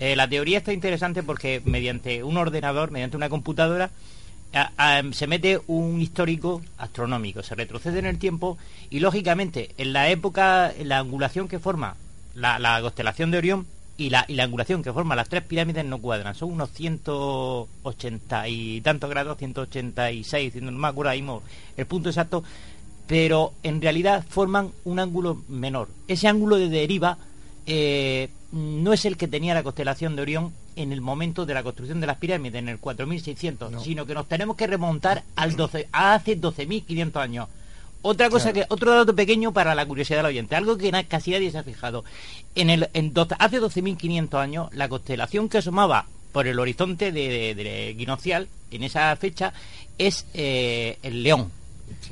Eh, 0.00 0.16
la 0.16 0.28
teoría 0.28 0.58
está 0.58 0.72
interesante 0.72 1.22
porque 1.22 1.62
mediante 1.64 2.24
un 2.24 2.36
ordenador, 2.36 2.90
mediante 2.90 3.16
una 3.16 3.28
computadora, 3.28 3.90
se 5.12 5.26
mete 5.26 5.60
un 5.68 6.00
histórico 6.00 6.62
astronómico, 6.78 7.42
se 7.42 7.54
retrocede 7.54 8.00
en 8.00 8.06
el 8.06 8.18
tiempo 8.18 8.58
y 8.90 9.00
lógicamente 9.00 9.70
en 9.78 9.92
la 9.92 10.10
época, 10.10 10.72
en 10.76 10.88
la 10.88 10.98
angulación 10.98 11.46
que 11.48 11.58
forma 11.58 11.96
la, 12.34 12.80
constelación 12.82 13.30
de 13.30 13.38
Orión 13.38 13.66
y 13.96 14.10
la, 14.10 14.24
y 14.26 14.34
la 14.34 14.44
angulación 14.44 14.82
que 14.82 14.92
forma 14.92 15.14
las 15.14 15.28
tres 15.28 15.44
pirámides 15.44 15.84
no 15.84 15.98
cuadran, 15.98 16.34
son 16.34 16.52
unos 16.52 16.70
180 16.70 18.48
y 18.48 18.80
tantos 18.80 19.10
grados, 19.10 19.38
186, 19.38 20.56
no 20.62 20.72
me 20.72 20.88
acuerdo 20.88 21.10
ahí 21.10 21.24
el 21.76 21.86
punto 21.86 22.08
exacto, 22.08 22.42
pero 23.06 23.52
en 23.62 23.80
realidad 23.80 24.24
forman 24.28 24.70
un 24.84 24.98
ángulo 24.98 25.42
menor. 25.48 25.88
Ese 26.08 26.28
ángulo 26.28 26.56
de 26.56 26.68
deriva 26.68 27.18
eh, 27.66 28.30
no 28.52 28.92
es 28.92 29.04
el 29.04 29.16
que 29.16 29.28
tenía 29.28 29.54
la 29.54 29.62
constelación 29.62 30.16
de 30.16 30.22
Orión 30.22 30.52
en 30.82 30.92
el 30.92 31.00
momento 31.00 31.46
de 31.46 31.54
la 31.54 31.62
construcción 31.62 32.00
de 32.00 32.06
las 32.06 32.16
pirámides, 32.16 32.58
en 32.58 32.68
el 32.68 32.78
4600, 32.78 33.82
sino 33.82 34.06
que 34.06 34.14
nos 34.14 34.26
tenemos 34.28 34.56
que 34.56 34.66
remontar 34.66 35.24
al 35.36 35.56
12, 35.56 35.88
a 35.92 36.14
hace 36.14 36.40
12.500 36.40 37.16
años. 37.16 37.48
Otra 38.02 38.30
cosa 38.30 38.52
que, 38.52 38.64
otro 38.68 38.94
dato 38.94 39.14
pequeño 39.14 39.52
para 39.52 39.74
la 39.74 39.84
curiosidad 39.84 40.20
del 40.20 40.26
oyente, 40.26 40.56
algo 40.56 40.78
que 40.78 40.90
casi 41.06 41.32
nadie 41.32 41.50
se 41.50 41.58
ha 41.58 41.62
fijado. 41.62 42.04
En 42.54 42.70
el, 42.70 42.88
en 42.94 43.12
hace 43.38 43.60
12.500 43.60 44.34
años, 44.40 44.68
la 44.72 44.88
constelación 44.88 45.50
que 45.50 45.58
asomaba 45.58 46.06
por 46.32 46.46
el 46.46 46.58
horizonte 46.58 47.12
de, 47.12 47.54
de, 47.54 48.46
en 48.70 48.82
esa 48.82 49.14
fecha, 49.16 49.52
es 49.98 50.26
eh, 50.32 50.98
el 51.02 51.22
león. 51.22 51.50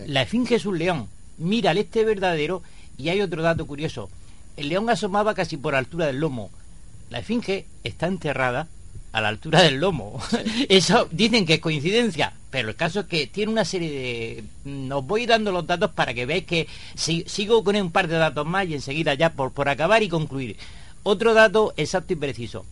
La 0.06 0.22
esfinge 0.22 0.56
es 0.56 0.66
un 0.66 0.78
león. 0.78 1.08
Mira 1.38 1.70
el 1.70 1.78
este 1.78 2.04
verdadero, 2.04 2.62
y 2.98 3.08
hay 3.08 3.20
otro 3.22 3.42
dato 3.42 3.66
curioso. 3.66 4.10
El 4.56 4.68
león 4.68 4.90
asomaba 4.90 5.34
casi 5.34 5.56
por 5.56 5.74
altura 5.74 6.06
del 6.06 6.18
lomo. 6.18 6.50
La 7.10 7.20
esfinge 7.20 7.66
está 7.84 8.06
enterrada 8.06 8.68
a 9.12 9.20
la 9.20 9.28
altura 9.28 9.62
del 9.62 9.76
lomo. 9.76 10.20
Eso 10.68 11.08
dicen 11.10 11.46
que 11.46 11.54
es 11.54 11.60
coincidencia, 11.60 12.34
pero 12.50 12.68
el 12.68 12.76
caso 12.76 13.00
es 13.00 13.06
que 13.06 13.26
tiene 13.26 13.52
una 13.52 13.64
serie 13.64 13.90
de... 13.90 14.44
Nos 14.64 15.06
voy 15.06 15.26
dando 15.26 15.52
los 15.52 15.66
datos 15.66 15.90
para 15.92 16.14
que 16.14 16.26
veáis 16.26 16.44
que 16.44 16.68
sigo 16.94 17.64
con 17.64 17.76
un 17.76 17.90
par 17.90 18.08
de 18.08 18.16
datos 18.16 18.46
más 18.46 18.66
y 18.66 18.74
enseguida 18.74 19.14
ya 19.14 19.30
por, 19.30 19.52
por 19.52 19.68
acabar 19.68 20.02
y 20.02 20.08
concluir. 20.08 20.56
Otro 21.02 21.34
dato 21.34 21.72
exacto 21.76 22.12
y 22.12 22.16
preciso. 22.16 22.64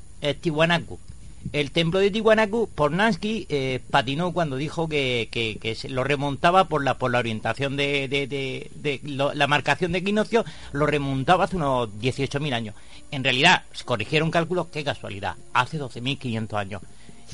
El 1.53 1.71
templo 1.71 2.01
de 2.01 2.11
Tiwanaku, 2.11 2.69
Pornansky 2.75 3.47
eh, 3.49 3.81
patinó 3.91 4.33
cuando 4.33 4.57
dijo 4.57 4.89
que, 4.89 5.29
que, 5.31 5.77
lo 5.89 6.05
remontaba 6.05 6.65
por 6.69 6.85
la, 6.85 6.99
por 6.99 7.11
la 7.11 7.19
orientación 7.19 7.77
de, 7.77 8.09
de, 8.09 9.01
la 9.05 9.47
marcación 9.47 9.93
de 9.93 9.99
equinoccio, 9.99 10.45
lo 10.73 10.87
remontaba 10.87 11.45
hace 11.45 11.57
unos 11.57 11.89
18.000 12.01 12.55
años. 12.55 12.75
En 13.11 13.25
realidad, 13.25 13.63
corrigieron 13.85 14.31
cálculos, 14.31 14.69
qué 14.69 14.85
casualidad, 14.85 15.37
hace 15.53 15.81
12.500 15.81 16.59
años. 16.59 16.83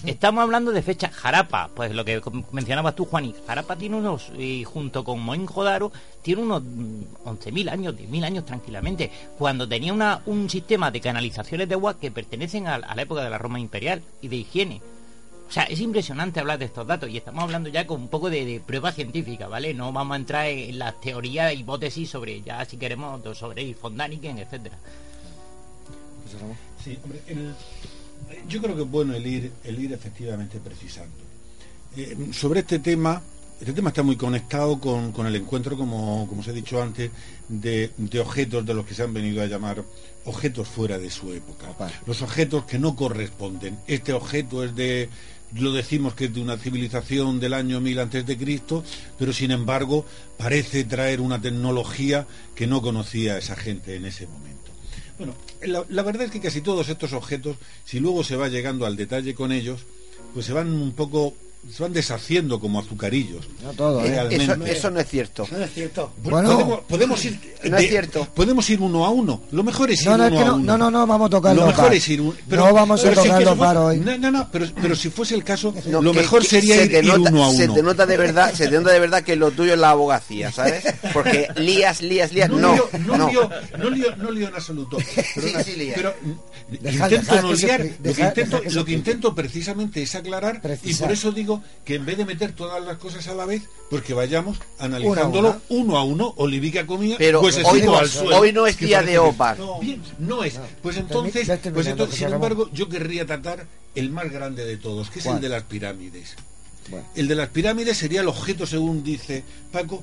Estamos 0.04 0.42
hablando 0.42 0.72
de 0.72 0.82
fecha 0.82 1.10
Jarapa, 1.10 1.70
pues 1.76 1.94
lo 1.94 2.04
que 2.04 2.20
mencionabas 2.50 2.96
tú, 2.96 3.04
Juan, 3.04 3.32
Jarapa 3.46 3.76
tiene 3.76 3.96
unos, 3.96 4.32
y 4.36 4.64
junto 4.64 5.04
con 5.04 5.20
Mohenjo-Daro, 5.20 5.92
tiene 6.22 6.42
unos 6.42 6.62
11.000 6.62 7.70
años, 7.70 7.94
10.000 7.94 8.24
años 8.24 8.44
tranquilamente, 8.44 9.12
cuando 9.38 9.68
tenía 9.68 9.92
una, 9.92 10.20
un 10.26 10.50
sistema 10.50 10.90
de 10.90 11.00
canalizaciones 11.00 11.68
de 11.68 11.74
agua 11.74 12.00
que 12.00 12.10
pertenecen 12.10 12.66
a, 12.66 12.78
la 12.78 13.02
época 13.02 13.22
de 13.22 13.30
la 13.30 13.38
Roma 13.38 13.60
imperial 13.60 14.02
y 14.20 14.26
de 14.26 14.36
higiene. 14.36 14.82
O 15.48 15.52
sea, 15.52 15.64
es 15.64 15.78
impresionante 15.78 16.40
hablar 16.40 16.58
de 16.58 16.64
estos 16.64 16.86
datos 16.86 17.08
y 17.08 17.18
estamos 17.18 17.44
hablando 17.44 17.68
ya 17.68 17.86
con 17.86 18.00
un 18.00 18.08
poco 18.08 18.28
de, 18.28 18.60
prueba 18.66 18.90
científica, 18.90 19.46
¿vale? 19.46 19.72
No 19.72 19.92
vamos 19.92 20.14
a 20.14 20.18
entrar 20.18 20.46
en 20.46 20.80
las 20.80 21.00
teorías, 21.00 21.54
hipótesis 21.54 22.10
sobre, 22.10 22.42
ya 22.42 22.64
si 22.64 22.76
queremos, 22.76 23.20
sobre 23.38 23.62
el 23.62 23.76
von 23.80 24.00
etcétera. 24.00 24.78
Sí, 26.82 26.98
hombre, 27.04 27.20
yo 28.48 28.60
creo 28.60 28.76
que 28.76 28.82
es 28.82 28.90
bueno 28.90 29.14
el 29.14 29.26
ir, 29.26 29.52
el 29.64 29.78
ir 29.78 29.92
efectivamente 29.92 30.58
precisando. 30.60 31.16
Eh, 31.96 32.16
sobre 32.32 32.60
este 32.60 32.78
tema, 32.78 33.22
este 33.60 33.72
tema 33.72 33.90
está 33.90 34.02
muy 34.02 34.16
conectado 34.16 34.80
con, 34.80 35.26
el 35.26 35.36
encuentro, 35.36 35.76
como, 35.76 36.26
como 36.28 36.40
os 36.40 36.48
he 36.48 36.52
dicho 36.52 36.82
antes, 36.82 37.10
de, 37.48 37.90
objetos 38.20 38.64
de 38.64 38.74
los 38.74 38.86
que 38.86 38.94
se 38.94 39.02
han 39.02 39.12
venido 39.12 39.42
a 39.42 39.46
llamar 39.46 39.84
objetos 40.24 40.68
fuera 40.68 40.98
de 40.98 41.10
su 41.10 41.32
época. 41.32 41.66
Los 42.06 42.22
objetos 42.22 42.64
que 42.64 42.78
no 42.78 42.96
corresponden. 42.96 43.78
Este 43.86 44.12
objeto 44.12 44.64
es 44.64 44.74
de, 44.74 45.08
lo 45.54 45.72
decimos 45.72 46.14
que 46.14 46.26
es 46.26 46.34
de 46.34 46.40
una 46.40 46.56
civilización 46.56 47.40
del 47.40 47.54
año 47.54 47.80
1000 47.80 47.98
antes 48.00 48.26
de 48.26 48.38
Cristo, 48.38 48.84
pero 49.18 49.32
sin 49.32 49.50
embargo 49.50 50.06
parece 50.38 50.84
traer 50.84 51.20
una 51.20 51.40
tecnología 51.40 52.26
que 52.54 52.66
no 52.66 52.80
conocía 52.80 53.38
esa 53.38 53.56
gente 53.56 53.96
en 53.96 54.06
ese 54.06 54.26
momento. 54.26 54.70
Bueno, 55.18 55.34
la, 55.66 56.02
verdad 56.02 56.22
es 56.22 56.30
que 56.30 56.40
casi 56.40 56.60
todos 56.60 56.88
estos 56.88 57.12
objetos, 57.12 57.56
si 57.84 58.00
luego 58.00 58.24
se 58.24 58.36
va 58.36 58.48
llegando 58.48 58.86
al 58.86 58.96
detalle 58.96 59.34
con 59.34 59.52
ellos, 59.52 59.80
pues 60.34 60.46
se 60.46 60.52
van 60.52 60.72
un 60.72 60.92
poco 60.92 61.34
se 61.70 61.82
van 61.82 61.92
deshaciendo 61.92 62.58
como 62.58 62.80
azucarillos. 62.80 63.46
No 63.62 63.72
todo, 63.72 64.04
¿eh? 64.04 64.28
eso, 64.66 64.90
no 64.90 64.98
es 64.98 65.08
cierto. 65.08 65.46
No 65.50 65.62
es 65.62 65.72
cierto. 65.72 66.12
Bueno, 66.22 66.82
podemos, 66.88 67.24
ir. 67.24 67.38
No 67.64 67.76
es 67.76 67.88
cierto. 67.88 68.26
Podemos 68.34 68.68
ir 68.68 68.80
uno 68.80 69.04
a 69.04 69.10
uno. 69.10 69.42
Lo 69.52 69.62
mejor 69.62 69.90
es 69.90 70.02
ir 70.02 70.08
no, 70.08 70.14
uno 70.14 70.24
es 70.24 70.32
que 70.32 70.38
a 70.38 70.52
uno. 70.54 70.64
No, 70.64 70.76
no, 70.76 70.90
no, 70.90 71.06
vamos 71.06 71.26
a 71.26 71.30
tocarlo. 71.30 71.60
Lo 71.60 71.66
mejor 71.68 71.94
es 71.94 72.08
ir 72.08 72.20
uno. 72.20 72.34
Pero, 72.48 72.66
no 72.66 72.74
vamos 72.74 73.04
a 73.04 73.12
tocarlo 73.12 73.56
para 73.56 73.80
hoy. 73.80 73.98
No, 74.00 74.18
no, 74.18 74.30
no, 74.32 74.48
pero, 74.50 74.66
pero 74.80 74.96
si 74.96 75.10
fuese 75.10 75.36
el 75.36 75.44
caso, 75.44 75.72
lo 75.86 76.12
mejor 76.12 76.44
sería 76.44 76.82
ir, 76.82 77.10
uno 77.12 77.44
a 77.44 77.50
uno. 77.50 77.56
Se 77.56 77.68
te 77.68 77.82
nota 77.82 78.06
de 78.06 78.16
verdad, 78.16 78.52
se 78.52 78.66
te 78.66 78.76
nota 78.76 78.90
de 78.90 79.00
verdad 79.00 79.22
que 79.22 79.36
lo 79.36 79.52
tuyo 79.52 79.74
es 79.74 79.78
la 79.78 79.90
abogacía, 79.90 80.50
¿sabes? 80.50 80.82
Porque 81.12 81.48
lías, 81.56 82.02
lías, 82.02 82.32
lías. 82.32 82.50
No, 82.50 82.58
no, 82.58 82.76
no, 83.06 83.16
no, 83.16 83.30
lío, 83.30 83.50
no, 83.78 83.90
lío, 83.90 84.16
no 84.16 84.30
lío 84.32 84.48
en 84.48 84.54
absoluto. 84.54 84.98
Pero, 85.34 85.48
sí, 85.48 85.54
sí 85.64 85.76
lías. 85.76 85.94
pero 85.94 86.14
intento 86.90 87.42
no 87.42 87.52
liar. 87.52 87.86
Lo 88.72 88.84
que 88.84 88.92
intento 88.92 89.34
precisamente 89.34 90.02
es 90.02 90.14
aclarar 90.14 90.60
y 90.82 90.94
por 90.94 91.12
eso 91.12 91.30
digo 91.30 91.51
que 91.84 91.96
en 91.96 92.06
vez 92.06 92.16
de 92.16 92.24
meter 92.24 92.52
todas 92.52 92.82
las 92.84 92.98
cosas 92.98 93.26
a 93.28 93.34
la 93.34 93.44
vez, 93.44 93.62
pues 93.90 94.02
que 94.02 94.14
vayamos 94.14 94.58
analizándolo 94.78 95.60
uno 95.68 95.98
a 95.98 96.04
uno, 96.04 96.32
Olivica 96.36 96.86
comía, 96.86 97.16
pero 97.18 97.40
pues 97.40 97.58
hoy, 97.64 97.82
no, 97.82 97.98
hoy 98.38 98.52
no 98.52 98.66
es 98.66 98.78
día 98.78 99.02
de 99.02 99.18
OPAR. 99.18 99.58
No, 99.58 99.80
no 100.18 100.44
es. 100.44 100.58
Pues 100.82 100.96
entonces, 100.96 101.50
pues 101.72 101.86
entonces 101.86 102.18
sin 102.18 102.32
embargo, 102.32 102.70
yo 102.72 102.88
querría 102.88 103.26
tratar 103.26 103.66
el 103.94 104.10
más 104.10 104.30
grande 104.30 104.64
de 104.64 104.76
todos, 104.76 105.10
que 105.10 105.18
es 105.18 105.26
el 105.26 105.40
de 105.40 105.48
las 105.48 105.64
pirámides. 105.64 106.36
El 107.14 107.28
de 107.28 107.34
las 107.34 107.48
pirámides 107.48 107.98
sería 107.98 108.20
el 108.20 108.28
objeto, 108.28 108.66
según 108.66 109.04
dice 109.04 109.44
Paco, 109.70 110.02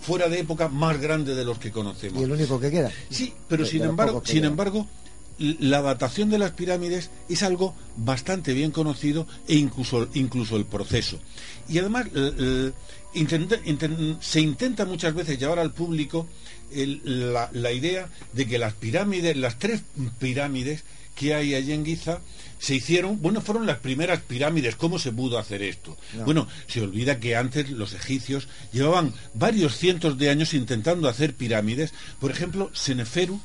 fuera 0.00 0.28
de 0.28 0.40
época 0.40 0.68
más 0.68 1.00
grande 1.00 1.34
de 1.34 1.44
los 1.44 1.58
que 1.58 1.70
conocemos. 1.70 2.20
Y 2.20 2.24
el 2.24 2.32
único 2.32 2.58
que 2.60 2.70
queda. 2.70 2.90
Sí, 3.10 3.32
pero 3.48 3.66
sin 3.66 3.82
embargo, 3.82 4.22
sin 4.24 4.44
embargo, 4.44 4.86
la 5.38 5.82
datación 5.82 6.30
de 6.30 6.38
las 6.38 6.52
pirámides 6.52 7.10
es 7.28 7.42
algo 7.42 7.74
bastante 7.96 8.52
bien 8.52 8.70
conocido 8.70 9.26
e 9.48 9.56
incluso, 9.56 10.08
incluso 10.14 10.56
el 10.56 10.64
proceso. 10.64 11.18
Y 11.68 11.78
además 11.78 12.06
se 14.20 14.40
intenta 14.40 14.84
muchas 14.84 15.14
veces 15.14 15.38
llevar 15.38 15.58
al 15.58 15.72
público 15.72 16.28
la, 16.72 17.72
idea 17.72 18.08
de 18.32 18.46
que 18.46 18.58
las 18.58 18.74
pirámides, 18.74 19.36
las 19.36 19.58
tres 19.58 19.82
pirámides 20.18 20.84
que 21.14 21.34
hay 21.34 21.54
allí 21.54 21.72
en 21.72 21.84
Giza, 21.84 22.20
se 22.58 22.74
hicieron, 22.74 23.20
bueno, 23.20 23.40
fueron 23.40 23.66
las 23.66 23.78
primeras 23.78 24.20
pirámides. 24.20 24.74
¿Cómo 24.76 24.98
se 24.98 25.12
pudo 25.12 25.38
hacer 25.38 25.62
esto? 25.62 25.96
Bueno, 26.24 26.48
se 26.66 26.80
olvida 26.80 27.20
que 27.20 27.36
antes 27.36 27.70
los 27.70 27.92
egipcios 27.92 28.48
llevaban 28.72 29.12
varios 29.34 29.76
cientos 29.76 30.18
de 30.18 30.30
años 30.30 30.54
intentando 30.54 31.08
hacer 31.08 31.34
pirámides. 31.34 31.92
Por 32.18 32.30
ejemplo, 32.30 32.70
Seneferu, 32.72 33.40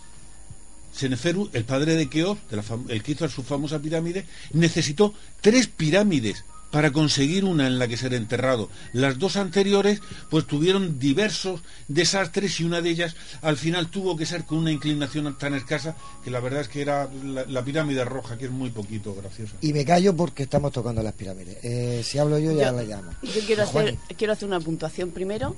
Seneferu, 0.99 1.49
el 1.53 1.63
padre 1.63 1.95
de 1.95 2.09
Keops, 2.09 2.41
el 2.89 3.03
que 3.03 3.11
hizo 3.13 3.27
su 3.30 3.43
famosa 3.43 3.80
pirámide, 3.80 4.26
necesitó 4.53 5.13
tres 5.41 5.67
pirámides 5.67 6.43
para 6.71 6.91
conseguir 6.91 7.45
una 7.45 7.67
en 7.67 7.80
la 7.80 7.88
que 7.88 7.97
ser 7.97 8.13
enterrado. 8.13 8.69
Las 8.93 9.17
dos 9.17 9.38
anteriores 9.38 10.01
pues 10.30 10.45
tuvieron 10.45 10.99
diversos 10.99 11.61
desastres 11.88 12.59
y 12.59 12.63
una 12.63 12.81
de 12.81 12.91
ellas 12.91 13.15
al 13.41 13.57
final 13.57 13.89
tuvo 13.89 14.15
que 14.15 14.26
ser 14.26 14.45
con 14.45 14.59
una 14.59 14.71
inclinación 14.71 15.35
tan 15.38 15.55
escasa 15.55 15.95
que 16.23 16.30
la 16.30 16.39
verdad 16.39 16.61
es 16.61 16.67
que 16.67 16.81
era 16.81 17.09
la, 17.23 17.63
pirámide 17.63 18.05
roja, 18.05 18.38
que 18.38 18.45
es 18.45 18.51
muy 18.51 18.69
poquito 18.69 19.15
graciosa. 19.15 19.55
Y 19.61 19.73
me 19.73 19.85
callo 19.85 20.15
porque 20.15 20.43
estamos 20.43 20.71
tocando 20.71 21.01
las 21.01 21.13
pirámides. 21.13 21.57
Eh, 21.63 22.01
si 22.03 22.17
hablo 22.17 22.38
yo 22.39 22.51
ya 22.51 22.71
la 22.71 22.84
llamo. 22.84 23.11
Yo 23.23 23.41
quiero 23.45 23.63
hacer, 23.63 23.97
quiero 24.17 24.34
hacer 24.34 24.47
una 24.47 24.59
puntuación 24.59 25.11
primero 25.11 25.55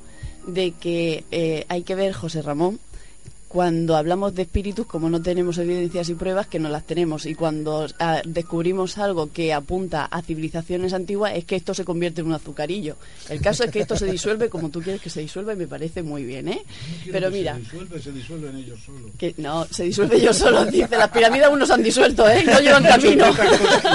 de 0.47 0.71
que 0.71 1.25
eh, 1.31 1.65
hay 1.67 1.83
que 1.83 1.95
ver, 1.95 2.13
José 2.13 2.41
Ramón, 2.41 2.79
cuando 3.51 3.97
hablamos 3.97 4.33
de 4.33 4.43
espíritus, 4.43 4.85
como 4.85 5.09
no 5.09 5.21
tenemos 5.21 5.57
evidencias 5.57 6.07
y 6.07 6.13
pruebas, 6.15 6.47
que 6.47 6.57
no 6.57 6.69
las 6.69 6.85
tenemos, 6.85 7.25
y 7.25 7.35
cuando 7.35 7.85
ah, 7.99 8.21
descubrimos 8.23 8.97
algo 8.97 9.29
que 9.33 9.51
apunta 9.51 10.05
a 10.05 10.21
civilizaciones 10.21 10.93
antiguas, 10.93 11.33
es 11.35 11.43
que 11.43 11.57
esto 11.57 11.73
se 11.73 11.83
convierte 11.83 12.21
en 12.21 12.27
un 12.27 12.33
azucarillo. 12.33 12.95
El 13.27 13.41
caso 13.41 13.65
es 13.65 13.71
que 13.71 13.81
esto 13.81 13.97
se 13.97 14.05
disuelve 14.05 14.47
como 14.47 14.69
tú 14.69 14.81
quieres 14.81 15.01
que 15.01 15.09
se 15.09 15.19
disuelva 15.19 15.51
y 15.51 15.57
me 15.57 15.67
parece 15.67 16.01
muy 16.01 16.23
bien, 16.23 16.47
¿eh? 16.47 16.63
Pero 17.11 17.29
mira... 17.29 17.55
Se 17.55 17.59
disuelve, 17.59 18.01
se 18.01 18.11
disuelven 18.13 18.55
ellos 18.55 18.79
solos. 18.85 19.11
Que, 19.17 19.35
no, 19.37 19.65
se 19.69 19.83
disuelve 19.83 20.15
ellos 20.15 20.37
solos, 20.37 20.71
dice. 20.71 20.97
Las 20.97 21.09
pirámides 21.09 21.47
aún 21.47 21.59
no 21.59 21.65
se 21.65 21.73
han 21.73 21.83
disuelto, 21.83 22.29
¿eh? 22.29 22.45
No 22.45 22.57
llevan 22.61 22.83
camino. 22.83 23.25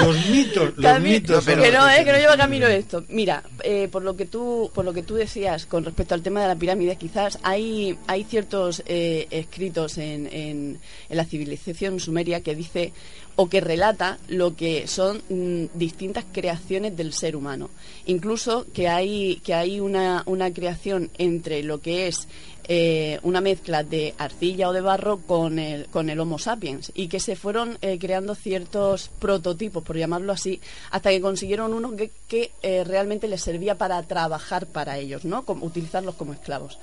los 0.03 0.29
mitos, 0.29 0.77
los 0.77 1.01
mitos. 1.01 1.43
Pero, 1.43 1.63
que 1.63 1.71
no, 1.71 1.89
¿eh? 1.89 2.05
Que 2.05 2.11
no 2.11 2.17
lleva 2.19 2.37
camino 2.37 2.67
esto. 2.67 3.03
Mira, 3.09 3.41
eh, 3.63 3.87
por, 3.91 4.03
lo 4.03 4.15
que 4.15 4.27
tú, 4.27 4.69
por 4.71 4.85
lo 4.85 4.93
que 4.93 5.01
tú 5.01 5.15
decías 5.15 5.65
con 5.65 5.83
respecto 5.83 6.13
al 6.13 6.21
tema 6.21 6.43
de 6.43 6.47
la 6.47 6.55
pirámide, 6.55 6.95
quizás 6.95 7.39
hay, 7.41 7.97
hay 8.05 8.23
ciertos... 8.23 8.83
Eh, 8.85 9.45
escritos 9.47 9.97
en, 9.97 10.27
en, 10.27 10.79
la 11.09 11.25
civilización 11.25 11.99
sumeria 11.99 12.41
que 12.41 12.55
dice 12.55 12.93
o 13.35 13.49
que 13.49 13.61
relata 13.61 14.17
lo 14.27 14.55
que 14.55 14.87
son 14.87 15.21
mm, 15.29 15.77
distintas 15.77 16.25
creaciones 16.31 16.97
del 16.97 17.13
ser 17.13 17.35
humano. 17.35 17.69
Incluso 18.05 18.65
que 18.73 18.87
hay, 18.87 19.37
que 19.43 19.53
hay 19.53 19.79
una, 19.79 20.23
una 20.25 20.51
creación 20.51 21.09
entre 21.17 21.63
lo 21.63 21.79
que 21.79 22.07
es 22.07 22.27
eh, 22.69 23.19
una 23.23 23.39
mezcla 23.39 23.83
de 23.83 24.13
arcilla 24.17 24.67
o 24.67 24.73
de 24.73 24.81
barro 24.81 25.19
con 25.19 25.57
el, 25.57 25.85
con 25.87 26.09
el 26.09 26.19
Homo 26.19 26.37
sapiens 26.37 26.91
y 26.93 27.07
que 27.07 27.21
se 27.21 27.37
fueron 27.37 27.77
eh, 27.81 27.97
creando 27.97 28.35
ciertos 28.35 29.09
prototipos, 29.19 29.83
por 29.83 29.95
llamarlo 29.95 30.33
así, 30.33 30.59
hasta 30.91 31.11
que 31.11 31.21
consiguieron 31.21 31.73
uno 31.73 31.95
que, 31.95 32.51
eh, 32.61 32.83
realmente 32.83 33.29
les 33.29 33.41
servía 33.41 33.77
para 33.77 34.03
trabajar 34.03 34.65
para 34.65 34.97
ellos, 34.97 35.23
¿no? 35.23 35.45
Como, 35.45 35.65
utilizarlos 35.65 36.15
como 36.15 36.33
esclavos 36.33 36.77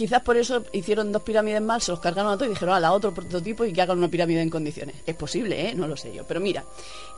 quizás 0.00 0.22
por 0.22 0.38
eso 0.38 0.64
hicieron 0.72 1.12
dos 1.12 1.20
pirámides 1.20 1.60
mal, 1.60 1.82
se 1.82 1.90
los 1.90 2.00
cargaron 2.00 2.32
a 2.32 2.36
todos 2.36 2.46
y 2.46 2.54
dijeron, 2.54 2.74
a 2.74 2.80
la 2.80 2.92
otro 2.92 3.12
prototipo 3.12 3.66
y 3.66 3.72
que 3.74 3.82
hagan 3.82 3.98
una 3.98 4.08
pirámide 4.08 4.40
en 4.40 4.48
condiciones. 4.48 4.96
Es 5.04 5.14
posible, 5.14 5.68
¿eh? 5.68 5.74
No 5.74 5.86
lo 5.86 5.94
sé 5.94 6.10
yo. 6.14 6.24
Pero 6.26 6.40
mira, 6.40 6.64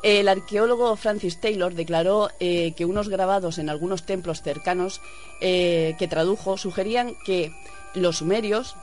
el 0.03 0.27
arqueólogo 0.27 0.97
Francis 0.97 1.41
Taylor 1.41 1.75
declaró 1.75 2.31
eh, 2.41 2.73
que 2.77 2.85
unos 2.85 3.09
grabados 3.09 3.59
en 3.59 3.71
algunos 3.71 4.05
templos 4.05 4.43
cercanos 4.43 5.01
eh, 5.41 5.95
que 5.97 6.09
tradujo 6.09 6.59
sugerían 6.59 7.15
que 7.25 7.53
los 7.95 8.17
sumerios 8.17 8.75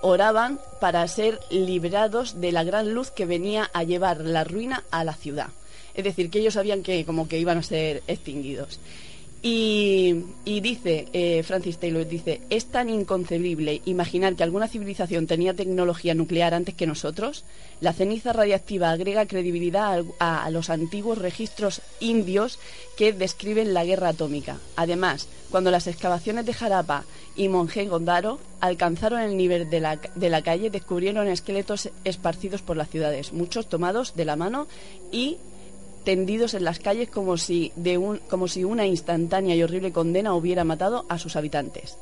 oraban 0.00 0.60
para 0.80 1.06
ser 1.08 1.40
liberados 1.50 2.40
de 2.40 2.52
la 2.52 2.62
gran 2.62 2.92
luz 2.94 3.10
que 3.10 3.26
venía 3.26 3.68
a 3.72 3.82
llevar 3.82 4.20
la 4.20 4.44
ruina 4.44 4.84
a 4.92 5.02
la 5.02 5.14
ciudad. 5.14 5.48
Es 5.94 6.04
decir, 6.04 6.30
que 6.30 6.38
ellos 6.38 6.54
sabían 6.54 6.84
que 6.84 7.04
como 7.04 7.26
que 7.26 7.38
iban 7.38 7.58
a 7.58 7.62
ser 7.64 8.02
extinguidos. 8.06 8.78
Y, 9.46 10.24
dice, 10.62 11.08
eh, 11.12 11.42
Francis 11.42 11.76
Taylor 11.76 12.08
dice, 12.08 12.40
es 12.48 12.64
tan 12.64 12.88
inconcebible 12.88 13.82
imaginar 13.84 14.36
que 14.36 14.42
alguna 14.42 14.68
civilización 14.68 15.26
tenía 15.26 15.52
tecnología 15.52 16.14
nuclear 16.14 16.54
antes 16.54 16.74
que 16.74 16.86
nosotros. 16.86 17.44
La 17.82 17.92
ceniza 17.92 18.32
radiactiva 18.32 18.90
agrega 18.90 19.26
credibilidad 19.26 20.02
a, 20.18 20.48
los 20.48 20.70
antiguos 20.70 21.18
registros 21.18 21.82
indios 22.00 22.58
que 22.96 23.12
describen 23.12 23.74
la 23.74 23.84
guerra 23.84 24.08
atómica. 24.08 24.60
Además, 24.76 25.28
cuando 25.50 25.70
las 25.70 25.88
excavaciones 25.88 26.46
de 26.46 26.54
Jarapa 26.54 27.04
y 27.36 27.48
Mohenjo-Daro 27.48 28.38
alcanzaron 28.60 29.20
el 29.20 29.36
nivel 29.36 29.68
de 29.68 29.80
la, 29.80 29.96
de 30.14 30.30
la 30.30 30.40
calle, 30.40 30.70
descubrieron 30.70 31.28
esqueletos 31.28 31.90
esparcidos 32.04 32.62
por 32.62 32.78
las 32.78 32.88
ciudades, 32.88 33.34
muchos 33.34 33.68
tomados 33.68 34.16
de 34.16 34.24
la 34.24 34.36
mano 34.36 34.68
y 35.12 35.36
tendidos 36.04 36.54
en 36.54 36.64
las 36.64 36.78
calles 36.78 37.08
como 37.08 37.36
si, 37.36 37.72
de 37.76 37.98
un, 37.98 38.18
como 38.28 38.48
si 38.48 38.64
una 38.64 38.86
instantánea 38.86 39.56
y 39.56 39.62
horrible 39.62 39.92
condena 39.92 40.34
hubiera 40.34 40.64
matado 40.64 41.04
a 41.08 41.18
sus 41.18 41.36
habitantes. 41.36 41.96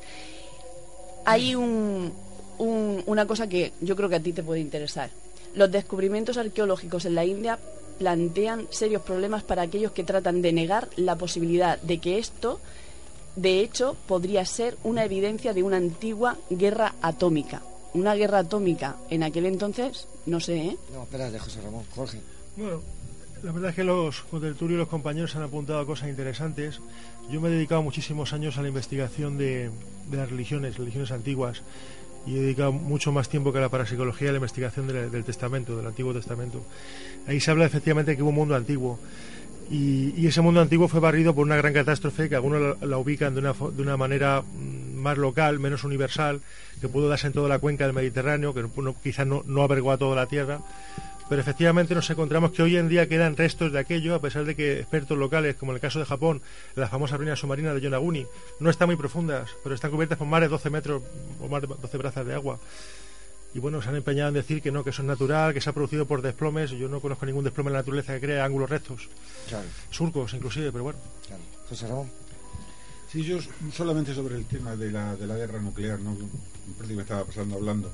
Hay 1.25 1.55
un, 1.55 2.11
una 2.59 3.25
cosa 3.25 3.47
que 3.47 3.73
yo 3.81 3.95
creo 3.95 4.09
que 4.09 4.15
a 4.15 4.23
ti 4.23 4.33
te 4.33 4.43
puede 4.43 4.61
interesar. 4.61 5.09
Los 5.55 5.71
descubrimientos 5.71 6.37
arqueológicos 6.37 7.05
en 7.05 7.15
la 7.15 7.25
India 7.25 7.59
plantean 7.97 8.67
serios 8.71 9.01
problemas 9.03 9.43
para 9.43 9.61
aquellos 9.61 9.91
que 9.91 10.03
tratan 10.03 10.41
de 10.41 10.51
negar 10.51 10.89
la 10.95 11.15
posibilidad 11.15 11.79
de 11.81 11.99
que 11.99 12.17
esto, 12.17 12.59
de 13.35 13.59
hecho, 13.59 13.95
podría 14.07 14.45
ser 14.45 14.77
una 14.83 15.05
evidencia 15.05 15.53
de 15.53 15.63
una 15.63 15.77
antigua 15.77 16.37
guerra 16.49 16.95
atómica. 17.01 17.61
Una 17.93 18.15
guerra 18.15 18.39
atómica 18.39 18.97
en 19.09 19.21
aquel 19.21 19.45
entonces, 19.45 20.07
no 20.25 20.39
sé, 20.39 20.57
¿eh? 20.57 20.77
No, 20.91 21.03
espérate, 21.03 21.37
José 21.37 21.61
Ramón, 21.61 21.83
Jorge. 21.95 22.19
Bueno, 22.57 22.81
la 23.43 23.51
verdad 23.51 23.71
es 23.71 23.75
que 23.75 23.83
los 23.83 24.21
contertulios 24.21 24.77
y 24.77 24.79
los 24.79 24.87
compañeros 24.87 25.35
han 25.35 25.43
apuntado 25.43 25.79
a 25.79 25.85
cosas 25.85 26.07
interesantes. 26.07 26.79
Yo 27.29 27.41
me 27.41 27.49
he 27.49 27.51
dedicado 27.51 27.83
muchísimos 27.83 28.31
años 28.31 28.57
a 28.57 28.61
la 28.61 28.69
investigación 28.69 29.37
de, 29.37 29.69
las 30.11 30.29
religiones, 30.29 30.77
religiones 30.77 31.11
antiguas, 31.11 31.61
y 32.25 32.37
he 32.37 32.41
dedicado 32.41 32.71
mucho 32.71 33.11
más 33.11 33.27
tiempo 33.27 33.51
que 33.51 33.57
a 33.57 33.61
la 33.61 33.69
parapsicología 33.69 34.29
a 34.29 34.31
la 34.31 34.37
investigación 34.37 34.87
del 34.87 35.23
Testamento, 35.25 35.75
del 35.75 35.85
Antiguo 35.85 36.13
Testamento. 36.13 36.63
Ahí 37.27 37.41
se 37.41 37.51
habla 37.51 37.65
efectivamente 37.65 38.15
que 38.15 38.23
hubo 38.23 38.29
un 38.29 38.35
mundo 38.35 38.55
antiguo. 38.55 38.97
Y, 39.69 40.25
ese 40.25 40.41
mundo 40.41 40.61
antiguo 40.61 40.87
fue 40.87 40.99
barrido 40.99 41.35
por 41.35 41.45
una 41.45 41.55
gran 41.57 41.73
catástrofe 41.73 42.29
que 42.29 42.35
algunos 42.35 42.81
la, 42.81 42.97
ubican 42.97 43.33
de 43.33 43.41
una, 43.41 43.53
de 43.53 43.81
una, 43.81 43.97
manera 43.97 44.41
mm, 44.41 44.95
más 44.95 45.17
local, 45.17 45.59
menos 45.59 45.83
universal, 45.83 46.41
que 46.79 46.87
pudo 46.87 47.09
darse 47.09 47.27
en 47.27 47.33
toda 47.33 47.49
la 47.49 47.59
cuenca 47.59 47.85
del 47.85 47.93
Mediterráneo, 47.93 48.53
que 48.53 48.63
quizás 49.01 49.27
no, 49.27 49.43
no 49.45 49.63
avergó 49.63 49.91
a 49.91 49.97
toda 49.97 50.15
la 50.15 50.27
tierra 50.27 50.59
pero 51.29 51.41
efectivamente 51.41 51.95
nos 51.95 52.09
encontramos 52.09 52.51
que 52.51 52.61
hoy 52.61 52.77
en 52.77 52.89
día 52.89 53.07
quedan 53.07 53.35
restos 53.35 53.71
de 53.71 53.79
aquello, 53.79 54.15
a 54.15 54.21
pesar 54.21 54.45
de 54.45 54.55
que 54.55 54.79
expertos 54.79 55.17
locales, 55.17 55.55
como 55.55 55.71
en 55.71 55.75
el 55.75 55.81
caso 55.81 55.99
de 55.99 56.05
Japón, 56.05 56.41
la 56.75 56.87
famosa 56.87 57.17
ruina 57.17 57.35
submarina 57.35 57.73
de 57.73 57.81
Yonaguni, 57.81 58.25
no 58.59 58.69
están 58.69 58.87
muy 58.87 58.95
profundas, 58.95 59.49
pero 59.63 59.75
están 59.75 59.91
cubiertas 59.91 60.17
por 60.17 60.27
más 60.27 60.41
de 60.41 60.47
12 60.47 60.69
metros 60.69 61.03
o 61.41 61.47
más 61.47 61.61
de 61.61 61.67
12 61.67 61.97
brazas 61.97 62.25
de 62.25 62.33
agua. 62.33 62.59
Y 63.53 63.59
bueno, 63.59 63.81
se 63.81 63.89
han 63.89 63.95
empeñado 63.95 64.29
en 64.29 64.33
decir 64.33 64.61
que 64.61 64.71
no, 64.71 64.83
que 64.83 64.89
eso 64.89 65.03
es 65.03 65.07
natural, 65.07 65.53
que 65.53 65.61
se 65.61 65.69
ha 65.69 65.73
producido 65.73 66.07
por 66.07 66.23
desplomes. 66.23 66.71
Yo 66.71 66.89
no 66.89 66.99
conozco 66.99 67.25
ningún 67.25 67.43
desplome 67.43 67.69
en 67.69 67.73
la 67.73 67.79
naturaleza 67.79 68.15
que 68.15 68.21
crea 68.21 68.45
ángulos 68.45 68.69
rectos, 68.69 69.09
surcos 69.91 70.33
inclusive, 70.33 70.71
pero 70.71 70.85
bueno. 70.85 70.99
José 71.69 71.87
Ramón. 71.87 72.09
Sí, 73.11 73.23
yo 73.23 73.37
solamente 73.71 74.15
sobre 74.15 74.35
el 74.37 74.45
tema 74.45 74.75
de 74.75 74.91
la, 74.91 75.15
de 75.15 75.27
la 75.27 75.35
guerra 75.35 75.59
nuclear, 75.59 75.99
¿no? 75.99 76.17
Me 76.89 77.01
estaba 77.01 77.23
pasando 77.23 77.55
hablando. 77.55 77.91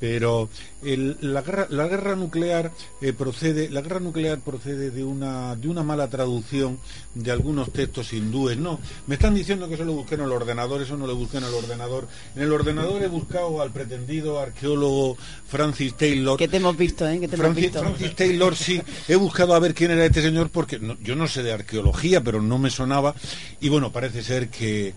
Pero 0.00 0.50
la, 0.82 1.40
guerra, 1.40 1.66
la 1.70 1.86
guerra 1.86 2.16
nuclear 2.16 2.72
eh, 3.00 3.12
procede 3.12 3.70
la 3.70 3.80
guerra 3.80 4.00
nuclear 4.00 4.40
procede 4.40 4.90
de 4.90 5.02
una 5.02 5.56
de 5.56 5.68
una 5.68 5.82
mala 5.82 6.10
traducción 6.10 6.78
de 7.14 7.30
algunos 7.30 7.72
textos 7.72 8.12
hindúes 8.12 8.58
no 8.58 8.80
me 9.06 9.14
están 9.14 9.34
diciendo 9.34 9.66
que 9.66 9.74
eso 9.74 9.84
lo 9.84 9.94
busqué 9.94 10.16
en 10.16 10.22
el 10.22 10.32
ordenador 10.32 10.82
eso 10.82 10.96
no 10.96 11.06
lo 11.06 11.16
busqué 11.16 11.38
en 11.38 11.44
el 11.44 11.54
ordenador. 11.54 12.06
En 12.36 12.42
el 12.42 12.52
ordenador 12.52 13.02
he 13.02 13.08
buscado 13.08 13.62
al 13.62 13.70
pretendido 13.70 14.38
arqueólogo 14.40 15.16
Francis 15.48 15.94
Taylor. 15.94 16.36
Que 16.36 16.48
te 16.48 16.58
hemos 16.58 16.76
visto 16.76 17.08
eh 17.08 17.20
que 17.20 17.28
te 17.28 17.36
Francis, 17.36 17.64
hemos 17.64 17.72
visto. 17.72 17.80
Francis 17.80 18.16
Taylor 18.16 18.56
sí. 18.56 18.82
He 19.08 19.16
buscado 19.16 19.54
a 19.54 19.58
ver 19.58 19.74
quién 19.74 19.92
era 19.92 20.04
este 20.04 20.20
señor 20.20 20.50
porque 20.50 20.80
yo 21.02 21.16
no 21.16 21.28
sé 21.28 21.42
de 21.42 21.52
arqueología 21.52 22.20
pero 22.20 22.42
no 22.42 22.58
me 22.58 22.68
sonaba. 22.68 23.14
Y 23.60 23.68
bueno 23.68 23.90
parece 23.90 24.22
ser 24.22 24.48
que 24.48 24.92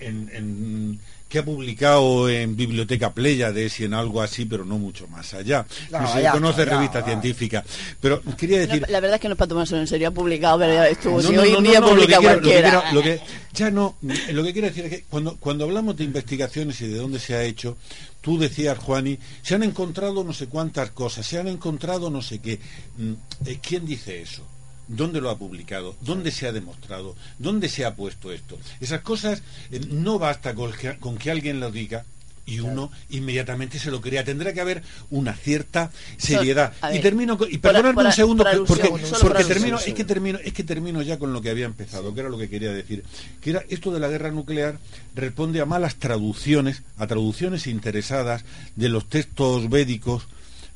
en 0.00 0.98
que 1.28 1.38
ha 1.38 1.44
publicado 1.44 2.28
en 2.28 2.54
Biblioteca 2.54 3.12
Pléyades 3.12 3.80
y 3.80 3.84
en 3.84 3.94
algo 3.94 4.22
así, 4.22 4.44
pero 4.44 4.64
no 4.64 4.78
mucho 4.78 5.08
más 5.08 5.34
allá. 5.34 5.66
No, 5.90 6.12
se 6.12 6.28
conoce 6.30 6.64
revista 6.64 7.02
científica. 7.02 7.64
Pero 8.00 8.22
quería 8.36 8.60
decir... 8.60 8.84
La, 8.88 9.00
verdad 9.00 9.16
es 9.16 9.20
que 9.20 9.28
no 9.28 9.34
es 9.34 9.38
para 9.38 9.48
tomarse 9.48 9.76
en 9.76 9.86
serio, 9.86 10.08
ha 10.08 10.10
publicado, 10.12 10.58
pero 10.58 10.74
ya 10.74 10.88
estuvo. 10.88 11.20
si 11.20 11.36
hoy 11.36 11.54
en 11.54 11.64
día 11.64 11.80
publica 11.80 12.20
cualquiera. 12.20 12.92
Lo 12.92 13.02
que, 13.02 13.20
ya 13.52 13.70
no, 13.70 13.96
lo 14.02 14.44
que 14.44 14.52
quiero 14.52 14.68
decir 14.68 14.84
es 14.84 14.90
que 14.90 15.04
cuando, 15.08 15.36
cuando 15.36 15.64
hablamos 15.64 15.96
de 15.96 16.04
investigaciones 16.04 16.80
y 16.80 16.88
de 16.88 16.98
dónde 16.98 17.18
se 17.18 17.34
ha 17.34 17.42
hecho, 17.42 17.76
tú 18.20 18.38
decías, 18.38 18.78
Juani, 18.78 19.18
se 19.42 19.54
han 19.54 19.62
encontrado 19.62 20.22
no 20.24 20.32
sé 20.32 20.46
cuántas 20.46 20.90
cosas, 20.90 21.26
se 21.26 21.38
han 21.38 21.48
encontrado 21.48 22.10
no 22.10 22.22
sé 22.22 22.38
qué. 22.38 22.60
Mm, 22.96 23.12
¿Quién 23.60 23.86
dice 23.86 24.22
eso? 24.22 24.46
¿Dónde 24.88 25.20
lo 25.20 25.30
ha 25.30 25.38
publicado? 25.38 25.96
¿Dónde 26.00 26.30
se 26.30 26.46
ha 26.46 26.52
demostrado? 26.52 27.16
¿Dónde 27.38 27.68
se 27.68 27.84
ha 27.84 27.94
puesto 27.94 28.32
esto? 28.32 28.58
Esas 28.80 29.00
cosas 29.00 29.42
eh, 29.70 29.80
no 29.90 30.18
basta 30.18 30.54
con 30.54 31.18
que, 31.18 31.30
alguien 31.30 31.60
lo 31.60 31.70
diga 31.70 32.04
y 32.46 32.60
uno 32.60 32.92
inmediatamente 33.08 33.78
se 33.78 33.90
lo 33.90 34.02
crea. 34.02 34.22
Tendrá 34.24 34.52
que 34.52 34.60
haber 34.60 34.82
una 35.10 35.32
cierta 35.34 35.90
seriedad. 36.18 36.74
y 36.92 36.98
termino 36.98 37.38
y 37.48 37.56
perdonadme 37.56 38.04
un 38.04 38.12
segundo 38.12 38.44
porque, 38.66 38.90
porque 39.22 39.44
termino, 39.44 39.78
es 39.78 39.94
que 39.94 40.04
termino, 40.04 40.38
es 40.44 40.52
que 40.52 40.64
termino 40.64 41.00
ya 41.00 41.18
con 41.18 41.32
lo 41.32 41.40
que 41.40 41.48
había 41.48 41.64
empezado, 41.64 42.12
que 42.12 42.20
era 42.20 42.28
lo 42.28 42.36
que 42.36 42.50
quería 42.50 42.72
decir, 42.72 43.02
que 43.40 43.50
era 43.50 43.64
esto 43.70 43.90
de 43.90 44.00
la 44.00 44.08
guerra 44.08 44.30
nuclear 44.30 44.78
responde 45.14 45.62
a 45.62 45.66
malas 45.66 45.96
traducciones, 45.96 46.82
a 46.98 47.06
traducciones 47.06 47.66
interesadas 47.66 48.44
de 48.76 48.90
los 48.90 49.08
textos 49.08 49.70
védicos 49.70 50.26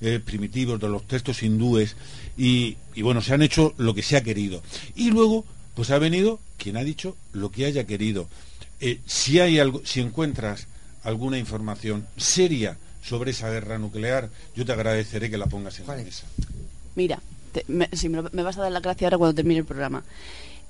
eh, 0.00 0.20
primitivos, 0.24 0.80
de 0.80 0.88
los 0.88 1.06
textos 1.08 1.42
hindúes, 1.42 1.96
y, 2.38 2.76
bueno, 3.02 3.20
se 3.20 3.34
han 3.34 3.42
hecho 3.42 3.74
lo 3.76 3.94
que 3.94 4.02
se 4.02 4.16
ha 4.16 4.22
querido. 4.22 4.62
Y 4.94 5.10
luego, 5.10 5.44
pues 5.74 5.90
ha 5.90 5.98
venido 5.98 6.38
quien 6.56 6.76
ha 6.76 6.84
dicho 6.84 7.16
lo 7.32 7.50
que 7.50 7.66
haya 7.66 7.84
querido. 7.84 8.28
Eh, 8.80 9.00
si 9.06 9.40
hay 9.40 9.58
algo, 9.58 9.82
si 9.84 10.00
encuentras 10.00 10.68
alguna 11.02 11.36
información 11.36 12.06
seria 12.16 12.76
sobre 13.02 13.32
esa 13.32 13.50
guerra 13.50 13.78
nuclear, 13.78 14.30
yo 14.54 14.64
te 14.64 14.72
agradeceré 14.72 15.30
que 15.30 15.38
la 15.38 15.46
pongas 15.46 15.80
en 15.80 15.86
la 15.88 15.96
mesa. 15.96 16.26
Mira, 16.94 17.20
si 17.92 18.08
me, 18.08 18.22
me, 18.22 18.42
vas 18.42 18.56
a 18.56 18.62
dar 18.62 18.72
la 18.72 18.80
gracia 18.80 19.08
ahora 19.08 19.18
cuando 19.18 19.34
termine 19.34 19.60
el 19.60 19.66
programa. 19.66 20.04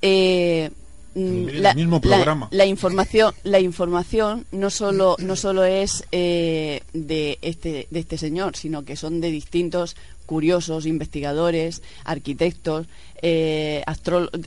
Eh, 0.00 0.70
Mm, 1.14 1.48
la, 1.54 1.74
mismo 1.74 2.00
programa. 2.00 2.48
La, 2.50 2.66
información, 2.66 3.34
la 3.42 3.60
información 3.60 4.46
no 4.52 4.70
solo 4.70 5.16
no 5.18 5.36
solo 5.36 5.64
es 5.64 6.04
eh, 6.12 6.82
de 6.92 7.38
este 7.42 7.88
de 7.90 8.00
este 8.00 8.18
señor, 8.18 8.56
sino 8.56 8.84
que 8.84 8.94
son 8.94 9.20
de 9.20 9.30
distintos 9.30 9.96
curiosos, 10.28 10.84
investigadores, 10.84 11.82
arquitectos, 12.04 12.86
eh, 13.22 13.84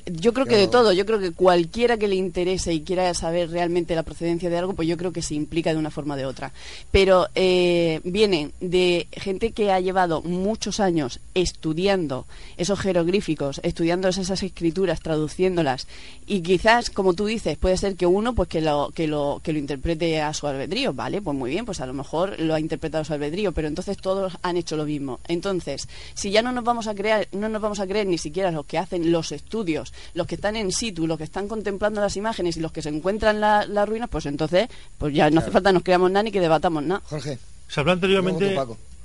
yo 0.05 0.33
creo 0.33 0.45
que 0.45 0.55
de 0.55 0.67
todo, 0.67 0.93
yo 0.93 1.05
creo 1.05 1.19
que 1.19 1.31
cualquiera 1.31 1.97
que 1.97 2.07
le 2.07 2.15
interese 2.15 2.73
y 2.73 2.81
quiera 2.81 3.13
saber 3.13 3.49
realmente 3.49 3.95
la 3.95 4.03
procedencia 4.03 4.49
de 4.49 4.57
algo, 4.57 4.73
pues 4.73 4.87
yo 4.87 4.97
creo 4.97 5.11
que 5.11 5.21
se 5.21 5.35
implica 5.35 5.71
de 5.71 5.79
una 5.79 5.91
forma 5.91 6.13
o 6.13 6.17
de 6.17 6.25
otra. 6.25 6.51
Pero 6.91 7.27
eh, 7.35 8.01
vienen 8.03 8.53
de 8.59 9.07
gente 9.11 9.51
que 9.51 9.71
ha 9.71 9.79
llevado 9.79 10.21
muchos 10.21 10.79
años 10.79 11.19
estudiando 11.33 12.25
esos 12.57 12.79
jeroglíficos, 12.79 13.59
estudiando 13.63 14.07
esas 14.07 14.43
escrituras, 14.43 15.01
traduciéndolas, 15.01 15.87
y 16.27 16.41
quizás, 16.41 16.89
como 16.89 17.13
tú 17.13 17.25
dices, 17.25 17.57
puede 17.57 17.77
ser 17.77 17.95
que 17.95 18.05
uno 18.05 18.33
pues 18.33 18.47
que 18.47 18.61
lo, 18.61 18.91
que 18.95 19.07
lo, 19.07 19.41
que 19.43 19.53
lo 19.53 19.59
interprete 19.59 20.21
a 20.21 20.33
su 20.33 20.47
albedrío, 20.47 20.93
¿vale? 20.93 21.21
Pues 21.21 21.37
muy 21.37 21.49
bien, 21.49 21.65
pues 21.65 21.81
a 21.81 21.85
lo 21.85 21.93
mejor 21.93 22.39
lo 22.39 22.53
ha 22.53 22.59
interpretado 22.59 23.01
a 23.01 23.05
su 23.05 23.13
albedrío, 23.13 23.51
pero 23.51 23.67
entonces 23.67 23.97
todos 23.97 24.37
han 24.41 24.57
hecho 24.57 24.77
lo 24.77 24.85
mismo. 24.85 25.19
Entonces, 25.27 25.87
si 26.13 26.31
ya 26.31 26.41
no 26.41 26.51
nos 26.51 26.63
vamos 26.63 26.87
a 26.87 26.95
crear, 26.95 27.27
no 27.31 27.49
nos 27.49 27.61
vamos 27.61 27.79
a 27.79 27.87
creer 27.87 28.07
ni 28.07 28.17
siquiera 28.17 28.51
que 28.65 28.77
hacen 28.77 29.11
los 29.11 29.31
estudios, 29.31 29.93
los 30.13 30.27
que 30.27 30.35
están 30.35 30.55
en 30.55 30.71
situ, 30.71 31.07
los 31.07 31.17
que 31.17 31.23
están 31.23 31.47
contemplando 31.47 32.01
las 32.01 32.15
imágenes 32.17 32.57
y 32.57 32.59
los 32.59 32.71
que 32.71 32.81
se 32.81 32.89
encuentran 32.89 33.39
las 33.39 33.67
la 33.69 33.85
ruinas, 33.85 34.09
pues 34.09 34.25
entonces 34.25 34.69
pues 34.97 35.13
ya 35.13 35.29
no 35.29 35.39
hace 35.39 35.51
falta 35.51 35.71
nos 35.71 35.83
creamos 35.83 36.11
nada 36.11 36.23
ni 36.23 36.31
que 36.31 36.39
debatamos 36.41 36.83
nada. 36.83 37.01
Jorge. 37.05 37.37
Se 37.67 37.79
habló 37.79 37.93
anteriormente, 37.93 38.57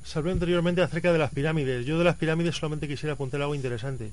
se 0.05 0.19
habló 0.19 0.33
anteriormente 0.33 0.83
acerca 0.83 1.13
de 1.13 1.19
las 1.19 1.31
pirámides. 1.31 1.87
Yo 1.87 1.99
de 1.99 2.05
las 2.05 2.17
pirámides 2.17 2.57
solamente 2.57 2.89
quisiera 2.89 3.15
apuntar 3.15 3.41
algo 3.41 3.55
interesante. 3.55 4.11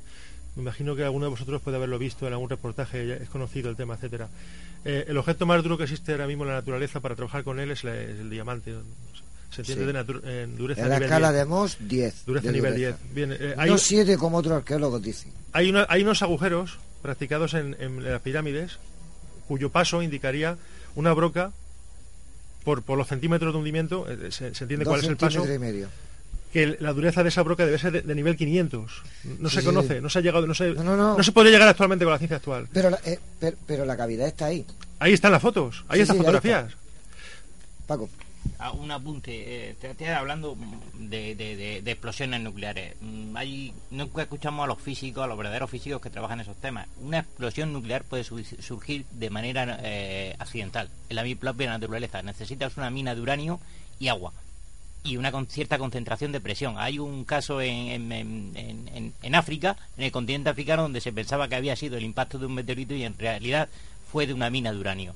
Me 0.56 0.62
imagino 0.62 0.96
que 0.96 1.04
alguno 1.04 1.26
de 1.26 1.32
vosotros 1.32 1.62
puede 1.62 1.78
haberlo 1.78 1.98
visto 1.98 2.28
en 2.28 2.34
algún 2.34 2.50
reportaje, 2.50 3.24
es 3.24 3.30
conocido 3.30 3.70
el 3.70 3.76
tema, 3.76 3.96
etcétera. 3.96 4.30
Eh, 4.86 5.06
el 5.08 5.18
objeto 5.18 5.46
más 5.46 5.64
duro 5.64 5.78
que 5.78 5.84
existe 5.84 6.12
ahora 6.12 6.28
mismo 6.28 6.44
en 6.44 6.50
la 6.50 6.56
naturaleza 6.56 7.00
para 7.00 7.16
trabajar 7.16 7.44
con 7.44 7.60
él 7.60 7.72
es, 7.72 7.84
el 7.84 8.30
diamante 8.30 8.76
se 9.54 9.62
entiende 9.62 9.94
de 9.94 10.42
en 10.42 10.58
dureza 10.58 10.82
en 10.82 10.90
la 10.90 10.98
escala 10.98 11.32
de 11.32 11.46
Mohs 11.46 11.78
10 11.80 12.26
dureza 12.26 12.52
nivel 12.52 12.76
10 12.76 12.96
Bien, 13.14 13.32
eh, 13.32 13.54
hay, 13.58 13.70
no 13.70 13.78
7 13.78 14.18
como 14.18 14.38
otros 14.38 14.58
arqueólogos 14.58 15.02
dicen. 15.02 15.32
Hay, 15.52 15.70
una, 15.70 15.86
hay 15.90 16.02
unos 16.02 16.22
agujeros 16.24 16.80
practicados 17.02 17.54
en, 17.54 17.76
las 18.04 18.22
pirámides 18.22 18.80
cuyo 19.48 19.70
paso 19.70 20.02
indicaría 20.02 20.58
una 20.96 21.14
broca 21.14 21.52
por, 22.64 22.82
por 22.82 22.98
los 22.98 23.08
centímetros 23.08 23.54
de 23.54 23.60
hundimiento 23.60 24.06
eh, 24.10 24.32
se, 24.32 24.48
entiende 24.48 24.86
cuál 24.86 25.02
es 25.02 25.08
el 25.08 25.18
paso 25.18 25.46
y 25.46 25.60
medio. 25.60 25.90
que 26.52 26.78
la 26.80 26.94
dureza 26.94 27.22
de 27.22 27.30
esa 27.30 27.44
broca 27.44 27.66
debe 27.66 27.78
ser 27.78 28.04
de, 28.04 28.16
nivel 28.16 28.36
500 28.36 29.04
no 29.40 29.50
se 29.50 29.64
conoce 29.64 30.02
no 30.02 30.10
se 30.10 30.20
ha 30.20 30.22
llegado 30.22 30.48
no 30.48 30.56
se 30.56 30.74
no, 30.74 30.96
no, 30.96 31.22
se 31.22 31.32
podría 31.32 31.52
llegar 31.52 31.68
actualmente 31.68 32.06
con 32.06 32.14
la 32.14 32.18
ciencia 32.18 32.38
actual. 32.38 32.68
Pero 32.74 32.90
la, 32.90 33.00
eh, 33.06 33.20
pero, 33.68 33.86
la 33.86 33.98
cavidad 33.98 34.28
está 34.28 34.46
ahí. 34.46 34.66
Ahí 35.00 35.14
están 35.14 35.32
las 35.32 35.42
fotos 35.42 35.84
ahí 35.90 36.02
están 36.02 36.18
fotografías. 36.18 36.74
Paco 37.86 38.10
un 38.72 38.92
apunte, 38.92 39.72
eh, 39.72 39.76
te, 39.76 40.10
hablando 40.12 40.58
de, 40.94 41.82
explosiones 41.86 42.42
nucleares. 42.42 42.96
Mm, 43.02 43.36
hay, 43.36 43.74
nunca 43.92 44.22
escuchamos 44.22 44.64
a 44.64 44.68
los 44.68 44.80
físicos, 44.80 45.24
a 45.24 45.28
los 45.28 45.38
verdaderos 45.38 45.70
físicos 45.70 46.02
que 46.02 46.10
trabajan 46.10 46.40
en 46.40 46.44
esos 46.44 46.58
temas. 46.58 46.88
Una 47.02 47.20
explosión 47.20 47.74
nuclear 47.74 48.04
puede 48.04 48.24
surgir 48.24 49.06
de 49.12 49.30
manera 49.30 49.80
eh, 49.82 50.36
accidental, 50.40 50.90
en 51.10 51.16
la 51.16 51.24
propia 51.36 51.70
naturaleza. 51.70 52.22
Necesitas 52.22 52.78
una 52.78 52.90
mina 52.90 53.16
de 53.16 53.22
uranio 53.22 53.60
y 54.00 54.08
agua 54.08 54.34
y 55.04 55.18
una 55.18 55.32
con 55.32 55.48
cierta 55.48 55.78
concentración 55.78 56.32
de 56.32 56.40
presión. 56.40 56.76
Hay 56.78 56.98
un 56.98 57.26
caso 57.26 57.62
en, 57.62 58.12
en, 58.12 59.36
África, 59.36 59.76
en 59.98 60.06
el 60.06 60.12
continente 60.12 60.50
africano, 60.50 60.84
donde 60.84 61.02
se 61.02 61.12
pensaba 61.12 61.48
que 61.48 61.56
había 61.56 61.76
sido 61.76 61.98
el 61.98 62.06
impacto 62.06 62.40
de 62.40 62.46
un 62.46 62.54
meteorito 62.54 62.94
y 62.94 63.04
en 63.04 63.18
realidad 63.18 63.68
fue 64.12 64.28
de 64.28 64.34
una 64.34 64.50
mina 64.50 64.72
de 64.72 64.80
uranio. 64.80 65.16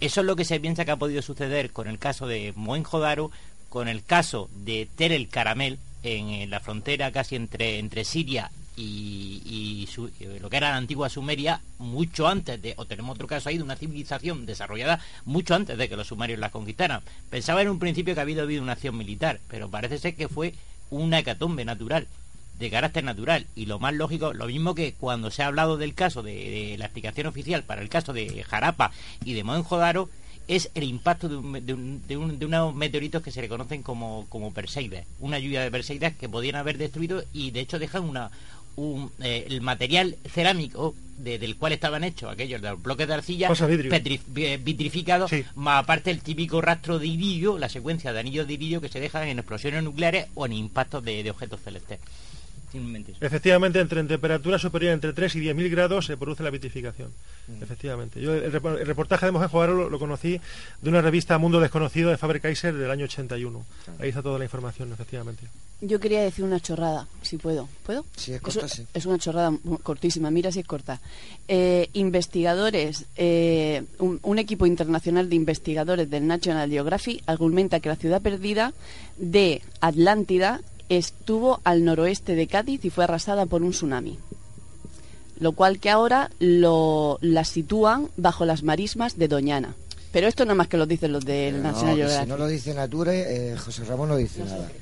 Eso 0.00 0.20
es 0.20 0.26
lo 0.26 0.34
que 0.34 0.46
se 0.46 0.60
piensa 0.60 0.84
que 0.86 0.92
ha 0.92 0.96
podido 0.96 1.20
suceder 1.20 1.72
con 1.72 1.86
el 1.86 1.98
caso 1.98 2.26
de 2.26 2.54
Mohenjo-Daro, 2.56 3.30
con 3.68 3.86
el 3.86 4.02
caso 4.02 4.48
de 4.54 4.88
Tel 4.96 5.12
el 5.12 5.28
Caramel, 5.28 5.78
en, 6.02 6.48
la 6.48 6.60
frontera 6.60 7.12
casi 7.12 7.36
entre, 7.36 7.78
entre 7.78 8.04
Siria 8.04 8.50
y, 8.76 9.86
eh, 10.20 10.38
lo 10.40 10.48
que 10.48 10.56
era 10.56 10.70
la 10.70 10.76
antigua 10.76 11.10
Sumeria, 11.10 11.60
mucho 11.78 12.26
antes 12.26 12.60
de, 12.62 12.72
o 12.78 12.86
tenemos 12.86 13.14
otro 13.14 13.26
caso 13.26 13.50
ahí, 13.50 13.58
de 13.58 13.62
una 13.62 13.76
civilización 13.76 14.46
desarrollada 14.46 15.00
mucho 15.26 15.54
antes 15.54 15.76
de 15.76 15.88
que 15.88 15.96
los 15.96 16.06
sumerios 16.06 16.38
la 16.38 16.50
conquistaran. 16.50 17.02
Pensaba 17.28 17.60
en 17.60 17.68
un 17.68 17.78
principio 17.78 18.14
que 18.14 18.22
había 18.22 18.42
habido 18.42 18.62
una 18.62 18.72
acción 18.72 18.96
militar, 18.96 19.40
pero 19.48 19.68
parece 19.68 19.98
ser 19.98 20.14
que 20.14 20.28
fue 20.28 20.54
una 20.88 21.18
hecatombe 21.18 21.64
natural 21.64 22.06
de 22.60 22.70
carácter 22.70 23.02
natural. 23.02 23.46
Y 23.56 23.66
lo 23.66 23.80
más 23.80 23.94
lógico, 23.94 24.32
lo 24.32 24.46
mismo 24.46 24.74
que 24.74 24.92
cuando 24.92 25.30
se 25.30 25.42
ha 25.42 25.46
hablado 25.46 25.78
del 25.78 25.94
caso 25.94 26.22
de, 26.22 26.76
la 26.78 26.84
explicación 26.84 27.26
oficial 27.26 27.64
para 27.64 27.82
el 27.82 27.88
caso 27.88 28.12
de 28.12 28.44
Jarapa 28.44 28.92
y 29.24 29.32
de 29.32 29.42
Mohenjo-Daro, 29.42 30.08
es 30.46 30.70
el 30.74 30.84
impacto 30.84 31.28
de, 31.28 32.16
unos 32.16 32.74
meteoritos 32.74 33.22
que 33.22 33.30
se 33.30 33.40
le 33.40 33.48
conocen 33.48 33.82
como, 33.82 34.26
como 34.28 34.52
Perseides, 34.52 35.06
una 35.20 35.38
lluvia 35.38 35.62
de 35.62 35.70
Perseides 35.70 36.16
que 36.16 36.28
podían 36.28 36.56
haber 36.56 36.76
destruido 36.76 37.22
y 37.32 37.52
de 37.52 37.60
hecho 37.60 37.78
dejan 37.78 38.02
una, 38.02 38.32
un, 38.74 39.12
eh, 39.20 39.46
el 39.48 39.60
material 39.60 40.16
cerámico 40.28 40.94
del 41.18 41.56
cual 41.56 41.72
estaban 41.72 42.02
hechos 42.02 42.32
aquellos 42.32 42.60
de 42.62 42.70
los 42.70 42.82
bloques 42.82 43.06
de 43.06 43.14
arcilla 43.14 43.48
eh, 43.52 44.60
vitrificados, 44.60 45.30
más 45.54 45.84
aparte 45.84 46.10
el 46.10 46.22
típico 46.22 46.60
rastro 46.60 46.98
de 46.98 47.06
iridio, 47.06 47.56
la 47.56 47.68
secuencia 47.68 48.12
de 48.12 48.18
anillos 48.18 48.48
de 48.48 48.54
iridio 48.54 48.80
que 48.80 48.88
se 48.88 49.00
dejan 49.00 49.28
en 49.28 49.38
explosiones 49.38 49.84
nucleares 49.84 50.26
o 50.34 50.46
en 50.46 50.54
impactos 50.54 51.04
de 51.04 51.30
objetos 51.30 51.60
celestes. 51.60 52.00
Efectivamente, 53.20 53.80
entre 53.80 54.00
en 54.00 54.08
temperatura 54.08 54.58
superior 54.58 54.92
entre 54.92 55.12
3 55.12 55.36
y 55.36 55.40
10.000 55.40 55.70
grados 55.70 56.06
se 56.06 56.16
produce 56.16 56.42
la 56.42 56.50
vitrificación. 56.50 57.10
Mm. 57.48 57.62
Efectivamente. 57.62 58.20
Yo 58.20 58.34
el, 58.34 58.52
reportaje 58.52 59.26
de 59.26 59.32
Mojen 59.32 59.76
lo, 59.76 59.90
lo, 59.90 59.98
conocí 59.98 60.40
de 60.80 60.88
una 60.88 61.02
revista 61.02 61.38
Mundo 61.38 61.60
Desconocido 61.60 62.10
de 62.10 62.18
Faber-Kaiser 62.18 62.74
del 62.74 62.90
año 62.90 63.04
81. 63.04 63.64
Ahí 63.98 64.10
está 64.10 64.22
toda 64.22 64.38
la 64.38 64.44
información, 64.44 64.92
efectivamente. 64.92 65.46
Yo 65.82 65.98
quería 65.98 66.20
decir 66.20 66.44
una 66.44 66.60
chorrada, 66.60 67.08
si 67.22 67.38
puedo. 67.38 67.66
¿Puedo? 67.84 68.04
Sí, 68.14 68.34
es 68.34 68.40
corta, 68.42 68.66
Es 68.92 69.06
una 69.06 69.18
chorrada 69.18 69.52
cortísima, 69.82 70.30
mira 70.30 70.52
si 70.52 70.60
es 70.60 70.66
corta. 70.66 71.00
Eh, 71.48 71.88
investigadores, 71.94 73.06
eh, 73.16 73.84
un, 73.98 74.20
un, 74.22 74.38
equipo 74.38 74.66
internacional 74.66 75.30
de 75.30 75.36
investigadores 75.36 76.10
del 76.10 76.26
National 76.26 76.68
Geographic 76.68 77.22
argumenta 77.26 77.80
que 77.80 77.88
la 77.88 77.96
ciudad 77.96 78.20
perdida 78.20 78.74
de 79.16 79.62
Atlántida 79.80 80.60
estuvo 80.90 81.60
al 81.64 81.84
noroeste 81.84 82.34
de 82.34 82.46
Cádiz 82.46 82.84
y 82.84 82.90
fue 82.90 83.04
arrasada 83.04 83.46
por 83.46 83.62
un 83.62 83.70
tsunami. 83.70 84.18
Lo 85.38 85.52
cual 85.52 85.78
que 85.78 85.88
ahora 85.88 86.30
lo, 86.38 87.18
la 87.22 87.44
sitúan 87.44 88.08
bajo 88.18 88.44
las 88.44 88.62
marismas 88.62 89.16
de 89.16 89.28
Doñana. 89.28 89.74
Pero 90.12 90.26
esto 90.26 90.44
nada 90.44 90.56
más 90.56 90.68
que 90.68 90.76
lo 90.76 90.86
dicen 90.86 91.12
los 91.12 91.24
del 91.24 91.62
National 91.62 91.96
Geographic. 91.96 92.24
Si 92.24 92.28
no 92.28 92.36
lo 92.36 92.46
dice 92.48 92.74
Nature, 92.74 93.52
eh, 93.52 93.56
José 93.56 93.84
Ramón 93.84 94.10
no 94.10 94.16
dice 94.16 94.44
nada. 94.44 94.68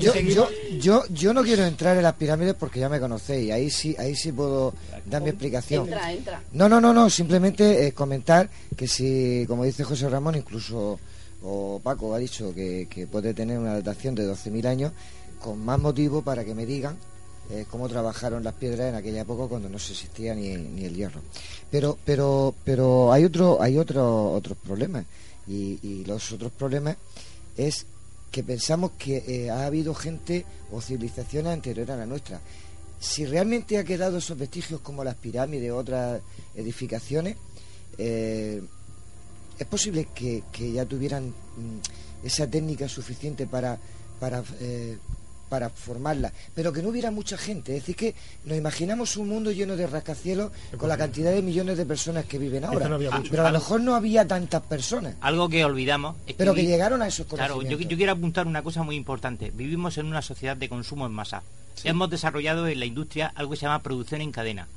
Yo, 0.00 0.14
yo, 0.14 0.48
yo, 0.80 1.04
yo, 1.08 1.32
no 1.32 1.42
quiero 1.42 1.64
entrar 1.64 1.96
en 1.96 2.02
las 2.02 2.14
pirámides 2.14 2.54
porque 2.54 2.80
ya 2.80 2.88
me 2.88 2.98
conocéis. 2.98 3.52
Ahí 3.52 3.70
sí, 3.70 3.94
ahí 3.98 4.16
sí 4.16 4.32
puedo 4.32 4.74
dar 5.06 5.22
mi 5.22 5.28
explicación. 5.28 5.84
Entra, 5.84 6.12
entra. 6.12 6.42
No, 6.52 6.68
no, 6.68 6.80
no, 6.80 6.92
no. 6.92 7.08
Simplemente 7.08 7.86
eh, 7.86 7.92
comentar 7.92 8.48
que 8.76 8.88
si, 8.88 9.44
como 9.46 9.64
dice 9.64 9.84
José 9.84 10.08
Ramón, 10.08 10.36
incluso 10.36 10.98
o 11.42 11.80
Paco 11.82 12.14
ha 12.14 12.18
dicho 12.18 12.54
que, 12.54 13.08
puede 13.10 13.34
tener 13.34 13.58
una 13.58 13.74
datación 13.74 14.14
de 14.14 14.28
12.000 14.28 14.66
años, 14.66 14.92
con 15.40 15.64
más 15.64 15.78
motivo 15.78 16.22
para 16.22 16.44
que 16.44 16.54
me 16.54 16.66
digan 16.66 16.96
eh, 17.50 17.64
cómo 17.70 17.88
trabajaron 17.88 18.42
las 18.42 18.54
piedras 18.54 18.88
en 18.88 18.94
aquella 18.96 19.22
época 19.22 19.46
cuando 19.48 19.68
no 19.68 19.78
se 19.78 19.92
existía 19.92 20.34
ni, 20.34 20.48
el 20.50 20.94
hierro. 20.94 21.20
Pero, 21.70 21.96
pero, 22.04 22.54
pero 22.64 23.12
hay 23.12 23.24
otro, 23.24 23.62
hay 23.62 23.78
otro, 23.78 24.32
otros 24.32 24.58
problemas 24.58 25.04
y, 25.46 26.04
los 26.04 26.32
otros 26.32 26.52
problemas 26.52 26.96
es 27.56 27.86
que 28.30 28.42
pensamos 28.42 28.92
que 28.98 29.24
eh, 29.26 29.50
ha 29.50 29.66
habido 29.66 29.94
gente 29.94 30.44
o 30.70 30.80
civilizaciones 30.80 31.52
anteriores 31.52 31.94
a 31.94 31.98
la 31.98 32.06
nuestra. 32.06 32.40
Si 33.00 33.24
realmente 33.24 33.78
ha 33.78 33.84
quedado 33.84 34.18
esos 34.18 34.36
vestigios 34.36 34.80
como 34.80 35.04
las 35.04 35.14
pirámides 35.14 35.70
o 35.70 35.76
otras 35.76 36.20
edificaciones, 36.54 37.36
eh, 37.96 38.62
¿Es 39.58 39.66
posible 39.66 40.08
que, 40.14 40.42
ya 40.72 40.84
tuvieran 40.86 41.28
mm, 41.28 42.24
esa 42.24 42.46
técnica 42.46 42.88
suficiente 42.88 43.46
para, 43.46 43.78
para, 44.20 44.42
eh, 44.60 44.98
para 45.48 45.68
formarla, 45.70 46.32
pero 46.54 46.72
que 46.72 46.82
no 46.82 46.90
hubiera 46.90 47.10
mucha 47.10 47.36
gente? 47.36 47.76
Es 47.76 47.82
decir, 47.82 47.96
que 47.96 48.14
nos 48.44 48.56
imaginamos 48.56 49.16
un 49.16 49.28
mundo 49.28 49.50
lleno 49.50 49.76
de 49.76 49.86
rascacielos 49.86 50.52
con 50.76 50.88
la 50.88 50.96
cantidad 50.96 51.32
de 51.32 51.42
millones 51.42 51.76
de 51.76 51.86
personas 51.86 52.24
que 52.26 52.38
viven 52.38 52.64
ahora, 52.64 52.98
pero 53.30 53.46
a 53.46 53.50
lo 53.50 53.58
mejor 53.58 53.80
no 53.80 53.96
había 53.96 54.26
tantas 54.26 54.62
personas. 54.62 55.16
Algo 55.20 55.48
que 55.48 55.64
olvidamos 55.64 56.16
es 56.26 56.34
pero 56.36 56.54
que 56.54 56.64
llegaron 56.64 57.02
a 57.02 57.08
esos 57.08 57.26
conocimientos. 57.26 57.68
Claro, 57.68 57.88
yo, 57.88 57.96
quiero 57.96 58.12
apuntar 58.12 58.46
una 58.46 58.62
cosa 58.62 58.84
muy 58.84 58.94
importante. 58.94 59.50
Vivimos 59.50 59.98
en 59.98 60.06
una 60.06 60.22
sociedad 60.22 60.56
de 60.56 60.68
consumo 60.68 61.06
en 61.06 61.12
masa. 61.12 61.42
Hemos 61.84 62.10
desarrollado 62.10 62.66
en 62.68 62.78
la 62.78 62.86
industria 62.86 63.32
algo 63.34 63.52
que 63.52 63.56
se 63.56 63.62
llama 63.62 63.82
producción 63.82 64.20
en 64.20 64.32
cadena. 64.32 64.68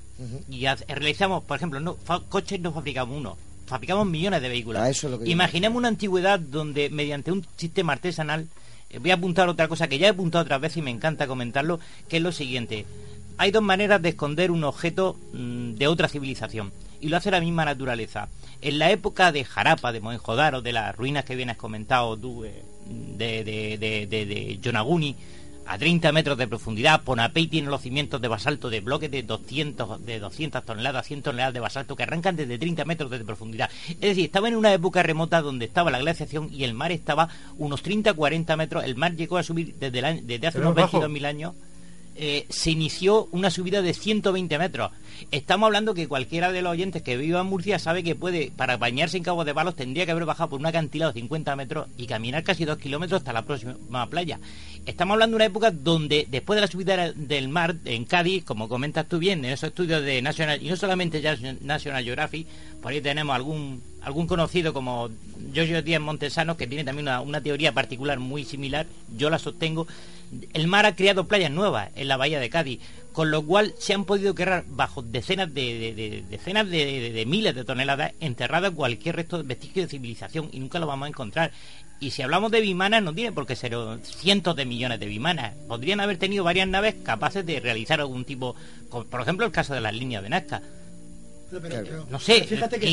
Y 0.50 0.66
realizamos, 0.88 1.44
por 1.44 1.58
ejemplo, 1.58 1.80
no, 1.80 1.98
coches 2.30 2.60
no 2.60 2.72
fabricamos 2.72 3.18
uno, 3.18 3.38
fabricamos 3.72 4.06
millones 4.06 4.42
de 4.42 4.50
vehículos. 4.50 4.82
Imaginemos 5.26 5.78
una 5.78 5.88
antigüedad 5.88 6.40
donde 6.40 6.90
mediante 6.90 7.32
un 7.32 7.46
sistema 7.56 7.94
artesanal, 7.94 8.50
eh, 8.90 9.00
voy 9.00 9.12
a 9.12 9.14
apuntar 9.14 9.48
otra 9.48 9.70
cosa 9.70 9.88
que 9.88 9.98
ya 9.98 10.08
he 10.08 10.10
apuntado 10.10 10.44
otras 10.44 10.60
veces 10.60 10.78
y 10.78 10.82
me 10.82 10.92
encanta 10.92 11.26
comentarlo, 11.26 11.80
que 12.10 12.18
es 12.18 12.24
lo 12.24 12.34
siguiente. 12.34 12.86
Hay 13.38 13.52
dos 13.52 13.64
maneras 13.64 14.02
de 14.02 14.10
esconder 14.10 14.52
un 14.52 14.66
objeto 14.66 15.16
mm, 15.32 15.76
de 15.76 15.88
otra 15.88 16.10
civilización 16.10 16.74
y 17.00 17.08
lo 17.08 17.16
hace 17.16 17.32
la 17.32 17.40
misma 17.40 17.64
naturaleza. 17.64 18.28
En 18.62 18.78
la 18.78 18.92
época 18.92 19.32
de 19.32 19.46
Jarapa, 19.46 19.94
de 19.94 20.02
Mohenjo-Daro, 20.02 20.62
de 20.62 20.74
las 20.74 20.94
ruinas 20.94 21.24
que 21.24 21.38
vienes 21.38 21.56
comentado 21.56 22.18
tú, 22.18 22.44
eh, 22.44 22.64
de, 22.86 23.46
de, 23.46 23.78
de, 23.78 24.26
de 24.26 24.60
Yonaguni, 24.62 25.16
a 25.66 25.78
30 25.78 26.12
metros 26.12 26.38
de 26.38 26.48
profundidad. 26.48 27.04
Ponapey 27.04 27.48
tiene 27.48 27.70
los 27.70 27.82
cimientos 27.82 28.22
de 28.22 28.28
basalto 28.28 28.70
de 28.70 28.82
bloques 28.82 29.12
de 29.12 29.24
200, 29.24 30.06
de 30.06 30.20
200 30.20 30.64
toneladas, 30.66 31.06
100 31.08 31.22
toneladas 31.22 31.54
de 31.54 31.60
basalto 31.60 31.96
que 31.96 32.04
arrancan 32.04 32.36
desde 32.36 32.58
30 32.58 32.86
metros 32.86 33.12
de 33.12 33.20
profundidad. 33.20 33.70
Es 33.90 34.00
decir, 34.00 34.26
estaba 34.26 34.48
en 34.48 34.56
una 34.56 34.74
época 34.74 35.04
remota 35.04 35.42
donde 35.42 35.66
estaba 35.66 35.92
la 35.92 36.00
glaciación 36.00 36.50
y 36.52 36.64
el 36.64 36.74
mar 36.74 36.92
estaba 36.92 37.30
unos 37.58 37.84
30-40 37.84 38.58
metros. 38.58 38.84
El 38.84 38.96
mar 38.96 39.16
llegó 39.16 39.38
a 39.38 39.44
subir 39.44 39.76
desde, 39.80 40.22
desde 40.22 40.48
hace 40.48 40.60
unos 40.60 40.76
22.000 40.76 41.26
años 41.26 41.54
eh, 42.24 42.46
se 42.50 42.70
inició 42.70 43.28
una 43.32 43.50
subida 43.50 43.82
de 43.82 43.96
120 43.96 44.60
metros. 44.60 44.92
Estamos 45.32 45.66
hablando 45.66 45.96
que 45.96 46.08
cualquiera 46.08 46.52
de 46.52 46.62
los 46.62 46.72
oyentes 46.72 47.02
que 47.02 47.18
viva 47.18 47.42
en 47.42 47.48
Murcia 47.48 47.80
sabe 47.80 48.04
que 48.04 48.14
puede, 48.14 48.52
para 48.56 48.78
bañarse 48.78 49.18
en 49.18 49.24
Cabo 49.24 49.44
de 49.44 49.54
Balos, 49.54 49.76
tendría 49.76 50.06
que 50.06 50.12
haber 50.12 50.26
bajado 50.26 50.52
por 50.52 50.60
una 50.60 50.70
acantilado 50.70 51.12
de 51.12 51.20
50 51.20 51.56
metros 51.56 51.88
y 51.98 52.06
caminar 52.06 52.44
casi 52.44 52.64
2 52.64 52.78
kilómetros 52.78 53.22
hasta 53.22 53.34
la 53.34 53.42
próxima 53.42 54.08
playa. 54.08 54.40
Estamos 54.86 55.16
hablando 55.16 55.34
de 55.34 55.38
una 55.38 55.46
época 55.46 55.72
donde, 55.72 56.28
después 56.30 56.58
de 56.58 56.62
la 56.62 56.68
subida 56.68 57.12
del 57.12 57.50
mar 57.50 57.78
en 57.86 58.06
Cádiz, 58.06 58.44
como 58.44 58.70
comentas 58.70 59.08
tú 59.08 59.18
bien, 59.18 59.44
en 59.44 59.54
esos 59.54 59.70
estudios 59.70 60.04
de 60.04 60.22
National, 60.22 60.62
y 60.62 60.70
no 60.70 60.76
solamente 60.76 61.22
ya 61.22 61.36
National 61.62 62.04
Geographic, 62.04 62.46
por 62.84 62.92
ahí 62.92 63.02
tenemos 63.02 63.36
algún 63.36 63.82
algún 64.02 64.26
conocido 64.26 64.74
como 64.74 65.10
Giorgio 65.54 65.82
Díaz 65.82 66.02
Montesano, 66.02 66.58
que 66.58 66.68
tiene 66.68 66.84
también 66.84 67.08
una, 67.08 67.22
una 67.22 67.42
teoría 67.42 67.72
particular 67.72 68.20
muy 68.20 68.44
similar, 68.46 68.88
yo 69.16 69.30
la 69.30 69.38
sostengo, 69.38 69.88
el 70.54 70.68
mar 70.68 70.86
ha 70.86 70.96
creado 70.96 71.28
playas 71.28 71.52
nuevas 71.52 71.90
en 71.96 72.08
la 72.08 72.18
bahía 72.18 72.40
de 72.40 72.50
Cádiz, 72.50 72.80
con 73.12 73.32
lo 73.32 73.44
cual 73.46 73.74
se 73.78 73.94
han 73.94 74.06
podido 74.06 74.34
quedar 74.34 74.64
bajo 74.68 75.02
decenas 75.02 75.54
de, 75.54 76.24
decenas 76.30 76.70
de, 76.70 77.24
miles 77.28 77.54
de 77.54 77.66
toneladas 77.66 78.14
enterradas 78.20 78.72
cualquier 78.72 79.18
resto 79.18 79.38
de 79.38 79.44
vestigio 79.44 79.84
de 79.84 79.90
civilización 79.90 80.50
y 80.52 80.60
nunca 80.60 80.80
lo 80.80 80.88
vamos 80.88 81.08
a 81.08 81.10
encontrar. 81.10 81.52
Y 82.00 82.12
si 82.12 82.24
hablamos 82.24 82.52
de 82.52 82.62
bimanas, 82.62 83.04
no 83.04 83.14
tiene 83.14 83.32
por 83.32 83.46
qué 83.46 83.56
ser 83.56 83.78
cientos 84.04 84.56
de 84.56 84.66
millones 84.66 85.00
de 85.00 85.06
bimanas. 85.06 85.54
Podrían 85.68 86.00
haber 86.00 86.18
tenido 86.18 86.44
varias 86.44 86.68
naves 86.68 86.96
capaces 87.04 87.46
de 87.46 87.60
realizar 87.60 88.00
algún 88.00 88.26
tipo, 88.26 88.56
por 88.90 89.22
ejemplo 89.22 89.46
el 89.46 89.52
caso 89.52 89.74
de 89.74 89.82
las 89.82 89.94
líneas 89.94 90.24
de 90.24 90.30
Nazca. 90.30 90.62
no 92.10 92.20
sé, 92.20 92.48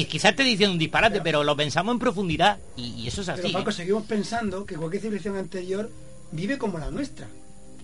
quizás 0.09 0.37
te 0.37 0.43
diciendo 0.43 0.73
un 0.73 0.79
disparate, 0.79 1.21
pero, 1.23 1.45
lo 1.45 1.57
pensamos 1.57 1.95
en 1.95 2.01
profundidad 2.01 2.59
y, 2.77 3.07
eso 3.07 3.23
es 3.23 3.29
así. 3.31 3.43
Pero 3.43 3.55
Paco, 3.55 3.71
¿eh? 3.71 3.75
seguimos 3.75 4.05
pensando 4.05 4.67
que 4.67 4.75
cualquier 4.75 5.03
civilización 5.03 5.37
anterior 5.37 5.91
vive 6.33 6.59
como 6.59 6.79
la 6.79 6.91
nuestra. 6.91 7.29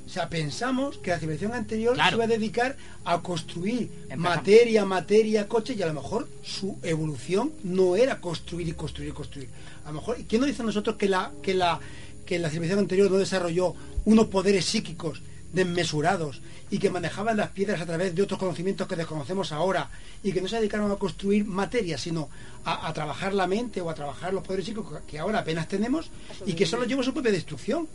O 0.07 0.09
sea, 0.09 0.29
pensamos 0.29 0.99
que 0.99 1.11
la 1.11 1.19
civilización 1.19 1.55
anterior 1.55 1.97
se 1.97 2.15
iba 2.15 2.25
a 2.25 2.27
dedicar 2.27 2.77
a 3.05 3.23
construir 3.23 3.91
materia, 4.17 4.85
materia, 4.85 5.49
coche, 5.49 5.75
y 5.75 5.83
a 5.83 5.87
lo 5.87 5.95
mejor 5.95 6.29
su 6.43 6.77
evolución 6.83 7.53
no 7.63 7.97
era 7.97 8.21
construir 8.21 8.69
y 8.69 8.73
construir 8.73 9.09
y 9.11 9.13
construir. 9.13 9.49
A 9.85 9.89
lo 9.89 9.95
mejor, 9.95 10.19
¿quién 10.29 10.41
nos 10.43 10.49
dice 10.49 10.61
a 10.61 10.67
nosotros 10.67 10.97
que 10.97 11.09
la, 11.09 11.33
que 11.43 11.55
la, 11.55 11.81
que 12.27 12.39
la 12.39 12.51
civilización 12.51 12.81
anterior 12.81 13.11
no 13.11 13.17
desarrolló 13.17 13.75
unos 14.05 14.27
poderes 14.27 14.67
psíquicos 14.67 15.23
desmesurados 15.55 16.43
y 16.71 16.79
que 16.79 16.91
manejaban 16.91 17.37
las 17.37 17.51
piedras 17.51 17.81
a 17.81 17.87
través 17.87 18.15
de 18.15 18.23
otros 18.23 18.39
conocimientos 18.39 18.87
que 18.87 18.97
desconocemos 18.97 19.53
ahora 19.53 19.89
y 20.23 20.33
que 20.33 20.43
no 20.43 20.49
se 20.49 20.57
dedicaron 20.57 20.91
a 20.91 20.97
construir 20.97 21.47
materia, 21.47 21.97
sino 21.97 22.29
a, 22.65 22.89
a 22.89 22.93
trabajar 22.93 23.33
la 23.33 23.47
mente 23.47 23.81
o 23.81 23.89
a 23.89 23.95
trabajar 23.95 24.35
los 24.35 24.43
poderes 24.43 24.67
psíquicos 24.67 25.01
que 25.07 25.19
ahora 25.19 25.39
apenas 25.39 25.69
tenemos 25.69 26.11
y 26.45 26.53
que 26.53 26.67
solo 26.67 26.85
llevó 26.85 27.03
su 27.03 27.15
propia 27.15 27.33
destrucción? 27.33 27.89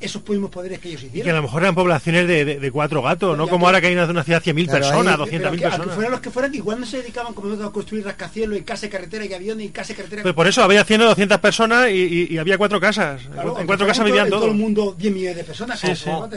Esos 0.00 0.26
mismos 0.28 0.50
poderes 0.50 0.78
que 0.78 0.88
ellos 0.88 1.02
hicieron. 1.02 1.20
Y 1.20 1.24
que 1.24 1.30
a 1.30 1.34
lo 1.34 1.42
mejor 1.42 1.62
eran 1.62 1.74
poblaciones 1.74 2.26
de, 2.26 2.70
cuatro 2.72 3.02
gatos, 3.02 3.36
no 3.36 3.48
como 3.48 3.66
ahora 3.66 3.80
que 3.80 3.88
hay 3.88 3.94
una, 3.94 4.04
una 4.04 4.24
ciudad 4.24 4.42
de 4.42 4.54
100.000 4.54 4.70
personas, 4.70 5.18
200.000 5.18 5.60
personas. 5.60 5.86
Que 5.86 5.92
fueran 5.92 6.12
los 6.12 6.20
que 6.20 6.30
fueran, 6.30 6.54
igual 6.54 6.80
no 6.80 6.86
se 6.86 6.98
dedicaban 6.98 7.34
como 7.34 7.52
a 7.62 7.72
construir 7.72 8.04
rascacielos 8.04 8.58
y 8.58 8.62
casa, 8.62 8.88
carretera 8.88 9.24
y 9.24 9.32
aviones 9.32 9.66
y 9.66 9.70
casa, 9.70 9.94
carretera. 9.94 10.22
Pues 10.22 10.34
por 10.34 10.46
eso 10.46 10.62
había 10.62 10.84
100 10.84 11.00
o 11.02 11.04
200 11.06 11.38
personas 11.38 11.90
y, 11.90 12.38
había 12.38 12.58
cuatro 12.58 12.80
casas. 12.80 13.22
en 13.58 13.66
cuatro 13.66 13.86
casas 13.86 14.04
vivían 14.04 14.28
todo. 14.28 14.46
el 14.46 14.54
mundo 14.54 14.94
10 14.98 15.12
millones 15.12 15.36
de 15.36 15.44
personas. 15.44 15.82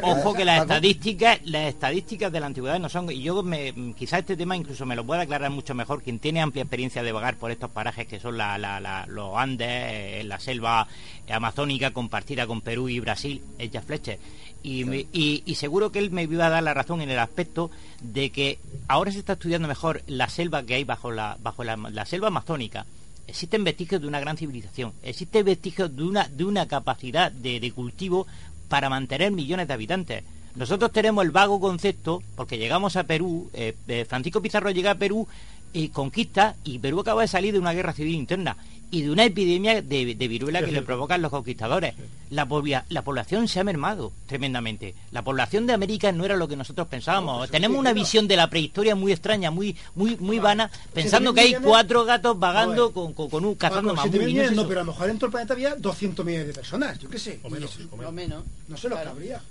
Ojo, 0.02 0.34
que 0.34 0.46
las 0.46 0.62
estadísticas, 0.62 1.40
las 1.46 1.70
estadísticas 1.70 2.32
de 2.32 2.40
la 2.40 2.46
antigüedad 2.48 2.80
no 2.80 2.90
son. 2.90 3.12
Y 3.12 3.22
yo 3.22 3.44
me, 3.44 3.74
quizá 3.98 4.20
este 4.20 4.36
tema 4.36 4.56
incluso 4.56 4.86
me 4.86 4.96
lo 4.96 5.06
pueda 5.06 5.22
aclarar 5.22 5.52
mucho 5.52 5.74
mejor 5.76 6.02
quien 6.02 6.20
tiene 6.20 6.42
amplia 6.42 6.64
experiencia 6.64 7.04
de 7.04 7.12
vagar 7.12 7.36
por 7.36 7.52
estos 7.52 7.70
parajes 7.70 8.08
que 8.08 8.20
son 8.20 8.38
la, 8.38 9.06
los 9.08 9.38
Andes, 9.38 9.68
eh, 9.70 10.24
la 10.26 10.40
selva 10.40 10.88
amazónica 11.30 11.92
compartida 11.92 12.48
con 12.48 12.62
Perú 12.62 12.90
y 12.90 13.00
Brasil, 13.00 13.41
es 13.58 13.84
Fletcher. 13.84 14.20
Y, 14.64 15.56
seguro 15.56 15.92
que 15.92 16.00
él 16.00 16.12
me 16.12 16.24
iba 16.24 16.46
a 16.46 16.50
dar 16.50 16.64
la 16.64 16.74
razón 16.74 17.02
en 17.02 17.10
el 17.10 17.20
aspecto 17.20 17.72
de 18.02 18.30
que 18.30 18.60
ahora 18.88 19.12
se 19.12 19.20
está 19.20 19.34
estudiando 19.34 19.68
mejor 19.68 20.04
la 20.08 20.30
selva 20.30 20.64
que 20.64 20.76
hay 20.76 20.84
bajo 20.84 21.12
la, 21.12 21.38
bajo 21.42 21.64
la, 21.64 22.06
selva 22.06 22.28
amazónica. 22.28 22.86
Existen 23.28 23.64
vestigios 23.64 24.02
de 24.02 24.08
una 24.08 24.20
gran 24.20 24.38
civilización, 24.38 24.94
existen 25.04 25.46
vestigios 25.46 25.96
de 25.96 26.04
una, 26.04 26.28
de 26.28 26.44
una 26.44 26.68
capacidad 26.68 27.32
de, 27.32 27.72
cultivo 27.72 28.28
para 28.68 28.90
mantener 28.90 29.32
millones 29.32 29.68
de 29.68 29.74
habitantes. 29.74 30.24
Nosotros 30.56 30.92
tenemos 30.92 31.24
el 31.24 31.32
vago 31.32 31.60
concepto, 31.62 32.22
porque 32.36 32.58
llegamos 32.58 32.98
a 32.98 33.06
Perú, 33.06 33.50
eh, 33.54 33.74
eh, 33.88 34.06
Francisco 34.08 34.42
Pizarro 34.42 34.70
llega 34.70 34.92
a 34.92 34.96
Perú 34.96 35.28
y 35.74 35.90
conquista, 35.90 36.56
y 36.64 36.80
Perú 36.80 37.00
acaba 37.00 37.22
de 37.22 37.28
salir 37.28 37.54
de 37.54 37.60
una 37.60 37.74
guerra 37.74 37.94
civil 37.94 38.16
interna 38.16 38.58
y 38.92 39.04
de 39.04 39.10
una 39.10 39.24
epidemia 39.24 39.82
de, 39.82 40.04
viruela 40.16 40.64
que 40.64 40.72
le 40.72 40.82
provocan 40.82 41.22
los 41.22 41.32
conquistadores. 41.32 41.96
La, 42.30 42.48
la 42.90 43.02
población 43.04 43.48
se 43.48 43.62
ha 43.62 43.64
mermado 43.64 44.12
tremendamente. 44.28 44.94
La 45.12 45.24
población 45.24 45.66
de 45.66 45.74
América 45.74 46.12
no 46.12 46.26
era 46.26 46.36
lo 46.36 46.48
que 46.48 46.58
nosotros 46.58 46.88
pensábamos. 46.88 47.38
Pues 47.40 47.52
Tenemos 47.52 47.78
una 47.78 47.94
visión 47.94 48.28
de 48.28 48.36
la 48.36 48.50
prehistoria 48.50 48.94
muy 48.96 49.14
extraña, 49.14 49.50
muy 49.50 49.76
muy 49.96 50.18
muy 50.18 50.40
vana, 50.40 50.70
pensando 50.94 51.34
que 51.34 51.42
hay 51.42 51.54
cuatro 51.56 52.04
gatos 52.04 52.38
vagando 52.38 52.92
con, 52.92 53.14
con, 53.14 53.46
un 53.46 53.56
cazando 53.56 53.96
más. 53.96 54.06
No, 54.06 54.68
pero 54.68 54.82
a 54.82 54.84
lo 54.84 54.92
mejor 54.92 55.10
en 55.10 55.18
todo 55.18 55.28
el 55.28 55.32
planeta 55.32 55.54
había 55.54 55.76
200 55.76 56.26
millones 56.26 56.48
de 56.48 56.54
personas, 56.54 57.00
yo 57.00 57.10
qué 57.10 57.18
sé. 57.18 57.40
O 57.44 57.50
menos. 57.50 57.80
O 57.92 58.12
menos. 58.12 58.44
No 58.68 58.76
sé 58.76 58.90
lo 58.90 58.98
que 58.98 59.08
habría. 59.08 59.42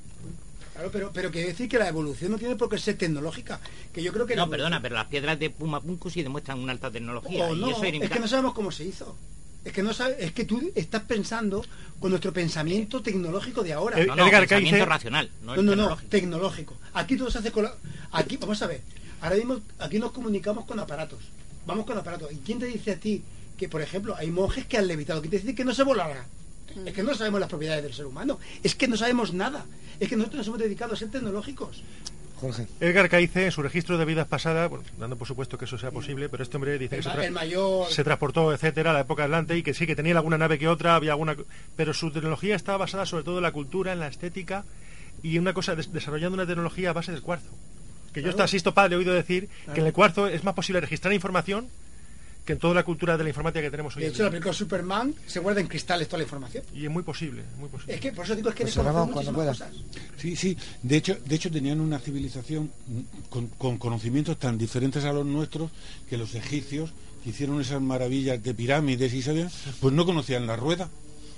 Claro, 0.80 0.92
pero, 0.92 1.10
pero 1.12 1.30
quiere 1.30 1.48
decir 1.48 1.68
que 1.68 1.78
la 1.78 1.88
evolución 1.88 2.32
no 2.32 2.38
tiene 2.38 2.56
por 2.56 2.70
qué 2.70 2.78
ser 2.78 2.96
tecnológica. 2.96 3.60
Que 3.92 4.02
yo 4.02 4.14
creo 4.14 4.24
que 4.24 4.34
no, 4.34 4.48
perdona, 4.48 4.80
pero 4.80 4.94
las 4.94 5.08
piedras 5.08 5.38
de 5.38 5.50
Pumapunku 5.50 6.08
sí 6.08 6.22
demuestran 6.22 6.58
una 6.58 6.72
alta 6.72 6.90
tecnología. 6.90 7.44
Oh, 7.44 7.54
no, 7.54 7.84
es 7.84 8.10
que 8.10 8.18
no 8.18 8.26
sabemos 8.26 8.54
cómo 8.54 8.72
se 8.72 8.84
hizo. 8.84 9.14
Es 9.62 9.74
que 9.74 9.82
no 9.82 9.92
sabes, 9.92 10.16
es 10.20 10.32
que 10.32 10.46
tú 10.46 10.72
estás 10.74 11.02
pensando 11.02 11.62
con 11.98 12.08
nuestro 12.08 12.32
pensamiento 12.32 13.02
tecnológico 13.02 13.62
de 13.62 13.74
ahora. 13.74 14.02
no, 14.06 14.16
no, 14.16 14.30
pensamiento 14.30 14.86
racional, 14.86 15.30
no, 15.42 15.54
no, 15.56 15.76
no, 15.76 15.98
tecnológico. 16.08 16.78
Aquí 16.94 17.18
todo 17.18 17.30
se 17.30 17.40
hace 17.40 17.52
con 17.52 17.68
aquí 18.12 18.38
vamos 18.38 18.62
a 18.62 18.66
ver. 18.66 18.80
Ahora 19.20 19.36
mismo 19.36 19.60
aquí 19.80 19.98
nos 19.98 20.12
comunicamos 20.12 20.64
con 20.64 20.80
aparatos. 20.80 21.18
Vamos 21.66 21.84
con 21.84 21.98
aparatos. 21.98 22.32
¿Y 22.32 22.36
quién 22.36 22.58
te 22.58 22.64
dice 22.64 22.92
a 22.92 22.96
ti 22.96 23.22
que, 23.58 23.68
por 23.68 23.82
ejemplo, 23.82 24.16
hay 24.16 24.30
monjes 24.30 24.64
que 24.64 24.78
han 24.78 24.86
levitado? 24.86 25.20
¿Quién 25.20 25.30
te 25.30 25.38
dice 25.40 25.54
que 25.54 25.66
no 25.66 25.74
se 25.74 25.82
volará? 25.82 26.24
Es 26.84 26.92
que 26.92 27.02
no 27.02 27.14
sabemos 27.14 27.40
las 27.40 27.48
propiedades 27.48 27.82
del 27.82 27.94
ser 27.94 28.06
humano. 28.06 28.38
Es 28.62 28.74
que 28.74 28.88
no 28.88 28.96
sabemos 28.96 29.32
nada. 29.32 29.64
Es 29.98 30.08
que 30.08 30.16
nosotros 30.16 30.38
nos 30.38 30.46
hemos 30.48 30.60
dedicado 30.60 30.94
a 30.94 30.96
ser 30.96 31.10
tecnológicos. 31.10 31.82
Edgar 32.80 33.08
Caice, 33.08 33.46
en 33.46 33.52
su 33.52 33.62
registro 33.62 33.98
de 33.98 34.04
vidas 34.04 34.26
pasadas, 34.26 34.70
dando 34.98 35.16
por 35.16 35.28
supuesto 35.28 35.58
que 35.58 35.66
eso 35.66 35.76
sea 35.76 35.90
posible, 35.90 36.28
pero 36.28 36.42
este 36.42 36.56
hombre 36.56 36.78
dice 36.78 36.96
que 36.96 37.02
se, 37.02 38.04
transportó, 38.04 38.52
etcétera, 38.54 38.90
a 38.90 38.94
la 38.94 39.00
época 39.00 39.24
adelante 39.24 39.56
y 39.56 39.62
que 39.62 39.74
sí, 39.74 39.86
que 39.86 39.94
tenía 39.94 40.16
alguna 40.16 40.38
nave 40.38 40.58
que 40.58 40.68
otra, 40.68 40.94
había 40.94 41.12
alguna. 41.12 41.36
Pero 41.76 41.92
su 41.92 42.10
tecnología 42.10 42.56
estaba 42.56 42.78
basada 42.78 43.04
sobre 43.04 43.24
todo 43.24 43.36
en 43.38 43.42
la 43.42 43.52
cultura, 43.52 43.92
en 43.92 44.00
la 44.00 44.08
estética 44.08 44.64
y 45.22 45.36
en 45.36 45.42
una 45.42 45.52
cosa, 45.52 45.74
desarrollando 45.74 46.34
una 46.34 46.46
tecnología 46.46 46.90
a 46.90 46.92
base 46.94 47.12
del 47.12 47.20
cuarzo. 47.20 47.50
Que 48.14 48.22
yo 48.22 48.30
hasta 48.30 48.44
asisto 48.44 48.74
padre 48.74 48.94
he 48.94 48.98
oído 48.98 49.12
decir 49.12 49.48
que 49.74 49.80
en 49.80 49.86
el 49.86 49.92
cuarzo 49.92 50.26
es 50.26 50.42
más 50.42 50.54
posible 50.54 50.80
registrar 50.80 51.12
información 51.12 51.68
que 52.44 52.54
en 52.54 52.58
toda 52.58 52.74
la 52.74 52.82
cultura 52.82 53.16
de 53.16 53.24
la 53.24 53.30
informática 53.30 53.62
que 53.62 53.70
tenemos 53.70 53.96
hoy. 53.96 54.02
De 54.02 54.08
hecho, 54.08 54.24
la 54.24 54.30
película 54.30 54.52
Superman 54.52 55.14
se 55.26 55.40
guarda 55.40 55.60
en 55.60 55.66
cristales 55.66 56.08
toda 56.08 56.18
la 56.18 56.24
información. 56.24 56.64
Y 56.74 56.84
es 56.84 56.90
muy 56.90 57.02
posible, 57.02 57.42
muy 57.58 57.68
posible. 57.68 57.94
Es 57.94 58.00
que 58.00 58.12
por 58.12 58.24
eso 58.24 58.34
digo 58.34 58.50
es 58.50 58.54
que 58.54 58.64
pues 58.64 58.74
cuando 58.74 59.32
puedas. 59.32 59.62
Sí, 60.16 60.36
sí. 60.36 60.56
De 60.82 60.96
hecho, 60.96 61.16
de 61.24 61.34
hecho 61.34 61.50
tenían 61.50 61.80
una 61.80 61.98
civilización 61.98 62.70
con, 63.28 63.48
con, 63.48 63.78
conocimientos 63.78 64.38
tan 64.38 64.58
diferentes 64.58 65.04
a 65.04 65.12
los 65.12 65.26
nuestros 65.26 65.70
que 66.08 66.16
los 66.16 66.34
egipcios 66.34 66.92
que 67.22 67.30
hicieron 67.30 67.60
esas 67.60 67.82
maravillas 67.82 68.42
de 68.42 68.54
pirámides 68.54 69.12
y 69.12 69.22
sabían, 69.22 69.50
pues 69.80 69.94
no 69.94 70.06
conocían 70.06 70.46
la 70.46 70.56
rueda. 70.56 70.88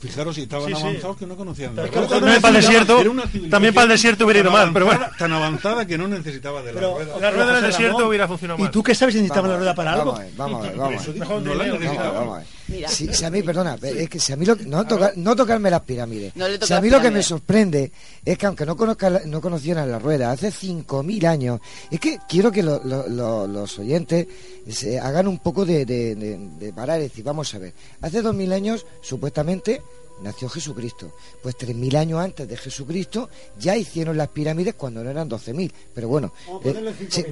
Fijaros 0.02 0.34
si 0.34 0.42
estaban 0.42 0.74
avanzados 0.74 1.16
que 1.16 1.26
no 1.26 1.36
conocían 1.36 1.76
la 1.76 1.86
rueda. 1.86 2.08
También 2.08 2.42
para 2.42 2.56
el 2.58 2.60
desierto, 2.60 3.02
también 3.48 3.72
para 3.72 3.84
el 3.84 3.90
desierto 3.90 4.24
hubiera 4.24 4.40
ido 4.40 4.50
mal, 4.50 4.72
pero 4.72 4.86
bueno. 4.86 5.06
Tan 5.16 5.32
avanzada 5.32 5.86
que 5.86 5.96
no 5.96 6.08
necesitaba 6.08 6.60
de 6.60 6.72
la 6.72 6.80
rueda. 6.80 7.20
La 7.20 7.30
rueda 7.30 7.54
del 7.54 7.62
desierto 7.66 8.08
hubiera 8.08 8.26
funcionado 8.26 8.58
mal. 8.58 8.68
¿Y 8.68 8.72
tú 8.72 8.82
qué 8.82 8.96
sabes 8.96 9.14
si 9.14 9.20
necesitaba 9.20 9.46
la 9.46 9.58
rueda 9.58 9.76
para 9.76 9.92
algo? 9.92 10.18
Vamos 10.36 10.60
a 10.60 10.70
ver, 10.70 10.76
vamos 10.76 11.08
a 11.08 11.12
ver. 11.12 11.42
No 11.42 11.54
la 11.54 12.44
Si, 12.88 13.24
a 13.24 13.30
mí, 13.30 13.42
perdona, 13.42 13.76
es 13.82 14.08
que 14.08 14.18
si 14.18 14.32
a 14.32 14.36
mí 14.36 14.46
lo, 14.46 14.56
no, 14.56 14.84
no 15.16 15.36
tocarme 15.36 15.70
las 15.70 15.82
pirámides. 15.82 16.32
si 16.62 16.72
a 16.72 16.80
mí 16.80 16.90
lo 16.90 17.00
que 17.00 17.10
me 17.10 17.22
sorprende 17.22 17.92
es 18.24 18.38
que 18.38 18.46
aunque 18.46 18.66
no 18.66 18.76
conozca, 18.76 19.22
no 19.26 19.40
conocieran 19.40 19.90
la 19.90 19.98
rueda, 19.98 20.30
hace 20.30 20.48
5.000 20.48 21.26
años, 21.26 21.60
es 21.90 22.00
que 22.00 22.18
quiero 22.28 22.50
que 22.50 22.62
los 22.62 23.78
oyentes 23.78 24.26
se 24.68 24.98
hagan 24.98 25.28
un 25.28 25.38
poco 25.38 25.64
de, 25.64 25.84
de, 25.84 26.14
de, 26.14 26.72
parar 26.72 27.00
y 27.00 27.04
decir, 27.04 27.24
vamos 27.24 27.54
a 27.54 27.58
ver, 27.58 27.74
hace 28.00 28.22
2.000 28.22 28.52
años 28.52 28.86
supuestamente 29.00 29.82
nació 30.22 30.48
Jesucristo. 30.48 31.12
Pues 31.42 31.56
3.000 31.56 31.96
años 31.96 32.20
antes 32.20 32.48
de 32.48 32.56
Jesucristo 32.56 33.28
ya 33.58 33.76
hicieron 33.76 34.16
las 34.16 34.28
pirámides 34.28 34.74
cuando 34.74 35.02
no 35.02 35.10
eran 35.10 35.28
12.000. 35.28 35.72
Pero 35.94 36.08
bueno, 36.08 36.32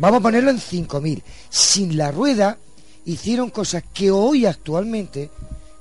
vamos 0.01 0.19
a 0.19 0.23
ponerlo 0.23 0.51
en 0.51 0.59
5.000. 0.59 1.19
Eh, 1.19 1.23
Sin 1.49 1.97
la 1.97 2.11
rueda 2.11 2.59
hicieron 3.05 3.51
cosas 3.51 3.85
que 3.93 4.10
hoy 4.10 4.47
actualmente 4.47 5.31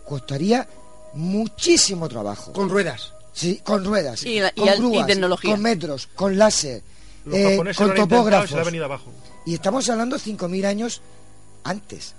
costaría 0.06 0.68
muchísimo 1.14 2.08
trabajo. 2.08 2.54
Con 2.54 2.70
ruedas. 2.70 3.14
Sí, 3.34 3.62
con 3.64 3.86
ruedas. 3.86 4.24
Y, 4.26 4.40
con 4.40 5.06
tecnología. 5.06 5.52
Con 5.52 5.62
metros, 5.62 6.08
con 6.16 6.38
láser, 6.38 6.82
eh, 7.32 7.60
con 7.76 7.94
topógrafos. 7.94 8.60
Y 9.46 9.54
estamos 9.54 9.90
hablando 9.90 10.18
5.000 10.18 10.66
años 10.66 11.02
antes 11.64 12.16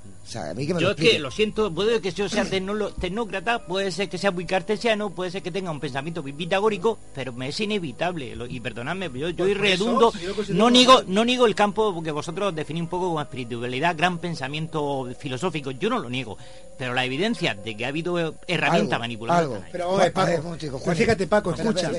yo 0.79 0.91
es 0.91 0.97
que 0.97 1.19
lo 1.19 1.31
siento, 1.31 1.73
puede 1.73 2.01
que 2.01 2.13
yo 2.13 2.29
sea 2.29 2.45
tecnócrata, 2.45 3.67
puede 3.67 3.91
ser 3.91 4.09
que 4.09 4.19
sea 4.19 4.31
muy 4.31 4.45
cartesiano, 4.45 5.11
puede 5.11 5.31
ser 5.31 5.43
que 5.43 5.51
tenga 5.51 5.71
un 5.71 5.81
pensamiento 5.81 6.23
muy 6.23 6.33
pitagórico, 6.33 6.99
pero 7.15 7.33
me 7.33 7.49
es 7.49 7.61
inevitable. 7.61 8.37
y 8.49 8.61
perdonadme, 8.61 9.11
yo, 9.15 9.31
yo 9.31 9.55
redundo, 9.55 10.13
no 10.51 10.71
niego, 10.71 11.03
no 11.07 11.25
niego 11.25 11.47
el 11.47 11.55
campo 11.55 11.95
porque 11.95 12.11
vosotros 12.11 12.55
definís 12.55 12.83
un 12.83 12.89
poco 12.89 13.09
como 13.09 13.21
espiritualidad, 13.21 13.97
gran 13.97 14.19
pensamiento 14.19 15.09
filosófico, 15.19 15.71
yo 15.73 15.91
no 15.91 15.99
lo 15.99 16.09
niego, 16.09 16.39
pero 16.79 16.95
la 16.95 17.05
evidencia 17.05 17.55
de 17.55 17.77
que 17.77 17.85
ha 17.85 17.89
habido 17.89 18.35
herramienta 18.47 18.99
manipulada. 18.99 19.69
Pero 19.73 19.99
Paco, 20.13 20.95
fíjate 20.95 21.27
Paco, 21.27 21.55
escucha, 21.55 21.91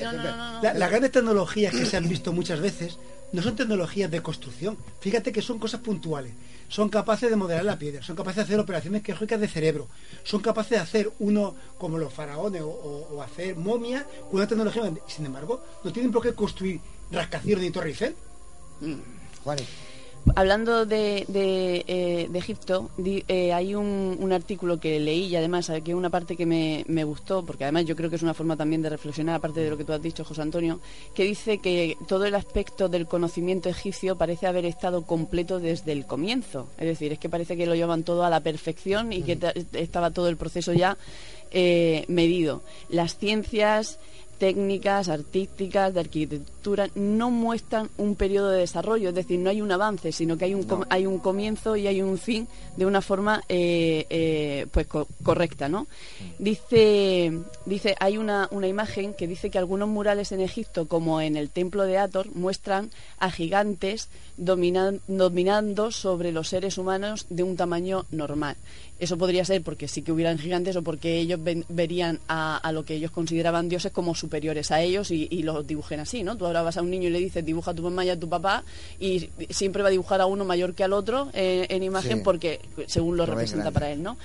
las 0.61 0.89
grandes 0.89 1.11
tecnologías 1.11 1.73
que 1.73 1.85
se 1.85 1.97
han 1.97 2.07
visto 2.07 2.31
muchas 2.33 2.59
veces 2.59 2.97
no 3.31 3.41
son 3.41 3.55
tecnologías 3.55 4.11
de 4.11 4.21
construcción. 4.21 4.77
Fíjate 4.99 5.31
que 5.31 5.41
son 5.41 5.59
cosas 5.59 5.81
puntuales. 5.81 6.33
Son 6.72 6.88
capaces 6.88 7.30
de 7.30 7.35
modelar 7.35 7.65
la 7.65 7.77
piedra, 7.77 8.02
son 8.02 8.15
capaces 8.15 8.38
de 8.38 8.41
hacer 8.43 8.57
operaciones 8.57 9.03
quirúrgicas 9.03 9.41
de 9.41 9.49
cerebro, 9.49 9.89
son 10.23 10.39
capaces 10.39 10.69
de 10.69 10.77
hacer 10.77 11.11
uno 11.19 11.53
como 11.77 11.98
los 11.98 12.14
faraones 12.14 12.61
o, 12.64 13.22
hacer 13.22 13.57
momias 13.57 14.06
con 14.30 14.35
una 14.35 14.48
tecnología. 14.48 14.89
Sin 15.06 15.26
embargo, 15.26 15.61
no 15.84 15.91
tienen 15.91 16.14
por 16.14 16.23
qué 16.23 16.34
construir 16.34 16.80
rascacielos 17.11 17.61
ni 17.61 17.72
Torre 17.72 17.89
Eiffel. 17.89 18.15
Mm. 18.80 18.99
Hablando 20.35 20.85
de, 20.85 21.26
de, 21.27 21.84
eh, 21.88 22.30
Egipto, 22.34 22.91
eh, 23.03 23.53
hay 23.53 23.76
un, 23.76 24.31
artículo 24.31 24.80
que 24.80 24.99
leí 24.99 25.26
y 25.26 25.35
además 25.35 25.69
eh, 25.69 25.81
que 25.81 25.95
una 25.95 26.10
parte 26.10 26.38
que 26.38 26.45
me, 26.45 26.85
me, 26.88 27.03
gustó, 27.03 27.43
porque 27.43 27.65
además 27.65 27.85
yo 27.85 27.95
creo 27.95 28.10
que 28.10 28.15
es 28.15 28.22
una 28.22 28.34
forma 28.34 28.56
también 28.56 28.81
de 28.81 28.89
reflexionar, 28.89 29.35
aparte 29.35 29.60
de 29.60 29.69
lo 29.69 29.77
que 29.77 29.84
tú 29.84 29.93
has 29.93 30.02
dicho, 30.02 30.23
José 30.23 30.43
Antonio, 30.43 30.80
que 31.15 31.23
dice 31.23 31.57
que 31.57 31.98
todo 32.07 32.26
el 32.26 32.35
aspecto 32.35 32.88
del 32.88 33.07
conocimiento 33.07 33.68
egipcio 33.68 34.15
parece 34.15 34.48
haber 34.48 34.65
estado 34.65 35.02
completo 35.06 35.60
desde 35.60 35.91
el 35.91 36.06
comienzo. 36.06 36.68
Es 36.77 36.85
decir, 36.85 37.11
es 37.11 37.19
que 37.19 37.30
parece 37.30 37.57
que 37.57 37.65
lo 37.65 37.76
llevan 37.76 38.03
todo 38.03 38.23
a 38.23 38.30
la 38.30 38.41
perfección 38.41 39.11
y 39.11 39.23
que 39.23 39.38
estaba 39.73 40.11
todo 40.11 40.30
el 40.30 40.38
proceso 40.38 40.72
ya 40.72 40.98
medido. 42.07 42.61
Las 42.89 43.18
ciencias 43.18 43.99
técnicas, 44.41 45.07
artísticas, 45.07 45.93
de 45.93 45.99
arquitectura, 45.99 46.60
no 46.95 47.31
muestran 47.31 47.89
un 47.97 48.15
periodo 48.15 48.49
de 48.49 48.59
desarrollo, 48.59 49.09
es 49.09 49.15
decir, 49.15 49.39
no 49.39 49.49
hay 49.49 49.61
un 49.61 49.71
avance, 49.71 50.11
sino 50.11 50.38
que 50.38 50.45
hay 50.45 50.53
un, 50.53 50.85
hay 50.89 51.05
un 51.05 51.19
comienzo 51.19 51.75
y 51.75 51.88
hay 51.88 52.01
un 52.01 52.17
fin 52.17 52.47
de 52.77 52.85
una 52.85 53.01
forma 53.01 53.43
eh, 53.49 54.05
eh, 54.09 54.67
pues 54.71 54.88
correcta, 55.23 55.69
¿no? 55.69 55.88
Dice, 56.39 57.31
dice 57.65 57.95
hay 57.99 58.17
una, 58.17 58.47
una 58.51 58.67
imagen 58.67 59.13
que 59.13 59.27
dice 59.27 59.49
que 59.49 59.57
algunos 59.57 59.89
murales 59.89 60.31
en 60.31 60.41
Egipto, 60.41 60.88
como 60.88 61.21
en 61.21 61.35
el 61.35 61.49
templo 61.49 61.83
de 61.83 61.97
Ator, 61.97 62.33
muestran 62.35 62.91
a 63.19 63.31
gigantes 63.31 64.09
dominando 64.38 65.91
sobre 65.91 66.31
los 66.31 66.49
seres 66.49 66.77
humanos 66.77 67.25
de 67.29 67.43
un 67.43 67.55
tamaño 67.55 68.05
normal. 68.11 68.55
Eso 69.01 69.17
podría 69.17 69.43
ser 69.45 69.63
porque 69.63 69.88
sí 69.88 70.03
que 70.03 70.11
hubieran 70.11 70.38
gigantes 70.38 70.75
o 70.75 70.83
porque 70.83 71.17
ellos 71.17 71.39
verían 71.69 72.19
a, 72.27 72.71
lo 72.71 72.85
que 72.85 72.93
ellos 72.93 73.09
consideraban 73.09 73.67
dioses 73.67 73.91
como 73.91 74.13
superiores 74.13 74.69
a 74.71 74.81
ellos 74.81 75.09
y, 75.09 75.41
los 75.41 75.65
dibujen 75.65 75.99
así, 75.99 76.21
¿no? 76.21 76.38
Tú 76.38 76.45
ahora 76.51 76.63
vas 76.63 76.77
a 76.77 76.81
un 76.81 76.89
niño 76.89 77.07
y 77.07 77.11
le 77.11 77.19
dices 77.19 77.45
dibuja 77.45 77.71
a 77.71 77.73
tu 77.73 77.83
mamá 77.83 78.05
y 78.05 78.09
a 78.09 78.19
tu 78.19 78.29
papá 78.29 78.63
y 78.99 79.29
siempre 79.49 79.81
va 79.81 79.87
a 79.89 79.91
dibujar 79.91 80.21
a 80.21 80.25
uno 80.25 80.45
mayor 80.45 80.73
que 80.73 80.83
al 80.83 80.93
otro 80.93 81.29
eh, 81.33 81.65
en 81.69 81.83
imagen 81.83 82.23
porque 82.23 82.59
según 82.87 83.17
lo, 83.17 83.25
representa 83.25 83.71
para 83.71 83.91
él, 83.91 84.03
¿no? 84.03 84.17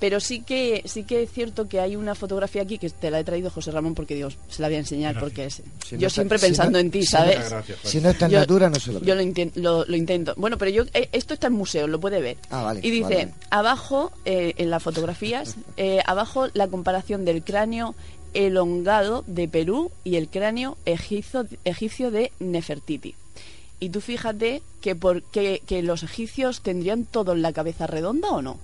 Pero 0.00 0.20
sí 0.20 0.40
que 0.40 0.82
sí 0.86 1.04
que 1.04 1.22
es 1.22 1.30
cierto 1.30 1.68
que 1.68 1.80
hay 1.80 1.96
una 1.96 2.14
fotografía 2.14 2.62
aquí 2.62 2.78
que 2.78 2.90
te 2.90 3.10
la 3.10 3.20
he 3.20 3.24
traído 3.24 3.50
José 3.50 3.70
Ramón 3.70 3.94
porque 3.94 4.14
Dios 4.14 4.36
se 4.48 4.60
la 4.60 4.68
voy 4.68 4.76
a 4.76 4.80
enseñar 4.80 5.18
porque 5.18 5.46
es, 5.46 5.62
yo 5.92 6.10
siempre 6.10 6.38
pensando 6.38 6.78
en 6.78 6.90
ti, 6.90 7.04
¿sabes? 7.04 7.38
si 7.82 8.00
no 8.00 8.10
está 8.10 8.26
en 8.26 8.32
natura 8.32 8.68
no 8.68 8.80
se 8.80 8.92
lo 8.92 9.00
Yo 9.00 9.14
lo, 9.14 9.84
lo, 9.84 9.96
intento. 9.96 10.34
Bueno, 10.36 10.58
pero 10.58 10.70
yo 10.70 10.84
eh, 10.94 11.08
esto 11.12 11.34
está 11.34 11.46
en 11.46 11.54
museo, 11.54 11.86
lo 11.86 12.00
puede 12.00 12.20
ver. 12.20 12.36
Ah, 12.50 12.62
vale, 12.62 12.80
y 12.82 12.90
dice, 12.90 13.32
abajo 13.50 14.12
eh, 14.24 14.54
en 14.56 14.70
las 14.70 14.82
fotografías, 14.82 15.56
eh, 15.76 16.00
abajo 16.06 16.48
la 16.54 16.68
comparación 16.68 17.24
del 17.24 17.42
cráneo 17.42 17.94
elongado 18.34 19.24
de 19.26 19.48
Perú 19.48 19.90
y 20.02 20.16
el 20.16 20.28
cráneo 20.28 20.76
egipcio, 20.84 21.46
egipcio 21.64 22.10
de 22.10 22.32
Nefertiti. 22.40 23.14
Y 23.80 23.90
tú 23.90 24.00
fíjate 24.00 24.62
que, 24.80 24.94
por, 24.94 25.22
que, 25.22 25.60
los 25.82 26.02
egipcios 26.02 26.62
tendrían 26.62 27.04
todo 27.04 27.32
en 27.32 27.42
la 27.42 27.52
cabeza 27.52 27.86
redonda 27.86 28.30
o 28.30 28.42
no. 28.42 28.58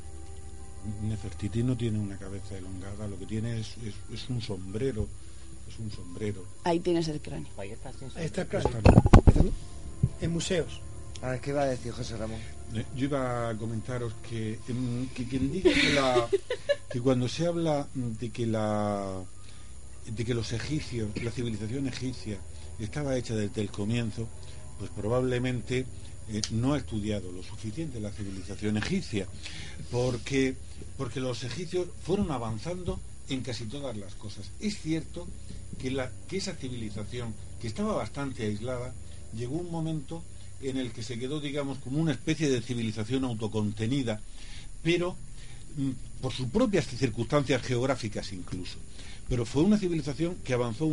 Nefertiti 1.02 1.62
no 1.62 1.76
tiene 1.76 1.98
una 1.98 2.16
cabeza 2.16 2.56
elongada, 2.56 3.06
lo 3.06 3.18
que 3.18 3.26
tiene 3.26 3.60
es, 3.60 3.74
es, 4.12 4.28
un 4.30 4.40
sombrero. 4.40 5.06
Es 5.68 5.78
un 5.78 5.90
sombrero. 5.90 6.44
Ahí 6.64 6.80
tienes 6.80 7.06
el 7.09 7.20
cráneo. 7.20 7.48
Ahí 7.56 7.70
está, 7.70 7.90
el 7.90 8.48
cráneo. 8.48 8.72
En 10.20 10.32
museos. 10.32 10.80
A 11.22 11.30
ver, 11.30 11.40
¿qué 11.40 11.51
iba 11.51 11.62
a 11.62 11.66
decir 11.66 11.92
José 11.92 12.16
Ramón? 12.16 12.40
Eh, 12.74 12.84
yo 12.97 13.05
iba 13.05 13.51
a 13.51 13.56
comentaros 13.56 14.14
que, 14.28 14.59
que 15.14 15.24
quien 15.26 15.52
diga 15.52 16.28
que, 16.88 17.01
cuando 17.01 17.28
se 17.28 17.47
habla 17.47 17.88
de 17.94 18.30
que 18.30 18.47
la 18.47 19.22
de 20.06 20.24
que 20.24 20.35
los 20.35 20.52
egipcios, 20.52 21.10
la 21.22 21.31
civilización 21.31 21.86
egipcia 21.86 22.39
estaba 22.78 23.16
hecha 23.16 23.35
desde 23.35 23.60
el 23.60 23.70
comienzo, 23.70 24.28
pues 24.78 24.90
probablemente 24.90 25.86
eh, 26.28 26.40
no 26.52 26.74
ha 26.74 26.78
estudiado 26.78 27.32
lo 27.32 27.43
suficiente 27.43 28.01
la 28.01 28.12
civilización 28.12 28.77
egipcia, 28.77 29.27
porque, 29.90 30.56
porque 30.97 31.20
los 31.20 31.44
egipcios 31.44 31.89
fueron 32.02 32.31
avanzando 32.31 33.01
en 33.28 33.43
casi 33.43 33.64
todas 33.64 33.97
las 33.97 34.14
cosas. 34.14 34.51
Es 34.60 34.81
cierto 34.81 35.27
que, 35.81 35.90
la, 35.90 36.10
que 36.28 36.39
esa 36.39 36.55
civilización, 36.55 37.35
que 37.60 37.66
estaba 37.66 37.94
bastante 37.94 38.44
aislada, 38.47 38.94
llegó 39.36 39.56
un 39.56 39.70
momento 39.70 40.22
en 40.62 40.77
el 40.77 40.93
que 40.93 41.02
se 41.02 41.18
quedó, 41.18 41.40
digamos, 41.40 41.78
como 41.78 42.01
una 42.01 42.12
especie 42.12 42.48
de 42.48 42.60
civilización 42.60 43.24
autocontenida, 43.24 44.20
pero 44.82 45.16
mm, 45.77 45.90
por 46.20 46.32
sus 46.32 46.48
propias 46.48 46.86
circunstancias 46.86 47.62
geográficas 47.62 48.32
incluso. 48.32 48.78
Pero 49.31 49.47
fue 49.47 49.62
una 49.62 49.78
civilización 49.78 50.35
que 50.44 50.52
avanzó 50.52 50.90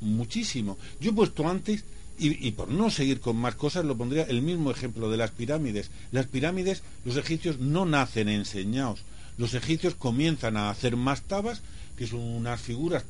muchísimo. 0.00 0.76
Yo 1.00 1.12
he 1.12 1.14
puesto 1.14 1.48
antes, 1.48 1.84
y, 2.18 2.50
por 2.50 2.68
no 2.68 2.90
seguir 2.90 3.20
con 3.20 3.36
más 3.36 3.54
cosas, 3.54 3.84
lo 3.84 3.96
pondría 3.96 4.24
el 4.24 4.42
mismo 4.42 4.72
ejemplo 4.72 5.08
de 5.08 5.16
las 5.16 5.30
pirámides. 5.30 5.92
Las 6.10 6.26
pirámides, 6.26 6.82
los 7.04 7.16
egipcios 7.16 7.60
no 7.60 7.86
nacen 7.86 8.28
enseñados. 8.28 9.02
Los 9.36 9.54
egipcios 9.54 9.94
comienzan 9.94 10.56
a 10.56 10.70
hacer 10.70 10.96
mastabas, 10.96 11.62
que 11.96 12.08
son 12.08 12.18
unas 12.20 12.60
figuras, 12.60 13.04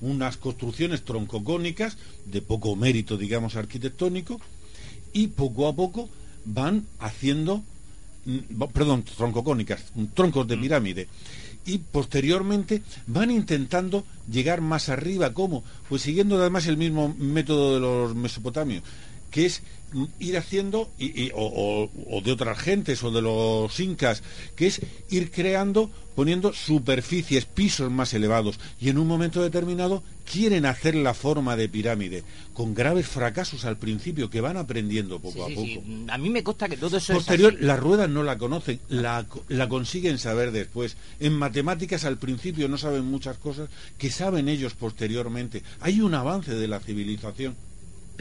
unas 0.00 0.36
construcciones 0.36 1.02
troncocónicas 1.02 1.98
de 2.24 2.40
poco 2.40 2.76
mérito, 2.76 3.16
digamos, 3.16 3.56
arquitectónico, 3.56 4.40
y 5.12 5.26
poco 5.26 5.66
a 5.66 5.74
poco 5.74 6.08
van 6.44 6.86
haciendo, 7.00 7.64
mm, 8.26 8.62
perdón, 8.72 9.02
troncocónicas, 9.02 9.82
troncos 10.14 10.46
de 10.46 10.56
mm. 10.56 10.60
pirámide. 10.60 11.08
Y 11.64 11.78
posteriormente 11.78 12.82
van 13.06 13.30
intentando 13.30 14.04
llegar 14.30 14.60
más 14.60 14.88
arriba. 14.88 15.32
¿Cómo? 15.32 15.62
Pues 15.88 16.02
siguiendo 16.02 16.38
además 16.40 16.66
el 16.66 16.76
mismo 16.76 17.14
método 17.18 17.74
de 17.74 17.80
los 17.80 18.14
mesopotamios. 18.14 18.82
Que 19.32 19.46
es 19.46 19.62
ir 20.18 20.38
haciendo, 20.38 20.90
y, 20.98 21.30
o, 21.34 21.90
de 22.24 22.32
otras 22.32 22.58
gentes, 22.58 23.02
o 23.02 23.10
de 23.10 23.22
los 23.22 23.78
incas, 23.80 24.22
que 24.56 24.66
es 24.66 24.80
ir 25.10 25.30
creando, 25.30 25.90
poniendo 26.14 26.52
superficies, 26.52 27.44
pisos 27.44 27.90
más 27.90 28.14
elevados, 28.14 28.58
y 28.80 28.88
en 28.88 28.98
un 28.98 29.06
momento 29.06 29.42
determinado 29.42 30.02
quieren 30.30 30.66
hacer 30.66 30.94
la 30.94 31.14
forma 31.14 31.56
de 31.56 31.68
pirámide, 31.68 32.24
con 32.54 32.74
graves 32.74 33.06
fracasos 33.06 33.64
al 33.64 33.76
principio, 33.76 34.30
que 34.30 34.40
van 34.40 34.56
aprendiendo 34.56 35.18
poco 35.18 35.44
a 35.44 35.48
poco. 35.48 35.82
A 36.08 36.18
mí 36.18 36.30
me 36.30 36.42
consta 36.42 36.68
que 36.68 36.76
todo 36.76 36.96
eso 36.96 37.12
Posterior, 37.12 37.54
las 37.60 37.78
ruedas 37.78 38.08
no 38.08 38.22
la 38.22 38.38
conocen, 38.38 38.80
la, 38.88 39.26
la 39.48 39.68
consiguen 39.68 40.18
saber 40.18 40.52
después. 40.52 40.96
En 41.20 41.34
matemáticas 41.34 42.04
al 42.04 42.18
principio 42.18 42.68
no 42.68 42.78
saben 42.78 43.04
muchas 43.04 43.36
cosas 43.36 43.68
que 43.98 44.10
saben 44.10 44.48
ellos 44.48 44.74
posteriormente. 44.74 45.62
Hay 45.80 46.00
un 46.00 46.14
avance 46.14 46.54
de 46.54 46.68
la 46.68 46.80
civilización 46.80 47.56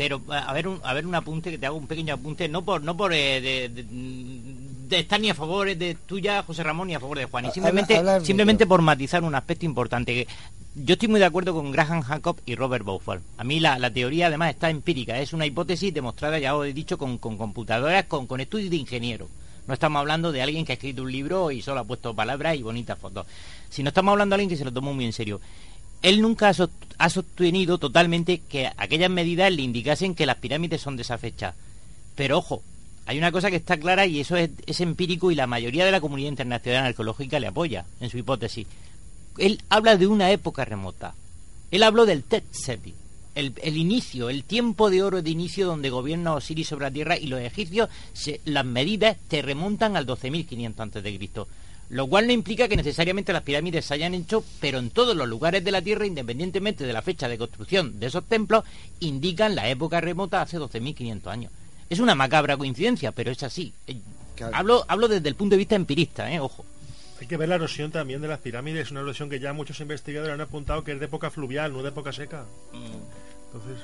pero 0.01 0.19
a 0.31 0.51
ver 0.51 0.67
un, 0.67 0.81
a 0.83 0.95
ver 0.95 1.05
un 1.05 1.13
apunte 1.13 1.51
que 1.51 1.59
te 1.59 1.67
hago 1.67 1.77
un 1.77 1.85
pequeño 1.85 2.15
apunte 2.15 2.49
no 2.49 2.63
por 2.63 2.81
no 2.81 2.97
por 2.97 3.13
eh, 3.13 3.69
de, 3.69 4.97
estar 4.97 5.21
ni 5.21 5.29
a 5.29 5.35
favor 5.35 5.77
de 5.77 5.93
tuya 5.93 6.41
José 6.41 6.63
Ramón 6.63 6.87
ni 6.87 6.95
a 6.95 6.99
favor 6.99 7.19
de 7.19 7.25
Juan 7.25 7.45
y 7.45 7.51
simplemente 7.51 8.01
simplemente 8.23 8.65
por 8.65 8.81
matizar 8.81 9.23
un 9.23 9.35
aspecto 9.35 9.63
importante 9.63 10.11
que 10.15 10.27
yo 10.73 10.93
estoy 10.93 11.07
muy 11.07 11.19
de 11.19 11.27
acuerdo 11.27 11.53
con 11.53 11.71
Graham 11.71 12.01
Hancock 12.01 12.39
y 12.47 12.55
Robert 12.55 12.83
Bowford. 12.83 13.21
A 13.37 13.43
mí 13.43 13.59
la, 13.59 13.77
la, 13.77 13.91
teoría 13.91 14.27
además 14.27 14.49
está 14.51 14.71
empírica, 14.71 15.19
es 15.19 15.33
una 15.33 15.45
hipótesis 15.45 15.93
demostrada, 15.93 16.39
ya 16.39 16.55
os 16.55 16.65
he 16.65 16.71
dicho, 16.71 16.97
con, 16.97 17.17
con 17.17 17.37
computadoras, 17.37 18.05
con, 18.05 18.25
con 18.25 18.39
estudios 18.39 18.69
de 18.69 18.77
ingeniero. 18.77 19.27
No 19.67 19.73
estamos 19.73 19.99
hablando 19.99 20.31
de 20.31 20.41
alguien 20.41 20.63
que 20.63 20.71
ha 20.71 20.75
escrito 20.75 21.03
un 21.03 21.11
libro 21.11 21.51
y 21.51 21.61
solo 21.61 21.81
ha 21.81 21.83
puesto 21.83 22.15
palabras 22.15 22.55
y 22.55 22.63
bonitas 22.63 22.97
fotos. 22.97 23.27
Si 23.69 23.83
no 23.83 23.89
estamos 23.89 24.13
hablando 24.13 24.33
de 24.33 24.41
alguien 24.41 24.49
que 24.49 24.55
se 24.55 24.63
lo 24.63 24.71
tomó 24.71 24.93
muy 24.93 25.03
en 25.03 25.13
serio 25.13 25.41
él 26.01 26.21
nunca 26.21 26.51
ha 26.97 27.09
sostenido 27.09 27.77
totalmente 27.77 28.39
que 28.39 28.71
aquellas 28.77 29.09
medidas 29.09 29.51
le 29.51 29.61
indicasen 29.61 30.15
que 30.15 30.25
las 30.25 30.37
pirámides 30.37 30.81
son 30.81 30.95
de 30.95 31.03
esa 31.03 31.17
fecha. 31.17 31.53
Pero 32.15 32.39
ojo, 32.39 32.63
hay 33.05 33.17
una 33.17 33.31
cosa 33.31 33.49
que 33.49 33.57
está 33.57 33.77
clara 33.77 34.05
y 34.05 34.19
eso 34.19 34.35
es, 34.35 34.51
empírico 34.79 35.31
y 35.31 35.35
la 35.35 35.47
mayoría 35.47 35.85
de 35.85 35.91
la 35.91 36.01
comunidad 36.01 36.29
internacional 36.29 36.85
arqueológica 36.85 37.39
le 37.39 37.47
apoya 37.47 37.85
en 37.99 38.09
su 38.09 38.17
hipótesis. 38.17 38.67
Él 39.37 39.61
habla 39.69 39.97
de 39.97 40.07
una 40.07 40.31
época 40.31 40.65
remota. 40.65 41.13
Él 41.69 41.83
habló 41.83 42.05
del 42.05 42.23
Tetseti, 42.23 42.93
el, 43.35 43.53
el, 43.61 43.77
inicio, 43.77 44.29
el 44.29 44.43
tiempo 44.43 44.89
de 44.89 45.03
oro 45.03 45.21
de 45.21 45.29
inicio 45.29 45.67
donde 45.67 45.89
gobierna 45.89 46.33
Osiris 46.33 46.67
sobre 46.67 46.85
la 46.85 46.91
tierra 46.91 47.17
y 47.17 47.27
los 47.27 47.39
egipcios, 47.39 47.89
las 48.43 48.65
medidas 48.65 49.17
te 49.29 49.41
remontan 49.41 49.95
al 49.95 50.05
12.500 50.05 50.97
a.C 50.97 51.47
lo 51.91 52.07
cual 52.07 52.25
no 52.25 52.31
implica 52.31 52.69
que 52.69 52.77
necesariamente 52.77 53.33
las 53.33 53.43
pirámides 53.43 53.83
se 53.83 53.93
hayan 53.93 54.13
hecho, 54.13 54.45
pero 54.61 54.79
en 54.79 54.91
todos 54.91 55.13
los 55.13 55.27
lugares 55.27 55.61
de 55.61 55.71
la 55.71 55.81
Tierra, 55.81 56.05
independientemente 56.05 56.85
de 56.85 56.93
la 56.93 57.01
fecha 57.01 57.27
de 57.27 57.37
construcción 57.37 57.99
de 57.99 58.07
esos 58.07 58.23
templos, 58.23 58.63
indican 59.01 59.55
la 59.55 59.67
época 59.67 59.99
remota 59.99 60.41
hace 60.41 60.57
12.500 60.57 61.27
años. 61.27 61.51
Es 61.89 61.99
una 61.99 62.15
macabra 62.15 62.55
coincidencia, 62.55 63.11
pero 63.11 63.29
es 63.29 63.43
así. 63.43 63.73
Eh, 63.87 63.97
hablo, 64.53 64.85
hablo 64.87 65.09
desde 65.09 65.27
el 65.27 65.35
punto 65.35 65.55
de 65.55 65.57
vista 65.57 65.75
empirista, 65.75 66.31
¿eh? 66.31 66.39
ojo. 66.39 66.63
Hay 67.19 67.27
que 67.27 67.35
ver 67.35 67.49
la 67.49 67.55
erosión 67.55 67.91
también 67.91 68.21
de 68.21 68.29
las 68.29 68.39
pirámides, 68.39 68.89
una 68.91 69.01
erosión 69.01 69.29
que 69.29 69.41
ya 69.41 69.51
muchos 69.51 69.81
investigadores 69.81 70.33
han 70.33 70.41
apuntado 70.41 70.85
que 70.85 70.93
es 70.93 70.99
de 70.99 71.07
época 71.07 71.29
fluvial, 71.29 71.73
no 71.73 71.83
de 71.83 71.89
época 71.89 72.13
seca. 72.13 72.45
Mm. 72.71 73.53
Entonces... 73.53 73.83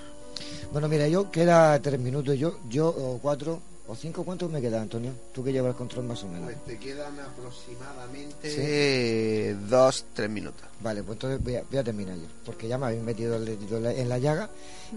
Bueno, 0.71 0.87
mira, 0.87 1.09
yo 1.09 1.29
queda 1.29 1.77
tres 1.81 1.99
minutos, 1.99 2.39
yo, 2.39 2.57
yo 2.69 2.87
o 2.87 3.19
cuatro, 3.21 3.61
¿O 3.89 3.95
cinco 3.95 4.25
cuántos 4.25 4.51
me 4.51 4.59
quedan, 4.59 4.81
Antonio? 4.81 5.13
Tú 5.33 5.41
que 5.43 5.53
llevas 5.53 5.71
el 5.71 5.77
control 5.77 6.05
más 6.05 6.21
o 6.23 6.27
menos. 6.27 6.43
Pues 6.43 6.57
te 6.65 6.77
quedan 6.77 7.17
aproximadamente 7.19 9.55
dos, 9.69 10.05
tres 10.13 10.29
minutos. 10.29 10.63
Vale, 10.81 11.03
pues 11.03 11.15
entonces 11.15 11.41
voy 11.41 11.55
a, 11.55 11.63
terminar 11.83 12.17
yo, 12.17 12.27
porque 12.45 12.67
ya 12.67 12.77
me 12.77 12.87
habéis 12.87 13.01
metido 13.01 13.37
el 13.37 13.45
dedito 13.45 13.77
en 13.77 14.09
la 14.09 14.17
llaga 14.17 14.49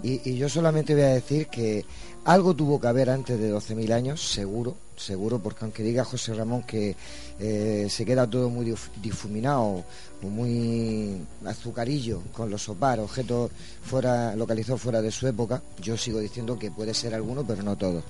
y, 0.03 0.37
yo 0.37 0.49
solamente 0.49 0.95
voy 0.95 1.05
a 1.05 1.15
decir 1.15 1.47
que 1.47 1.85
algo 2.24 2.55
tuvo 2.55 2.80
que 2.80 2.88
haber 2.88 3.10
antes 3.10 3.38
de 3.38 3.52
12.000 3.52 3.92
años, 3.92 4.20
seguro, 4.20 4.76
seguro, 4.97 5.38
porque 5.38 5.64
aunque 5.64 5.82
diga 5.82 6.05
José 6.05 6.34
Ramón 6.34 6.62
que 6.64 6.94
eh, 7.38 7.86
se 7.88 8.05
queda 8.05 8.28
todo 8.28 8.51
muy 8.51 8.74
difuminado 9.02 9.84
muy 10.28 11.16
azucarillo 11.47 12.22
con 12.32 12.51
los 12.51 12.62
sopar, 12.62 13.01
objetos 13.01 13.51
fuera, 13.82 14.36
localizados 14.36 14.80
fuera 14.80 15.01
de 15.01 15.10
su 15.10 15.26
época, 15.26 15.62
yo 15.80 15.97
sigo 15.97 16.18
diciendo 16.18 16.59
que 16.59 16.70
puede 16.70 16.92
ser 16.92 17.14
alguno, 17.14 17.44
pero 17.47 17.62
no 17.62 17.76
todos. 17.76 18.05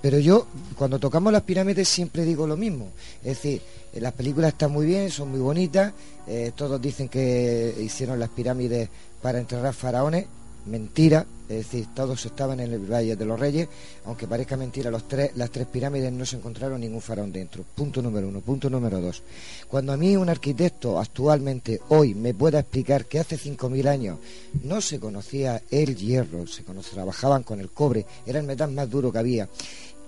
Pero 0.00 0.18
yo, 0.18 0.46
cuando 0.76 0.98
tocamos 0.98 1.32
las 1.32 1.42
pirámides, 1.42 1.88
siempre 1.88 2.24
digo 2.24 2.46
lo 2.46 2.56
mismo. 2.56 2.88
Es 3.20 3.36
decir, 3.36 3.62
eh, 3.92 4.00
las 4.00 4.12
películas 4.12 4.52
están 4.52 4.72
muy 4.72 4.86
bien, 4.86 5.10
son 5.10 5.30
muy 5.30 5.40
bonitas, 5.40 5.92
eh, 6.26 6.52
todos 6.54 6.80
dicen 6.80 7.08
que 7.08 7.74
hicieron 7.80 8.18
las 8.18 8.30
pirámides 8.30 8.88
para 9.20 9.38
enterrar 9.38 9.74
faraones. 9.74 10.26
Mentira, 10.66 11.26
es 11.48 11.56
decir, 11.56 11.88
todos 11.94 12.24
estaban 12.24 12.60
en 12.60 12.72
el 12.72 12.90
Valle 12.90 13.16
de 13.16 13.24
los 13.24 13.38
Reyes, 13.38 13.68
aunque 14.04 14.28
parezca 14.28 14.56
mentira, 14.56 14.90
los 14.90 15.08
tres, 15.08 15.32
las 15.36 15.50
tres 15.50 15.66
pirámides 15.66 16.12
no 16.12 16.24
se 16.24 16.36
encontraron 16.36 16.80
ningún 16.80 17.00
faraón 17.00 17.32
dentro. 17.32 17.64
Punto 17.74 18.00
número 18.00 18.28
uno. 18.28 18.40
Punto 18.40 18.70
número 18.70 19.00
dos. 19.00 19.22
Cuando 19.68 19.92
a 19.92 19.96
mí 19.96 20.16
un 20.16 20.28
arquitecto 20.28 21.00
actualmente, 21.00 21.80
hoy, 21.88 22.14
me 22.14 22.32
pueda 22.32 22.60
explicar 22.60 23.06
que 23.06 23.18
hace 23.18 23.36
5.000 23.36 23.88
años 23.88 24.18
no 24.62 24.80
se 24.80 25.00
conocía 25.00 25.62
el 25.70 25.96
hierro, 25.96 26.46
se 26.46 26.62
trabajaban 26.62 27.42
con 27.42 27.60
el 27.60 27.70
cobre, 27.70 28.06
era 28.24 28.38
el 28.38 28.46
metal 28.46 28.70
más 28.70 28.88
duro 28.88 29.10
que 29.10 29.18
había, 29.18 29.48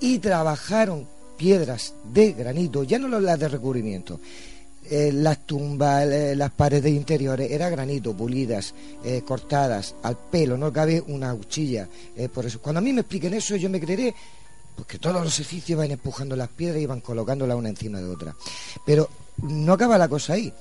y 0.01 0.19
trabajaron 0.21 1.07
piedras 1.37 1.95
de 2.13 2.33
granito, 2.33 2.85
ya 2.85 2.99
no 2.99 3.09
las 3.21 3.39
de 3.39 3.49
recubrimiento, 3.49 4.21
eh, 4.91 5.11
las 5.13 5.47
tumbas, 5.47 6.07
eh, 6.07 6.37
las 6.37 6.51
paredes 6.51 6.93
interiores, 6.93 7.51
era 7.51 7.71
granito, 7.71 8.15
pulidas, 8.15 8.75
eh, 9.03 9.23
cortadas 9.27 9.95
al 10.03 10.17
pelo, 10.31 10.57
no 10.57 10.73
cabe 10.73 11.03
una 11.07 11.35
cuchilla. 11.35 11.89
por 12.33 12.47
eso, 12.47 12.61
cuando 12.61 12.79
a 12.79 12.83
mí 12.83 12.93
me 12.93 13.01
expliquen 13.01 13.35
eso, 13.35 13.57
yo 13.57 13.71
me 13.71 13.81
creeré 13.81 14.15
porque 14.77 14.99
todos 14.99 15.23
los 15.23 15.39
edificios 15.39 15.79
van 15.79 15.91
empujando 15.91 16.37
las 16.37 16.49
piedras 16.49 16.83
y 16.83 16.87
van 16.87 17.01
colocándolas 17.01 17.57
una 17.57 17.69
encima 17.69 17.99
de 17.99 18.09
otra. 18.09 18.35
Pero 18.85 19.09
no 19.43 19.73
acaba 19.73 19.97
la 19.97 20.09
cosa 20.09 20.35
ahí. 20.35 20.53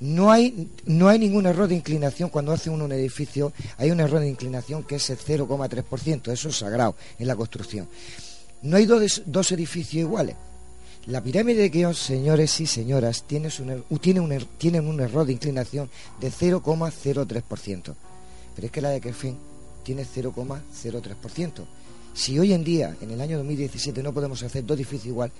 No 0.00 0.30
hay, 0.30 0.68
no 0.84 1.08
hay 1.08 1.18
ningún 1.18 1.46
error 1.46 1.68
de 1.68 1.74
inclinación 1.74 2.28
cuando 2.28 2.52
hace 2.52 2.68
uno 2.68 2.84
un 2.84 2.92
edificio, 2.92 3.52
hay 3.78 3.90
un 3.90 4.00
error 4.00 4.20
de 4.20 4.28
inclinación 4.28 4.84
que 4.84 4.96
es 4.96 5.08
el 5.08 5.18
0,3%, 5.18 6.32
eso 6.32 6.48
es 6.50 6.56
sagrado 6.56 6.96
en 7.18 7.26
la 7.26 7.36
construcción. 7.36 7.88
No 8.62 8.76
hay 8.76 8.84
dos, 8.84 9.22
dos 9.24 9.52
edificios 9.52 10.02
iguales. 10.02 10.36
La 11.06 11.22
pirámide 11.22 11.62
de 11.62 11.70
Keops, 11.70 11.98
señores 11.98 12.60
y 12.60 12.66
señoras, 12.66 13.22
tiene, 13.28 13.48
un, 13.60 13.98
tiene 14.00 14.18
un, 14.18 14.32
er, 14.32 14.44
tienen 14.58 14.88
un 14.88 15.00
error 15.00 15.24
de 15.24 15.32
inclinación 15.32 15.88
de 16.20 16.32
0,03%. 16.32 17.94
Pero 18.54 18.66
es 18.66 18.72
que 18.72 18.80
la 18.80 18.90
de 18.90 19.00
Kefren 19.00 19.38
tiene 19.84 20.04
0,03%. 20.04 21.64
Si 22.12 22.36
hoy 22.38 22.52
en 22.52 22.64
día, 22.64 22.96
en 23.00 23.12
el 23.12 23.20
año 23.20 23.36
2017, 23.38 24.02
no 24.02 24.12
podemos 24.12 24.42
hacer 24.42 24.66
dos 24.66 24.76
edificios 24.76 25.06
igual, 25.06 25.30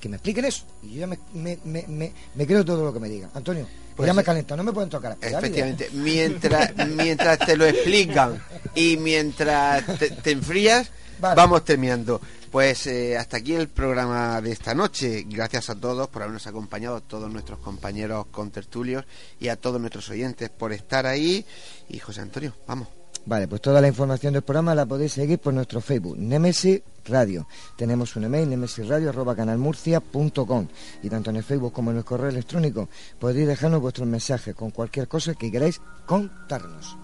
que 0.00 0.08
me 0.08 0.16
expliquen 0.16 0.46
eso. 0.46 0.64
Y 0.82 0.94
yo 0.94 1.00
ya 1.00 1.06
me, 1.06 1.18
me, 1.64 2.46
creo 2.46 2.64
todo 2.64 2.82
lo 2.84 2.92
que 2.94 3.00
me 3.00 3.10
digan. 3.10 3.30
Antonio, 3.34 3.66
pues 3.94 4.06
ya 4.06 4.14
me 4.14 4.24
calenta, 4.24 4.56
no 4.56 4.64
me 4.64 4.72
pueden 4.72 4.88
tocar. 4.88 5.18
Efectivamente, 5.20 5.90
mientras, 5.92 6.72
mientras 6.88 7.38
te 7.40 7.56
lo 7.56 7.66
explican 7.66 8.42
y 8.74 8.96
mientras 8.96 9.84
te, 10.22 10.30
enfrías, 10.30 10.90
vamos 11.20 11.62
terminando. 11.62 12.20
Pues 12.54 12.86
eh, 12.86 13.18
hasta 13.18 13.38
aquí 13.38 13.52
el 13.52 13.66
programa 13.66 14.40
de 14.40 14.52
esta 14.52 14.76
noche. 14.76 15.24
Gracias 15.26 15.70
a 15.70 15.74
todos 15.74 16.06
por 16.06 16.22
habernos 16.22 16.46
acompañado, 16.46 16.94
a 16.94 17.00
todos 17.00 17.28
nuestros 17.28 17.58
compañeros 17.58 18.26
con 18.26 18.52
tertulios 18.52 19.04
y 19.40 19.48
a 19.48 19.56
todos 19.56 19.80
nuestros 19.80 20.08
oyentes 20.10 20.50
por 20.50 20.72
estar 20.72 21.04
ahí. 21.04 21.44
Y 21.88 21.98
José 21.98 22.20
Antonio, 22.20 22.54
vamos. 22.68 22.86
Vale, 23.26 23.48
pues 23.48 23.60
toda 23.60 23.80
la 23.80 23.88
información 23.88 24.34
del 24.34 24.42
programa 24.42 24.72
la 24.72 24.86
podéis 24.86 25.14
seguir 25.14 25.40
por 25.40 25.52
nuestro 25.52 25.80
Facebook, 25.80 26.16
Nemesis 26.16 26.80
Radio. 27.06 27.48
Tenemos 27.76 28.14
un 28.14 28.22
email, 28.22 28.48
nemesisradio.canalmurcia.com 28.48 30.68
y 31.02 31.10
tanto 31.10 31.30
en 31.30 31.36
el 31.36 31.42
Facebook 31.42 31.72
como 31.72 31.90
en 31.90 31.96
el 31.96 32.04
correo 32.04 32.28
electrónico 32.28 32.88
podéis 33.18 33.48
dejarnos 33.48 33.80
vuestros 33.80 34.06
mensajes 34.06 34.54
con 34.54 34.70
cualquier 34.70 35.08
cosa 35.08 35.34
que 35.34 35.50
queráis 35.50 35.80
contarnos. 36.06 36.96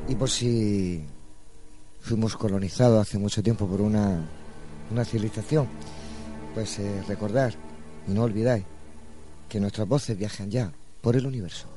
Y 0.08 0.16
por 0.16 0.30
si 0.30 1.04
fuimos 2.06 2.38
colonizados 2.38 3.02
hace 3.02 3.18
mucho 3.18 3.42
tiempo 3.42 3.68
por 3.68 3.82
una 3.82 4.24
una 4.92 5.04
civilización. 5.04 5.68
Pues 6.54 6.80
eh, 6.80 7.04
recordar 7.08 7.54
y 8.08 8.12
no 8.12 8.24
olvidáis 8.24 8.64
que 9.50 9.60
nuestras 9.60 9.88
voces 9.88 10.18
viajan 10.18 10.50
ya 10.50 10.72
por 11.02 11.16
el 11.16 11.26
universo. 11.26 11.68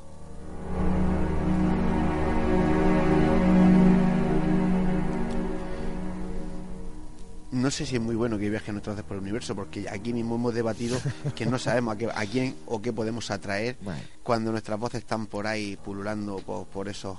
no 7.51 7.71
sé 7.71 7.85
si 7.85 7.95
es 7.97 8.01
muy 8.01 8.15
bueno 8.15 8.37
que 8.37 8.49
viajen 8.49 8.75
nuestras 8.75 8.95
voces 8.95 9.07
por 9.07 9.17
el 9.17 9.23
universo, 9.23 9.53
porque 9.53 9.89
aquí 9.89 10.13
mismo 10.13 10.35
hemos 10.35 10.53
debatido 10.53 10.97
que 11.35 11.45
no 11.45 11.59
sabemos 11.59 11.97
a, 12.15 12.25
quién 12.25 12.55
o 12.65 12.81
qué 12.81 12.93
podemos 12.93 13.31
atraer 13.31 13.75
cuando 14.23 14.51
nuestras 14.51 14.79
voces 14.79 15.01
están 15.01 15.27
por 15.27 15.45
ahí 15.45 15.77
pululando 15.83 16.37
por, 16.37 16.87
esos 16.87 17.17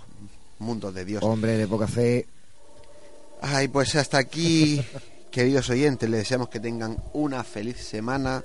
mundos 0.58 0.94
de 0.94 1.04
Dios. 1.04 1.22
Hombre 1.22 1.58
de 1.58 1.66
poca 1.68 1.86
fe. 1.86 2.26
Ay, 3.42 3.68
pues 3.68 3.94
hasta 3.94 4.18
aquí, 4.18 4.84
queridos 5.30 5.70
oyentes, 5.70 6.08
les 6.08 6.20
deseamos 6.20 6.48
que 6.48 6.60
tengan 6.60 7.02
una 7.12 7.42
feliz 7.44 7.78
semana 7.78 8.44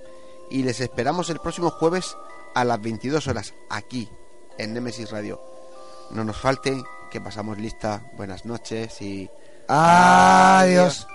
y 0.50 0.64
les 0.64 0.80
esperamos 0.80 1.30
el 1.30 1.40
próximo 1.40 1.70
jueves 1.70 2.16
a 2.54 2.64
las 2.64 2.82
22 2.82 3.28
horas 3.28 3.54
aquí 3.70 4.10
en 4.58 4.74
Nemesis 4.74 5.12
Radio. 5.12 5.42
No 6.12 6.24
nos 6.24 6.38
falten, 6.38 6.84
que 7.12 7.20
pasamos 7.20 7.58
lista. 7.58 8.04
Buenas 8.16 8.46
noches 8.46 9.02
y... 9.02 9.30
Adiós. 9.68 11.08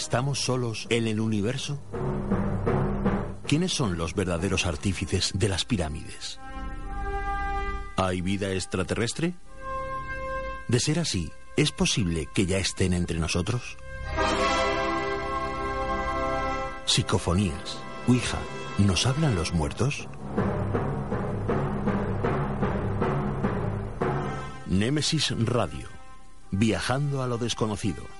¿Estamos 0.00 0.40
solos 0.40 0.86
en 0.88 1.06
el 1.06 1.20
universo? 1.20 1.78
¿Quiénes 3.46 3.70
son 3.74 3.98
los 3.98 4.14
verdaderos 4.14 4.64
artífices 4.64 5.30
de 5.34 5.46
las 5.50 5.66
pirámides? 5.66 6.40
¿Hay 7.98 8.22
vida 8.22 8.50
extraterrestre? 8.50 9.34
De 10.68 10.80
ser 10.80 11.00
así, 11.00 11.30
¿es 11.54 11.70
posible 11.70 12.26
que 12.32 12.46
ya 12.46 12.56
estén 12.56 12.94
entre 12.94 13.18
nosotros? 13.18 13.76
Psicofonías, 16.86 17.76
Ouija, 18.08 18.38
¿nos 18.78 19.04
hablan 19.06 19.34
los 19.34 19.52
muertos? 19.52 20.08
Némesis 24.66 25.34
Radio, 25.44 25.88
viajando 26.52 27.22
a 27.22 27.26
lo 27.26 27.36
desconocido 27.36 28.19